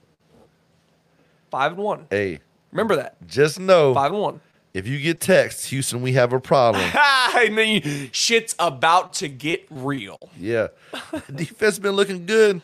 five 1.51 1.73
and 1.73 1.81
one. 1.81 2.07
Hey, 2.09 2.39
Remember 2.71 2.95
that. 2.95 3.15
just 3.27 3.59
know 3.59 3.93
Five 3.93 4.11
and 4.13 4.21
one. 4.21 4.41
If 4.75 4.87
you 4.87 4.99
get 4.99 5.21
text 5.21 5.67
Houston, 5.67 6.01
we 6.01 6.11
have 6.13 6.33
a 6.33 6.39
problem. 6.41 6.83
I 6.93 7.47
mean, 7.49 8.09
shit's 8.11 8.53
about 8.59 9.13
to 9.13 9.29
get 9.29 9.65
real. 9.69 10.19
yeah, 10.37 10.67
defense 11.33 11.79
been 11.79 11.93
looking 11.95 12.25
good. 12.25 12.61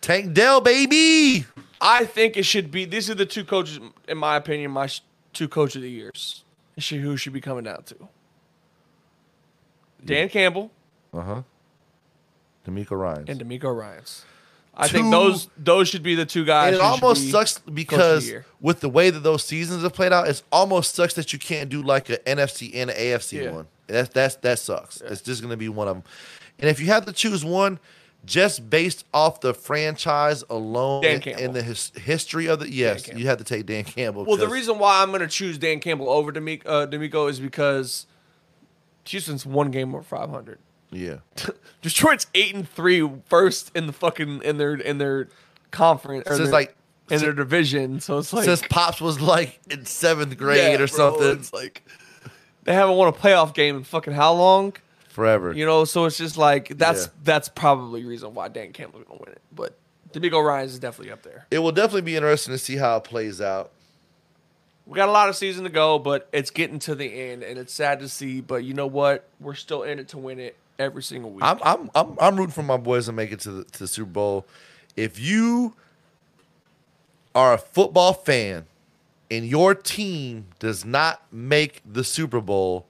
Tank 0.00 0.32
Dell, 0.32 0.62
baby. 0.62 1.44
I 1.80 2.06
think 2.06 2.36
it 2.38 2.44
should 2.44 2.70
be. 2.70 2.86
These 2.86 3.10
are 3.10 3.14
the 3.14 3.26
two 3.26 3.44
coaches, 3.44 3.80
in 4.08 4.16
my 4.16 4.36
opinion, 4.36 4.70
my 4.70 4.88
two 5.34 5.46
coach 5.46 5.76
of 5.76 5.82
the 5.82 5.90
years. 5.90 6.42
Should, 6.78 7.00
who 7.00 7.18
should 7.18 7.34
be 7.34 7.40
coming 7.42 7.64
down 7.64 7.82
to? 7.84 7.96
Dan 10.04 10.28
Campbell 10.30 10.70
Uh 11.12 11.20
huh. 11.20 11.42
DeMeco 12.66 12.98
Ryan. 12.98 13.24
and 13.28 13.40
DeMeco 13.40 13.76
Ryans. 13.76 14.24
I 14.74 14.88
think 14.88 15.10
those 15.10 15.48
those 15.56 15.88
should 15.88 16.02
be 16.02 16.14
the 16.14 16.24
two 16.24 16.44
guys. 16.44 16.74
It 16.74 16.80
almost 16.80 17.22
be 17.22 17.30
sucks 17.30 17.58
of 17.58 17.66
the 17.66 17.72
because 17.72 18.32
with 18.60 18.80
the 18.80 18.88
way 18.88 19.10
that 19.10 19.20
those 19.20 19.44
seasons 19.44 19.82
have 19.82 19.92
played 19.92 20.12
out, 20.12 20.28
it 20.28 20.42
almost 20.50 20.94
sucks 20.94 21.14
that 21.14 21.32
you 21.32 21.38
can't 21.38 21.68
do 21.68 21.82
like 21.82 22.08
a 22.08 22.16
NFC 22.18 22.70
and 22.74 22.90
an 22.90 22.96
AFC 22.96 23.44
Yeah. 23.44 23.50
one. 23.50 23.66
That's 23.86 24.08
that's 24.08 24.36
that 24.36 24.58
sucks. 24.58 25.00
It's 25.02 25.20
just 25.20 25.42
gonna 25.42 25.56
be 25.58 25.68
one 25.68 25.88
of 25.88 25.96
them. 25.96 26.04
And 26.58 26.70
if 26.70 26.80
you 26.80 26.86
have 26.86 27.04
to 27.06 27.12
choose 27.12 27.44
one, 27.44 27.78
just 28.24 28.70
based 28.70 29.04
off 29.12 29.40
the 29.40 29.52
franchise 29.52 30.44
alone 30.48 31.02
Dan 31.02 31.14
and, 31.14 31.22
Campbell. 31.22 31.44
and 31.44 31.54
the 31.54 31.62
his, 31.62 31.92
history 31.96 32.46
of 32.46 32.60
the 32.60 32.70
yes, 32.70 33.08
you 33.08 33.26
have 33.26 33.38
to 33.38 33.44
take 33.44 33.66
Dan 33.66 33.84
Campbell. 33.84 34.24
Well, 34.24 34.36
the 34.36 34.48
reason 34.48 34.78
why 34.78 35.02
I'm 35.02 35.08
going 35.08 35.20
to 35.22 35.28
choose 35.28 35.58
Dan 35.58 35.80
Campbell 35.80 36.08
over 36.08 36.32
DeMeco, 36.32 36.62
uh, 36.64 36.86
DeMeco 36.86 37.28
is 37.28 37.40
because 37.40 38.06
Houston's 39.06 39.44
one 39.44 39.70
game 39.70 39.94
over 39.94 40.04
500. 40.04 40.58
Yeah, 40.92 41.16
Detroit's 41.82 42.26
eight 42.34 42.54
and 42.54 42.68
three, 42.68 43.08
first 43.26 43.72
in 43.74 43.86
the 43.86 43.92
fucking 43.92 44.42
in 44.42 44.58
their 44.58 44.74
in 44.74 44.98
their 44.98 45.28
conference. 45.70 46.28
or 46.28 46.36
their- 46.36 46.46
like, 46.48 46.76
in 47.10 47.20
their 47.20 47.32
division. 47.32 47.98
So 48.00 48.18
it's 48.18 48.32
like 48.32 48.44
since 48.44 48.62
Pops 48.68 49.00
was 49.00 49.20
like 49.20 49.58
in 49.70 49.84
seventh 49.86 50.36
grade 50.36 50.58
Yeah, 50.58 50.74
or 50.74 50.76
bro, 50.78 50.86
something, 50.86 51.30
It's 51.30 51.52
like 51.52 51.82
they 52.64 52.74
haven't 52.74 52.96
won 52.96 53.08
a 53.08 53.12
playoff 53.12 53.54
game 53.54 53.76
in 53.76 53.84
fucking 53.84 54.12
how 54.12 54.34
long? 54.34 54.74
forever. 55.08 55.52
You 55.52 55.66
know, 55.66 55.84
so 55.84 56.04
it's 56.06 56.16
just 56.16 56.36
like 56.38 56.68
that's 56.78 57.06
Yeah. 57.06 57.12
that's 57.24 57.48
probably 57.48 58.02
the 58.02 58.08
reason 58.08 58.32
why 58.34 58.48
Dan 58.48 58.72
Campbell's 58.72 59.04
gonna 59.08 59.20
win 59.20 59.32
it. 59.32 59.40
But 59.54 59.76
DeMeco 60.12 60.42
Ryans 60.44 60.72
is 60.74 60.78
definitely 60.78 61.12
up 61.12 61.22
there. 61.22 61.46
it 61.50 61.58
will 61.58 61.72
definitely 61.72 62.02
be 62.02 62.16
interesting 62.16 62.52
to 62.52 62.58
see 62.58 62.76
how 62.76 62.98
it 62.98 63.04
plays 63.04 63.40
out. 63.40 63.70
We 64.86 64.96
got 64.96 65.08
a 65.08 65.12
lot 65.12 65.28
of 65.28 65.36
season 65.36 65.64
to 65.64 65.70
go, 65.70 65.98
but 65.98 66.28
it's 66.32 66.50
getting 66.50 66.78
to 66.80 66.94
the 66.94 67.06
end, 67.06 67.42
and 67.44 67.58
it's 67.58 67.72
sad 67.72 68.00
to 68.00 68.08
see. 68.08 68.40
But 68.40 68.64
you 68.64 68.74
know 68.74 68.86
what? 68.86 69.28
We're 69.40 69.54
still 69.54 69.82
in 69.84 69.98
it 69.98 70.08
to 70.08 70.18
win 70.18 70.38
it 70.40 70.56
every 70.82 71.02
single 71.02 71.30
week. 71.30 71.42
I'm 71.44 71.58
I'm 71.62 71.90
I'm 71.94 72.16
I'm 72.20 72.36
rooting 72.36 72.52
for 72.52 72.62
my 72.62 72.76
boys 72.76 73.06
to 73.06 73.12
make 73.12 73.32
it 73.32 73.40
to 73.40 73.50
the 73.50 73.64
to 73.64 73.78
the 73.80 73.88
Super 73.88 74.10
Bowl. 74.10 74.46
If 74.96 75.18
you 75.18 75.74
are 77.34 77.54
a 77.54 77.58
football 77.58 78.12
fan 78.12 78.66
and 79.30 79.46
your 79.46 79.74
team 79.74 80.46
does 80.58 80.84
not 80.84 81.22
make 81.32 81.80
the 81.90 82.04
Super 82.04 82.40
Bowl 82.40 82.86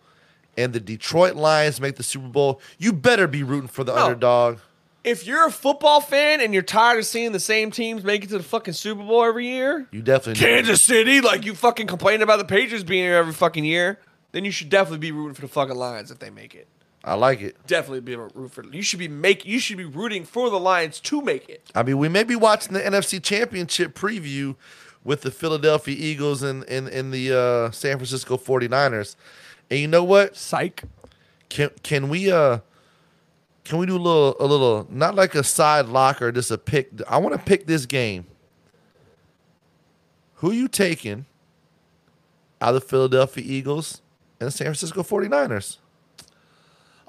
and 0.57 0.73
the 0.73 0.81
Detroit 0.81 1.37
Lions 1.37 1.81
make 1.81 1.97
the 1.97 2.03
Super 2.03 2.27
Bowl, 2.29 2.61
you 2.79 2.93
better 2.93 3.27
be 3.29 3.43
rooting 3.43 3.69
for 3.69 3.85
the 3.85 3.95
No. 3.95 4.05
underdog. 4.07 4.59
if 5.05 5.27
you're 5.27 5.47
a 5.47 5.51
football 5.51 6.01
fan 6.01 6.41
and 6.41 6.53
you're 6.55 6.63
tired 6.63 6.99
of 6.99 7.07
seeing 7.07 7.33
the 7.33 7.41
same 7.41 7.71
teams 7.73 8.05
make 8.05 8.23
it 8.25 8.29
to 8.31 8.39
the 8.39 8.45
fucking 8.45 8.75
Super 8.75 9.03
Bowl 9.03 9.25
every 9.25 9.47
year, 9.49 9.87
You 9.91 10.01
definitely 10.03 10.45
Kansas 10.45 10.83
City, 10.85 11.21
like 11.21 11.45
you 11.45 11.55
fucking 11.55 11.87
complain 11.89 12.23
about 12.23 12.39
the 12.39 12.45
Patriots 12.45 12.85
being 12.85 13.05
here 13.05 13.17
every 13.17 13.33
fucking 13.33 13.65
year, 13.65 13.99
then 14.33 14.45
you 14.45 14.51
should 14.51 14.69
definitely 14.69 14.99
be 14.99 15.11
rooting 15.13 15.35
for 15.35 15.41
the 15.43 15.49
fucking 15.49 15.75
Lions 15.77 16.11
if 16.11 16.19
they 16.21 16.31
make 16.31 16.55
it. 16.55 16.67
I 17.05 17.15
like 17.15 17.41
it. 17.41 17.57
Definitely 17.67 18.01
be 18.01 18.15
rooting 18.15 18.49
for. 18.49 18.65
You 18.73 18.83
should 18.83 18.99
be 18.99 19.09
make. 19.09 19.45
You 19.45 19.59
should 19.59 19.77
be 19.77 19.85
rooting 19.85 20.25
for 20.25 20.51
the 20.51 20.61
Lions 20.61 21.01
to 21.01 21.21
make 21.21 21.49
it. 21.49 21.71
I 21.75 21.83
mean, 21.83 21.99
we 21.99 22.09
may 22.09 22.23
be 22.23 22.37
watching 22.37 22.75
the 22.75 22.81
NFC 22.81 23.23
Championship 23.23 23.95
preview 23.95 24.55
with 25.03 25.23
the 25.23 25.31
Philadelphia 25.31 25.97
Eagles 25.99 26.43
and 26.43 26.65
and, 26.65 26.89
and 26.89 27.13
the 27.13 27.37
uh, 27.37 27.71
San 27.73 27.97
Francisco 27.97 28.37
49ers. 28.37 29.17
And 29.71 29.81
you 29.81 29.89
know 29.89 30.05
what? 30.05 30.37
Psych. 30.37 30.85
Can 31.49 31.71
can 31.83 32.09
we 32.09 32.31
uh 32.31 32.61
can 33.65 33.79
we 33.79 33.87
do 33.87 33.97
a 33.97 33.99
little 33.99 34.37
a 34.39 34.47
little 34.47 34.87
not 34.89 35.15
like 35.15 35.35
a 35.35 35.43
side 35.43 35.87
locker, 35.87 36.31
just 36.31 36.51
a 36.51 36.59
pick? 36.59 36.91
I 37.09 37.19
want 37.19 37.35
to 37.35 37.41
pick 37.41 37.67
this 37.67 37.85
game. 37.85 38.27
Who 40.37 40.53
you 40.53 40.69
taking 40.69 41.27
out 42.61 42.75
of 42.75 42.83
the 42.83 42.89
Philadelphia 42.89 43.45
Eagles 43.47 44.03
and 44.41 44.47
the 44.49 44.51
San 44.51 44.67
Francisco 44.67 45.03
49ers? 45.03 45.79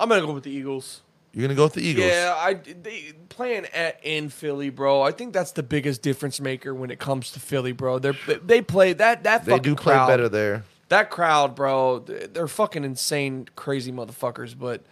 I'm 0.04 0.10
gonna 0.10 0.26
go 0.26 0.34
with 0.34 0.44
the 0.44 0.52
Eagles. 0.52 1.02
You're 1.32 1.48
gonna 1.48 1.56
go 1.56 1.64
with 1.64 1.74
the 1.74 1.82
Eagles. 1.82 2.08
Yeah, 2.08 2.36
I 2.38 2.56
they 2.56 3.14
playing 3.30 3.66
at 3.68 4.00
in 4.04 4.28
Philly, 4.28 4.70
bro. 4.70 5.02
I 5.02 5.12
think 5.12 5.34
that's 5.34 5.54
the 5.54 5.64
biggest 5.64 6.02
difference 6.02 6.42
maker 6.42 6.76
when 6.76 6.92
it 6.92 7.00
comes 7.00 7.32
to 7.32 7.40
Philly, 7.40 7.72
bro. 7.72 8.00
They 8.00 8.12
they 8.44 8.62
play 8.62 8.92
that 8.94 9.24
that 9.24 9.46
they 9.46 9.60
do 9.60 9.76
play 9.76 9.94
crowd, 9.94 10.08
better 10.08 10.28
there. 10.28 10.66
That 10.90 11.10
crowd, 11.10 11.56
bro, 11.56 12.00
they're 12.00 12.50
fucking 12.50 12.84
insane, 12.84 13.48
crazy 13.56 13.94
motherfuckers. 13.94 14.58
But 14.58 14.84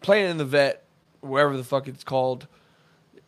playing 0.00 0.30
in 0.30 0.36
the 0.38 0.46
vet, 0.46 0.84
wherever 1.20 1.54
the 1.54 1.64
fuck 1.64 1.86
it's 1.86 2.02
called, 2.02 2.46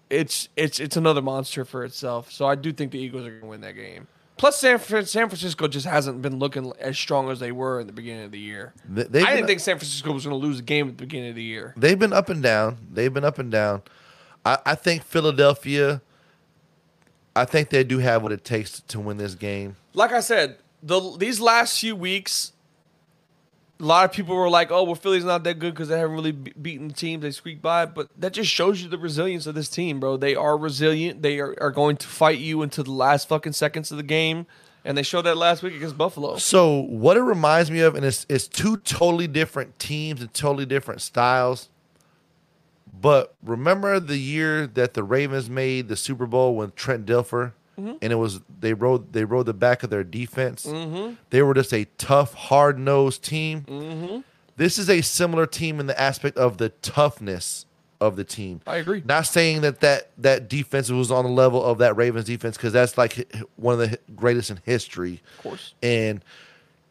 it's 0.08 0.48
it's 0.56 0.80
it's 0.80 0.96
another 0.96 1.20
monster 1.20 1.66
for 1.66 1.84
itself. 1.84 2.32
So 2.32 2.46
I 2.46 2.54
do 2.54 2.72
think 2.72 2.92
the 2.92 2.98
Eagles 2.98 3.26
are 3.26 3.38
gonna 3.38 3.50
win 3.50 3.60
that 3.60 3.76
game. 3.76 4.08
Plus, 4.38 4.58
San, 4.58 4.78
Fran- 4.78 5.04
San 5.06 5.28
Francisco 5.28 5.68
just 5.68 5.84
hasn't 5.86 6.22
been 6.22 6.38
looking 6.38 6.72
as 6.80 6.96
strong 6.98 7.28
as 7.30 7.40
they 7.40 7.52
were 7.52 7.80
in 7.80 7.86
the 7.86 7.92
beginning 7.92 8.24
of 8.24 8.30
the 8.30 8.38
year. 8.38 8.72
They- 8.88 9.22
I 9.22 9.34
didn't 9.34 9.48
think 9.48 9.60
San 9.60 9.76
Francisco 9.76 10.12
was 10.12 10.24
going 10.24 10.40
to 10.40 10.46
lose 10.46 10.60
a 10.60 10.62
game 10.62 10.88
at 10.88 10.96
the 10.96 11.04
beginning 11.04 11.30
of 11.30 11.34
the 11.36 11.42
year. 11.42 11.74
They've 11.76 11.98
been 11.98 12.12
up 12.12 12.28
and 12.30 12.42
down. 12.42 12.78
They've 12.90 13.12
been 13.12 13.24
up 13.24 13.38
and 13.38 13.50
down. 13.50 13.82
I, 14.46 14.58
I 14.64 14.74
think 14.76 15.02
Philadelphia. 15.02 16.00
I 17.36 17.44
think 17.44 17.70
they 17.70 17.84
do 17.84 17.98
have 17.98 18.22
what 18.22 18.32
it 18.32 18.44
takes 18.44 18.80
to 18.80 18.98
win 18.98 19.16
this 19.16 19.34
game. 19.34 19.76
like 19.94 20.12
I 20.12 20.20
said, 20.20 20.56
the 20.82 21.16
these 21.18 21.40
last 21.40 21.78
few 21.80 21.94
weeks, 21.94 22.52
a 23.80 23.84
lot 23.84 24.04
of 24.04 24.12
people 24.12 24.34
were 24.34 24.50
like, 24.50 24.70
"Oh, 24.70 24.82
well, 24.84 24.94
Philly's 24.94 25.24
not 25.24 25.44
that 25.44 25.58
good 25.58 25.74
because 25.74 25.88
they 25.88 25.98
haven't 25.98 26.14
really 26.14 26.32
be- 26.32 26.52
beaten 26.60 26.90
teams 26.90 27.22
they 27.22 27.30
squeak 27.30 27.62
by." 27.62 27.86
But 27.86 28.08
that 28.16 28.32
just 28.32 28.50
shows 28.50 28.82
you 28.82 28.88
the 28.88 28.98
resilience 28.98 29.46
of 29.46 29.54
this 29.54 29.68
team, 29.68 30.00
bro. 30.00 30.16
They 30.16 30.34
are 30.34 30.56
resilient. 30.56 31.22
They 31.22 31.38
are, 31.38 31.54
are 31.60 31.70
going 31.70 31.96
to 31.98 32.06
fight 32.06 32.38
you 32.38 32.62
into 32.62 32.82
the 32.82 32.92
last 32.92 33.28
fucking 33.28 33.52
seconds 33.52 33.90
of 33.90 33.96
the 33.96 34.02
game, 34.02 34.46
and 34.84 34.98
they 34.98 35.02
showed 35.02 35.22
that 35.22 35.36
last 35.36 35.62
week 35.62 35.74
against 35.74 35.96
Buffalo. 35.96 36.36
So 36.38 36.80
what 36.80 37.16
it 37.16 37.22
reminds 37.22 37.70
me 37.70 37.80
of, 37.80 37.94
and 37.94 38.04
it's 38.04 38.26
it's 38.28 38.48
two 38.48 38.78
totally 38.78 39.28
different 39.28 39.78
teams 39.78 40.20
and 40.20 40.32
totally 40.34 40.66
different 40.66 41.00
styles. 41.00 41.68
But 43.00 43.34
remember 43.44 44.00
the 44.00 44.18
year 44.18 44.66
that 44.66 44.94
the 44.94 45.04
Ravens 45.04 45.48
made 45.48 45.88
the 45.88 45.96
Super 45.96 46.26
Bowl 46.26 46.56
with 46.56 46.74
Trent 46.74 47.06
Dilfer, 47.06 47.52
Mm-hmm. 47.78 47.96
and 48.02 48.12
it 48.12 48.16
was 48.16 48.40
they 48.60 48.74
rode 48.74 49.12
they 49.12 49.24
rode 49.24 49.46
the 49.46 49.54
back 49.54 49.82
of 49.82 49.90
their 49.90 50.02
defense. 50.02 50.66
Mm-hmm. 50.66 51.14
They 51.30 51.42
were 51.42 51.54
just 51.54 51.72
a 51.72 51.84
tough, 51.96 52.34
hard 52.34 52.78
nosed 52.78 53.22
team. 53.22 53.62
Mm-hmm. 53.62 54.18
This 54.56 54.78
is 54.78 54.90
a 54.90 55.00
similar 55.00 55.46
team 55.46 55.78
in 55.78 55.86
the 55.86 55.98
aspect 56.00 56.36
of 56.36 56.58
the 56.58 56.70
toughness 56.70 57.66
of 58.00 58.16
the 58.16 58.24
team. 58.24 58.60
I 58.66 58.76
agree. 58.76 59.02
Not 59.04 59.26
saying 59.26 59.60
that 59.62 59.80
that, 59.80 60.10
that 60.18 60.48
defense 60.48 60.90
was 60.90 61.10
on 61.10 61.24
the 61.24 61.30
level 61.30 61.64
of 61.64 61.78
that 61.78 61.96
Ravens 61.96 62.26
defense 62.26 62.56
because 62.56 62.72
that's 62.72 62.98
like 62.98 63.32
one 63.56 63.80
of 63.80 63.90
the 63.90 63.98
greatest 64.14 64.50
in 64.50 64.60
history. 64.64 65.22
Of 65.38 65.42
course. 65.42 65.74
And 65.82 66.24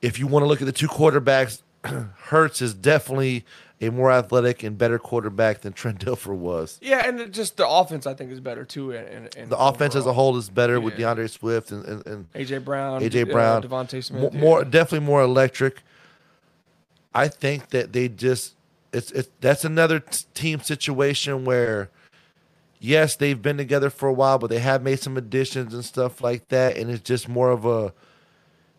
if 0.02 0.20
you 0.20 0.28
want 0.28 0.44
to 0.44 0.48
look 0.48 0.62
at 0.62 0.66
the 0.66 0.72
two 0.72 0.88
quarterbacks, 0.88 1.62
Hurts 1.84 2.62
is 2.62 2.74
definitely 2.74 3.46
a 3.80 3.90
more 3.92 4.12
athletic 4.12 4.64
and 4.64 4.78
better 4.78 4.98
quarterback 4.98 5.62
than 5.62 5.74
Trent 5.74 6.04
Dilfer 6.04 6.36
was. 6.36 6.80
Yeah, 6.82 7.08
and 7.08 7.32
just 7.32 7.58
the 7.58 7.68
offense 7.68 8.08
I 8.08 8.14
think 8.14 8.32
is 8.32 8.40
better 8.40 8.66
too. 8.66 8.92
And, 8.92 9.36
and, 9.36 9.50
The 9.50 9.58
offense 9.58 9.96
as 9.96 10.06
a 10.06 10.14
whole 10.14 10.36
is 10.38 10.50
better 10.50 10.80
with 10.82 10.98
D'Andre 10.98 11.28
Swift 11.28 11.72
and, 11.72 11.86
and, 11.86 12.06
and 12.08 12.34
AJ 12.34 12.66
Brown, 12.66 13.02
AJ 13.02 13.30
uh, 13.30 13.32
Brown, 13.32 13.64
DeVonta 13.64 14.04
Smith, 14.04 14.22
Mo- 14.22 14.30
yeah. 14.34 14.40
more 14.40 14.64
definitely 14.64 15.06
more 15.06 15.22
electric. 15.22 15.82
I 17.14 17.28
think 17.28 17.70
that 17.70 17.94
they 17.94 18.10
just 18.10 18.56
it's 18.94 19.12
it's 19.12 19.30
that's 19.42 19.64
another 19.66 20.00
t- 20.00 20.26
team 20.34 20.62
situation 20.62 21.46
where 21.46 21.90
yes 22.80 23.16
they've 23.16 23.42
been 23.42 23.58
together 23.58 23.90
for 23.90 24.08
a 24.08 24.14
while 24.14 24.38
but 24.38 24.50
they 24.50 24.60
have 24.60 24.84
made 24.84 25.00
some 25.00 25.18
additions 25.18 25.74
and 25.74 25.84
stuff 25.84 26.22
like 26.22 26.48
that 26.50 26.78
and 26.78 26.90
it's 26.92 27.02
just 27.02 27.28
more 27.28 27.50
of 27.50 27.66
a 27.66 27.92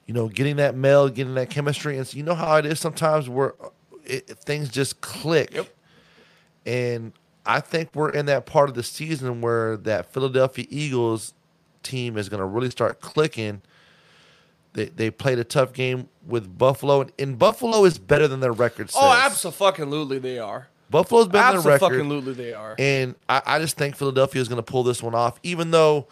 you 0.07 0.15
know 0.15 0.29
getting 0.29 0.57
that 0.57 0.75
meld 0.75 1.15
getting 1.15 1.35
that 1.35 1.51
chemistry 1.51 1.97
and 1.97 2.07
so 2.07 2.17
you 2.17 2.23
know 2.23 2.35
how 2.35 2.57
it 2.57 2.65
is 2.65 2.79
sometimes 2.79 3.29
where 3.29 3.55
uh, 3.63 3.69
it, 4.09 4.29
things 4.39 4.69
just 4.69 5.01
click 5.01 5.55
Yep. 5.55 5.69
and 6.67 7.13
I 7.47 7.61
think 7.61 7.91
we're 7.95 8.11
in 8.11 8.27
that 8.27 8.45
part 8.45 8.69
of 8.69 8.75
the 8.75 8.83
season 8.83 9.41
where 9.41 9.79
that 9.79 10.13
Philadelphia 10.13 10.67
Eagles 10.69 11.33
team 11.83 12.19
is 12.19 12.29
going 12.29 12.41
to 12.41 12.47
really 12.47 12.71
start 12.71 13.01
clicking. 13.01 13.63
They 14.75 14.87
they 14.87 15.11
played 15.11 15.39
a 15.39 15.45
tough 15.45 15.73
game 15.73 16.09
with 16.27 16.59
Buffalo, 16.59 17.01
and, 17.01 17.13
and 17.19 17.39
Buffalo 17.39 17.87
is 17.87 17.99
better 17.99 18.29
than 18.29 18.41
their 18.41 18.53
record 18.53 18.91
oh, 18.95 19.01
says. 19.01 19.03
Oh, 19.03 19.13
absolutely, 19.13 20.19
they 20.19 20.39
are. 20.39 20.69
Buffalo's 20.91 21.29
better 21.29 21.57
than 21.57 21.65
their 21.65 21.73
record, 21.79 22.01
Absolutely, 22.01 22.33
they 22.35 22.53
are. 22.53 22.75
and 22.79 23.15
I, 23.29 23.43
I 23.45 23.59
just 23.59 23.77
think 23.77 23.97
Philadelphia 23.97 24.41
is 24.41 24.49
going 24.49 24.63
to 24.63 24.63
pull 24.63 24.83
this 24.83 25.03
one 25.03 25.15
off, 25.15 25.39
even 25.43 25.71
though 25.71 26.07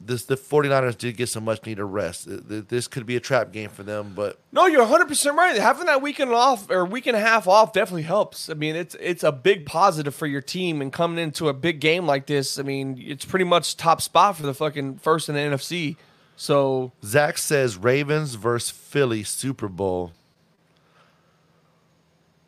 this 0.00 0.24
the 0.24 0.36
49ers 0.36 0.96
did 0.98 1.16
get 1.16 1.28
some 1.28 1.44
much 1.44 1.64
needed 1.66 1.84
rest. 1.84 2.26
Th- 2.26 2.40
th- 2.48 2.64
This 2.68 2.88
could 2.88 3.06
be 3.06 3.16
a 3.16 3.20
trap 3.20 3.52
game 3.52 3.68
for 3.70 3.82
them, 3.82 4.12
but 4.16 4.38
No, 4.52 4.66
you're 4.66 4.80
100 4.80 5.06
percent 5.08 5.36
right. 5.36 5.56
Having 5.56 5.86
that 5.86 6.02
weekend 6.02 6.32
off 6.32 6.70
or 6.70 6.84
week 6.84 7.06
and 7.06 7.16
a 7.16 7.20
half 7.20 7.46
off 7.46 7.72
definitely 7.72 8.02
helps. 8.02 8.48
I 8.50 8.54
mean, 8.54 8.76
it's 8.76 8.96
it's 9.00 9.22
a 9.22 9.32
big 9.32 9.66
positive 9.66 10.14
for 10.14 10.26
your 10.26 10.40
team, 10.42 10.80
and 10.82 10.92
coming 10.92 11.22
into 11.22 11.48
a 11.48 11.54
big 11.54 11.80
game 11.80 12.06
like 12.06 12.26
this, 12.26 12.58
I 12.58 12.62
mean, 12.62 13.02
it's 13.04 13.24
pretty 13.24 13.44
much 13.44 13.76
top 13.76 14.00
spot 14.02 14.36
for 14.36 14.42
the 14.42 14.54
fucking 14.54 14.98
first 14.98 15.28
in 15.28 15.34
the 15.34 15.40
NFC. 15.40 15.96
So 16.36 16.92
Zach 17.04 17.36
says 17.38 17.76
Ravens 17.76 18.34
versus 18.34 18.70
Philly 18.70 19.22
Super 19.22 19.68
Bowl. 19.68 20.12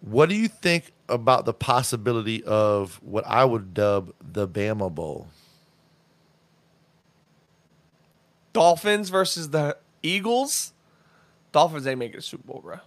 What 0.01 0.29
do 0.29 0.35
you 0.35 0.49
think 0.49 0.93
about 1.09 1.45
the 1.45 1.53
possibility 1.53 2.43
of 2.43 2.99
what 3.03 3.25
I 3.27 3.45
would 3.45 3.75
dub 3.75 4.13
the 4.21 4.49
Bama 4.49 4.93
Bowl? 4.93 5.29
Dolphins 8.53 9.09
versus 9.09 9.51
the 9.51 9.77
Eagles. 10.03 10.73
Dolphins 11.53 11.87
ain't 11.87 11.99
making 11.99 12.19
a 12.19 12.23
Super 12.23 12.47
Bowl, 12.47 12.61
bro. 12.63 12.79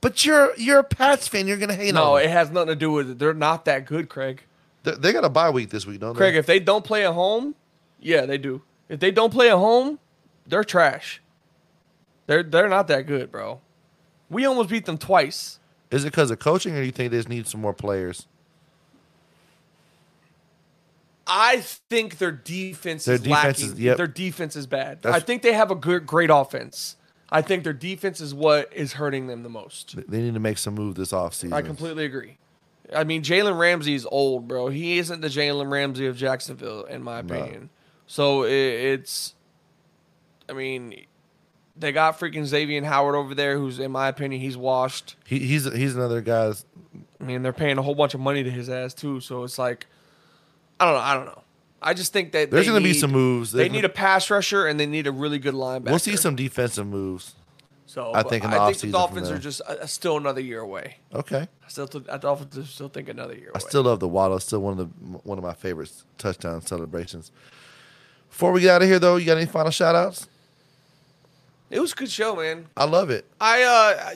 But 0.00 0.24
you're 0.24 0.52
you're 0.56 0.80
a 0.80 0.84
Pats 0.84 1.28
fan. 1.28 1.46
You're 1.46 1.58
gonna 1.58 1.74
hate 1.74 1.94
No, 1.94 2.16
on 2.16 2.22
it 2.22 2.30
has 2.30 2.50
nothing 2.50 2.68
to 2.68 2.76
do 2.76 2.90
with 2.90 3.10
it. 3.10 3.18
They're 3.18 3.34
not 3.34 3.64
that 3.66 3.86
good, 3.86 4.08
Craig. 4.08 4.42
They, 4.82 4.92
they 4.92 5.12
got 5.12 5.24
a 5.24 5.28
bye 5.28 5.50
week 5.50 5.70
this 5.70 5.86
week, 5.86 6.00
don't 6.00 6.14
Craig, 6.14 6.32
they? 6.32 6.32
Craig, 6.32 6.38
if 6.40 6.46
they 6.46 6.58
don't 6.58 6.84
play 6.84 7.06
at 7.06 7.12
home, 7.14 7.54
yeah, 8.00 8.26
they 8.26 8.36
do. 8.38 8.62
If 8.88 8.98
they 8.98 9.12
don't 9.12 9.32
play 9.32 9.48
at 9.48 9.56
home, 9.56 10.00
they're 10.46 10.64
trash. 10.64 11.22
They're 12.26 12.42
they're 12.42 12.68
not 12.68 12.88
that 12.88 13.06
good, 13.06 13.30
bro. 13.30 13.60
We 14.28 14.44
almost 14.44 14.70
beat 14.70 14.86
them 14.86 14.98
twice. 14.98 15.60
Is 15.90 16.04
it 16.04 16.08
because 16.10 16.30
of 16.30 16.38
coaching, 16.40 16.74
or 16.74 16.80
do 16.80 16.86
you 16.86 16.92
think 16.92 17.10
they 17.12 17.18
just 17.18 17.28
need 17.28 17.46
some 17.46 17.60
more 17.60 17.74
players? 17.74 18.26
I 21.34 21.60
think 21.60 22.18
their 22.18 22.30
defense 22.32 23.06
Their 23.06 23.14
is 23.14 23.22
defense 23.22 23.60
lacking. 23.60 23.72
is- 23.74 23.80
yep. 23.80 23.96
Their 23.96 24.06
defense 24.06 24.54
is 24.54 24.66
bad. 24.66 25.00
That's- 25.02 25.20
I 25.22 25.24
think 25.24 25.40
they 25.42 25.54
have 25.54 25.70
a 25.70 25.74
good, 25.74 26.06
great 26.06 26.28
offense. 26.30 26.96
I 27.30 27.40
think 27.40 27.64
their 27.64 27.72
defense 27.72 28.20
is 28.20 28.34
what 28.34 28.70
is 28.74 28.92
hurting 28.92 29.26
them 29.28 29.42
the 29.42 29.48
most. 29.48 29.96
They 30.10 30.20
need 30.20 30.34
to 30.34 30.40
make 30.40 30.58
some 30.58 30.74
move 30.74 30.94
this 30.96 31.12
offseason. 31.12 31.54
I 31.54 31.62
completely 31.62 32.04
agree. 32.04 32.36
I 32.94 33.04
mean, 33.04 33.22
Jalen 33.22 33.58
Ramsey 33.58 33.94
is 33.94 34.06
old, 34.10 34.46
bro. 34.46 34.68
He 34.68 34.98
isn't 34.98 35.22
the 35.22 35.28
Jalen 35.28 35.70
Ramsey 35.72 36.06
of 36.06 36.16
Jacksonville, 36.18 36.84
in 36.84 37.02
my 37.02 37.22
No. 37.22 37.34
opinion. 37.34 37.70
So 38.06 38.42
it, 38.44 38.50
it's, 38.52 39.34
I 40.50 40.52
mean, 40.52 41.06
they 41.74 41.92
got 41.92 42.20
freaking 42.20 42.44
Xavier 42.44 42.84
Howard 42.84 43.14
over 43.14 43.34
there, 43.34 43.56
who's, 43.56 43.78
in 43.78 43.90
my 43.92 44.08
opinion, 44.08 44.42
he's 44.42 44.58
washed. 44.58 45.16
He, 45.26 45.38
he's 45.38 45.64
he's 45.72 45.96
another 45.96 46.20
guy's. 46.20 46.66
I 47.18 47.24
mean, 47.24 47.42
they're 47.42 47.54
paying 47.54 47.78
a 47.78 47.82
whole 47.82 47.94
bunch 47.94 48.12
of 48.12 48.20
money 48.20 48.42
to 48.42 48.50
his 48.50 48.68
ass 48.68 48.92
too. 48.92 49.20
So 49.20 49.44
it's 49.44 49.58
like, 49.58 49.86
I 50.82 50.84
don't 50.84 50.94
know. 50.94 51.00
I 51.00 51.14
don't 51.14 51.26
know. 51.26 51.42
I 51.80 51.94
just 51.94 52.12
think 52.12 52.32
that 52.32 52.50
There's 52.50 52.66
going 52.66 52.80
to 52.80 52.88
be 52.88 52.92
some 52.94 53.12
moves. 53.12 53.52
They 53.52 53.64
There's 53.64 53.72
need 53.72 53.84
a 53.84 53.88
pass 53.88 54.30
rusher 54.30 54.66
and 54.66 54.78
they 54.78 54.86
need 54.86 55.06
a 55.06 55.12
really 55.12 55.38
good 55.38 55.54
linebacker. 55.54 55.90
We'll 55.90 55.98
see 55.98 56.16
some 56.16 56.34
defensive 56.36 56.86
moves. 56.86 57.34
So 57.86 58.12
I 58.14 58.22
think 58.22 58.42
in 58.44 58.50
the 58.50 58.60
I 58.60 58.66
think 58.72 58.78
the 58.78 58.90
Dolphins 58.90 59.30
are 59.30 59.38
just 59.38 59.60
uh, 59.62 59.86
still 59.86 60.16
another 60.16 60.40
year 60.40 60.60
away. 60.60 60.96
Okay. 61.14 61.40
I 61.42 61.68
still, 61.68 61.86
th- 61.86 62.04
I 62.10 62.16
Dolphins 62.16 62.70
still 62.70 62.88
think 62.88 63.08
another 63.08 63.34
year 63.34 63.50
I 63.54 63.58
away. 63.58 63.68
still 63.68 63.82
love 63.82 64.00
the 64.00 64.08
Waddle. 64.08 64.36
It's 64.36 64.46
still 64.46 64.60
one 64.60 64.72
of 64.72 64.78
the 64.78 64.84
one 65.24 65.38
of 65.38 65.44
my 65.44 65.52
favorite 65.54 65.92
touchdown 66.18 66.62
celebrations. 66.62 67.30
Before 68.30 68.50
we 68.50 68.62
get 68.62 68.70
out 68.76 68.82
of 68.82 68.88
here, 68.88 68.98
though, 68.98 69.16
you 69.16 69.26
got 69.26 69.36
any 69.36 69.46
final 69.46 69.70
shout 69.70 69.94
outs? 69.94 70.26
it 71.70 71.80
was 71.80 71.92
a 71.92 71.96
good 71.96 72.10
show, 72.10 72.36
man. 72.36 72.66
I 72.76 72.84
love 72.84 73.10
it. 73.10 73.24
I 73.40 73.62
uh, 73.62 74.14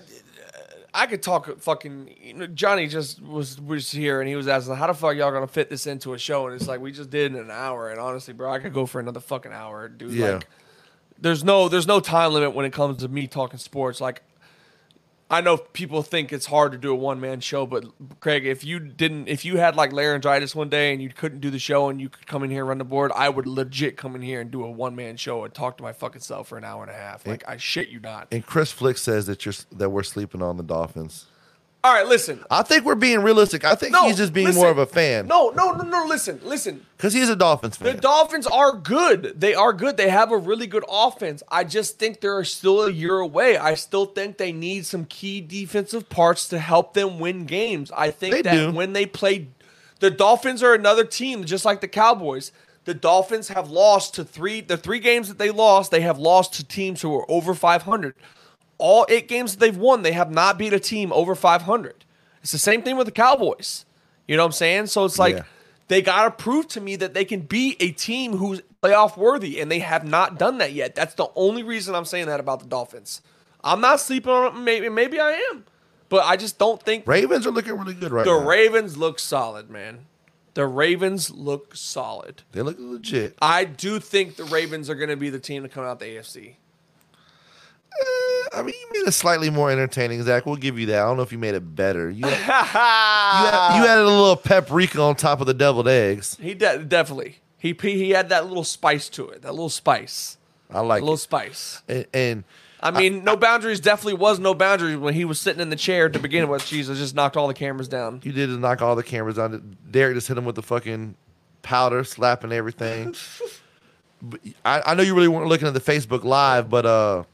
I, 1.02 1.06
could 1.06 1.22
talk 1.22 1.58
fucking. 1.60 2.14
You 2.22 2.34
know, 2.34 2.46
Johnny 2.46 2.86
just 2.86 3.22
was 3.22 3.60
was 3.60 3.90
here 3.90 4.20
and 4.20 4.28
he 4.28 4.36
was 4.36 4.48
asking, 4.48 4.74
"How 4.76 4.86
the 4.86 4.94
fuck 4.94 5.16
y'all 5.16 5.30
gonna 5.30 5.46
fit 5.46 5.70
this 5.70 5.86
into 5.86 6.14
a 6.14 6.18
show?" 6.18 6.46
And 6.46 6.54
it's 6.54 6.66
like 6.66 6.80
we 6.80 6.92
just 6.92 7.10
did 7.10 7.32
in 7.32 7.38
an 7.38 7.50
hour. 7.50 7.90
And 7.90 8.00
honestly, 8.00 8.34
bro, 8.34 8.50
I 8.50 8.58
could 8.58 8.72
go 8.72 8.86
for 8.86 9.00
another 9.00 9.20
fucking 9.20 9.52
hour, 9.52 9.88
dude. 9.88 10.12
Yeah. 10.12 10.34
Like, 10.34 10.48
there's 11.18 11.44
no 11.44 11.68
there's 11.68 11.86
no 11.86 12.00
time 12.00 12.32
limit 12.32 12.54
when 12.54 12.66
it 12.66 12.72
comes 12.72 12.98
to 12.98 13.08
me 13.08 13.26
talking 13.26 13.58
sports. 13.58 14.00
Like, 14.00 14.22
I 15.28 15.40
know 15.40 15.56
people 15.56 16.02
think 16.02 16.32
it's 16.32 16.46
hard 16.46 16.70
to 16.72 16.78
do 16.78 16.92
a 16.92 16.94
one 16.94 17.20
man 17.20 17.40
show, 17.40 17.66
but 17.66 17.84
Craig, 18.20 18.46
if 18.46 18.64
you 18.64 18.78
didn't, 18.78 19.28
if 19.28 19.44
you 19.44 19.56
had 19.56 19.74
like 19.74 19.92
laryngitis 19.92 20.54
one 20.54 20.68
day 20.68 20.92
and 20.92 21.02
you 21.02 21.08
couldn't 21.08 21.40
do 21.40 21.50
the 21.50 21.58
show 21.58 21.88
and 21.88 22.00
you 22.00 22.08
could 22.08 22.28
come 22.28 22.44
in 22.44 22.50
here 22.50 22.60
and 22.60 22.68
run 22.68 22.78
the 22.78 22.84
board, 22.84 23.10
I 23.12 23.28
would 23.28 23.46
legit 23.46 23.96
come 23.96 24.14
in 24.14 24.22
here 24.22 24.40
and 24.40 24.52
do 24.52 24.64
a 24.64 24.70
one 24.70 24.94
man 24.94 25.16
show 25.16 25.44
and 25.44 25.52
talk 25.52 25.78
to 25.78 25.82
my 25.82 25.92
fucking 25.92 26.20
self 26.20 26.48
for 26.48 26.58
an 26.58 26.64
hour 26.64 26.82
and 26.82 26.90
a 26.92 26.94
half. 26.94 27.26
Like, 27.26 27.42
I 27.48 27.56
shit 27.56 27.88
you 27.88 27.98
not. 27.98 28.28
And 28.30 28.46
Chris 28.46 28.70
Flick 28.70 28.98
says 28.98 29.26
that 29.26 29.44
you're 29.44 29.54
that 29.72 29.90
we're 29.90 30.04
sleeping 30.04 30.42
on 30.42 30.58
the 30.58 30.62
Dolphins. 30.62 31.26
All 31.86 31.92
right, 31.92 32.06
listen. 32.08 32.44
I 32.50 32.62
think 32.62 32.84
we're 32.84 32.96
being 32.96 33.20
realistic. 33.22 33.64
I 33.64 33.76
think 33.76 33.92
No, 33.92 34.08
he's 34.08 34.16
just 34.16 34.32
being 34.32 34.48
listen. 34.48 34.60
more 34.60 34.70
of 34.72 34.78
a 34.78 34.86
fan 34.86 35.28
No, 35.28 35.50
no, 35.50 35.70
no, 35.70 35.84
no. 35.84 36.04
Listen, 36.06 36.40
listen. 36.42 36.84
because 36.96 37.12
he's 37.12 37.28
a 37.28 37.36
Dolphins 37.36 37.76
fan. 37.76 37.94
The. 37.94 38.00
Dolphins 38.02 38.48
are 38.48 38.72
good. 38.72 39.34
They 39.40 39.54
are 39.54 39.72
good. 39.72 39.96
They 39.96 40.10
have 40.10 40.32
a 40.32 40.36
really 40.36 40.66
good 40.66 40.84
offense. 40.90 41.44
I 41.48 41.62
just 41.62 41.96
think 41.96 42.20
they're 42.20 42.42
still 42.42 42.82
a 42.82 42.90
year 42.90 43.18
away. 43.20 43.56
I 43.56 43.74
still 43.74 44.06
think 44.06 44.36
they 44.36 44.50
need 44.50 44.84
some 44.84 45.04
key 45.04 45.40
defensive 45.40 46.08
parts 46.08 46.48
to 46.48 46.58
help 46.58 46.94
them 46.94 47.20
win 47.20 47.44
games. 47.44 47.92
I 47.96 48.10
think 48.10 48.34
They 48.34 48.42
that 48.42 48.54
do. 48.56 48.72
when 48.72 48.92
they 48.92 49.06
play, 49.06 49.46
the 50.00 50.10
Dolphins 50.10 50.64
are 50.64 50.74
another 50.74 51.04
team, 51.04 51.44
just 51.44 51.64
like 51.64 51.80
the 51.80 51.88
Cowboys. 51.88 52.50
The 52.84 52.94
Dolphins 52.94 53.46
have 53.48 53.70
lost 53.70 54.14
to 54.14 54.24
three. 54.24 54.60
The 54.60 54.76
three 54.76 54.98
games 54.98 55.28
that 55.28 55.38
they 55.38 55.50
lost, 55.52 55.92
they 55.92 56.00
have 56.00 56.18
lost 56.18 56.54
to 56.54 56.64
teams 56.64 57.02
who 57.02 57.14
are 57.16 57.30
over 57.30 57.54
500. 57.54 58.14
All 58.78 59.06
eight 59.08 59.28
games 59.28 59.52
that 59.52 59.60
they've 59.60 59.76
won, 59.76 60.02
they 60.02 60.12
have 60.12 60.30
not 60.30 60.58
beat 60.58 60.72
a 60.72 60.80
team 60.80 61.12
over 61.12 61.34
500. 61.34 62.04
It's 62.42 62.52
the 62.52 62.58
same 62.58 62.82
thing 62.82 62.96
with 62.96 63.06
the 63.06 63.12
Cowboys. 63.12 63.84
You 64.28 64.36
know 64.36 64.42
what 64.42 64.48
I'm 64.48 64.52
saying? 64.52 64.86
So 64.88 65.04
it's 65.04 65.18
like 65.18 65.36
Yeah. 65.36 65.42
they 65.88 66.02
got 66.02 66.24
to 66.24 66.30
prove 66.30 66.68
to 66.68 66.80
me 66.80 66.96
that 66.96 67.14
they 67.14 67.24
can 67.24 67.40
be 67.40 67.76
a 67.80 67.90
team 67.92 68.36
who's 68.36 68.60
playoff 68.82 69.16
worthy, 69.16 69.60
and 69.60 69.70
they 69.70 69.78
have 69.80 70.04
not 70.04 70.38
done 70.38 70.58
that 70.58 70.72
yet. 70.72 70.94
That's 70.94 71.14
the 71.14 71.28
only 71.34 71.62
reason 71.62 71.94
I'm 71.94 72.04
saying 72.04 72.26
that 72.26 72.38
about 72.40 72.60
the 72.60 72.66
Dolphins. 72.66 73.20
I'm 73.64 73.80
not 73.80 73.98
sleeping 74.00 74.30
on 74.30 74.54
them. 74.54 74.64
Maybe, 74.64 74.88
maybe 74.88 75.18
I 75.18 75.32
am, 75.52 75.64
but 76.08 76.24
I 76.24 76.36
just 76.36 76.58
don't 76.58 76.80
think 76.82 77.04
Ravens 77.06 77.46
are 77.46 77.50
looking 77.50 77.76
really 77.76 77.94
good 77.94 78.12
right 78.12 78.24
the 78.24 78.38
now. 78.38 78.46
Ravens 78.46 78.96
look 78.96 79.18
solid, 79.18 79.70
man. 79.70 80.06
The 80.54 80.66
Ravens 80.66 81.30
look 81.30 81.74
solid. 81.76 82.42
they 82.52 82.62
look 82.62 82.76
legit. 82.78 83.36
I 83.42 83.64
do 83.64 83.98
think 84.00 84.36
the 84.36 84.44
Ravens 84.44 84.88
are 84.88 84.94
going 84.94 85.10
to 85.10 85.16
be 85.16 85.30
the 85.30 85.40
team 85.40 85.62
to 85.64 85.68
come 85.68 85.84
out 85.84 85.98
the 85.98 86.06
AFC. 86.06 86.54
I 88.52 88.62
mean, 88.62 88.74
you 88.74 89.00
made 89.00 89.08
it 89.08 89.12
slightly 89.12 89.50
more 89.50 89.70
entertaining, 89.70 90.22
Zach. 90.22 90.46
We'll 90.46 90.56
give 90.56 90.78
you 90.78 90.86
that. 90.86 91.02
I 91.02 91.06
don't 91.06 91.16
know 91.16 91.22
if 91.22 91.32
you 91.32 91.38
made 91.38 91.54
it 91.54 91.74
better. 91.74 92.08
You, 92.10 92.26
you, 92.26 92.32
had, 92.32 93.78
you 93.78 93.86
added 93.86 94.02
a 94.02 94.04
little 94.04 94.36
paprika 94.36 95.00
on 95.00 95.16
top 95.16 95.40
of 95.40 95.46
the 95.46 95.54
deviled 95.54 95.88
eggs. 95.88 96.36
He 96.40 96.54
de- 96.54 96.84
definitely 96.84 97.40
he 97.58 97.72
he 97.72 98.10
had 98.10 98.28
that 98.28 98.46
little 98.46 98.64
spice 98.64 99.08
to 99.10 99.28
it, 99.28 99.42
that 99.42 99.52
little 99.52 99.68
spice, 99.68 100.36
I 100.70 100.80
like 100.80 101.02
a 101.02 101.04
little 101.04 101.14
it. 101.14 101.18
spice. 101.18 101.82
And, 101.88 102.06
and 102.12 102.44
I 102.80 102.90
mean, 102.90 103.24
no 103.24 103.36
boundaries 103.36 103.80
definitely 103.80 104.14
was 104.14 104.38
no 104.38 104.54
boundaries 104.54 104.96
when 104.96 105.14
he 105.14 105.24
was 105.24 105.40
sitting 105.40 105.60
in 105.60 105.70
the 105.70 105.76
chair 105.76 106.08
to 106.08 106.18
begin 106.18 106.48
with. 106.48 106.66
Jesus 106.66 106.98
just 106.98 107.14
knocked 107.14 107.36
all 107.36 107.48
the 107.48 107.54
cameras 107.54 107.88
down. 107.88 108.20
you 108.22 108.32
did 108.32 108.50
knock 108.50 108.82
all 108.82 108.94
the 108.94 109.02
cameras 109.02 109.36
down. 109.36 109.76
Derek 109.90 110.14
just 110.14 110.28
hit 110.28 110.36
him 110.36 110.44
with 110.44 110.54
the 110.54 110.62
fucking 110.62 111.16
powder, 111.62 112.04
slapping 112.04 112.52
everything. 112.52 113.14
I, 114.64 114.82
I 114.86 114.94
know 114.94 115.02
you 115.02 115.14
really 115.14 115.28
weren't 115.28 115.48
looking 115.48 115.68
at 115.68 115.74
the 115.74 115.80
Facebook 115.80 116.24
Live, 116.24 116.70
but 116.70 116.86
uh, 116.86 117.24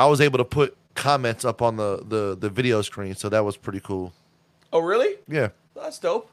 I 0.00 0.06
was 0.06 0.20
able 0.20 0.38
to 0.38 0.44
put 0.44 0.76
comments 0.94 1.44
up 1.44 1.60
on 1.62 1.76
the, 1.76 2.02
the, 2.06 2.36
the 2.38 2.48
video 2.48 2.80
screen, 2.82 3.14
so 3.14 3.28
that 3.28 3.44
was 3.44 3.56
pretty 3.56 3.80
cool. 3.80 4.12
Oh, 4.72 4.80
really? 4.80 5.16
Yeah. 5.28 5.48
That's 5.74 5.98
dope. 5.98 6.30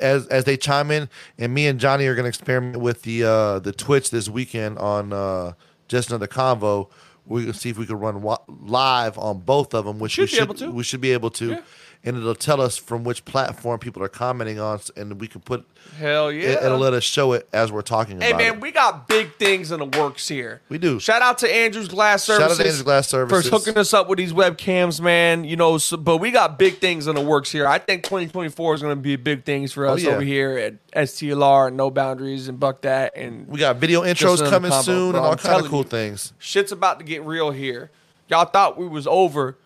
as 0.00 0.26
as 0.28 0.44
they 0.44 0.56
chime 0.56 0.90
in, 0.90 1.08
and 1.38 1.52
me 1.52 1.66
and 1.66 1.78
Johnny 1.80 2.06
are 2.06 2.14
going 2.14 2.24
to 2.24 2.28
experiment 2.28 2.78
with 2.80 3.02
the 3.02 3.24
uh, 3.24 3.58
the 3.58 3.72
Twitch 3.72 4.10
this 4.10 4.28
weekend 4.28 4.78
on 4.78 5.12
uh, 5.12 5.52
just 5.88 6.10
another 6.10 6.26
convo. 6.26 6.88
We're 7.26 7.42
gonna 7.42 7.54
see 7.54 7.70
if 7.70 7.78
we 7.78 7.86
can 7.86 7.98
run 7.98 8.20
wa- 8.22 8.38
live 8.48 9.16
on 9.18 9.38
both 9.40 9.74
of 9.74 9.84
them, 9.84 9.98
which 9.98 10.12
Should 10.12 10.22
we 10.22 10.26
be 10.26 10.30
should 10.32 10.42
able 10.42 10.54
to. 10.54 10.70
we 10.72 10.82
should 10.82 11.00
be 11.00 11.12
able 11.12 11.30
to, 11.30 11.50
Yeah. 11.50 11.60
And 12.04 12.16
it'll 12.16 12.34
tell 12.34 12.60
us 12.60 12.76
from 12.76 13.04
which 13.04 13.24
platform 13.24 13.78
people 13.78 14.02
are 14.02 14.08
commenting 14.08 14.58
on, 14.58 14.80
and 14.96 15.20
we 15.20 15.28
can 15.28 15.40
put 15.40 15.64
Hell 15.98 16.32
yeah. 16.32 16.48
it, 16.50 16.62
it'll 16.64 16.78
let 16.78 16.94
us 16.94 17.04
show 17.04 17.32
it 17.32 17.48
as 17.52 17.70
we're 17.70 17.82
talking 17.82 18.16
about. 18.16 18.26
Hey 18.26 18.32
man, 18.36 18.54
it. 18.54 18.60
we 18.60 18.70
got 18.72 19.06
big 19.08 19.34
things 19.36 19.70
in 19.70 19.78
the 19.80 19.98
works 20.00 20.26
here. 20.28 20.60
We 20.68 20.78
do. 20.78 20.98
Shout 21.00 21.22
out 21.22 21.38
to 21.38 21.54
Andrews 21.54 21.88
Glass 21.88 22.24
Services. 22.24 22.42
Shout 22.42 22.50
out 22.52 22.56
to 22.56 22.62
Andrews 22.68 22.82
Glass 22.82 23.08
Services. 23.08 23.48
for 23.50 23.56
hooking 23.56 23.78
us 23.78 23.92
up 23.94 24.08
with 24.08 24.18
these 24.18 24.32
webcams, 24.32 25.00
man. 25.00 25.44
You 25.44 25.56
know, 25.56 25.78
so, 25.78 25.96
but 25.96 26.16
we 26.18 26.30
got 26.30 26.58
big 26.58 26.78
things 26.78 27.06
in 27.06 27.14
the 27.14 27.20
works 27.20 27.50
here. 27.52 27.66
I 27.66 27.78
think 27.78 28.04
2024 28.04 28.74
is 28.74 28.82
going 28.82 28.96
to 28.96 29.00
be 29.00 29.16
big 29.16 29.44
things 29.44 29.72
for 29.72 29.86
Oh, 29.86 29.94
us 29.94 30.02
yeah. 30.02 30.10
over 30.12 30.22
here 30.22 30.56
at 30.58 30.90
STLR 30.92 31.68
and 31.68 31.76
No 31.76 31.90
Boundaries 31.90 32.48
and 32.48 32.58
Buck 32.60 32.82
That 32.82 33.16
and 33.16 33.46
we 33.48 33.58
got 33.58 33.76
video 33.76 34.02
intros 34.02 34.38
coming 34.48 34.70
combo, 34.70 34.82
soon 34.82 35.10
bro. 35.12 35.20
and 35.20 35.26
all 35.28 35.36
kind 35.36 35.64
of 35.64 35.70
cool 35.70 35.78
you. 35.80 35.84
things. 35.84 36.32
shit's 36.38 36.72
about 36.72 36.98
to 36.98 37.04
get 37.04 37.22
real 37.24 37.50
here. 37.50 37.90
Y'all 38.28 38.44
thought 38.44 38.78
we 38.78 38.86
was 38.86 39.06
over. 39.06 39.56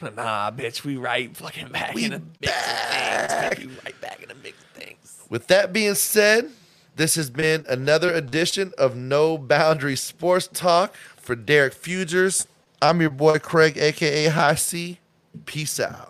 Nah, 0.16 0.50
bitch, 0.50 0.84
we 0.84 0.96
right 0.96 1.34
fucking 1.36 1.68
back 1.68 1.94
We 1.94 2.04
in 2.04 2.10
the 2.12 2.22
mix 2.40 2.52
of 2.52 3.58
things. 3.58 3.66
We 3.66 3.72
right 3.84 4.00
back 4.00 4.22
in 4.22 4.28
the 4.28 4.34
mix 4.36 4.58
of 4.58 4.66
things. 4.68 5.18
With 5.28 5.46
that 5.48 5.72
being 5.72 5.94
said, 5.94 6.50
this 6.96 7.14
has 7.16 7.30
been 7.30 7.64
another 7.68 8.12
edition 8.12 8.72
of 8.78 8.96
No 8.96 9.36
Boundary 9.38 9.96
Sports 9.96 10.48
Talk 10.52 10.94
for 11.16 11.34
Derek 11.34 11.74
Fugers. 11.74 12.46
I'm 12.82 13.00
your 13.00 13.10
boy 13.10 13.38
Craig, 13.38 13.76
aka 13.76 14.26
High 14.26 14.54
C. 14.54 14.98
Peace 15.44 15.78
out. 15.78 16.09